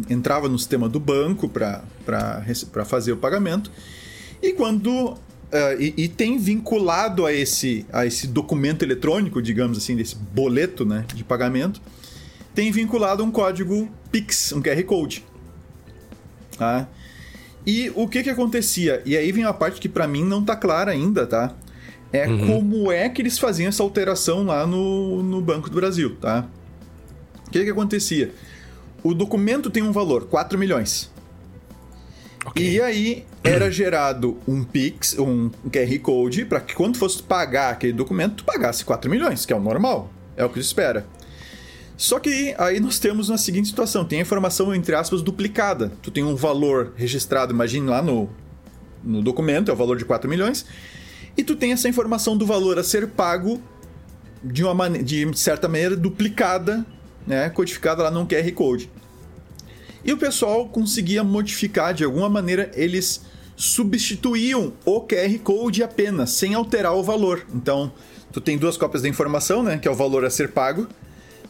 entrava 0.09 0.47
no 0.47 0.57
sistema 0.57 0.87
do 0.89 0.99
banco 0.99 1.49
para 1.49 1.83
fazer 2.85 3.11
o 3.11 3.17
pagamento. 3.17 3.71
E 4.41 4.53
quando 4.53 5.17
Uh, 5.47 5.81
e, 5.81 5.93
e, 5.95 6.07
tem 6.09 6.37
vinculado 6.37 7.25
a 7.25 7.31
esse, 7.31 7.85
a 7.93 8.05
esse 8.05 8.27
documento 8.27 8.83
eletrônico, 8.83 9.41
digamos 9.41 9.77
assim, 9.77 9.95
desse 9.95 10.13
boleto 10.13 10.83
né, 10.83 11.05
de 11.15 11.23
pagamento, 11.23 11.81
tem 12.53 12.69
vinculado 12.69 13.23
um 13.23 13.31
código 13.31 13.89
Pix, 14.11 14.51
um 14.51 14.61
QR 14.61 14.83
Code. 14.83 15.23
Tá? 16.57 16.85
E 17.65 17.89
o 17.95 18.09
que 18.09 18.23
que 18.23 18.29
acontecia? 18.29 19.01
E 19.05 19.15
aí 19.15 19.31
vem 19.31 19.45
a 19.45 19.53
parte 19.53 19.79
que 19.79 19.87
para 19.87 20.05
mim 20.05 20.25
não 20.25 20.43
tá 20.43 20.55
clara 20.55 20.91
ainda, 20.91 21.25
tá? 21.25 21.53
É 22.11 22.27
uhum. 22.27 22.47
como 22.47 22.91
é 22.91 23.07
que 23.07 23.21
eles 23.21 23.37
faziam 23.37 23.69
essa 23.69 23.83
alteração 23.83 24.43
lá 24.45 24.65
no, 24.65 25.21
no 25.21 25.41
Banco 25.41 25.69
do 25.69 25.75
Brasil, 25.75 26.15
tá? 26.15 26.45
O 27.45 27.51
que 27.51 27.63
que 27.63 27.69
acontecia? 27.69 28.33
O 29.03 29.13
documento 29.13 29.69
tem 29.69 29.83
um 29.83 29.91
valor, 29.91 30.25
4 30.25 30.57
milhões. 30.57 31.11
Okay. 32.45 32.71
E 32.71 32.81
aí 32.81 33.25
era 33.43 33.69
gerado 33.69 34.37
um 34.47 34.63
Pix, 34.63 35.17
um 35.19 35.49
QR 35.69 35.99
Code, 35.99 36.45
para 36.45 36.61
que 36.61 36.73
quando 36.73 36.97
fosse 36.97 37.21
pagar 37.21 37.71
aquele 37.71 37.93
documento, 37.93 38.35
tu 38.35 38.43
pagasse 38.45 38.85
4 38.85 39.09
milhões, 39.09 39.45
que 39.45 39.51
é 39.51 39.55
o 39.55 39.59
normal. 39.59 40.09
É 40.35 40.45
o 40.45 40.49
que 40.49 40.61
se 40.61 40.67
espera. 40.67 41.05
Só 41.97 42.19
que 42.19 42.53
aí 42.59 42.79
nós 42.79 42.99
temos 42.99 43.29
uma 43.29 43.37
seguinte 43.37 43.67
situação: 43.67 44.05
tem 44.05 44.19
a 44.19 44.21
informação, 44.21 44.73
entre 44.73 44.95
aspas, 44.95 45.21
duplicada. 45.21 45.91
Tu 46.01 46.11
tem 46.11 46.23
um 46.23 46.35
valor 46.35 46.93
registrado, 46.95 47.51
imagine 47.51 47.89
lá 47.89 48.01
no, 48.01 48.29
no 49.03 49.21
documento, 49.21 49.71
é 49.71 49.73
o 49.73 49.77
valor 49.77 49.97
de 49.97 50.05
4 50.05 50.29
milhões, 50.29 50.65
e 51.35 51.43
tu 51.43 51.55
tem 51.55 51.71
essa 51.71 51.89
informação 51.89 52.37
do 52.37 52.45
valor 52.45 52.77
a 52.77 52.83
ser 52.83 53.07
pago 53.07 53.61
de 54.43 54.63
uma 54.63 54.89
de 54.89 55.27
certa 55.37 55.67
maneira 55.67 55.95
duplicada, 55.95 56.85
né, 57.27 57.49
codificada 57.49 58.01
lá 58.01 58.09
num 58.09 58.25
QR 58.25 58.49
Code. 58.53 58.89
E 60.03 60.13
o 60.13 60.17
pessoal 60.17 60.67
conseguia 60.69 61.23
modificar 61.23 61.93
de 61.93 62.03
alguma 62.03 62.29
maneira, 62.29 62.71
eles 62.73 63.21
substituíam 63.57 64.73
o 64.85 65.01
QR 65.01 65.37
Code 65.43 65.83
apenas, 65.83 66.29
sem 66.31 66.53
alterar 66.53 66.95
o 66.95 67.03
valor. 67.03 67.45
Então, 67.53 67.91
tu 68.31 68.39
tem 68.39 68.57
duas 68.57 68.77
cópias 68.77 69.03
da 69.03 69.09
informação, 69.09 69.61
né, 69.61 69.77
que 69.77 69.87
é 69.87 69.91
o 69.91 69.95
valor 69.95 70.23
a 70.23 70.29
ser 70.29 70.51
pago, 70.51 70.87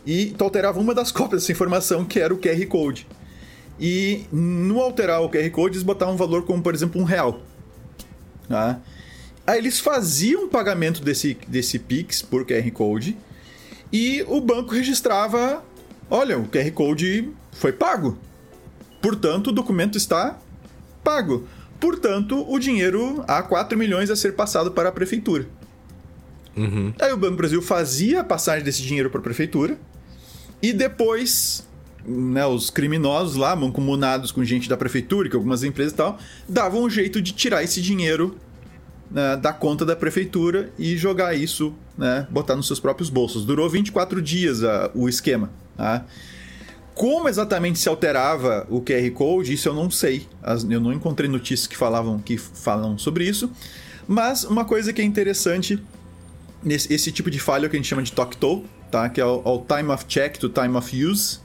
e 0.05 0.33
tu 0.37 0.43
alterava 0.43 0.79
uma 0.79 0.95
das 0.95 1.11
cópias 1.13 1.43
dessa 1.43 1.51
informação, 1.51 2.03
que 2.03 2.19
era 2.19 2.33
o 2.33 2.37
QR 2.37 2.65
Code. 2.65 3.07
E 3.79 4.25
no 4.31 4.81
alterar 4.81 5.21
o 5.21 5.29
QR 5.29 5.49
Code, 5.51 5.75
eles 5.75 5.83
botavam 5.83 6.15
um 6.15 6.17
valor 6.17 6.43
como, 6.43 6.63
por 6.63 6.73
exemplo, 6.73 6.99
um 6.99 7.03
real. 7.03 7.41
Tá? 8.49 8.79
Aí 9.45 9.59
eles 9.59 9.79
faziam 9.79 10.45
o 10.45 10.47
pagamento 10.47 11.03
desse, 11.03 11.37
desse 11.47 11.77
Pix 11.77 12.21
por 12.21 12.45
QR 12.45 12.69
Code 12.71 13.15
e 13.91 14.23
o 14.27 14.41
banco 14.41 14.73
registrava: 14.73 15.63
olha, 16.09 16.37
o 16.37 16.47
QR 16.47 16.71
Code 16.71 17.29
foi 17.53 17.71
pago. 17.71 18.17
Portanto, 19.01 19.47
o 19.47 19.51
documento 19.51 19.97
está 19.97 20.37
pago. 21.03 21.47
Portanto, 21.79 22.45
o 22.49 22.59
dinheiro 22.59 23.23
há 23.27 23.41
4 23.41 23.77
milhões 23.77 24.09
a 24.09 24.15
ser 24.15 24.33
passado 24.33 24.71
para 24.71 24.89
a 24.89 24.91
prefeitura. 24.91 25.47
Uhum. 26.55 26.91
Aí 26.99 27.13
o 27.13 27.17
Banco 27.17 27.33
do 27.33 27.37
Brasil 27.37 27.61
fazia 27.61 28.21
a 28.21 28.23
passagem 28.23 28.63
desse 28.63 28.81
dinheiro 28.81 29.09
para 29.11 29.19
a 29.19 29.23
prefeitura 29.23 29.77
e 30.61 30.73
depois 30.73 31.67
né, 32.03 32.45
os 32.47 32.69
criminosos 32.69 33.35
lá, 33.35 33.55
mancomunados 33.55 34.31
com 34.31 34.43
gente 34.43 34.67
da 34.67 34.75
prefeitura, 34.75 35.29
que 35.29 35.35
algumas 35.35 35.63
empresas 35.63 35.93
e 35.93 35.95
tal, 35.95 36.17
davam 36.49 36.83
um 36.83 36.89
jeito 36.89 37.21
de 37.21 37.33
tirar 37.33 37.63
esse 37.63 37.81
dinheiro 37.81 38.35
né, 39.11 39.37
da 39.37 39.53
conta 39.53 39.85
da 39.85 39.95
prefeitura 39.95 40.71
e 40.79 40.97
jogar 40.97 41.35
isso, 41.35 41.75
né, 41.97 42.25
botar 42.29 42.55
nos 42.55 42.65
seus 42.65 42.79
próprios 42.79 43.09
bolsos. 43.09 43.45
Durou 43.45 43.69
24 43.69 44.21
dias 44.21 44.63
a, 44.63 44.89
o 44.95 45.07
esquema. 45.07 45.51
Tá? 45.77 46.03
Como 46.93 47.29
exatamente 47.29 47.77
se 47.77 47.87
alterava 47.87 48.65
o 48.69 48.81
QR 48.81 49.09
Code, 49.11 49.53
isso 49.53 49.69
eu 49.69 49.73
não 49.73 49.89
sei. 49.91 50.27
Eu 50.67 50.81
não 50.81 50.91
encontrei 50.91 51.29
notícias 51.29 51.67
que 51.67 51.77
falavam 51.77 52.17
que 52.17 52.37
falam 52.37 52.97
sobre 52.97 53.23
isso. 53.23 53.51
Mas 54.07 54.43
uma 54.43 54.65
coisa 54.65 54.91
que 54.91 54.99
é 54.99 55.05
interessante 55.05 55.79
nesse 56.63 56.91
esse 56.91 57.11
tipo 57.11 57.29
de 57.29 57.39
falha 57.39 57.67
é 57.67 57.69
que 57.69 57.75
a 57.75 57.79
gente 57.79 57.87
chama 57.87 58.01
de 58.01 58.11
talk-toe, 58.11 58.63
tá? 58.89 59.07
Que 59.09 59.21
é 59.21 59.25
o, 59.25 59.41
o, 59.45 59.59
time 59.59 59.91
of 59.91 60.05
check 60.07 60.37
to 60.37 60.49
time 60.49 60.75
of 60.75 61.05
use. 61.05 61.39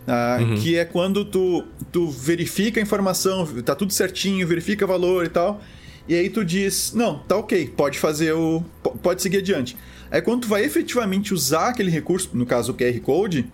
Uh, 0.00 0.42
uhum. 0.42 0.54
Que 0.56 0.76
é 0.76 0.84
quando 0.84 1.24
tu, 1.24 1.64
tu 1.92 2.10
verifica 2.10 2.80
a 2.80 2.82
informação, 2.82 3.46
tá 3.62 3.76
tudo 3.76 3.92
certinho, 3.92 4.44
verifica 4.48 4.84
o 4.84 4.88
valor 4.88 5.24
e 5.24 5.28
tal. 5.28 5.60
E 6.08 6.14
aí 6.14 6.28
tu 6.28 6.44
diz, 6.44 6.92
não, 6.94 7.18
tá 7.20 7.36
ok, 7.36 7.72
pode 7.76 7.98
fazer 7.98 8.32
o. 8.32 8.64
pode 9.02 9.22
seguir 9.22 9.38
adiante. 9.38 9.76
Aí 10.10 10.20
quando 10.20 10.42
tu 10.42 10.48
vai 10.48 10.64
efetivamente 10.64 11.32
usar 11.32 11.68
aquele 11.68 11.90
recurso, 11.90 12.30
no 12.34 12.44
caso 12.44 12.72
o 12.72 12.74
QR 12.74 12.98
Code, 13.00 13.50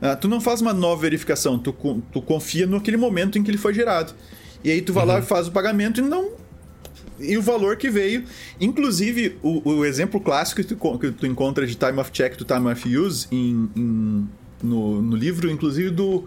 uh, 0.00 0.16
tu 0.20 0.28
não 0.28 0.40
faz 0.40 0.60
uma 0.60 0.72
nova 0.72 1.02
verificação, 1.02 1.58
tu, 1.58 1.72
tu 2.12 2.22
confia 2.22 2.66
naquele 2.66 2.96
momento 2.96 3.38
em 3.38 3.42
que 3.42 3.50
ele 3.50 3.58
foi 3.58 3.72
gerado. 3.72 4.14
E 4.64 4.70
aí 4.70 4.80
tu 4.82 4.92
vai 4.92 5.04
uhum. 5.04 5.12
lá 5.12 5.18
e 5.18 5.22
faz 5.22 5.48
o 5.48 5.52
pagamento 5.52 6.00
e 6.00 6.02
não 6.02 6.42
e 7.22 7.36
o 7.36 7.42
valor 7.42 7.76
que 7.76 7.88
veio. 7.88 8.24
Inclusive, 8.60 9.38
o, 9.42 9.70
o 9.70 9.84
exemplo 9.84 10.20
clássico 10.20 10.62
que 10.62 10.74
tu, 10.74 10.98
que 10.98 11.10
tu, 11.12 11.26
encontra 11.26 11.66
de 11.66 11.74
time 11.74 11.98
of 12.00 12.10
check 12.10 12.36
to 12.36 12.44
time 12.44 12.70
of 12.70 12.96
use 12.96 13.26
em, 13.30 13.70
em, 13.76 14.28
no, 14.62 15.00
no 15.00 15.16
livro, 15.16 15.50
inclusive 15.50 15.90
do. 15.90 16.24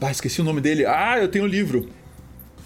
Ah, 0.00 0.10
esqueci 0.10 0.40
o 0.40 0.44
nome 0.44 0.60
dele. 0.60 0.84
Ah, 0.84 1.18
eu 1.18 1.28
tenho 1.28 1.44
o 1.44 1.48
um 1.48 1.50
livro. 1.50 1.88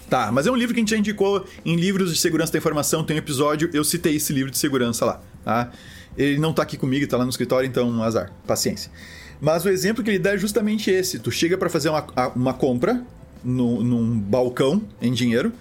Tá, 0.09 0.33
mas 0.33 0.45
é 0.45 0.51
um 0.51 0.57
livro 0.57 0.75
que 0.75 0.81
a 0.81 0.83
gente 0.83 0.91
já 0.91 0.97
indicou 0.97 1.47
em 1.65 1.77
livros 1.77 2.13
de 2.13 2.19
segurança 2.19 2.53
da 2.53 2.59
informação, 2.59 3.05
tem 3.05 3.15
um 3.15 3.19
episódio, 3.21 3.71
eu 3.73 3.85
citei 3.85 4.17
esse 4.17 4.33
livro 4.33 4.51
de 4.51 4.59
segurança 4.59 5.05
lá, 5.05 5.23
tá? 5.45 5.71
Ele 6.17 6.39
não 6.39 6.53
tá 6.53 6.63
aqui 6.63 6.77
comigo, 6.77 7.07
tá 7.07 7.17
lá 7.17 7.25
no 7.25 7.31
escritório, 7.31 7.67
então 7.67 8.03
azar, 8.03 8.33
paciência. 8.47 8.91
Mas 9.41 9.65
o 9.65 9.69
exemplo 9.69 10.05
que 10.05 10.11
ele 10.11 10.19
dá 10.19 10.35
é 10.35 10.39
justamente 10.39 10.91
esse. 10.91 11.19
Tu 11.19 11.31
chega 11.31 11.57
para 11.57 11.71
fazer 11.71 11.89
uma, 11.89 12.05
uma 12.35 12.53
compra 12.53 13.03
no, 13.43 13.83
num 13.83 14.19
balcão 14.19 14.83
em 15.01 15.13
dinheiro, 15.13 15.53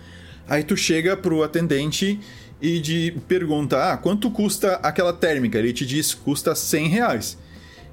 Aí 0.49 0.63
tu 0.63 0.75
chega 0.75 1.15
pro 1.15 1.43
atendente 1.43 2.19
e 2.59 2.79
de 2.79 3.15
pergunta: 3.27 3.93
ah, 3.93 3.97
quanto 3.97 4.31
custa 4.31 4.75
aquela 4.77 5.13
térmica? 5.13 5.59
Ele 5.59 5.71
te 5.71 5.85
diz: 5.85 6.13
custa 6.13 6.55
100 6.55 6.87
reais. 6.87 7.37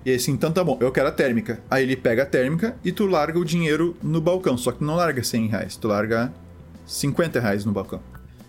E 0.05 0.15
assim, 0.15 0.33
então 0.33 0.53
tá 0.53 0.65
bom, 0.65 0.79
eu 0.81 0.91
quero 0.91 1.09
a 1.09 1.13
térmica. 1.13 1.61
Aí 1.71 1.83
ele 1.83 1.97
pega 1.97 2.23
a 2.23 2.27
térmica 2.27 2.77
e 2.85 2.93
tu 2.93 3.07
larga 3.07 3.39
o 3.39 3.45
dinheiro 3.45 3.97
no 4.03 4.21
balcão. 4.21 4.57
Só 4.57 4.73
que 4.73 4.83
não 4.83 4.95
larga 4.95 5.23
100 5.23 5.49
reais, 5.49 5.77
tu 5.77 5.89
larga 5.89 6.33
50 6.87 7.41
reais 7.41 7.65
no 7.65 7.73
balcão. 7.73 8.01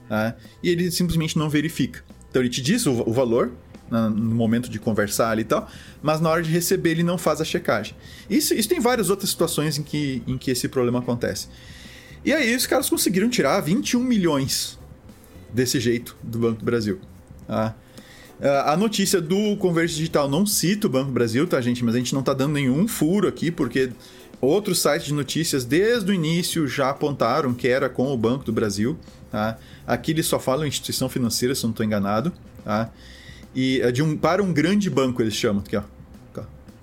Tá? 0.08 0.36
E 0.64 0.70
ele 0.70 0.90
simplesmente 0.90 1.38
não 1.38 1.50
verifica. 1.50 2.04
Então 2.38 2.44
ele 2.44 2.50
te 2.50 2.62
diz 2.62 2.86
o, 2.86 2.92
o 3.10 3.12
valor 3.12 3.52
no 3.90 4.36
momento 4.36 4.70
de 4.70 4.78
conversar 4.78 5.32
ali 5.32 5.42
e 5.42 5.46
tal, 5.46 5.68
mas 6.04 6.22
na 6.22 6.30
hora 6.30 6.44
de 6.44 6.52
receber 6.52 6.92
ele 6.92 7.02
não 7.02 7.18
faz 7.18 7.42
a 7.42 7.46
checagem. 7.46 7.96
Isso, 8.30 8.54
isso 8.54 8.70
tem 8.70 8.80
várias 8.80 9.10
outras 9.10 9.32
situações 9.32 9.80
em 9.80 9.82
que, 9.82 10.22
em 10.28 10.38
que 10.38 10.52
esse 10.52 10.68
problema 10.68 11.00
acontece. 11.00 11.48
E 12.24 12.32
aí 12.32 12.56
os 12.56 12.68
caras 12.68 12.88
conseguiram 12.88 13.28
tirar 13.28 13.60
21 13.62 14.04
milhões 14.04 14.78
desse 15.52 15.80
jeito 15.80 16.16
do 16.22 16.38
Banco 16.38 16.60
do 16.60 16.66
Brasil. 16.66 17.00
Tá? 17.48 17.74
A 18.66 18.78
notícia 18.78 19.20
do 19.20 19.58
Converte 19.58 19.96
Digital 19.96 20.30
não 20.30 20.46
cita 20.46 20.86
o 20.86 20.90
Banco 20.92 21.08
do 21.08 21.14
Brasil, 21.14 21.48
tá, 21.48 21.60
gente? 21.60 21.84
Mas 21.84 21.96
a 21.96 21.98
gente 21.98 22.14
não 22.14 22.22
tá 22.22 22.34
dando 22.34 22.54
nenhum 22.54 22.88
furo 22.88 23.28
aqui, 23.28 23.50
porque 23.50 23.90
outros 24.40 24.80
sites 24.80 25.08
de 25.08 25.14
notícias 25.14 25.66
desde 25.66 26.12
o 26.12 26.14
início 26.14 26.68
já 26.68 26.92
apontaram 26.92 27.52
que 27.56 27.68
era 27.68 27.90
com 27.90 28.14
o 28.14 28.18
Banco 28.18 28.44
do 28.44 28.52
Brasil. 28.52 28.96
Tá? 29.32 29.58
Aqui 29.88 30.12
eles 30.12 30.28
só 30.28 30.38
falam 30.38 30.68
instituição 30.68 31.10
financeira, 31.10 31.56
se 31.56 31.64
eu 31.64 31.70
não 31.70 31.72
estou 31.72 31.86
enganado. 31.86 32.32
Tá? 32.64 32.92
E 33.56 33.82
é 33.82 33.92
de 33.92 34.04
um, 34.04 34.16
para 34.16 34.44
um 34.44 34.54
grande 34.54 34.90
banco 34.90 35.22
eles 35.22 35.34
chamam. 35.34 35.64
Aqui, 35.66 35.78
ó. 35.78 35.84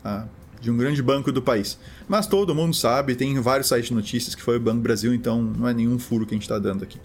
Tá? 0.02 0.26
de 0.64 0.70
um 0.70 0.76
grande 0.76 1.02
banco 1.02 1.30
do 1.30 1.42
país. 1.42 1.78
Mas 2.08 2.26
todo 2.26 2.54
mundo 2.54 2.74
sabe, 2.74 3.14
tem 3.14 3.38
vários 3.38 3.68
sites 3.68 3.88
de 3.88 3.94
notícias 3.94 4.34
que 4.34 4.42
foi 4.42 4.56
o 4.56 4.60
Banco 4.60 4.80
Brasil, 4.80 5.14
então 5.14 5.42
não 5.42 5.68
é 5.68 5.74
nenhum 5.74 5.98
furo 5.98 6.26
que 6.26 6.34
a 6.34 6.36
gente 6.36 6.42
está 6.44 6.58
dando 6.58 6.82
aqui. 6.82 6.98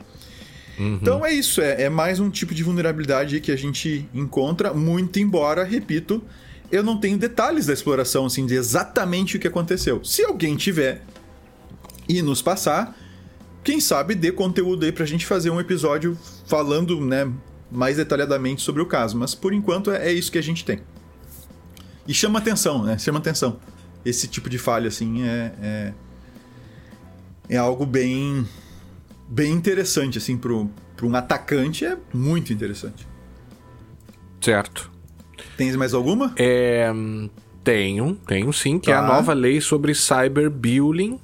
Uhum. 0.80 0.98
Então 1.02 1.26
é 1.26 1.34
isso, 1.34 1.60
é, 1.60 1.84
é, 1.84 1.90
mais 1.90 2.22
um 2.22 2.30
tipo 2.30 2.56
de 2.56 2.64
vulnerabilidade 2.64 3.42
que 3.42 3.52
a 3.52 3.58
gente 3.58 4.08
encontra, 4.14 4.74
muito 4.74 5.20
embora, 5.20 5.66
repito, 5.66 6.24
eu 6.72 6.82
não 6.82 6.98
tenho 6.98 7.18
detalhes 7.18 7.66
da 7.66 7.74
exploração, 7.74 8.26
assim, 8.26 8.46
de 8.46 8.56
exatamente 8.56 9.36
o 9.36 9.40
que 9.40 9.48
aconteceu. 9.48 10.04
Se 10.06 10.24
alguém 10.24 10.56
tiver 10.56 11.04
e 12.08 12.22
nos 12.22 12.42
passar, 12.42 12.98
quem 13.64 13.80
sabe 13.80 14.16
dê 14.16 14.32
conteúdo 14.32 14.86
aí 14.86 14.92
pra 14.92 15.06
gente 15.06 15.26
fazer 15.26 15.50
um 15.50 15.60
episódio 15.60 16.18
falando, 16.46 17.00
né, 17.02 17.32
mais 17.72 17.98
detalhadamente 17.98 18.62
sobre 18.62 18.82
o 18.82 18.86
caso. 18.86 19.18
Mas 19.18 19.36
por 19.36 19.54
enquanto 19.54 19.92
é, 19.92 20.08
é 20.08 20.14
isso 20.14 20.32
que 20.32 20.38
a 20.38 20.44
gente 20.44 20.66
tem. 20.66 20.80
E 22.08 22.14
chama 22.14 22.40
atenção, 22.40 22.84
né? 22.84 22.98
Chama 22.98 23.20
atenção. 23.20 23.60
esse 24.04 24.28
tipo 24.28 24.50
de 24.50 24.58
falha, 24.58 24.88
assim, 24.88 25.24
é, 25.24 25.54
é, 25.62 25.94
é 27.50 27.58
algo 27.58 27.86
bem, 27.86 28.48
bem 29.28 29.52
interessante, 29.52 30.18
assim, 30.18 30.38
para 30.38 30.54
um 30.54 31.16
atacante 31.16 31.86
é 31.86 31.98
muito 32.14 32.52
interessante. 32.52 33.08
Certo. 34.42 34.90
Tens 35.58 35.76
mais 35.76 35.94
alguma? 35.94 36.34
É, 36.38 36.90
tenho, 37.64 38.16
tenho 38.26 38.52
sim, 38.54 38.80
que 38.80 38.88
tá. 38.88 38.94
é 38.94 38.96
a 38.96 39.02
tá. 39.02 39.08
nova 39.08 39.34
lei 39.34 39.62
sobre 39.62 39.94
cyberbullying. 39.94 41.20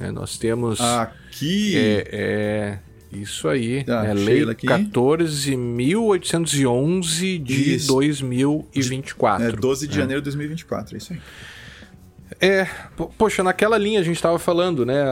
É, 0.00 0.10
nós 0.10 0.38
temos... 0.38 0.80
Aqui... 0.80 1.76
É, 1.76 2.08
é 2.10 2.78
isso 3.12 3.48
aí. 3.48 3.84
Ah, 3.88 4.06
é 4.06 4.12
lei 4.12 4.44
14.811 4.44 7.42
de 7.42 7.76
isso. 7.76 7.86
2024. 7.88 9.46
É 9.46 9.52
12 9.52 9.88
de 9.88 9.94
é. 9.94 9.96
janeiro 9.96 10.20
de 10.20 10.24
2024, 10.24 10.94
é 10.94 10.98
isso 10.98 11.14
aí. 11.14 11.20
É, 12.40 12.66
poxa, 13.16 13.42
naquela 13.42 13.78
linha 13.78 14.00
a 14.00 14.02
gente 14.02 14.16
estava 14.16 14.38
falando, 14.38 14.84
né, 14.84 15.02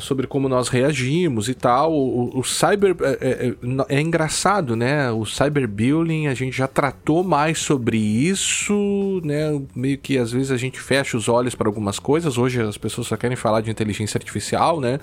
sobre 0.00 0.26
como 0.26 0.48
nós 0.48 0.68
reagimos 0.68 1.48
e 1.48 1.54
tal. 1.54 1.92
O, 1.92 2.38
o 2.38 2.42
cyber 2.42 2.96
é, 3.00 3.10
é, 3.20 3.48
é, 3.48 3.96
é, 3.96 4.00
engraçado, 4.00 4.74
né? 4.74 5.10
O 5.10 5.26
cyberbullying 5.26 6.28
a 6.28 6.34
gente 6.34 6.56
já 6.56 6.66
tratou 6.66 7.22
mais 7.22 7.58
sobre 7.58 7.98
isso, 7.98 9.20
né? 9.22 9.60
Meio 9.74 9.98
que 9.98 10.16
às 10.16 10.32
vezes 10.32 10.50
a 10.50 10.56
gente 10.56 10.80
fecha 10.80 11.16
os 11.16 11.28
olhos 11.28 11.54
para 11.54 11.68
algumas 11.68 11.98
coisas. 11.98 12.38
Hoje 12.38 12.60
as 12.62 12.78
pessoas 12.78 13.06
só 13.06 13.16
querem 13.16 13.36
falar 13.36 13.60
de 13.60 13.70
inteligência 13.70 14.16
artificial, 14.16 14.80
né? 14.80 14.98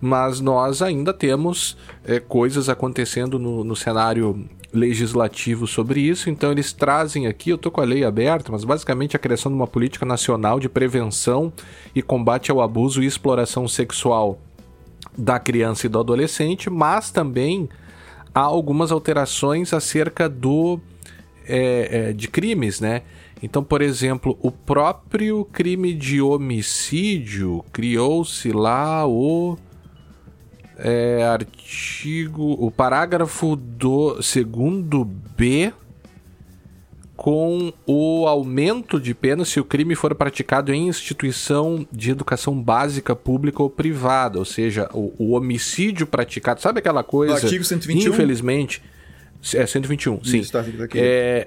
Mas 0.00 0.40
nós 0.40 0.82
ainda 0.82 1.12
temos 1.12 1.76
é, 2.04 2.18
coisas 2.18 2.68
acontecendo 2.68 3.38
no, 3.38 3.62
no 3.62 3.76
cenário 3.76 4.44
legislativo 4.74 5.66
sobre 5.66 6.00
isso, 6.00 6.28
então 6.28 6.50
eles 6.50 6.72
trazem 6.72 7.26
aqui, 7.26 7.50
eu 7.50 7.58
tô 7.58 7.70
com 7.70 7.80
a 7.80 7.84
lei 7.84 8.04
aberta, 8.04 8.50
mas 8.50 8.64
basicamente 8.64 9.16
a 9.16 9.18
criação 9.18 9.50
de 9.50 9.56
uma 9.56 9.66
política 9.66 10.04
nacional 10.04 10.58
de 10.58 10.68
prevenção 10.68 11.52
e 11.94 12.02
combate 12.02 12.50
ao 12.50 12.60
abuso 12.60 13.02
e 13.02 13.06
exploração 13.06 13.68
sexual 13.68 14.38
da 15.16 15.38
criança 15.38 15.86
e 15.86 15.88
do 15.88 15.98
adolescente, 15.98 16.68
mas 16.68 17.10
também 17.10 17.68
há 18.34 18.40
algumas 18.40 18.90
alterações 18.90 19.72
acerca 19.72 20.28
do 20.28 20.80
é, 21.46 22.08
é, 22.08 22.12
de 22.12 22.26
crimes, 22.26 22.80
né? 22.80 23.02
Então, 23.42 23.62
por 23.62 23.82
exemplo, 23.82 24.38
o 24.40 24.50
próprio 24.50 25.44
crime 25.44 25.92
de 25.92 26.20
homicídio 26.20 27.62
criou-se 27.72 28.50
lá 28.50 29.06
o 29.06 29.56
é, 30.78 31.24
artigo. 31.24 32.56
O 32.58 32.70
parágrafo 32.70 33.56
do 33.56 34.22
segundo 34.22 35.04
B 35.04 35.72
com 37.16 37.72
o 37.86 38.26
aumento 38.26 39.00
de 39.00 39.14
pena 39.14 39.44
se 39.44 39.60
o 39.60 39.64
crime 39.64 39.94
for 39.94 40.14
praticado 40.14 40.72
em 40.72 40.88
instituição 40.88 41.86
de 41.90 42.10
educação 42.10 42.60
básica 42.60 43.14
pública 43.14 43.62
ou 43.62 43.70
privada, 43.70 44.38
ou 44.38 44.44
seja, 44.44 44.88
o, 44.92 45.14
o 45.18 45.30
homicídio 45.32 46.06
praticado, 46.06 46.60
sabe 46.60 46.80
aquela 46.80 47.04
coisa? 47.04 47.34
O 47.34 47.36
artigo 47.36 47.64
121. 47.64 48.12
Infelizmente, 48.12 48.82
é 49.54 49.64
121, 49.64 50.24
sim. 50.24 50.38
Isso, 50.38 50.52
tá, 50.52 50.60
aqui. 50.60 50.98
É, 50.98 51.46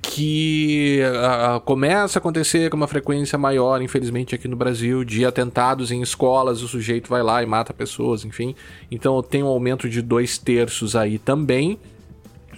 que 0.00 1.00
uh, 1.02 1.60
começa 1.60 2.18
a 2.18 2.20
acontecer 2.20 2.70
com 2.70 2.76
uma 2.76 2.86
frequência 2.86 3.38
maior, 3.38 3.80
infelizmente, 3.82 4.34
aqui 4.34 4.48
no 4.48 4.56
Brasil, 4.56 5.04
de 5.04 5.24
atentados 5.24 5.90
em 5.90 6.02
escolas, 6.02 6.62
o 6.62 6.68
sujeito 6.68 7.08
vai 7.08 7.22
lá 7.22 7.42
e 7.42 7.46
mata 7.46 7.72
pessoas, 7.72 8.24
enfim. 8.24 8.54
Então 8.90 9.22
tem 9.22 9.42
um 9.42 9.46
aumento 9.46 9.88
de 9.88 10.02
dois 10.02 10.38
terços 10.38 10.96
aí 10.96 11.18
também 11.18 11.78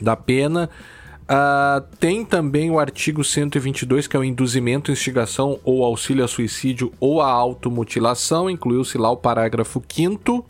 da 0.01 0.17
pena. 0.17 0.69
Uh, 1.23 1.81
tem 1.99 2.25
também 2.25 2.71
o 2.71 2.79
artigo 2.79 3.25
122, 3.25 4.07
que 4.07 4.17
é 4.17 4.21
o 4.21 4.25
induzimento, 4.25 4.91
instigação 4.91 5.59
ou 5.65 5.85
auxílio 5.85 6.25
a 6.25 6.29
suicídio 6.29 6.93
ou 7.01 7.23
a 7.23 7.31
automutilação, 7.31 8.51
incluiu-se 8.51 8.99
lá 8.99 9.11
o 9.11 9.17
parágrafo 9.17 9.83
5 9.87 10.45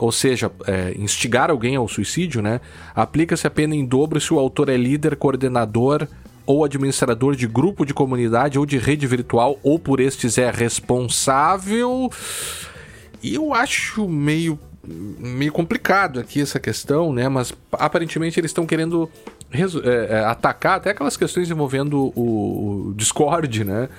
ou 0.00 0.10
seja, 0.10 0.50
é, 0.66 0.94
instigar 0.96 1.50
alguém 1.50 1.76
ao 1.76 1.86
suicídio, 1.86 2.40
né? 2.40 2.60
Aplica-se 2.94 3.46
a 3.46 3.50
pena 3.50 3.76
em 3.76 3.84
dobro 3.84 4.18
se 4.18 4.32
o 4.32 4.38
autor 4.38 4.70
é 4.70 4.76
líder, 4.76 5.14
coordenador 5.14 6.08
ou 6.46 6.64
administrador 6.64 7.36
de 7.36 7.46
grupo 7.46 7.84
de 7.84 7.92
comunidade 7.92 8.58
ou 8.58 8.64
de 8.64 8.78
rede 8.78 9.06
virtual, 9.06 9.58
ou 9.62 9.78
por 9.78 10.00
estes 10.00 10.38
é 10.38 10.50
responsável. 10.50 12.10
E 13.22 13.34
eu 13.34 13.52
acho 13.54 14.08
meio 14.08 14.58
meio 14.82 15.52
complicado 15.52 16.18
aqui 16.18 16.40
essa 16.40 16.58
questão, 16.58 17.12
né? 17.12 17.28
Mas 17.28 17.52
aparentemente 17.72 18.40
eles 18.40 18.50
estão 18.50 18.66
querendo 18.66 19.10
é, 19.52 19.60
é, 20.16 20.24
atacar 20.24 20.78
até 20.78 20.90
aquelas 20.90 21.18
questões 21.18 21.50
envolvendo 21.50 22.10
o, 22.16 22.88
o 22.88 22.94
Discord, 22.96 23.64
né? 23.64 23.90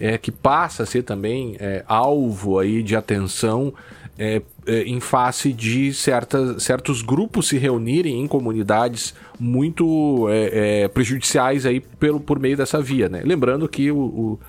É, 0.00 0.16
que 0.16 0.32
passa 0.32 0.82
a 0.82 0.86
ser 0.86 1.02
também 1.02 1.54
é, 1.60 1.84
alvo 1.86 2.58
aí 2.58 2.82
de 2.82 2.96
atenção 2.96 3.74
é, 4.22 4.42
é, 4.66 4.82
em 4.82 5.00
face 5.00 5.52
de 5.52 5.92
certos 5.92 7.02
grupos 7.02 7.48
se 7.48 7.58
reunirem 7.58 8.20
em 8.20 8.28
comunidades 8.28 9.12
muito 9.36 10.28
é, 10.28 10.82
é, 10.84 10.88
prejudiciais 10.88 11.66
aí 11.66 11.80
pelo, 11.80 12.20
por 12.20 12.38
meio 12.38 12.56
dessa 12.56 12.80
via, 12.80 13.08
né? 13.08 13.20
Lembrando 13.24 13.68
que 13.68 13.90
o, 13.90 13.98
o, 13.98 14.40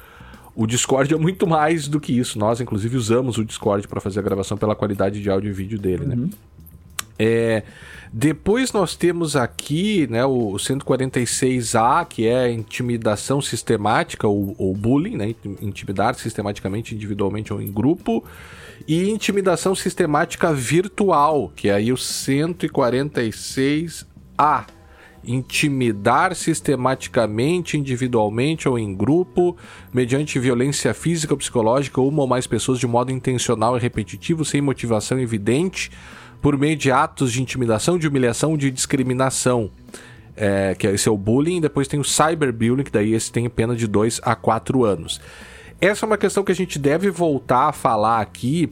o, 0.55 0.67
Discord 0.67 1.11
é 1.11 1.17
muito 1.17 1.47
mais 1.47 1.87
do 1.87 1.99
que 1.99 2.15
isso. 2.15 2.37
Nós, 2.37 2.61
inclusive, 2.61 2.95
usamos 2.95 3.39
o 3.39 3.43
Discord 3.43 3.87
para 3.87 3.99
fazer 3.99 4.19
a 4.19 4.23
gravação 4.23 4.55
pela 4.55 4.75
qualidade 4.75 5.19
de 5.19 5.27
áudio 5.27 5.49
e 5.49 5.53
vídeo 5.53 5.79
dele, 5.79 6.05
né? 6.05 6.13
uhum. 6.13 6.21
né? 6.25 6.29
É, 7.17 7.63
depois 8.11 8.71
nós 8.71 8.95
temos 8.95 9.35
aqui 9.35 10.07
né, 10.07 10.23
o 10.23 10.53
146A, 10.53 12.05
que 12.07 12.27
é 12.27 12.51
intimidação 12.51 13.41
sistemática 13.41 14.27
ou, 14.27 14.55
ou 14.57 14.75
bullying, 14.75 15.17
né, 15.17 15.35
intimidar 15.61 16.13
sistematicamente, 16.15 16.93
individualmente 16.93 17.51
ou 17.51 17.61
em 17.61 17.71
grupo 17.71 18.23
e 18.87 19.09
intimidação 19.09 19.73
sistemática 19.73 20.53
virtual, 20.53 21.51
que 21.55 21.69
é 21.69 21.73
aí 21.73 21.91
o 21.91 21.95
146A. 21.95 24.65
Intimidar 25.25 26.35
sistematicamente, 26.35 27.77
individualmente 27.77 28.67
ou 28.67 28.77
em 28.77 28.93
grupo, 28.93 29.55
mediante 29.93 30.37
violência 30.37 30.93
física 30.93 31.33
ou 31.33 31.37
psicológica, 31.37 32.01
uma 32.01 32.23
ou 32.23 32.27
mais 32.27 32.45
pessoas 32.45 32.77
de 32.77 32.85
modo 32.85 33.09
intencional 33.09 33.77
e 33.77 33.79
repetitivo, 33.79 34.43
sem 34.43 34.59
motivação 34.59 35.17
evidente, 35.17 35.89
por 36.43 36.57
meio 36.57 36.75
de 36.75 36.91
atos 36.91 37.31
de 37.31 37.41
intimidação, 37.41 37.97
de 37.97 38.05
humilhação, 38.05 38.57
de 38.57 38.69
discriminação. 38.69 39.71
É, 40.35 40.75
que 40.77 40.85
esse 40.87 41.07
é 41.07 41.11
o 41.11 41.17
bullying, 41.17 41.61
depois 41.61 41.87
tem 41.87 41.99
o 41.99 42.03
cyberbullying, 42.03 42.83
que 42.83 42.91
daí 42.91 43.13
esse 43.13 43.31
tem 43.31 43.49
pena 43.49 43.73
de 43.73 43.87
2 43.87 44.19
a 44.21 44.35
4 44.35 44.83
anos. 44.83 45.21
Essa 45.79 46.05
é 46.05 46.07
uma 46.07 46.17
questão 46.17 46.43
que 46.43 46.51
a 46.51 46.55
gente 46.55 46.77
deve 46.77 47.09
voltar 47.09 47.69
a 47.69 47.71
falar 47.71 48.19
aqui, 48.19 48.69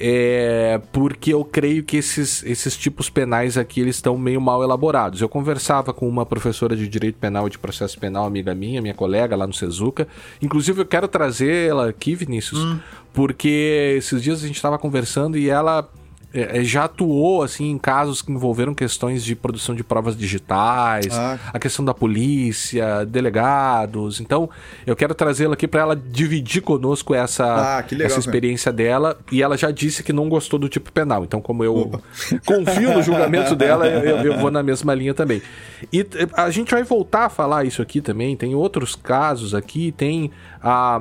é, 0.00 0.80
porque 0.90 1.32
eu 1.32 1.44
creio 1.44 1.84
que 1.84 1.96
esses, 1.96 2.42
esses 2.42 2.76
tipos 2.76 3.08
penais 3.08 3.56
aqui 3.56 3.80
eles 3.80 3.94
estão 3.96 4.18
meio 4.18 4.40
mal 4.40 4.60
elaborados. 4.60 5.20
Eu 5.20 5.28
conversava 5.28 5.92
com 5.92 6.08
uma 6.08 6.26
professora 6.26 6.74
de 6.74 6.88
Direito 6.88 7.18
Penal 7.20 7.46
e 7.46 7.50
de 7.50 7.58
Processo 7.58 8.00
Penal, 8.00 8.24
amiga 8.24 8.52
minha, 8.52 8.82
minha 8.82 8.94
colega 8.94 9.36
lá 9.36 9.46
no 9.46 9.54
Sezuca. 9.54 10.08
Inclusive 10.42 10.80
eu 10.80 10.86
quero 10.86 11.06
trazer 11.06 11.68
ela 11.68 11.88
aqui, 11.88 12.16
Vinícius, 12.16 12.64
hum. 12.64 12.80
porque 13.12 13.94
esses 13.96 14.20
dias 14.20 14.42
a 14.42 14.46
gente 14.48 14.56
estava 14.56 14.76
conversando 14.76 15.38
e 15.38 15.48
ela 15.48 15.88
é, 16.32 16.60
é, 16.60 16.64
já 16.64 16.84
atuou 16.84 17.42
assim 17.42 17.70
em 17.70 17.78
casos 17.78 18.22
que 18.22 18.30
envolveram 18.30 18.74
questões 18.74 19.24
de 19.24 19.34
produção 19.34 19.74
de 19.74 19.82
provas 19.82 20.16
digitais, 20.16 21.08
ah. 21.12 21.38
a 21.52 21.58
questão 21.58 21.84
da 21.84 21.92
polícia, 21.92 23.04
delegados. 23.04 24.20
Então, 24.20 24.48
eu 24.86 24.94
quero 24.94 25.14
trazê-la 25.14 25.54
aqui 25.54 25.66
para 25.66 25.80
ela 25.80 25.96
dividir 25.96 26.62
conosco 26.62 27.14
essa, 27.14 27.44
ah, 27.44 27.84
legal, 27.90 28.06
essa 28.06 28.18
experiência 28.18 28.72
cara. 28.72 28.84
dela. 28.84 29.18
E 29.32 29.42
ela 29.42 29.56
já 29.56 29.70
disse 29.70 30.02
que 30.02 30.12
não 30.12 30.28
gostou 30.28 30.58
do 30.58 30.68
tipo 30.68 30.92
penal. 30.92 31.24
Então, 31.24 31.40
como 31.40 31.64
eu 31.64 31.76
Opa. 31.76 32.00
confio 32.46 32.94
no 32.94 33.02
julgamento 33.02 33.56
dela, 33.56 33.88
eu, 33.88 34.18
eu, 34.18 34.38
vou 34.38 34.50
na 34.50 34.62
mesma 34.62 34.94
linha 34.94 35.14
também. 35.14 35.42
E 35.92 36.06
a 36.34 36.50
gente 36.50 36.70
vai 36.70 36.84
voltar 36.84 37.26
a 37.26 37.28
falar 37.28 37.64
isso 37.64 37.82
aqui 37.82 38.00
também. 38.00 38.36
Tem 38.36 38.54
outros 38.54 38.94
casos 38.94 39.54
aqui, 39.54 39.92
tem 39.92 40.30
a 40.62 41.00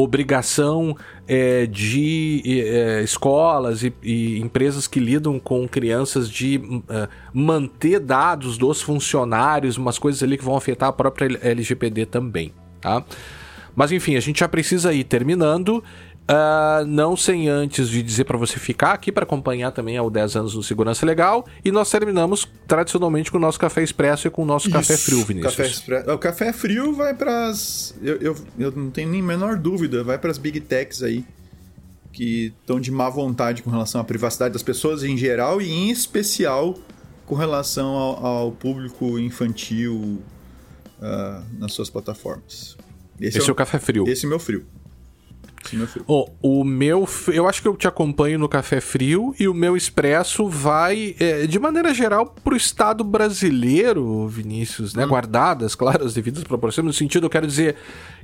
obrigação 0.00 0.96
é, 1.26 1.66
de 1.66 2.40
é, 2.46 3.02
escolas 3.02 3.82
e, 3.82 3.92
e, 4.00 4.38
empresas 4.38 4.86
que 4.86 5.00
lidam 5.00 5.40
com 5.40 5.66
crianças 5.66 6.30
de 6.30 6.58
uh, 6.58 7.08
manter 7.34 7.98
dados 7.98 8.56
dos 8.56 8.80
funcionários, 8.80 9.76
umas 9.76 9.98
coisas 9.98 10.22
ali 10.22 10.38
que 10.38 10.44
vão 10.44 10.56
afetar 10.56 10.90
a 10.90 10.92
própria 10.92 11.36
LGPD 11.42 12.06
também, 12.06 12.52
tá? 12.80 13.04
Mas 13.74 13.90
enfim, 13.90 14.14
a 14.14 14.20
gente 14.20 14.40
já 14.40 14.48
precisa 14.48 14.92
ir 14.92 15.02
terminando. 15.02 15.82
Uh, 16.30 16.84
não 16.84 17.16
sem 17.16 17.48
antes 17.48 17.88
de 17.88 18.02
dizer 18.02 18.24
para 18.24 18.36
você 18.36 18.58
ficar 18.58 18.92
aqui 18.92 19.10
para 19.10 19.22
acompanhar 19.22 19.70
também 19.70 19.96
ao 19.96 20.10
10 20.10 20.36
anos 20.36 20.52
do 20.52 20.62
Segurança 20.62 21.06
Legal. 21.06 21.46
E 21.64 21.72
nós 21.72 21.90
terminamos 21.90 22.46
tradicionalmente 22.66 23.30
com 23.30 23.38
o 23.38 23.40
nosso 23.40 23.58
café 23.58 23.82
expresso 23.82 24.28
e 24.28 24.30
com 24.30 24.42
o 24.42 24.44
nosso 24.44 24.68
Isso, 24.68 24.76
café 24.76 24.96
frio, 24.98 25.24
Vinícius. 25.24 25.56
Café 25.56 25.68
expresso. 25.70 26.10
O 26.10 26.18
café 26.18 26.52
frio 26.52 26.92
vai 26.92 27.14
para 27.14 27.46
as. 27.46 27.94
Eu, 28.02 28.16
eu, 28.16 28.36
eu, 28.58 28.70
não 28.72 28.90
tenho 28.90 29.08
nem 29.08 29.22
menor 29.22 29.56
dúvida, 29.56 30.04
vai 30.04 30.18
para 30.18 30.30
as 30.30 30.36
big 30.36 30.60
techs 30.60 31.02
aí. 31.02 31.24
Que 32.12 32.52
estão 32.60 32.78
de 32.78 32.90
má 32.90 33.08
vontade 33.08 33.62
com 33.62 33.70
relação 33.70 33.98
à 33.98 34.04
privacidade 34.04 34.52
das 34.52 34.62
pessoas 34.62 35.02
em 35.02 35.16
geral 35.16 35.62
e 35.62 35.70
em 35.70 35.90
especial 35.90 36.76
com 37.24 37.34
relação 37.34 37.88
ao, 37.88 38.26
ao 38.26 38.52
público 38.52 39.18
infantil 39.18 40.20
uh, 40.98 41.42
nas 41.58 41.72
suas 41.72 41.88
plataformas. 41.88 42.76
Esse, 43.20 43.38
esse 43.38 43.48
é, 43.48 43.52
o, 43.52 43.54
café 43.54 43.78
frio. 43.78 44.06
Esse 44.06 44.24
é 44.24 44.26
o 44.26 44.30
meu 44.30 44.38
frio. 44.38 44.64
Oh, 46.06 46.28
o 46.42 46.64
meu, 46.64 47.08
eu 47.28 47.48
acho 47.48 47.60
que 47.60 47.68
eu 47.68 47.76
te 47.76 47.86
acompanho 47.86 48.38
no 48.38 48.48
café 48.48 48.80
frio 48.80 49.34
e 49.38 49.48
o 49.48 49.54
meu 49.54 49.76
expresso 49.76 50.48
vai, 50.48 51.14
é, 51.18 51.46
de 51.46 51.58
maneira 51.58 51.92
geral, 51.92 52.26
pro 52.26 52.56
estado 52.56 53.04
brasileiro, 53.04 54.26
Vinícius, 54.28 54.94
né? 54.94 55.04
Hum. 55.04 55.08
Guardadas, 55.08 55.74
claro, 55.74 56.04
as 56.04 56.14
devidas 56.14 56.44
proporções. 56.44 56.86
No 56.86 56.92
sentido, 56.92 57.26
eu 57.26 57.30
quero 57.30 57.46
dizer, 57.46 57.76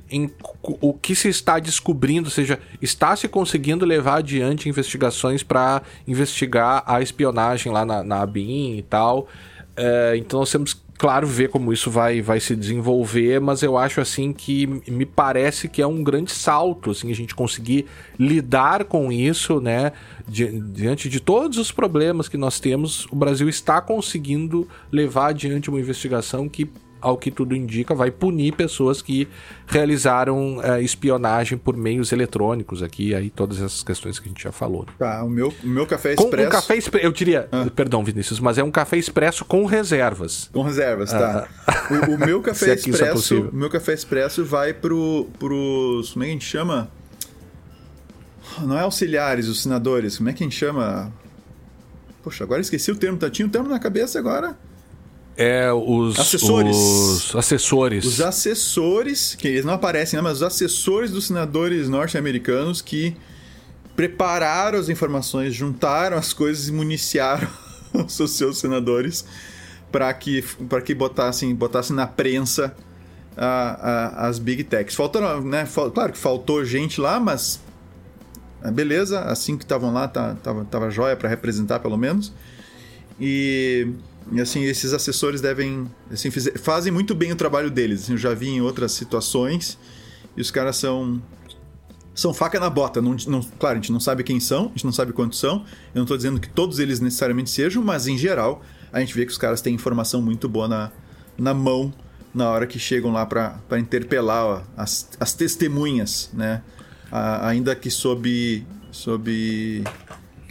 em 0.09 0.31
o 0.61 0.93
que 0.93 1.15
se 1.15 1.29
está 1.29 1.59
descobrindo, 1.59 2.27
ou 2.27 2.31
seja, 2.31 2.59
está 2.81 3.15
se 3.15 3.27
conseguindo 3.27 3.85
levar 3.85 4.17
adiante 4.17 4.69
investigações 4.69 5.43
para 5.43 5.81
investigar 6.07 6.83
a 6.85 7.01
espionagem 7.01 7.71
lá 7.71 7.85
na, 7.85 8.03
na 8.03 8.21
ABIN 8.21 8.77
e 8.77 8.81
tal. 8.83 9.27
É, 9.75 10.15
então 10.17 10.39
nós 10.39 10.51
temos 10.51 10.84
claro, 10.97 11.27
ver 11.27 11.49
como 11.49 11.73
isso 11.73 11.91
vai, 11.91 12.21
vai 12.21 12.39
se 12.39 12.55
desenvolver, 12.55 13.39
mas 13.41 13.61
eu 13.61 13.77
acho 13.77 13.99
assim 13.99 14.31
que 14.31 14.65
me 14.87 15.05
parece 15.05 15.67
que 15.67 15.81
é 15.81 15.87
um 15.87 16.03
grande 16.03 16.31
salto, 16.31 16.91
assim, 16.91 17.11
a 17.11 17.15
gente 17.15 17.35
conseguir 17.35 17.85
lidar 18.17 18.85
com 18.85 19.11
isso, 19.11 19.59
né? 19.59 19.91
Di 20.27 20.45
diante 20.59 21.09
de 21.09 21.19
todos 21.19 21.57
os 21.57 21.71
problemas 21.71 22.27
que 22.27 22.37
nós 22.37 22.59
temos, 22.59 23.05
o 23.11 23.15
Brasil 23.15 23.49
está 23.49 23.81
conseguindo 23.81 24.67
levar 24.91 25.27
adiante 25.27 25.69
uma 25.69 25.79
investigação 25.79 26.47
que 26.47 26.69
ao 27.05 27.17
que 27.17 27.29
tudo 27.29 27.55
indica, 27.55 27.93
vai 27.93 28.09
punir 28.09 28.53
pessoas 28.53 28.99
que 28.99 29.27
realizaram 29.67 30.59
é, 30.63 30.81
espionagem 30.81 31.55
por 31.55 31.77
meios 31.77 32.11
eletrônicos 32.11 32.81
aqui, 32.81 33.13
aí 33.13 33.29
todas 33.29 33.57
essas 33.57 33.83
questões 33.83 34.17
que 34.17 34.27
a 34.27 34.29
gente 34.29 34.43
já 34.43 34.51
falou. 34.51 34.87
Tá, 34.97 35.23
o 35.23 35.29
meu, 35.29 35.53
o 35.63 35.67
meu 35.67 35.85
café 35.85 36.13
expresso... 36.13 36.35
Com 36.35 36.47
um 36.47 36.49
café 36.49 36.75
expresso, 36.75 37.05
eu 37.05 37.11
diria, 37.11 37.47
ah. 37.51 37.67
perdão 37.75 38.03
Vinícius, 38.03 38.39
mas 38.39 38.57
é 38.57 38.63
um 38.63 38.71
café 38.71 38.97
expresso 38.97 39.45
com 39.45 39.65
reservas. 39.65 40.49
Com 40.51 40.63
reservas, 40.63 41.11
tá. 41.11 41.47
Ah. 41.67 41.73
O, 41.91 42.15
o, 42.15 42.17
meu 42.17 42.41
café 42.43 42.71
é 42.71 42.73
expresso, 42.73 43.35
é 43.35 43.37
o 43.37 43.53
meu 43.53 43.69
café 43.69 43.93
expresso 43.93 44.43
vai 44.43 44.73
pro, 44.73 45.27
pros, 45.37 46.13
como 46.13 46.23
é 46.23 46.25
que 46.25 46.31
a 46.31 46.33
gente 46.33 46.45
chama? 46.45 46.89
Não 48.63 48.75
é 48.75 48.81
auxiliares, 48.81 49.47
os 49.47 49.61
senadores, 49.61 50.17
como 50.17 50.29
é 50.29 50.33
que 50.33 50.43
a 50.43 50.47
gente 50.47 50.57
chama? 50.57 51.13
Poxa, 52.23 52.43
agora 52.43 52.61
esqueci 52.61 52.91
o 52.91 52.95
termo, 52.95 53.19
tá? 53.19 53.29
tinha 53.29 53.45
um 53.45 53.49
termo 53.49 53.69
na 53.69 53.77
cabeça 53.77 54.17
agora. 54.17 54.57
É 55.37 55.71
os 55.71 56.17
assessores. 56.17 56.77
Os 56.77 57.35
assessores. 57.35 58.05
Os 58.05 58.21
assessores, 58.21 59.35
que 59.35 59.47
eles 59.47 59.65
não 59.65 59.73
aparecem, 59.73 60.17
né, 60.17 60.23
mas 60.23 60.37
os 60.37 60.43
assessores 60.43 61.11
dos 61.11 61.27
senadores 61.27 61.89
norte-americanos 61.89 62.81
que 62.81 63.15
prepararam 63.95 64.79
as 64.79 64.87
informações, 64.87 65.53
juntaram 65.53 66.17
as 66.17 66.31
coisas 66.31 66.67
e 66.67 66.71
municiaram 66.71 67.47
os 67.93 68.31
seus 68.31 68.59
senadores 68.59 69.25
para 69.91 70.13
que, 70.13 70.41
pra 70.69 70.81
que 70.81 70.93
botassem, 70.93 71.53
botassem 71.53 71.95
na 71.95 72.07
prensa 72.07 72.75
a, 73.35 74.23
a, 74.23 74.27
as 74.27 74.39
big 74.39 74.63
techs. 74.63 74.95
Faltou, 74.95 75.41
né? 75.41 75.67
Claro 75.93 76.13
que 76.13 76.17
faltou 76.17 76.63
gente 76.63 76.99
lá, 76.99 77.19
mas 77.19 77.59
ah, 78.61 78.71
beleza, 78.71 79.21
assim 79.21 79.57
que 79.57 79.63
estavam 79.63 79.93
lá, 79.93 80.07
tá, 80.07 80.35
tava, 80.41 80.65
tava 80.65 80.89
jóia 80.89 81.15
para 81.15 81.29
representar 81.29 81.79
pelo 81.79 81.97
menos. 81.97 82.33
E 83.19 83.87
e 84.31 84.41
assim, 84.41 84.63
esses 84.63 84.93
assessores 84.93 85.41
devem. 85.41 85.89
Assim, 86.11 86.31
fazem 86.31 86.91
muito 86.91 87.13
bem 87.13 87.31
o 87.31 87.35
trabalho 87.35 87.69
deles. 87.69 88.03
Assim, 88.03 88.13
eu 88.13 88.17
já 88.17 88.33
vi 88.33 88.49
em 88.49 88.61
outras 88.61 88.91
situações. 88.91 89.77
E 90.35 90.41
os 90.41 90.49
caras 90.51 90.77
são. 90.77 91.21
São 92.13 92.33
faca 92.33 92.59
na 92.59 92.69
bota. 92.69 93.01
Não, 93.01 93.15
não, 93.27 93.41
claro, 93.59 93.77
a 93.77 93.81
gente 93.81 93.91
não 93.91 93.99
sabe 93.99 94.23
quem 94.23 94.39
são, 94.39 94.65
a 94.65 94.67
gente 94.69 94.85
não 94.85 94.93
sabe 94.93 95.11
quantos 95.11 95.37
são. 95.37 95.65
Eu 95.93 95.95
não 95.95 96.03
estou 96.03 96.15
dizendo 96.15 96.39
que 96.39 96.49
todos 96.49 96.79
eles 96.79 96.99
necessariamente 96.99 97.49
sejam, 97.49 97.83
mas 97.83 98.07
em 98.07 98.17
geral, 98.17 98.63
a 98.91 99.01
gente 99.01 99.13
vê 99.13 99.25
que 99.25 99.31
os 99.31 99.37
caras 99.37 99.61
têm 99.61 99.75
informação 99.75 100.21
muito 100.21 100.47
boa 100.47 100.67
na, 100.67 100.91
na 101.37 101.53
mão 101.53 101.93
na 102.33 102.49
hora 102.49 102.67
que 102.67 102.79
chegam 102.79 103.11
lá 103.11 103.25
para 103.25 103.79
interpelar 103.79 104.45
ó, 104.45 104.61
as, 104.75 105.09
as 105.19 105.33
testemunhas, 105.33 106.29
né? 106.33 106.61
A, 107.11 107.47
ainda 107.47 107.75
que 107.75 107.89
sob, 107.89 108.65
sob 108.91 109.83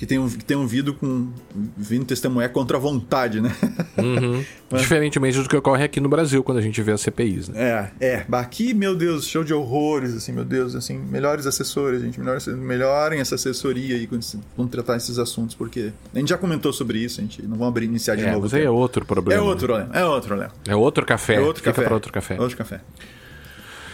que 0.04 0.08
tenham, 0.08 0.28
que 0.28 0.44
tenham 0.44 0.66
vindo 0.66 0.94
com 0.94 1.28
vindo 1.76 2.04
testemunhar 2.04 2.50
contra 2.50 2.76
a 2.76 2.80
vontade, 2.80 3.40
né? 3.40 3.54
Uhum. 3.96 4.44
Mas... 4.70 4.82
Diferentemente 4.82 5.38
do 5.40 5.48
que 5.48 5.56
ocorre 5.56 5.84
aqui 5.84 6.00
no 6.00 6.08
Brasil 6.08 6.42
quando 6.44 6.58
a 6.58 6.60
gente 6.60 6.80
vê 6.82 6.92
as 6.92 7.00
CPIs, 7.00 7.48
né? 7.48 7.92
É, 8.00 8.06
é. 8.06 8.26
Aqui, 8.32 8.74
meu 8.74 8.94
Deus, 8.94 9.26
show 9.26 9.42
de 9.42 9.54
horrores, 9.54 10.14
assim, 10.14 10.32
meu 10.32 10.44
Deus, 10.44 10.74
assim, 10.74 10.98
melhores 10.98 11.46
assessores, 11.46 12.02
gente, 12.02 12.18
melhores, 12.18 12.46
melhorem 12.46 13.20
essa 13.20 13.34
assessoria 13.34 13.96
aí 13.96 14.06
quando 14.06 14.24
vão 14.56 14.66
tratar 14.66 14.96
esses 14.96 15.18
assuntos, 15.18 15.54
porque 15.54 15.92
a 16.14 16.18
gente 16.18 16.28
já 16.28 16.38
comentou 16.38 16.72
sobre 16.72 16.98
isso, 16.98 17.20
a 17.20 17.22
gente 17.22 17.42
não 17.42 17.56
vamos 17.56 17.68
abrir 17.68 17.86
iniciar 17.86 18.16
de 18.16 18.24
é, 18.24 18.30
novo. 18.30 18.42
Mas 18.42 18.54
aí 18.54 18.64
é 18.64 18.70
outro 18.70 19.04
problema. 19.04 19.40
É 19.40 19.44
outro, 19.44 19.72
Léo. 19.72 19.88
É 19.92 20.04
outro, 20.04 20.34
Léo. 20.34 20.50
É 20.68 20.76
outro 20.76 21.06
café. 21.06 21.34
É 21.36 21.40
outro 21.40 21.62
Fica 21.62 21.72
café. 21.72 21.86
para 21.86 21.94
outro 21.94 22.12
café. 22.12 22.40
Outro 22.40 22.56
café. 22.56 22.80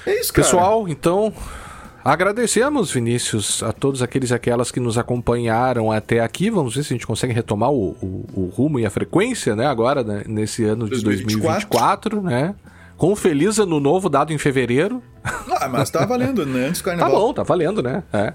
É 0.07 0.19
isso, 0.19 0.33
cara. 0.33 0.47
Pessoal, 0.47 0.89
então, 0.89 1.33
Agradecemos, 2.05 2.91
Vinícius, 2.91 3.63
a 3.63 3.73
todos 3.73 4.03
aqueles 4.03 4.31
e 4.31 4.35
aquelas 4.35 4.71
que 4.71 4.81
nos 4.81 4.97
acompanharam 4.97 5.93
até 5.93 6.21
aqui. 6.21 6.49
Vamos 6.49 6.75
ver 6.75 6.83
se 6.83 6.93
a 6.93 6.97
gente 6.97 7.07
consegue 7.07 7.33
retomar 7.33 7.71
o, 7.71 7.91
o, 8.01 8.27
o 8.35 8.47
rumo 8.47 8.81
e 8.81 8.87
a 8.87 8.91
frequência, 8.91 9.55
né? 9.55 9.67
Agora, 9.67 10.03
né? 10.03 10.23
nesse 10.27 10.65
ano 10.65 10.87
de 10.89 11.03
2024, 11.03 12.21
2024 12.21 12.23
né? 12.23 12.55
Com 12.97 13.13
um 13.13 13.17
feliz 13.17 13.59
ano 13.59 13.81
novo 13.81 14.09
dado 14.09 14.33
em 14.33 14.39
fevereiro. 14.39 15.03
Ah, 15.63 15.69
mas 15.69 15.91
tá 15.91 16.07
valendo, 16.07 16.47
né? 16.47 16.69
Antes 16.69 16.81
do 16.81 16.85
tá 16.85 16.91
carnaval. 16.93 17.13
Tá 17.13 17.19
bom, 17.19 17.35
tá 17.35 17.43
valendo, 17.43 17.83
né? 17.83 18.03
É. 18.15 18.33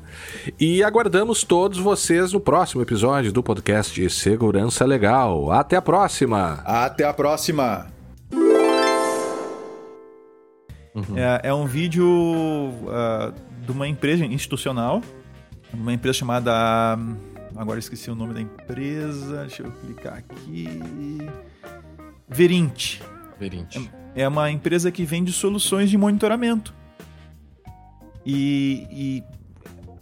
E 0.59 0.83
aguardamos 0.83 1.43
todos 1.43 1.79
vocês 1.79 2.33
no 2.33 2.39
próximo 2.39 2.83
episódio 2.83 3.31
do 3.31 3.41
podcast 3.41 4.07
Segurança 4.11 4.85
Legal. 4.85 5.51
Até 5.51 5.75
a 5.75 5.81
próxima! 5.81 6.61
Até 6.63 7.03
a 7.03 7.11
próxima! 7.11 7.87
Uhum. 10.95 11.17
É, 11.17 11.41
é, 11.45 11.53
um 11.53 11.65
vídeo 11.65 12.05
uh, 12.07 13.33
de 13.65 13.71
uma 13.71 13.87
empresa 13.87 14.25
institucional, 14.25 15.01
uma 15.73 15.93
empresa 15.93 16.19
chamada. 16.19 16.97
Agora 17.55 17.79
esqueci 17.79 18.11
o 18.11 18.15
nome 18.15 18.33
da 18.33 18.41
empresa, 18.41 19.41
deixa 19.41 19.63
eu 19.63 19.71
clicar 19.71 20.17
aqui. 20.17 20.67
Verint. 22.27 22.99
Verint. 23.39 23.77
É, 24.15 24.23
é 24.23 24.27
uma 24.27 24.51
empresa 24.51 24.91
que 24.91 25.05
vende 25.05 25.31
soluções 25.31 25.89
de 25.89 25.97
monitoramento. 25.97 26.73
E, 28.25 28.87
e 28.91 29.23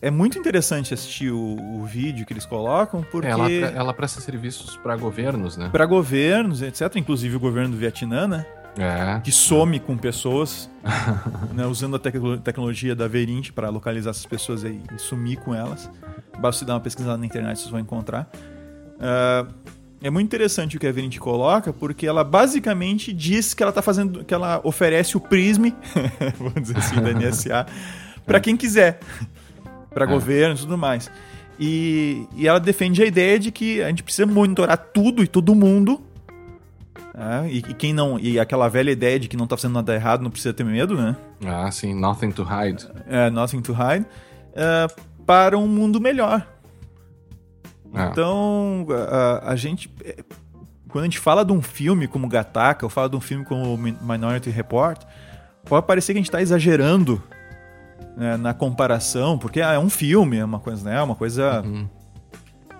é 0.01 0.09
muito 0.09 0.37
interessante 0.37 0.93
assistir 0.93 1.31
o, 1.31 1.57
o, 1.79 1.85
vídeo 1.85 2.25
que 2.25 2.33
eles 2.33 2.45
colocam, 2.45 3.05
porque. 3.11 3.27
Ela, 3.27 3.49
ela 3.49 3.93
presta 3.93 4.21
serviços 4.21 4.77
para 4.77 4.95
governos, 4.95 5.57
né? 5.57 5.69
Para 5.69 5.85
governos, 5.85 6.61
etc. 6.61 6.95
Inclusive 6.95 7.35
o 7.35 7.39
governo 7.39 7.71
do 7.71 7.77
Vietnã, 7.77 8.27
né? 8.27 8.45
É. 8.77 9.19
Que 9.21 9.31
some 9.31 9.79
com 9.79 9.95
pessoas, 9.97 10.69
né, 11.53 11.65
usando 11.65 11.95
a 11.95 11.99
tecnologia 11.99 12.95
da 12.95 13.07
Verint 13.07 13.51
para 13.51 13.69
localizar 13.69 14.11
essas 14.11 14.25
pessoas 14.25 14.63
e 14.63 14.81
sumir 14.97 15.37
com 15.37 15.53
elas. 15.53 15.89
Basta 16.39 16.59
você 16.59 16.65
dar 16.65 16.73
uma 16.73 16.79
pesquisada 16.79 17.17
na 17.17 17.25
internet, 17.25 17.59
vocês 17.59 17.69
vão 17.69 17.79
encontrar. 17.79 18.29
Uh, 18.97 19.53
é 20.01 20.09
muito 20.09 20.25
interessante 20.25 20.75
o 20.75 20.79
que 20.79 20.87
a 20.87 20.91
Verint 20.91 21.17
coloca, 21.17 21.71
porque 21.71 22.05
ela 22.05 22.23
basicamente 22.23 23.13
diz 23.13 23.53
que 23.53 23.63
ela 23.63 23.71
tá 23.71 23.81
fazendo, 23.81 24.25
que 24.25 24.33
ela 24.33 24.59
oferece 24.63 25.15
o 25.15 25.19
Prism, 25.19 25.67
vamos 26.37 26.61
dizer 26.61 26.77
assim, 26.77 26.95
da 26.95 27.13
NSA, 27.13 27.65
para 28.25 28.39
quem 28.39 28.57
quiser, 28.57 28.99
para 29.91 30.05
é. 30.05 30.07
governo 30.07 30.55
e 30.55 30.57
tudo 30.57 30.77
mais. 30.77 31.09
E, 31.59 32.27
e 32.35 32.47
ela 32.47 32.59
defende 32.59 33.01
a 33.03 33.05
ideia 33.05 33.39
de 33.39 33.51
que 33.51 33.81
a 33.81 33.87
gente 33.87 34.03
precisa 34.03 34.25
monitorar 34.25 34.77
tudo 34.77 35.23
e 35.23 35.27
todo 35.27 35.53
mundo 35.53 36.01
é, 37.15 37.47
e, 37.47 37.57
e, 37.57 37.73
quem 37.73 37.93
não. 37.93 38.19
E 38.19 38.39
aquela 38.39 38.67
velha 38.67 38.91
ideia 38.91 39.19
de 39.19 39.27
que 39.27 39.37
não 39.37 39.45
tá 39.45 39.55
fazendo 39.55 39.73
nada 39.73 39.93
errado 39.93 40.23
não 40.23 40.31
precisa 40.31 40.53
ter 40.53 40.63
medo, 40.63 40.95
né? 40.95 41.15
Ah, 41.45 41.69
sim, 41.71 41.93
nothing 41.93 42.31
to 42.31 42.43
hide. 42.43 42.87
É, 43.07 43.29
nothing 43.29 43.61
to 43.61 43.73
hide. 43.73 44.05
É, 44.53 44.87
para 45.25 45.57
um 45.57 45.67
mundo 45.67 46.01
melhor. 46.01 46.47
Ah. 47.93 48.09
Então, 48.11 48.87
a, 49.11 49.51
a, 49.51 49.55
gente. 49.55 49.93
É, 50.03 50.23
quando 50.89 51.03
a 51.03 51.05
gente 51.07 51.19
fala 51.19 51.45
de 51.45 51.53
um 51.53 51.61
filme 51.61 52.07
como 52.07 52.27
Gataca, 52.27 52.85
ou 52.85 52.89
fala 52.89 53.07
de 53.07 53.15
um 53.15 53.21
filme 53.21 53.45
como 53.45 53.77
Minority 53.77 54.49
Report, 54.49 54.99
pode 55.65 55.85
parecer 55.85 56.13
que 56.13 56.17
a 56.17 56.21
gente 56.21 56.29
está 56.29 56.41
exagerando 56.41 57.21
né, 58.17 58.37
na 58.37 58.53
comparação, 58.55 59.37
porque 59.37 59.61
ah, 59.61 59.73
é 59.73 59.79
um 59.79 59.89
filme, 59.89 60.37
é 60.37 60.45
uma 60.45 60.59
coisa, 60.59 60.89
né, 60.89 61.01
uma 61.01 61.15
coisa 61.15 61.61
uhum. 61.61 61.87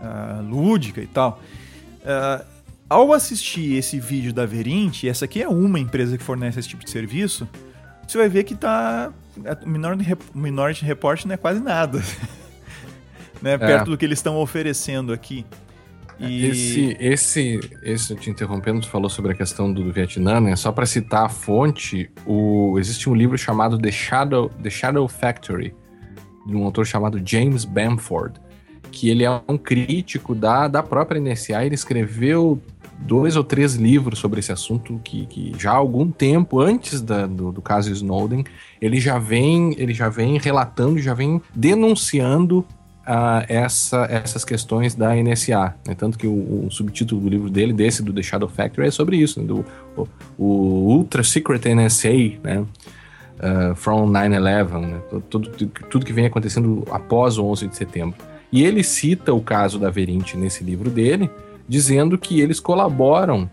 uh, 0.01 0.41
lúdica 0.41 1.01
e 1.01 1.07
tal. 1.07 1.39
Uh, 2.01 2.52
ao 2.94 3.11
assistir 3.11 3.76
esse 3.76 3.99
vídeo 3.99 4.32
da 4.32 4.45
Verint, 4.45 5.06
essa 5.06 5.26
aqui 5.26 5.41
é 5.41 5.48
uma 5.48 5.80
empresa 5.80 6.18
que 6.18 6.24
fornece 6.24 6.60
esse 6.60 6.70
tipo 6.70 6.84
de 6.86 6.91
serviço, 6.91 7.48
você 8.07 8.18
vai 8.18 8.30
ver 8.30 8.44
que 8.44 8.53
tá. 8.53 9.11
O 9.64 10.38
Minority 10.38 10.86
Report 10.86 11.26
não 11.26 11.34
é 11.34 11.38
quase 11.38 11.60
nada. 11.60 12.03
né? 13.41 13.53
É. 13.53 13.57
Perto 13.57 13.90
do 13.90 13.98
que 13.98 14.06
eles 14.06 14.20
estão 14.20 14.38
oferecendo 14.38 15.11
aqui. 15.11 15.44
E... 16.20 16.45
Esse, 16.45 16.98
esse, 16.99 17.60
esse, 17.82 18.15
te 18.15 18.30
interrompendo, 18.30 18.82
tu 18.82 18.90
falou 18.90 19.10
sobre 19.10 19.32
a 19.32 19.36
questão 19.36 19.74
do, 19.74 19.84
do 19.84 19.91
Vietnã, 19.91 20.40
né? 20.40 20.56
Só 20.56 20.72
para 20.72 20.86
citar 20.86 21.26
a 21.26 21.30
fonte, 21.30 22.11
o, 22.28 22.78
existe 22.78 23.10
um 23.10 23.15
livro 23.15 23.38
chamado 23.38 23.80
The 23.80 23.91
Shadow, 23.91 24.49
The 24.61 24.70
Shadow 24.70 25.07
Factory, 25.07 25.74
de 26.45 26.56
um 26.56 26.64
autor 26.64 26.86
chamado 26.86 27.20
James 27.26 27.65
Bamford, 27.65 28.40
que 28.91 29.10
ele 29.10 29.24
é 29.24 29.41
um 29.48 29.57
crítico 29.57 30.36
da, 30.36 30.68
da 30.68 30.84
própria 30.84 31.20
NSA. 31.20 31.65
Ele 31.65 31.74
escreveu 31.74 32.61
dois 33.05 33.35
ou 33.35 33.43
três 33.43 33.75
livros 33.75 34.19
sobre 34.19 34.39
esse 34.39 34.51
assunto 34.51 34.99
que, 35.03 35.25
que 35.25 35.53
já 35.57 35.71
há 35.71 35.75
algum 35.75 36.09
tempo 36.09 36.59
antes 36.59 37.01
da, 37.01 37.25
do, 37.25 37.51
do, 37.51 37.61
caso 37.61 37.91
Snowden 37.91 38.43
ele 38.81 38.99
já 38.99 39.19
vem 39.19 39.75
ele 39.77 39.93
já 39.93 40.09
vem 40.09 40.38
relatando 40.38 40.99
já 40.99 41.13
vem 41.13 41.41
denunciando 41.53 42.59
uh, 42.59 43.43
essa, 43.47 44.07
essas 44.09 44.45
questões 44.45 44.95
da 44.95 45.13
NSA 45.15 45.75
né? 45.85 45.95
tanto 45.95 46.17
que 46.17 46.27
o, 46.27 46.65
o, 46.65 46.71
subtítulo 46.71 47.21
do 47.21 47.30
livro 47.30 47.49
dele 47.49 47.73
desse 47.73 48.01
do 48.01 48.13
The 48.13 48.21
Shadow 48.21 48.47
Factory 48.47 48.88
é 48.88 48.91
sobre 48.91 49.17
isso 49.17 49.41
né? 49.41 49.47
do 49.47 49.65
o, 49.97 50.07
o, 50.38 50.45
Ultra 50.95 51.23
Secret 51.23 51.61
NSA 51.75 52.39
né 52.41 52.59
uh, 52.59 53.75
from 53.75 54.07
9/11 54.09 54.80
né? 54.80 55.01
tudo, 55.30 55.49
tudo, 55.89 56.05
que 56.05 56.13
vem 56.13 56.25
acontecendo 56.25 56.85
após 56.89 57.38
o 57.38 57.45
11 57.45 57.67
de 57.67 57.75
setembro 57.75 58.17
e 58.51 58.63
ele 58.63 58.84
cita 58.84 59.34
o 59.34 59.41
caso 59.41 59.77
da 59.77 59.89
Verint 59.89 60.35
nesse 60.35 60.63
livro 60.63 60.89
dele 60.89 61.30
dizendo 61.68 62.18
que 62.18 62.40
eles 62.40 62.60
colaboram 62.60 63.49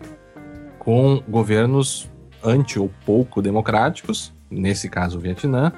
com 0.79 1.21
governos 1.27 2.09
anti 2.43 2.79
ou 2.79 2.91
pouco 3.05 3.41
democráticos, 3.41 4.33
nesse 4.49 4.89
caso 4.89 5.17
o 5.17 5.21
Vietnã, 5.21 5.71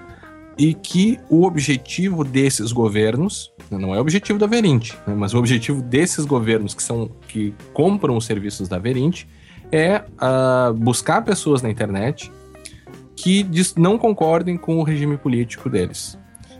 e 0.57 0.73
que 0.73 1.19
o 1.30 1.45
objetivo 1.45 2.23
desses 2.23 2.72
governos 2.72 3.51
não 3.72 3.93
é 3.93 3.97
o 3.97 4.01
objetivo 4.01 4.38
da 4.38 4.45
Verint, 4.45 4.93
né, 5.07 5.15
mas 5.15 5.34
o 5.34 5.39
objetivo 5.39 5.81
desses 5.81 6.26
governos 6.26 6.73
que 6.73 6.84
são 6.84 7.10
que 7.27 7.53
compram 7.73 8.15
os 8.15 8.26
serviços 8.26 8.68
da 8.68 8.77
Verint 8.77 9.26
é 9.72 10.03
uh, 10.22 10.73
buscar 10.73 11.23
pessoas 11.23 11.61
na 11.61 11.69
internet 11.69 12.31
que 13.15 13.47
não 13.76 13.97
concordem 13.97 14.57
com 14.57 14.77
o 14.77 14.84
regime 14.84 15.18
político 15.18 15.69
deles. 15.69 16.18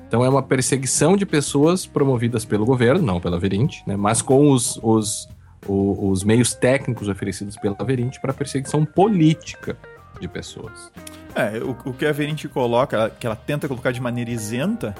Então 0.08 0.24
é 0.24 0.30
uma 0.30 0.42
perseguição 0.42 1.16
de 1.16 1.26
pessoas 1.26 1.86
promovidas 1.86 2.46
pelo 2.46 2.66
governo, 2.66 3.06
não 3.06 3.20
pela 3.20 3.40
Verint, 3.40 3.82
né, 3.86 3.96
mas 3.96 4.22
com 4.22 4.50
os, 4.52 4.80
os 4.82 5.28
o, 5.68 6.10
os 6.10 6.24
meios 6.24 6.54
técnicos 6.54 7.08
oferecidos 7.08 7.56
pela 7.58 7.76
Verint 7.84 8.20
para 8.20 8.34
perseguição 8.34 8.86
política 8.86 9.78
de 10.20 10.28
pessoas. 10.28 10.92
É, 11.36 11.58
o, 11.60 11.72
o 11.90 11.94
que 11.94 12.06
a 12.06 12.12
Verint 12.12 12.46
coloca, 12.48 13.10
que 13.10 13.26
ela 13.26 13.36
tenta 13.36 13.68
colocar 13.68 13.92
de 13.92 14.02
maneira 14.02 14.30
isenta, 14.30 14.96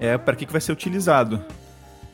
é 0.00 0.18
para 0.18 0.36
que, 0.36 0.46
que 0.46 0.52
vai 0.52 0.60
ser 0.60 0.72
utilizado. 0.72 1.42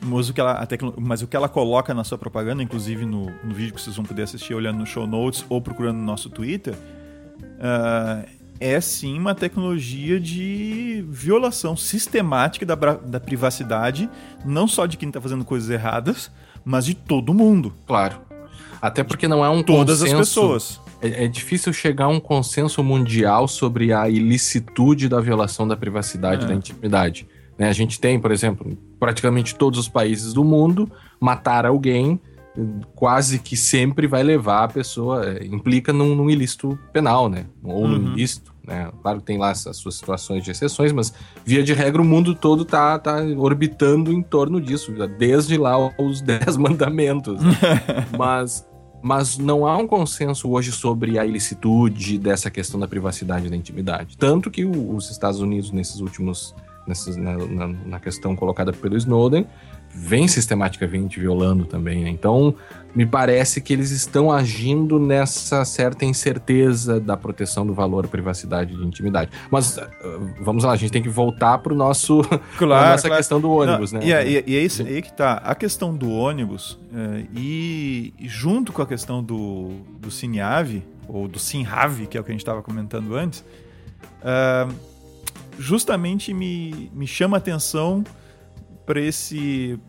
Mas 0.01 0.29
o, 0.29 0.33
que 0.33 0.41
ela, 0.41 0.67
mas 0.97 1.21
o 1.21 1.27
que 1.27 1.35
ela 1.35 1.47
coloca 1.47 1.93
na 1.93 2.03
sua 2.03 2.17
propaganda, 2.17 2.61
inclusive 2.61 3.05
no, 3.05 3.31
no 3.43 3.53
vídeo 3.53 3.73
que 3.73 3.81
vocês 3.81 3.95
vão 3.95 4.03
poder 4.03 4.23
assistir 4.23 4.53
olhando 4.53 4.79
no 4.79 4.85
show 4.85 5.07
notes 5.07 5.45
ou 5.47 5.61
procurando 5.61 5.97
no 5.97 6.03
nosso 6.03 6.29
Twitter, 6.29 6.73
uh, 6.73 8.27
é 8.59 8.79
sim 8.81 9.17
uma 9.17 9.33
tecnologia 9.33 10.19
de 10.19 11.05
violação 11.07 11.75
sistemática 11.75 12.65
da, 12.65 12.75
da 12.75 13.19
privacidade, 13.19 14.09
não 14.45 14.67
só 14.67 14.85
de 14.85 14.97
quem 14.97 15.09
está 15.09 15.21
fazendo 15.21 15.45
coisas 15.45 15.69
erradas, 15.69 16.29
mas 16.63 16.85
de 16.85 16.93
todo 16.93 17.33
mundo. 17.33 17.73
Claro. 17.85 18.17
Até 18.81 19.03
porque 19.03 19.27
não 19.27 19.43
é 19.45 19.49
um 19.49 19.63
Todas 19.63 19.99
consenso, 19.99 20.19
as 20.19 20.27
pessoas. 20.29 20.81
É, 21.01 21.25
é, 21.25 21.27
difícil 21.27 21.71
chegar 21.71 22.05
a 22.05 22.09
um 22.09 22.19
consenso 22.19 22.83
mundial 22.83 23.47
sobre 23.47 23.93
a 23.93 24.09
ilicitude 24.09 25.07
da 25.07 25.19
violação 25.21 25.67
da 25.67 25.77
privacidade, 25.77 26.45
é. 26.45 26.47
da 26.47 26.53
intimidade. 26.53 27.27
Né? 27.57 27.69
A 27.69 27.73
gente 27.73 27.99
tem, 27.99 28.19
por 28.19 28.31
exemplo, 28.31 28.77
praticamente 28.99 29.55
todos 29.55 29.79
os 29.79 29.87
países 29.87 30.33
do 30.33 30.43
mundo, 30.43 30.91
matar 31.19 31.65
alguém 31.65 32.19
quase 32.95 33.39
que 33.39 33.57
sempre 33.57 34.05
vai 34.05 34.21
levar 34.21 34.65
a 34.65 34.67
pessoa, 34.67 35.25
é, 35.25 35.45
implica 35.45 35.91
num, 35.91 36.15
num 36.15 36.29
ilícito 36.29 36.77
penal, 36.91 37.27
né? 37.27 37.45
Ou 37.63 37.83
uhum. 37.83 37.87
num 37.87 38.13
ilícito. 38.13 38.52
Né? 38.65 38.89
Claro 39.01 39.19
que 39.19 39.25
tem 39.25 39.37
lá 39.37 39.51
as 39.51 39.67
suas 39.73 39.95
situações 39.95 40.43
de 40.43 40.51
exceções, 40.51 40.91
mas 40.91 41.13
via 41.45 41.61
de 41.61 41.73
regra 41.73 42.01
o 42.01 42.05
mundo 42.05 42.33
todo 42.33 42.63
tá, 42.63 42.97
tá 42.97 43.17
orbitando 43.37 44.11
em 44.11 44.21
torno 44.21 44.61
disso, 44.61 44.93
desde 45.17 45.57
lá 45.57 45.77
os 45.97 46.21
Dez 46.23 46.55
Mandamentos. 46.55 47.41
mas, 48.17 48.65
mas 49.01 49.37
não 49.37 49.67
há 49.67 49.77
um 49.77 49.85
consenso 49.85 50.49
hoje 50.49 50.71
sobre 50.71 51.19
a 51.19 51.25
ilicitude 51.25 52.17
dessa 52.17 52.49
questão 52.49 52.79
da 52.79 52.87
privacidade 52.87 53.47
e 53.47 53.49
da 53.49 53.55
intimidade. 53.55 54.17
Tanto 54.17 54.49
que 54.49 54.63
os 54.63 55.11
Estados 55.11 55.39
Unidos, 55.39 55.71
nesses 55.71 55.99
últimos. 55.99 56.55
Nesses, 56.85 57.15
na, 57.15 57.37
na, 57.37 57.67
na 57.67 57.99
questão 58.01 58.35
colocada 58.35 58.73
pelo 58.73 58.97
Snowden, 58.97 59.47
vem 59.93 60.27
sistematicamente 60.27 61.19
violando 61.19 61.65
também, 61.65 62.03
né? 62.03 62.09
Então, 62.09 62.55
me 62.95 63.05
parece 63.05 63.61
que 63.61 63.73
eles 63.73 63.91
estão 63.91 64.31
agindo 64.31 64.99
nessa 64.99 65.63
certa 65.65 66.05
incerteza 66.05 66.99
da 66.99 67.15
proteção 67.15 67.65
do 67.65 67.73
valor, 67.73 68.07
privacidade 68.07 68.73
e 68.73 68.83
intimidade. 68.83 69.31
Mas 69.51 69.77
uh, 69.77 69.83
vamos 70.41 70.63
lá, 70.63 70.73
a 70.73 70.75
gente 70.75 70.91
tem 70.91 71.01
que 71.01 71.09
voltar 71.09 71.59
para 71.59 71.73
o 71.73 71.75
nosso 71.75 72.21
claro, 72.57 72.91
nossa 72.91 73.07
claro. 73.07 73.19
questão 73.19 73.39
do 73.39 73.51
ônibus, 73.51 73.91
Não, 73.91 73.99
né? 73.99 74.07
E, 74.07 74.13
é, 74.13 74.27
e, 74.27 74.43
e 74.47 74.57
é 74.57 74.61
isso 74.61 74.81
aí 74.83 75.01
que 75.01 75.13
tá. 75.13 75.33
A 75.43 75.55
questão 75.55 75.95
do 75.95 76.11
ônibus 76.11 76.79
é, 76.93 77.25
e, 77.35 78.13
e, 78.19 78.27
junto 78.27 78.71
com 78.71 78.81
a 78.81 78.87
questão 78.87 79.23
do, 79.23 79.71
do 79.99 80.09
Cineave, 80.09 80.83
ou 81.07 81.27
do 81.27 81.39
Sinrave, 81.39 82.07
que 82.07 82.17
é 82.17 82.21
o 82.21 82.23
que 82.23 82.31
a 82.31 82.33
gente 82.33 82.41
estava 82.41 82.61
comentando 82.61 83.15
antes, 83.15 83.43
é, 84.23 84.67
justamente 85.59 86.33
me, 86.33 86.89
me 86.93 87.05
chama 87.05 87.37
a 87.37 87.39
atenção 87.39 88.03
para 88.85 88.99
esse 88.99 89.79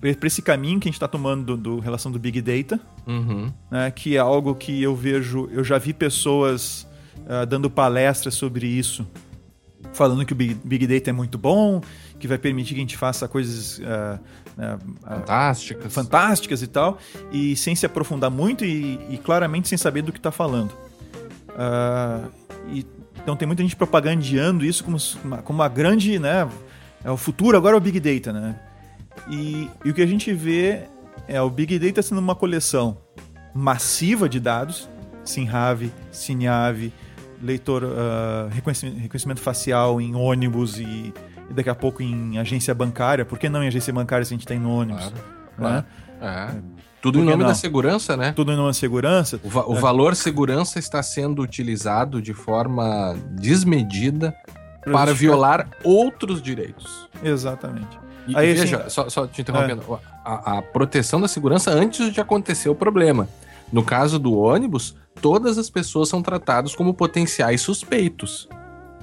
para 0.00 0.26
esse 0.26 0.42
caminho 0.42 0.80
que 0.80 0.88
a 0.88 0.90
gente 0.90 0.96
está 0.96 1.06
tomando 1.06 1.56
do, 1.56 1.76
do, 1.76 1.78
relação 1.78 2.10
do 2.10 2.18
Big 2.18 2.42
Data, 2.42 2.80
uhum. 3.06 3.52
né, 3.70 3.88
que 3.92 4.16
é 4.16 4.18
algo 4.18 4.52
que 4.52 4.82
eu 4.82 4.96
vejo, 4.96 5.48
eu 5.52 5.62
já 5.62 5.78
vi 5.78 5.92
pessoas 5.92 6.88
uh, 7.18 7.46
dando 7.46 7.70
palestras 7.70 8.34
sobre 8.34 8.66
isso, 8.66 9.06
falando 9.92 10.26
que 10.26 10.32
o 10.32 10.36
Big, 10.36 10.58
Big, 10.64 10.88
Data 10.88 11.10
é 11.10 11.12
muito 11.12 11.38
bom, 11.38 11.80
que 12.18 12.26
vai 12.26 12.36
permitir 12.36 12.74
que 12.74 12.80
a 12.80 12.82
gente 12.82 12.96
faça 12.96 13.28
coisas 13.28 13.78
uh, 13.78 14.18
uh, 14.58 14.98
fantásticas. 15.06 15.94
fantásticas 15.94 16.62
e 16.62 16.66
tal, 16.66 16.98
e 17.30 17.54
sem 17.54 17.76
se 17.76 17.86
aprofundar 17.86 18.30
muito 18.30 18.64
e, 18.64 18.98
e 19.08 19.18
claramente 19.18 19.68
sem 19.68 19.78
saber 19.78 20.02
do 20.02 20.10
que 20.10 20.18
está 20.18 20.32
falando. 20.32 20.72
E, 22.72 22.84
então 23.22 23.36
tem 23.36 23.46
muita 23.46 23.62
gente 23.62 23.76
propagandeando 23.76 24.64
isso 24.64 24.82
como, 24.82 24.96
como 25.44 25.60
uma 25.60 25.68
grande, 25.68 26.18
né, 26.18 26.48
é 27.04 27.10
o 27.10 27.16
futuro, 27.16 27.56
agora 27.56 27.76
é 27.76 27.78
o 27.78 27.80
Big 27.80 27.98
Data, 27.98 28.32
né? 28.32 28.56
E, 29.28 29.68
e 29.84 29.90
o 29.90 29.94
que 29.94 30.02
a 30.02 30.06
gente 30.06 30.32
vê 30.32 30.84
é 31.28 31.40
o 31.40 31.50
Big 31.50 31.78
Data 31.78 32.02
sendo 32.02 32.18
uma 32.18 32.34
coleção 32.34 32.98
massiva 33.54 34.28
de 34.28 34.40
dados, 34.40 34.88
SimRave, 35.24 35.92
Cineave, 36.10 36.92
leitor, 37.42 37.84
uh, 37.84 38.48
reconhecimento, 38.50 38.98
reconhecimento, 38.98 39.40
facial 39.40 40.00
em 40.00 40.14
ônibus 40.14 40.78
e, 40.78 41.12
e, 41.50 41.52
daqui 41.52 41.68
a 41.68 41.74
pouco 41.74 42.02
em 42.02 42.38
agência 42.38 42.74
bancária. 42.74 43.24
Por 43.24 43.38
que 43.38 43.48
não 43.48 43.62
em 43.62 43.66
agência 43.66 43.92
bancária 43.92 44.24
se 44.24 44.32
a 44.32 44.36
gente 44.36 44.46
tem 44.46 44.58
tá 44.58 44.64
no 44.64 44.70
ônibus? 44.70 45.12
Claro, 45.56 45.74
né? 45.74 45.84
claro. 46.18 46.58
É. 46.58 46.82
Tudo 47.00 47.18
em 47.18 47.24
nome 47.24 47.42
da 47.42 47.54
segurança, 47.54 48.16
né? 48.16 48.30
Tudo 48.30 48.52
em 48.52 48.56
nome 48.56 48.68
da 48.68 48.74
segurança. 48.74 49.40
O, 49.42 49.48
va 49.48 49.66
o 49.66 49.76
é. 49.76 49.80
valor 49.80 50.14
segurança 50.14 50.78
está 50.78 51.02
sendo 51.02 51.42
utilizado 51.42 52.22
de 52.22 52.32
forma 52.32 53.16
desmedida 53.32 54.32
para 54.90 55.12
violar 55.12 55.68
outros 55.84 56.42
direitos. 56.42 57.08
Exatamente. 57.22 57.98
E, 58.26 58.36
Aí, 58.36 58.54
veja, 58.54 58.78
assim, 58.78 58.90
só, 58.90 59.08
só, 59.08 59.26
te 59.26 59.42
interrompendo, 59.42 59.82
é. 59.90 59.98
a, 60.24 60.58
a, 60.58 60.62
proteção 60.62 61.20
da 61.20 61.26
segurança 61.26 61.70
antes 61.70 62.12
de 62.12 62.20
acontecer 62.20 62.68
o 62.68 62.74
problema. 62.74 63.28
No 63.72 63.82
caso 63.82 64.18
do 64.18 64.38
ônibus, 64.38 64.94
todas 65.20 65.58
as 65.58 65.68
pessoas 65.68 66.08
são 66.08 66.22
tratadas 66.22 66.74
como 66.74 66.94
potenciais 66.94 67.60
suspeitos. 67.60 68.48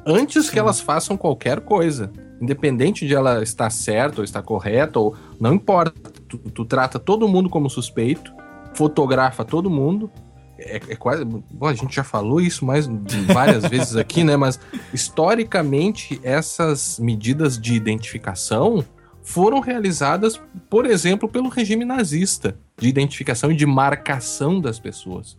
Antes 0.06 0.46
Sim. 0.46 0.54
que 0.54 0.60
elas 0.60 0.80
façam 0.80 1.18
qualquer 1.18 1.60
coisa. 1.62 2.12
Independente 2.40 3.06
de 3.06 3.14
ela 3.14 3.44
estar 3.44 3.70
certa 3.70 4.22
ou 4.22 4.24
estar 4.24 4.42
correta, 4.42 5.00
ou 5.00 5.16
não 5.40 5.54
importa. 5.54 6.10
Tu, 6.28 6.38
tu 6.38 6.64
trata 6.64 6.98
todo 6.98 7.28
mundo 7.28 7.50
como 7.50 7.70
suspeito, 7.70 8.32
fotografa 8.74 9.44
todo 9.44 9.70
mundo, 9.70 10.10
é, 10.60 10.76
é, 10.90 10.96
quase. 10.96 11.24
Bom, 11.26 11.68
a 11.68 11.74
gente 11.74 11.96
já 11.96 12.04
falou 12.04 12.42
isso 12.42 12.66
mais 12.66 12.88
várias 13.32 13.66
vezes 13.70 13.96
aqui, 13.96 14.24
né? 14.24 14.36
Mas 14.36 14.60
historicamente, 14.94 16.20
essas 16.24 17.00
medidas 17.00 17.60
de 17.60 17.74
identificação 17.74 18.86
foram 19.24 19.60
realizadas, 19.60 20.42
por 20.70 20.86
exemplo, 20.86 21.30
pelo 21.30 21.50
regime 21.50 21.86
nazista, 21.86 22.58
de 22.78 22.88
identificação 22.88 23.52
e 23.52 23.56
de 23.56 23.66
marcação 23.66 24.60
das 24.60 24.80
pessoas. 24.80 25.38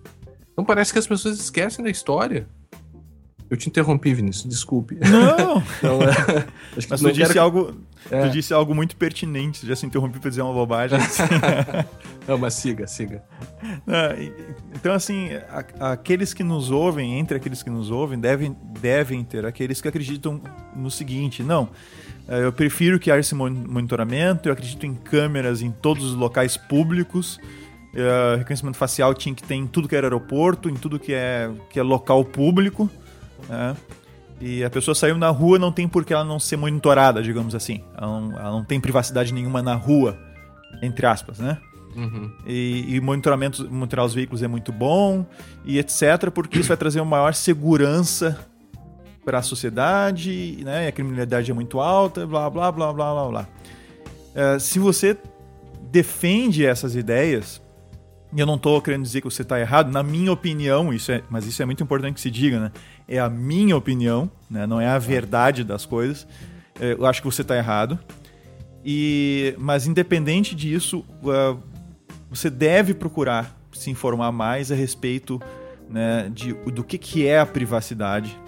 Então 0.52 0.64
parece 0.64 0.92
que 0.92 0.98
as 0.98 1.06
pessoas 1.06 1.38
esquecem 1.38 1.84
da 1.84 1.90
história. 1.90 2.46
Eu 3.50 3.56
te 3.56 3.68
interrompi, 3.68 4.14
Vinícius, 4.14 4.48
desculpe. 4.48 4.96
Não! 5.00 5.60
então, 5.78 6.02
é, 6.02 6.46
Mas 6.88 7.00
tu 7.00 7.12
disse, 7.12 7.36
algo, 7.36 7.74
é. 8.10 8.22
tu 8.22 8.30
disse 8.30 8.52
algo 8.52 8.74
muito 8.74 8.96
pertinente, 8.96 9.66
já 9.66 9.74
se 9.74 9.84
interrompi 9.84 10.18
para 10.18 10.30
dizer 10.30 10.42
uma 10.42 10.52
bobagem. 10.52 10.98
Assim. 11.02 11.22
não, 12.26 12.38
mas 12.38 12.54
siga, 12.54 12.86
siga. 12.86 13.22
então, 14.74 14.92
assim, 14.94 15.30
aqueles 15.78 16.32
que 16.32 16.44
nos 16.44 16.70
ouvem, 16.70 17.18
entre 17.18 17.36
aqueles 17.36 17.62
que 17.62 17.70
nos 17.70 17.90
ouvem, 17.90 18.18
devem, 18.18 18.56
devem 18.80 19.24
ter 19.24 19.44
aqueles 19.44 19.80
que 19.80 19.88
acreditam 19.88 20.40
no 20.74 20.90
seguinte: 20.90 21.42
não, 21.42 21.68
é, 22.30 22.44
eu 22.44 22.52
prefiro 22.52 23.00
que 23.00 23.10
haja 23.10 23.20
esse 23.20 23.34
monitoramento, 23.34 24.48
eu 24.48 24.52
acredito 24.52 24.86
em 24.86 24.94
câmeras 24.94 25.62
em 25.62 25.70
todos 25.70 26.04
os 26.04 26.14
locais 26.14 26.56
públicos. 26.56 27.38
Uh, 27.92 28.38
reconhecimento 28.38 28.76
facial 28.76 29.12
tinha 29.12 29.34
que 29.34 29.42
ter 29.42 29.56
em 29.56 29.66
tudo 29.66 29.88
que 29.88 29.96
era 29.96 30.06
aeroporto, 30.06 30.70
em 30.70 30.74
tudo 30.74 30.96
que 30.96 31.12
é, 31.12 31.50
que 31.68 31.80
é 31.80 31.82
local 31.82 32.24
público. 32.24 32.88
Né? 33.48 33.76
E 34.40 34.64
a 34.64 34.70
pessoa 34.70 34.94
saiu 34.94 35.18
na 35.18 35.28
rua, 35.28 35.58
não 35.58 35.70
tem 35.70 35.86
por 35.86 36.04
que 36.04 36.14
ela 36.14 36.24
não 36.24 36.40
ser 36.40 36.56
monitorada, 36.56 37.22
digamos 37.22 37.54
assim. 37.54 37.84
Ela 37.96 38.20
não, 38.20 38.38
ela 38.38 38.50
não 38.50 38.64
tem 38.64 38.80
privacidade 38.80 39.34
nenhuma 39.34 39.62
na 39.62 39.74
rua, 39.74 40.18
entre 40.82 41.04
aspas, 41.06 41.38
né? 41.38 41.58
Uhum. 41.94 42.30
E, 42.46 42.96
e 42.96 43.00
monitoramento, 43.00 43.68
monitorar 43.70 44.06
os 44.06 44.14
veículos 44.14 44.42
é 44.42 44.48
muito 44.48 44.72
bom, 44.72 45.26
e 45.64 45.78
etc., 45.78 46.30
porque 46.32 46.60
isso 46.60 46.68
vai 46.68 46.76
trazer 46.76 47.00
uma 47.00 47.10
maior 47.10 47.34
segurança 47.34 48.38
para 49.24 49.38
a 49.38 49.42
sociedade, 49.42 50.58
né? 50.64 50.88
a 50.88 50.92
criminalidade 50.92 51.50
é 51.50 51.54
muito 51.54 51.80
alta, 51.80 52.26
blá, 52.26 52.48
blá, 52.48 52.72
blá, 52.72 52.92
blá, 52.92 53.12
blá, 53.12 53.28
blá. 53.28 53.48
É, 54.34 54.58
se 54.58 54.78
você 54.78 55.16
defende 55.90 56.64
essas 56.64 56.94
ideias, 56.94 57.60
eu 58.36 58.46
não 58.46 58.54
estou 58.54 58.80
querendo 58.80 59.02
dizer 59.02 59.20
que 59.20 59.24
você 59.30 59.42
está 59.42 59.58
errado, 59.58 59.90
na 59.90 60.02
minha 60.02 60.32
opinião, 60.32 60.92
isso 60.92 61.10
é, 61.10 61.22
mas 61.28 61.46
isso 61.46 61.60
é 61.62 61.64
muito 61.64 61.82
importante 61.82 62.14
que 62.14 62.20
se 62.20 62.30
diga, 62.30 62.60
né? 62.60 62.72
É 63.08 63.18
a 63.18 63.28
minha 63.28 63.76
opinião, 63.76 64.30
né? 64.48 64.66
não 64.66 64.80
é 64.80 64.86
a 64.86 64.98
verdade 64.98 65.64
das 65.64 65.84
coisas. 65.84 66.26
É, 66.80 66.92
eu 66.92 67.06
acho 67.06 67.20
que 67.20 67.26
você 67.26 67.42
está 67.42 67.56
errado. 67.56 67.98
E, 68.84 69.54
mas 69.58 69.86
independente 69.86 70.54
disso, 70.54 71.04
uh, 71.22 71.60
você 72.30 72.48
deve 72.48 72.94
procurar 72.94 73.56
se 73.72 73.90
informar 73.90 74.32
mais 74.32 74.70
a 74.70 74.74
respeito 74.74 75.40
né, 75.88 76.30
de, 76.32 76.52
do 76.52 76.84
que, 76.84 76.96
que 76.96 77.26
é 77.26 77.40
a 77.40 77.46
privacidade, 77.46 78.38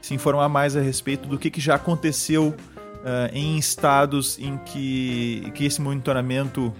se 0.00 0.14
informar 0.14 0.48
mais 0.48 0.74
a 0.74 0.80
respeito 0.80 1.28
do 1.28 1.38
que, 1.38 1.50
que 1.50 1.60
já 1.60 1.74
aconteceu 1.74 2.48
uh, 2.48 3.30
em 3.32 3.58
estados 3.58 4.38
em 4.38 4.56
que, 4.58 5.50
que 5.54 5.64
esse 5.64 5.80
monitoramento 5.80 6.72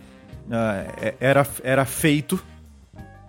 uh, 0.48 1.14
era, 1.20 1.46
era 1.62 1.84
feito. 1.84 2.42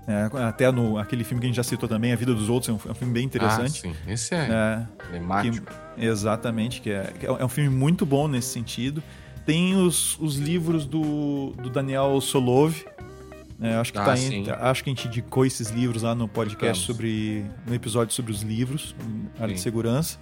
Né, 0.07 0.29
até 0.47 0.71
no 0.71 0.97
aquele 0.97 1.23
filme 1.23 1.39
que 1.39 1.45
a 1.45 1.49
gente 1.49 1.57
já 1.57 1.63
citou 1.63 1.87
também, 1.87 2.11
A 2.11 2.15
Vida 2.15 2.33
dos 2.33 2.49
Outros, 2.49 2.69
é 2.69 2.73
um, 2.73 2.89
é 2.89 2.91
um 2.91 2.95
filme 2.95 3.13
bem 3.13 3.25
interessante. 3.25 3.87
Ah, 3.87 3.91
sim. 3.91 4.11
Esse 4.11 4.33
é, 4.33 4.87
é 5.13 5.41
Que, 5.41 5.61
exatamente, 6.03 6.81
que 6.81 6.89
é, 6.89 7.13
que 7.19 7.25
é 7.25 7.45
um 7.45 7.49
filme 7.49 7.69
muito 7.69 8.05
bom 8.05 8.27
nesse 8.27 8.47
sentido. 8.47 9.03
Tem 9.45 9.75
os, 9.75 10.19
os 10.19 10.37
livros 10.37 10.85
do, 10.85 11.51
do 11.61 11.69
Daniel 11.69 12.19
Solov, 12.21 12.75
é, 13.61 13.75
acho, 13.75 13.91
que 13.91 13.99
ah, 13.99 14.05
tá 14.05 14.17
em, 14.17 14.49
acho 14.49 14.83
que 14.83 14.89
a 14.89 14.93
gente 14.93 15.07
indicou 15.07 15.45
esses 15.45 15.69
livros 15.69 16.03
lá 16.03 16.15
no 16.15 16.27
podcast 16.27 16.85
sobre. 16.85 17.45
no 17.67 17.75
episódio 17.75 18.13
sobre 18.13 18.31
os 18.31 18.41
livros, 18.41 18.95
área 19.37 19.53
de 19.53 19.59
segurança. 19.59 20.17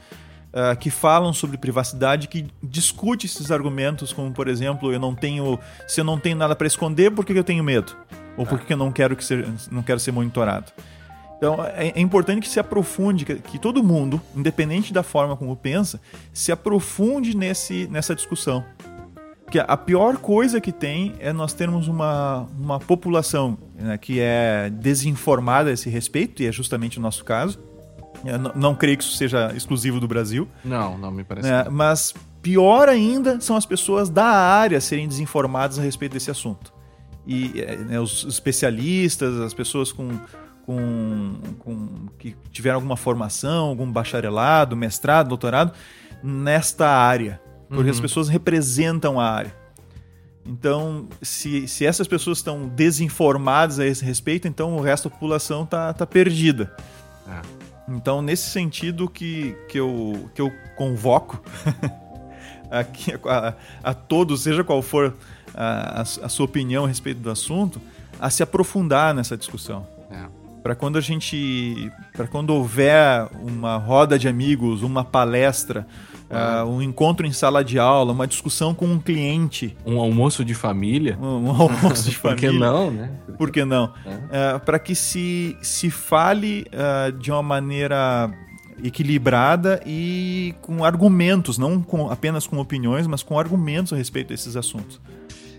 Uh, 0.47 0.75
que 0.77 0.89
falam 0.89 1.33
sobre 1.33 1.57
privacidade, 1.57 2.27
que 2.27 2.47
discute 2.63 3.25
esses 3.25 3.51
argumentos, 3.51 4.13
como 4.13 4.31
por 4.31 4.47
exemplo, 4.47 4.91
eu 4.91 4.99
não 4.99 5.13
tenho. 5.13 5.59
Se 5.87 5.99
eu 5.99 6.05
não 6.05 6.17
tenho 6.17 6.37
nada 6.37 6.55
para 6.55 6.65
esconder, 6.65 7.11
por 7.11 7.25
que 7.25 7.33
eu 7.33 7.43
tenho 7.43 7.63
medo? 7.63 7.95
Ou 8.37 8.45
por 8.45 8.59
que 8.61 8.73
eu 8.73 8.77
não 8.77 8.91
quero, 8.91 9.15
que 9.15 9.23
ser, 9.23 9.45
não 9.69 9.83
quero 9.83 9.99
ser 9.99 10.11
monitorado? 10.11 10.71
Então 11.37 11.63
é, 11.63 11.89
é 11.89 11.99
importante 11.99 12.41
que 12.41 12.49
se 12.49 12.59
aprofunde, 12.59 13.25
que, 13.25 13.35
que, 13.35 13.59
todo 13.59 13.83
mundo, 13.83 14.21
independente 14.35 14.91
da 14.91 15.03
forma 15.03 15.35
como 15.37 15.55
pensa, 15.55 16.01
se 16.33 16.51
aprofunde 16.51 17.35
nesse, 17.35 17.87
nessa 17.91 18.15
discussão. 18.15 18.65
Porque 19.43 19.59
a 19.59 19.77
pior 19.77 20.17
coisa 20.17 20.59
que 20.59 20.73
tem 20.73 21.15
é 21.19 21.31
nós 21.31 21.53
termos 21.53 21.87
uma, 21.87 22.47
uma 22.59 22.79
população 22.79 23.57
né, 23.75 23.97
que 23.97 24.19
é 24.19 24.69
desinformada 24.69 25.69
a 25.69 25.73
esse 25.73 25.89
respeito, 25.89 26.43
e 26.43 26.47
é 26.47 26.51
justamente 26.51 26.97
o 26.97 27.01
nosso 27.01 27.23
caso. 27.23 27.57
Eu 28.25 28.39
não, 28.39 28.75
creio 28.75 28.97
que 28.97 29.03
isso 29.03 29.15
seja 29.15 29.53
exclusivo 29.55 29.99
do 29.99 30.07
Brasil. 30.07 30.47
Não, 30.63 30.97
não 30.97 31.11
me 31.11 31.23
parece. 31.23 31.49
É, 31.49 31.69
mas 31.69 32.13
pior 32.41 32.89
ainda 32.89 33.39
são 33.39 33.55
as 33.55 33.65
pessoas 33.65 34.09
da 34.09 34.25
área 34.25 34.79
serem 34.81 35.07
desinformadas 35.07 35.77
a 35.77 35.81
respeito 35.81 36.13
desse 36.13 36.31
assunto. 36.31 36.73
E 37.25 37.61
é, 37.61 37.75
né, 37.75 37.99
os 37.99 38.23
especialistas, 38.23 39.39
as 39.39 39.53
pessoas 39.53 39.91
com, 39.91 40.09
com, 40.65 41.35
com, 41.59 42.07
que 42.17 42.35
tiveram 42.51 42.77
alguma 42.77 42.97
formação, 42.97 43.67
algum 43.67 43.91
bacharelado, 43.91 44.75
mestrado, 44.75 45.27
doutorado, 45.27 45.73
nesta 46.23 46.87
área 46.87 47.39
porque 47.67 47.83
uhum. 47.83 47.89
as 47.89 47.99
pessoas 47.99 48.29
representam 48.29 49.19
a 49.19 49.29
área. 49.29 49.55
Então, 50.45 51.07
se, 51.21 51.67
se 51.67 51.85
essas 51.85 52.07
pessoas 52.07 52.37
estão 52.37 52.67
desinformadas 52.69 53.79
a 53.79 53.85
esse 53.85 54.03
respeito, 54.03 54.47
então 54.47 54.77
o 54.77 54.81
resto 54.81 55.09
da 55.09 55.15
população 55.15 55.63
está 55.63 55.93
tá 55.93 56.05
perdida. 56.05 56.73
É. 57.27 57.56
Então, 57.87 58.21
nesse 58.21 58.49
sentido 58.49 59.09
que, 59.09 59.55
que, 59.69 59.79
eu, 59.79 60.29
que 60.35 60.41
eu 60.41 60.51
convoco 60.75 61.41
aqui 62.69 63.13
a, 63.25 63.53
a, 63.81 63.93
todos, 63.93 64.43
seja 64.43 64.63
qual 64.63 64.81
for 64.81 65.15
a, 65.53 65.99
a, 65.99 66.01
a, 66.01 66.29
sua 66.29 66.45
opinião 66.45 66.83
a 66.83 66.87
respeito 66.87 67.21
do 67.21 67.31
assunto, 67.31 67.81
a 68.19 68.29
se 68.29 68.43
aprofundar 68.43 69.13
nessa 69.13 69.37
discussão. 69.37 69.87
É. 70.11 70.25
Para 70.61 70.75
quando 70.75 70.97
a 70.97 71.01
gente. 71.01 71.89
Para 72.13 72.27
quando 72.27 72.49
houver 72.49 73.29
uma 73.41 73.77
roda 73.77 74.19
de 74.19 74.27
amigos, 74.27 74.81
uma 74.83 75.05
palestra, 75.05 75.87
Uh, 76.29 76.69
um 76.69 76.81
encontro 76.81 77.25
em 77.25 77.31
sala 77.31 77.63
de 77.63 77.79
aula, 77.79 78.11
uma 78.11 78.27
discussão 78.27 78.73
com 78.73 78.85
um 78.85 78.99
cliente. 78.99 79.75
Um 79.85 79.99
almoço 79.99 80.43
de 80.43 80.53
família. 80.53 81.17
Um, 81.21 81.45
um 81.45 81.49
almoço 81.49 82.09
de 82.09 82.15
família. 82.15 82.49
Por 82.51 82.51
que 82.51 82.59
não, 82.59 82.91
né? 82.91 83.11
Por 83.37 83.51
que 83.51 83.65
não? 83.65 83.93
É. 84.05 84.55
Uh, 84.55 84.59
Para 84.59 84.77
que 84.77 84.93
se, 84.93 85.57
se 85.61 85.89
fale 85.89 86.65
uh, 86.73 87.11
de 87.13 87.31
uma 87.31 87.41
maneira 87.41 88.29
equilibrada 88.83 89.81
e 89.85 90.53
com 90.61 90.83
argumentos, 90.83 91.57
não 91.57 91.81
com, 91.81 92.11
apenas 92.11 92.45
com 92.45 92.59
opiniões, 92.59 93.07
mas 93.07 93.23
com 93.23 93.39
argumentos 93.39 93.93
a 93.93 93.95
respeito 93.95 94.27
desses 94.29 94.55
assuntos. 94.55 94.99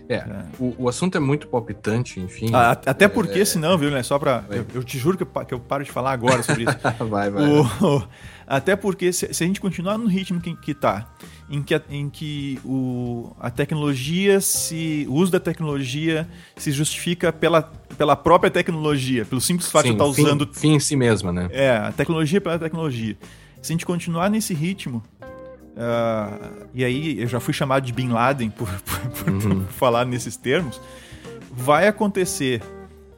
É, 0.09 0.15
é. 0.15 0.45
O, 0.59 0.73
o, 0.79 0.89
assunto 0.89 1.15
é 1.15 1.19
muito 1.19 1.47
palpitante, 1.47 2.19
enfim. 2.19 2.49
Ah, 2.51 2.71
até 2.71 3.07
porque, 3.07 3.41
é, 3.41 3.45
senão, 3.45 3.77
viu, 3.77 3.91
né? 3.91 4.01
Só 4.01 4.17
pra. 4.17 4.43
Eu, 4.49 4.65
eu, 4.73 4.83
te 4.83 4.97
juro 4.97 5.15
que 5.15 5.21
eu, 5.21 5.45
que 5.45 5.53
eu 5.53 5.59
paro 5.59 5.83
de 5.83 5.91
falar 5.91 6.13
agora 6.13 6.41
sobre 6.41 6.63
isso. 6.63 6.75
vai, 7.07 7.29
vai. 7.29 7.43
O, 7.43 8.03
até 8.47 8.75
porque, 8.75 9.13
se, 9.13 9.31
se, 9.31 9.43
a 9.43 9.45
gente 9.47 9.61
continuar 9.61 9.99
no 9.99 10.07
ritmo 10.07 10.41
que, 10.41 10.55
que 10.55 10.73
tá, 10.73 11.07
em 11.47 11.61
que, 11.61 11.79
em 11.91 12.09
que 12.09 12.59
o, 12.65 13.35
a 13.39 13.51
tecnologia 13.51 14.41
se. 14.41 15.05
O 15.07 15.13
uso 15.13 15.31
da 15.31 15.39
tecnologia 15.39 16.27
se 16.57 16.71
justifica 16.71 17.31
pela, 17.31 17.61
pela 17.95 18.15
própria 18.15 18.49
tecnologia, 18.49 19.25
pelo 19.25 19.39
simples 19.39 19.69
fato 19.69 19.83
Sim, 19.83 19.89
de 19.89 19.93
estar 19.93 20.05
tá 20.05 20.09
usando. 20.09 20.49
Fim 20.51 20.73
em 20.73 20.79
si 20.79 20.95
mesma, 20.95 21.31
né? 21.31 21.49
É, 21.51 21.69
a 21.77 21.91
tecnologia 21.91 22.41
pela 22.41 22.57
tecnologia. 22.57 23.15
Se 23.61 23.71
a 23.71 23.73
gente 23.73 23.85
continuar 23.85 24.31
nesse 24.31 24.55
ritmo, 24.55 25.03
Uh, 25.75 26.67
e 26.73 26.83
aí 26.83 27.21
eu 27.21 27.27
já 27.27 27.39
fui 27.39 27.53
chamado 27.53 27.85
de 27.85 27.93
Bin 27.93 28.09
Laden 28.09 28.49
por, 28.49 28.67
por, 28.83 28.99
por, 29.09 29.29
uhum. 29.29 29.39
por 29.39 29.71
falar 29.71 30.05
nesses 30.05 30.35
termos. 30.35 30.81
Vai 31.51 31.87
acontecer 31.87 32.61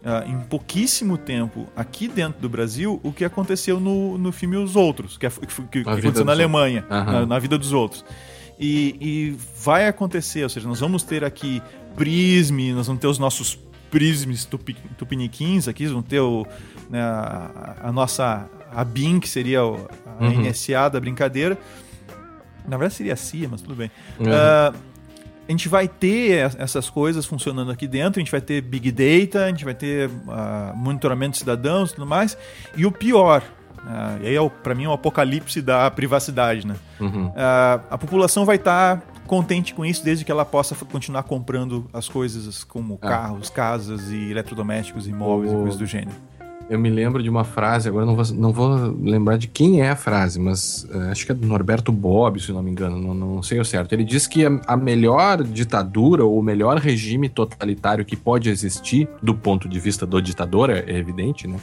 uh, 0.02 0.30
em 0.30 0.40
pouquíssimo 0.42 1.18
tempo 1.18 1.68
aqui 1.76 2.08
dentro 2.08 2.42
do 2.42 2.50
Brasil 2.50 3.00
o 3.04 3.12
que 3.12 3.24
aconteceu 3.24 3.80
no, 3.80 4.18
no 4.18 4.32
filme 4.32 4.58
Os 4.58 4.76
Outros, 4.76 5.18
que, 5.18 5.26
é, 5.26 5.30
que, 5.30 5.46
que, 5.48 5.84
que 5.84 5.90
aconteceu 5.90 6.26
na 6.26 6.32
Alemanha, 6.32 6.86
uhum. 6.90 7.06
na, 7.06 7.26
na, 7.26 7.40
vida 7.40 7.58
dos 7.58 7.74
outros. 7.74 8.06
E, 8.60 8.96
e, 9.02 9.38
vai 9.64 9.88
acontecer, 9.88 10.44
ou 10.44 10.50
seja, 10.50 10.68
nós 10.68 10.80
vamos 10.80 11.04
ter 11.04 11.24
aqui 11.24 11.62
Prisme, 11.96 12.72
nós 12.74 12.88
vamos 12.88 13.02
ter 13.02 13.08
os 13.08 13.18
nossos 13.18 13.60
Prismes 13.90 14.46
tupi, 14.46 14.76
tupiniquins 14.98 15.68
aqui, 15.68 15.86
vamos 15.88 16.06
ter 16.06 16.22
o, 16.22 16.48
né, 16.90 17.02
a, 17.02 17.76
a, 17.84 17.92
nossa 17.92 18.50
a 18.74 18.86
BIM, 18.86 19.20
que 19.20 19.28
seria 19.28 19.60
a 19.60 19.64
uhum. 19.64 20.42
NSA 20.42 20.90
da 20.90 21.00
brincadeira. 21.00 21.58
Na 22.68 22.78
verdade 22.78 22.96
seria 22.96 23.14
a 23.14 23.18
CIA, 23.18 23.48
mas 23.50 23.62
tudo 23.62 23.76
bem. 23.76 23.92
Uhum. 24.20 24.28
Uh, 24.28 24.92
a 25.48 25.52
gente 25.52 25.68
vai 25.68 25.88
ter 25.88 26.56
essas 26.58 26.90
coisas 26.90 27.26
funcionando 27.26 27.72
aqui 27.72 27.88
dentro, 27.88 28.20
a 28.20 28.24
gente 28.24 28.32
vai 28.32 28.42
ter 28.42 28.62
Big 28.62 28.92
Data, 28.92 29.46
a 29.46 29.48
gente 29.50 29.66
vai 29.66 29.74
ter 29.74 30.08
uh, 30.08 30.76
monitoramento 30.76 31.34
de 31.34 31.40
cidadãos 31.40 31.92
e 31.92 31.96
tudo 31.96 32.08
mais. 32.08 32.38
E 32.76 32.86
o 32.86 32.92
pior, 32.92 33.42
uh, 33.80 34.24
e 34.24 34.28
aí 34.28 34.36
é 34.36 34.50
para 34.64 34.74
mim 34.74 34.86
é 34.86 34.88
o 34.88 34.94
apocalipse 34.94 35.62
da 35.62 35.92
privacidade, 35.92 36.66
né? 36.66 36.76
Uhum. 37.00 37.28
Uh, 37.28 37.34
a 37.90 37.98
população 37.98 38.46
vai 38.46 38.56
estar 38.56 38.98
tá 38.98 39.04
contente 39.28 39.74
com 39.74 39.86
isso 39.86 40.04
desde 40.06 40.24
que 40.24 40.32
ela 40.32 40.46
possa 40.46 40.76
continuar 40.86 41.24
comprando 41.24 41.90
as 41.92 42.08
coisas 42.08 42.64
como 42.64 42.98
ah. 43.02 43.08
carros, 43.08 43.50
casas 43.50 44.10
e 44.10 44.32
eletrodomésticos, 44.32 45.08
imóveis 45.08 45.52
o... 45.52 45.56
e 45.56 45.58
coisas 45.62 45.78
do 45.78 45.86
gênero 45.86 46.31
eu 46.72 46.80
me 46.80 46.90
lembro 46.90 47.22
de 47.22 47.30
uma 47.30 47.44
frase, 47.44 47.90
agora 47.90 48.06
não 48.06 48.16
vou, 48.16 48.26
não 48.34 48.54
vou 48.54 48.98
lembrar 49.04 49.38
de 49.38 49.50
quem 49.50 49.82
é 49.82 49.90
a 49.90 49.96
frase, 49.96 50.40
mas 50.40 50.86
uh, 50.86 51.12
acho 51.12 51.26
que 51.26 51.34
é 51.34 51.36
do 51.36 51.46
Norberto 51.46 51.92
Bob, 51.92 52.42
se 52.42 52.54
não 52.54 52.64
me 52.64 52.72
engano, 52.72 52.98
não, 52.98 53.14
não 53.14 53.44
sei 53.44 53.60
o 53.60 53.66
certo. 53.66 53.92
Ele 53.92 54.06
diz 54.06 54.26
que 54.26 54.46
a, 54.46 54.62
a, 54.66 54.78
melhor 54.78 55.44
ditadura 55.44 56.24
ou 56.24 56.40
o 56.40 56.42
melhor 56.42 56.78
regime 56.78 57.28
totalitário 57.28 58.06
que 58.06 58.16
pode 58.16 58.50
existir, 58.50 59.06
do 59.22 59.36
ponto 59.36 59.68
de 59.68 59.82
vista 59.82 60.06
do 60.06 60.22
ditador, 60.22 60.70
é, 60.70 60.80
é 60.88 60.98
evidente, 60.98 61.46
né? 61.46 61.58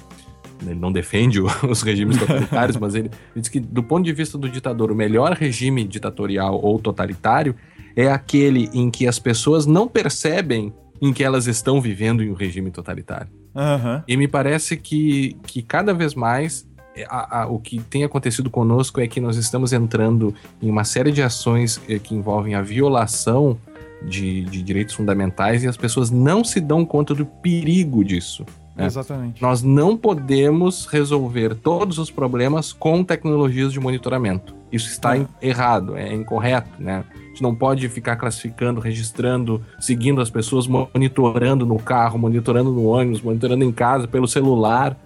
Ele 0.61 0.75
não 0.75 0.93
defende 0.93 1.41
os 1.67 1.81
regimes 1.81 2.19
totalitários, 2.21 2.77
mas 2.77 2.95
ele, 2.95 3.11
ele 3.35 3.41
diz 3.41 3.49
que, 3.49 3.61
do 3.61 3.83
ponto 3.83 4.05
de 4.05 4.13
vista 4.13 4.37
do 4.37 4.47
ditador, 4.47 4.93
o 4.93 4.95
melhor 4.95 5.33
regime 5.33 5.85
ditatorial 5.85 6.61
ou 6.63 6.79
totalitário 6.79 7.55
é 7.97 8.13
aquele 8.13 8.69
em 8.75 8.91
que 8.91 9.07
as 9.07 9.19
pessoas 9.19 9.65
não 9.65 9.89
percebem 9.89 10.71
em 11.01 11.15
que 11.15 11.25
elas 11.25 11.47
estão 11.47 11.81
vivendo 11.81 12.23
em 12.23 12.31
um 12.31 12.35
regime 12.35 12.71
totalitário. 12.71 13.38
Uhum. 13.55 14.03
E 14.07 14.17
me 14.17 14.29
parece 14.29 14.77
que, 14.77 15.37
que 15.47 15.63
cada 15.63 15.93
vez 15.93 16.15
mais 16.15 16.67
é, 16.95 17.07
a, 17.09 17.43
a, 17.43 17.47
o 17.47 17.59
que 17.59 17.79
tem 17.81 18.05
acontecido 18.05 18.51
conosco 18.51 19.01
é 19.01 19.07
que 19.07 19.21
nós 19.21 19.37
estamos 19.37 19.73
entrando 19.73 20.35
em 20.61 20.69
uma 20.69 20.85
série 20.85 21.13
de 21.13 21.23
ações 21.23 21.81
eh, 21.89 21.99
que 21.99 22.15
envolvem 22.15 22.55
a 22.55 22.63
violação 22.63 23.57
de, 24.03 24.43
de, 24.45 24.63
direitos 24.63 24.95
fundamentais 24.95 25.63
e 25.63 25.69
as 25.69 25.77
pessoas 25.77 26.11
não 26.11 26.43
se 26.43 26.61
dão 26.61 26.85
conta 26.85 27.15
do 27.15 27.25
perigo 27.25 28.05
disso. 28.05 28.45
Né? 28.79 28.87
Exatamente. 28.87 29.43
Nós 29.43 29.61
não 29.61 29.97
podemos 29.97 30.87
resolver 30.87 31.57
todos 31.57 31.99
os 31.99 32.13
problemas 32.13 32.73
com 32.73 33.03
tecnologias 33.03 33.73
de 33.73 33.81
monitoramento. 33.81 34.55
Isso 34.71 34.89
está 34.89 35.17
é. 35.17 35.27
errado, 35.43 35.97
é 35.97 36.15
incorreto, 36.15 36.71
né? 36.79 37.05
A 37.13 37.29
gente 37.29 37.43
não 37.43 37.55
pode 37.55 37.89
ficar 37.89 38.15
classificando, 38.15 38.81
registrando, 38.81 39.65
seguindo 39.81 40.21
as 40.21 40.31
pessoas, 40.31 40.69
monitorando 40.69 41.67
no 41.67 41.79
carro, 41.79 42.19
monitorando 42.19 42.71
no 42.71 42.85
ônibus, 42.85 43.21
monitorando 43.21 43.65
em 43.65 43.73
casa, 43.73 44.07
pelo 44.07 44.29
celular. 44.29 44.97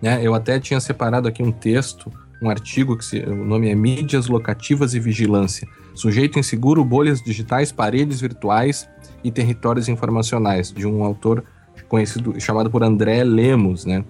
Né? 0.00 0.20
Eu 0.22 0.34
até 0.34 0.60
tinha 0.60 0.78
separado 0.78 1.26
aqui 1.26 1.42
um 1.42 1.50
texto, 1.52 2.12
um 2.40 2.48
artigo 2.48 2.96
que 2.96 3.04
se, 3.04 3.18
o 3.20 3.44
nome 3.44 3.70
é 3.70 3.74
Mídias 3.74 4.28
Locativas 4.28 4.94
e 4.94 5.00
Vigilância. 5.00 5.66
Sujeito 5.94 6.38
inseguro, 6.38 6.84
bolhas 6.84 7.22
digitais, 7.22 7.72
paredes 7.72 8.20
virtuais 8.20 8.88
e 9.24 9.30
territórios 9.30 9.88
informacionais, 9.88 10.72
de 10.72 10.86
um 10.86 11.04
autor 11.04 11.44
conhecido, 11.90 12.40
chamado 12.40 12.70
por 12.70 12.82
André 12.82 13.22
Lemos, 13.24 13.84
né? 13.84 14.04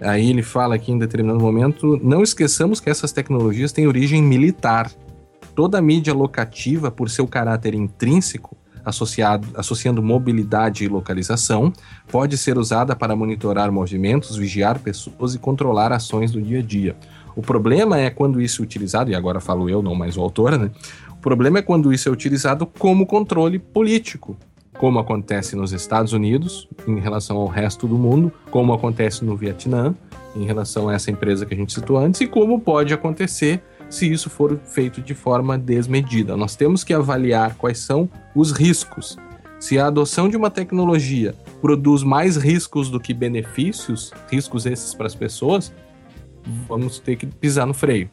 Aí 0.00 0.30
ele 0.30 0.42
fala 0.42 0.74
aqui 0.74 0.90
em 0.90 0.98
determinado 0.98 1.38
momento: 1.38 2.00
não 2.02 2.22
esqueçamos 2.22 2.80
que 2.80 2.88
essas 2.88 3.12
tecnologias 3.12 3.70
têm 3.70 3.86
origem 3.86 4.22
militar. 4.22 4.90
Toda 5.54 5.82
mídia 5.82 6.14
locativa, 6.14 6.90
por 6.90 7.10
seu 7.10 7.26
caráter 7.26 7.74
intrínseco, 7.74 8.56
associado, 8.82 9.46
associando 9.54 10.02
mobilidade 10.02 10.84
e 10.84 10.88
localização, 10.88 11.70
pode 12.08 12.38
ser 12.38 12.56
usada 12.56 12.96
para 12.96 13.14
monitorar 13.14 13.70
movimentos, 13.70 14.36
vigiar 14.36 14.78
pessoas 14.78 15.34
e 15.34 15.38
controlar 15.38 15.92
ações 15.92 16.30
do 16.30 16.40
dia 16.40 16.60
a 16.60 16.62
dia. 16.62 16.96
O 17.36 17.42
problema 17.42 17.98
é 17.98 18.08
quando 18.08 18.40
isso 18.40 18.62
é 18.62 18.64
utilizado, 18.64 19.10
e 19.10 19.14
agora 19.14 19.40
falo 19.40 19.68
eu, 19.68 19.82
não 19.82 19.94
mais 19.94 20.16
o 20.16 20.22
autor, 20.22 20.58
né? 20.58 20.70
O 21.10 21.20
problema 21.20 21.58
é 21.58 21.62
quando 21.62 21.92
isso 21.92 22.08
é 22.08 22.12
utilizado 22.12 22.64
como 22.64 23.06
controle 23.06 23.58
político, 23.58 24.38
como 24.80 24.98
acontece 24.98 25.54
nos 25.54 25.72
Estados 25.72 26.14
Unidos 26.14 26.66
em 26.88 26.98
relação 26.98 27.36
ao 27.36 27.46
resto 27.46 27.86
do 27.86 27.98
mundo, 27.98 28.32
como 28.50 28.72
acontece 28.72 29.22
no 29.22 29.36
Vietnã 29.36 29.94
em 30.34 30.46
relação 30.46 30.88
a 30.88 30.94
essa 30.94 31.10
empresa 31.10 31.44
que 31.44 31.52
a 31.52 31.56
gente 31.56 31.74
citou 31.74 31.98
antes 31.98 32.22
e 32.22 32.26
como 32.26 32.58
pode 32.58 32.94
acontecer 32.94 33.62
se 33.90 34.10
isso 34.10 34.30
for 34.30 34.58
feito 34.64 35.02
de 35.02 35.14
forma 35.14 35.58
desmedida. 35.58 36.34
Nós 36.34 36.56
temos 36.56 36.82
que 36.82 36.94
avaliar 36.94 37.56
quais 37.56 37.78
são 37.78 38.08
os 38.34 38.52
riscos. 38.52 39.18
Se 39.58 39.78
a 39.78 39.88
adoção 39.88 40.30
de 40.30 40.36
uma 40.38 40.50
tecnologia 40.50 41.34
produz 41.60 42.02
mais 42.02 42.38
riscos 42.38 42.88
do 42.88 42.98
que 42.98 43.12
benefícios, 43.12 44.14
riscos 44.30 44.64
esses 44.64 44.94
para 44.94 45.08
as 45.08 45.14
pessoas, 45.14 45.70
vamos 46.66 46.98
ter 46.98 47.16
que 47.16 47.26
pisar 47.26 47.66
no 47.66 47.74
freio. 47.74 48.08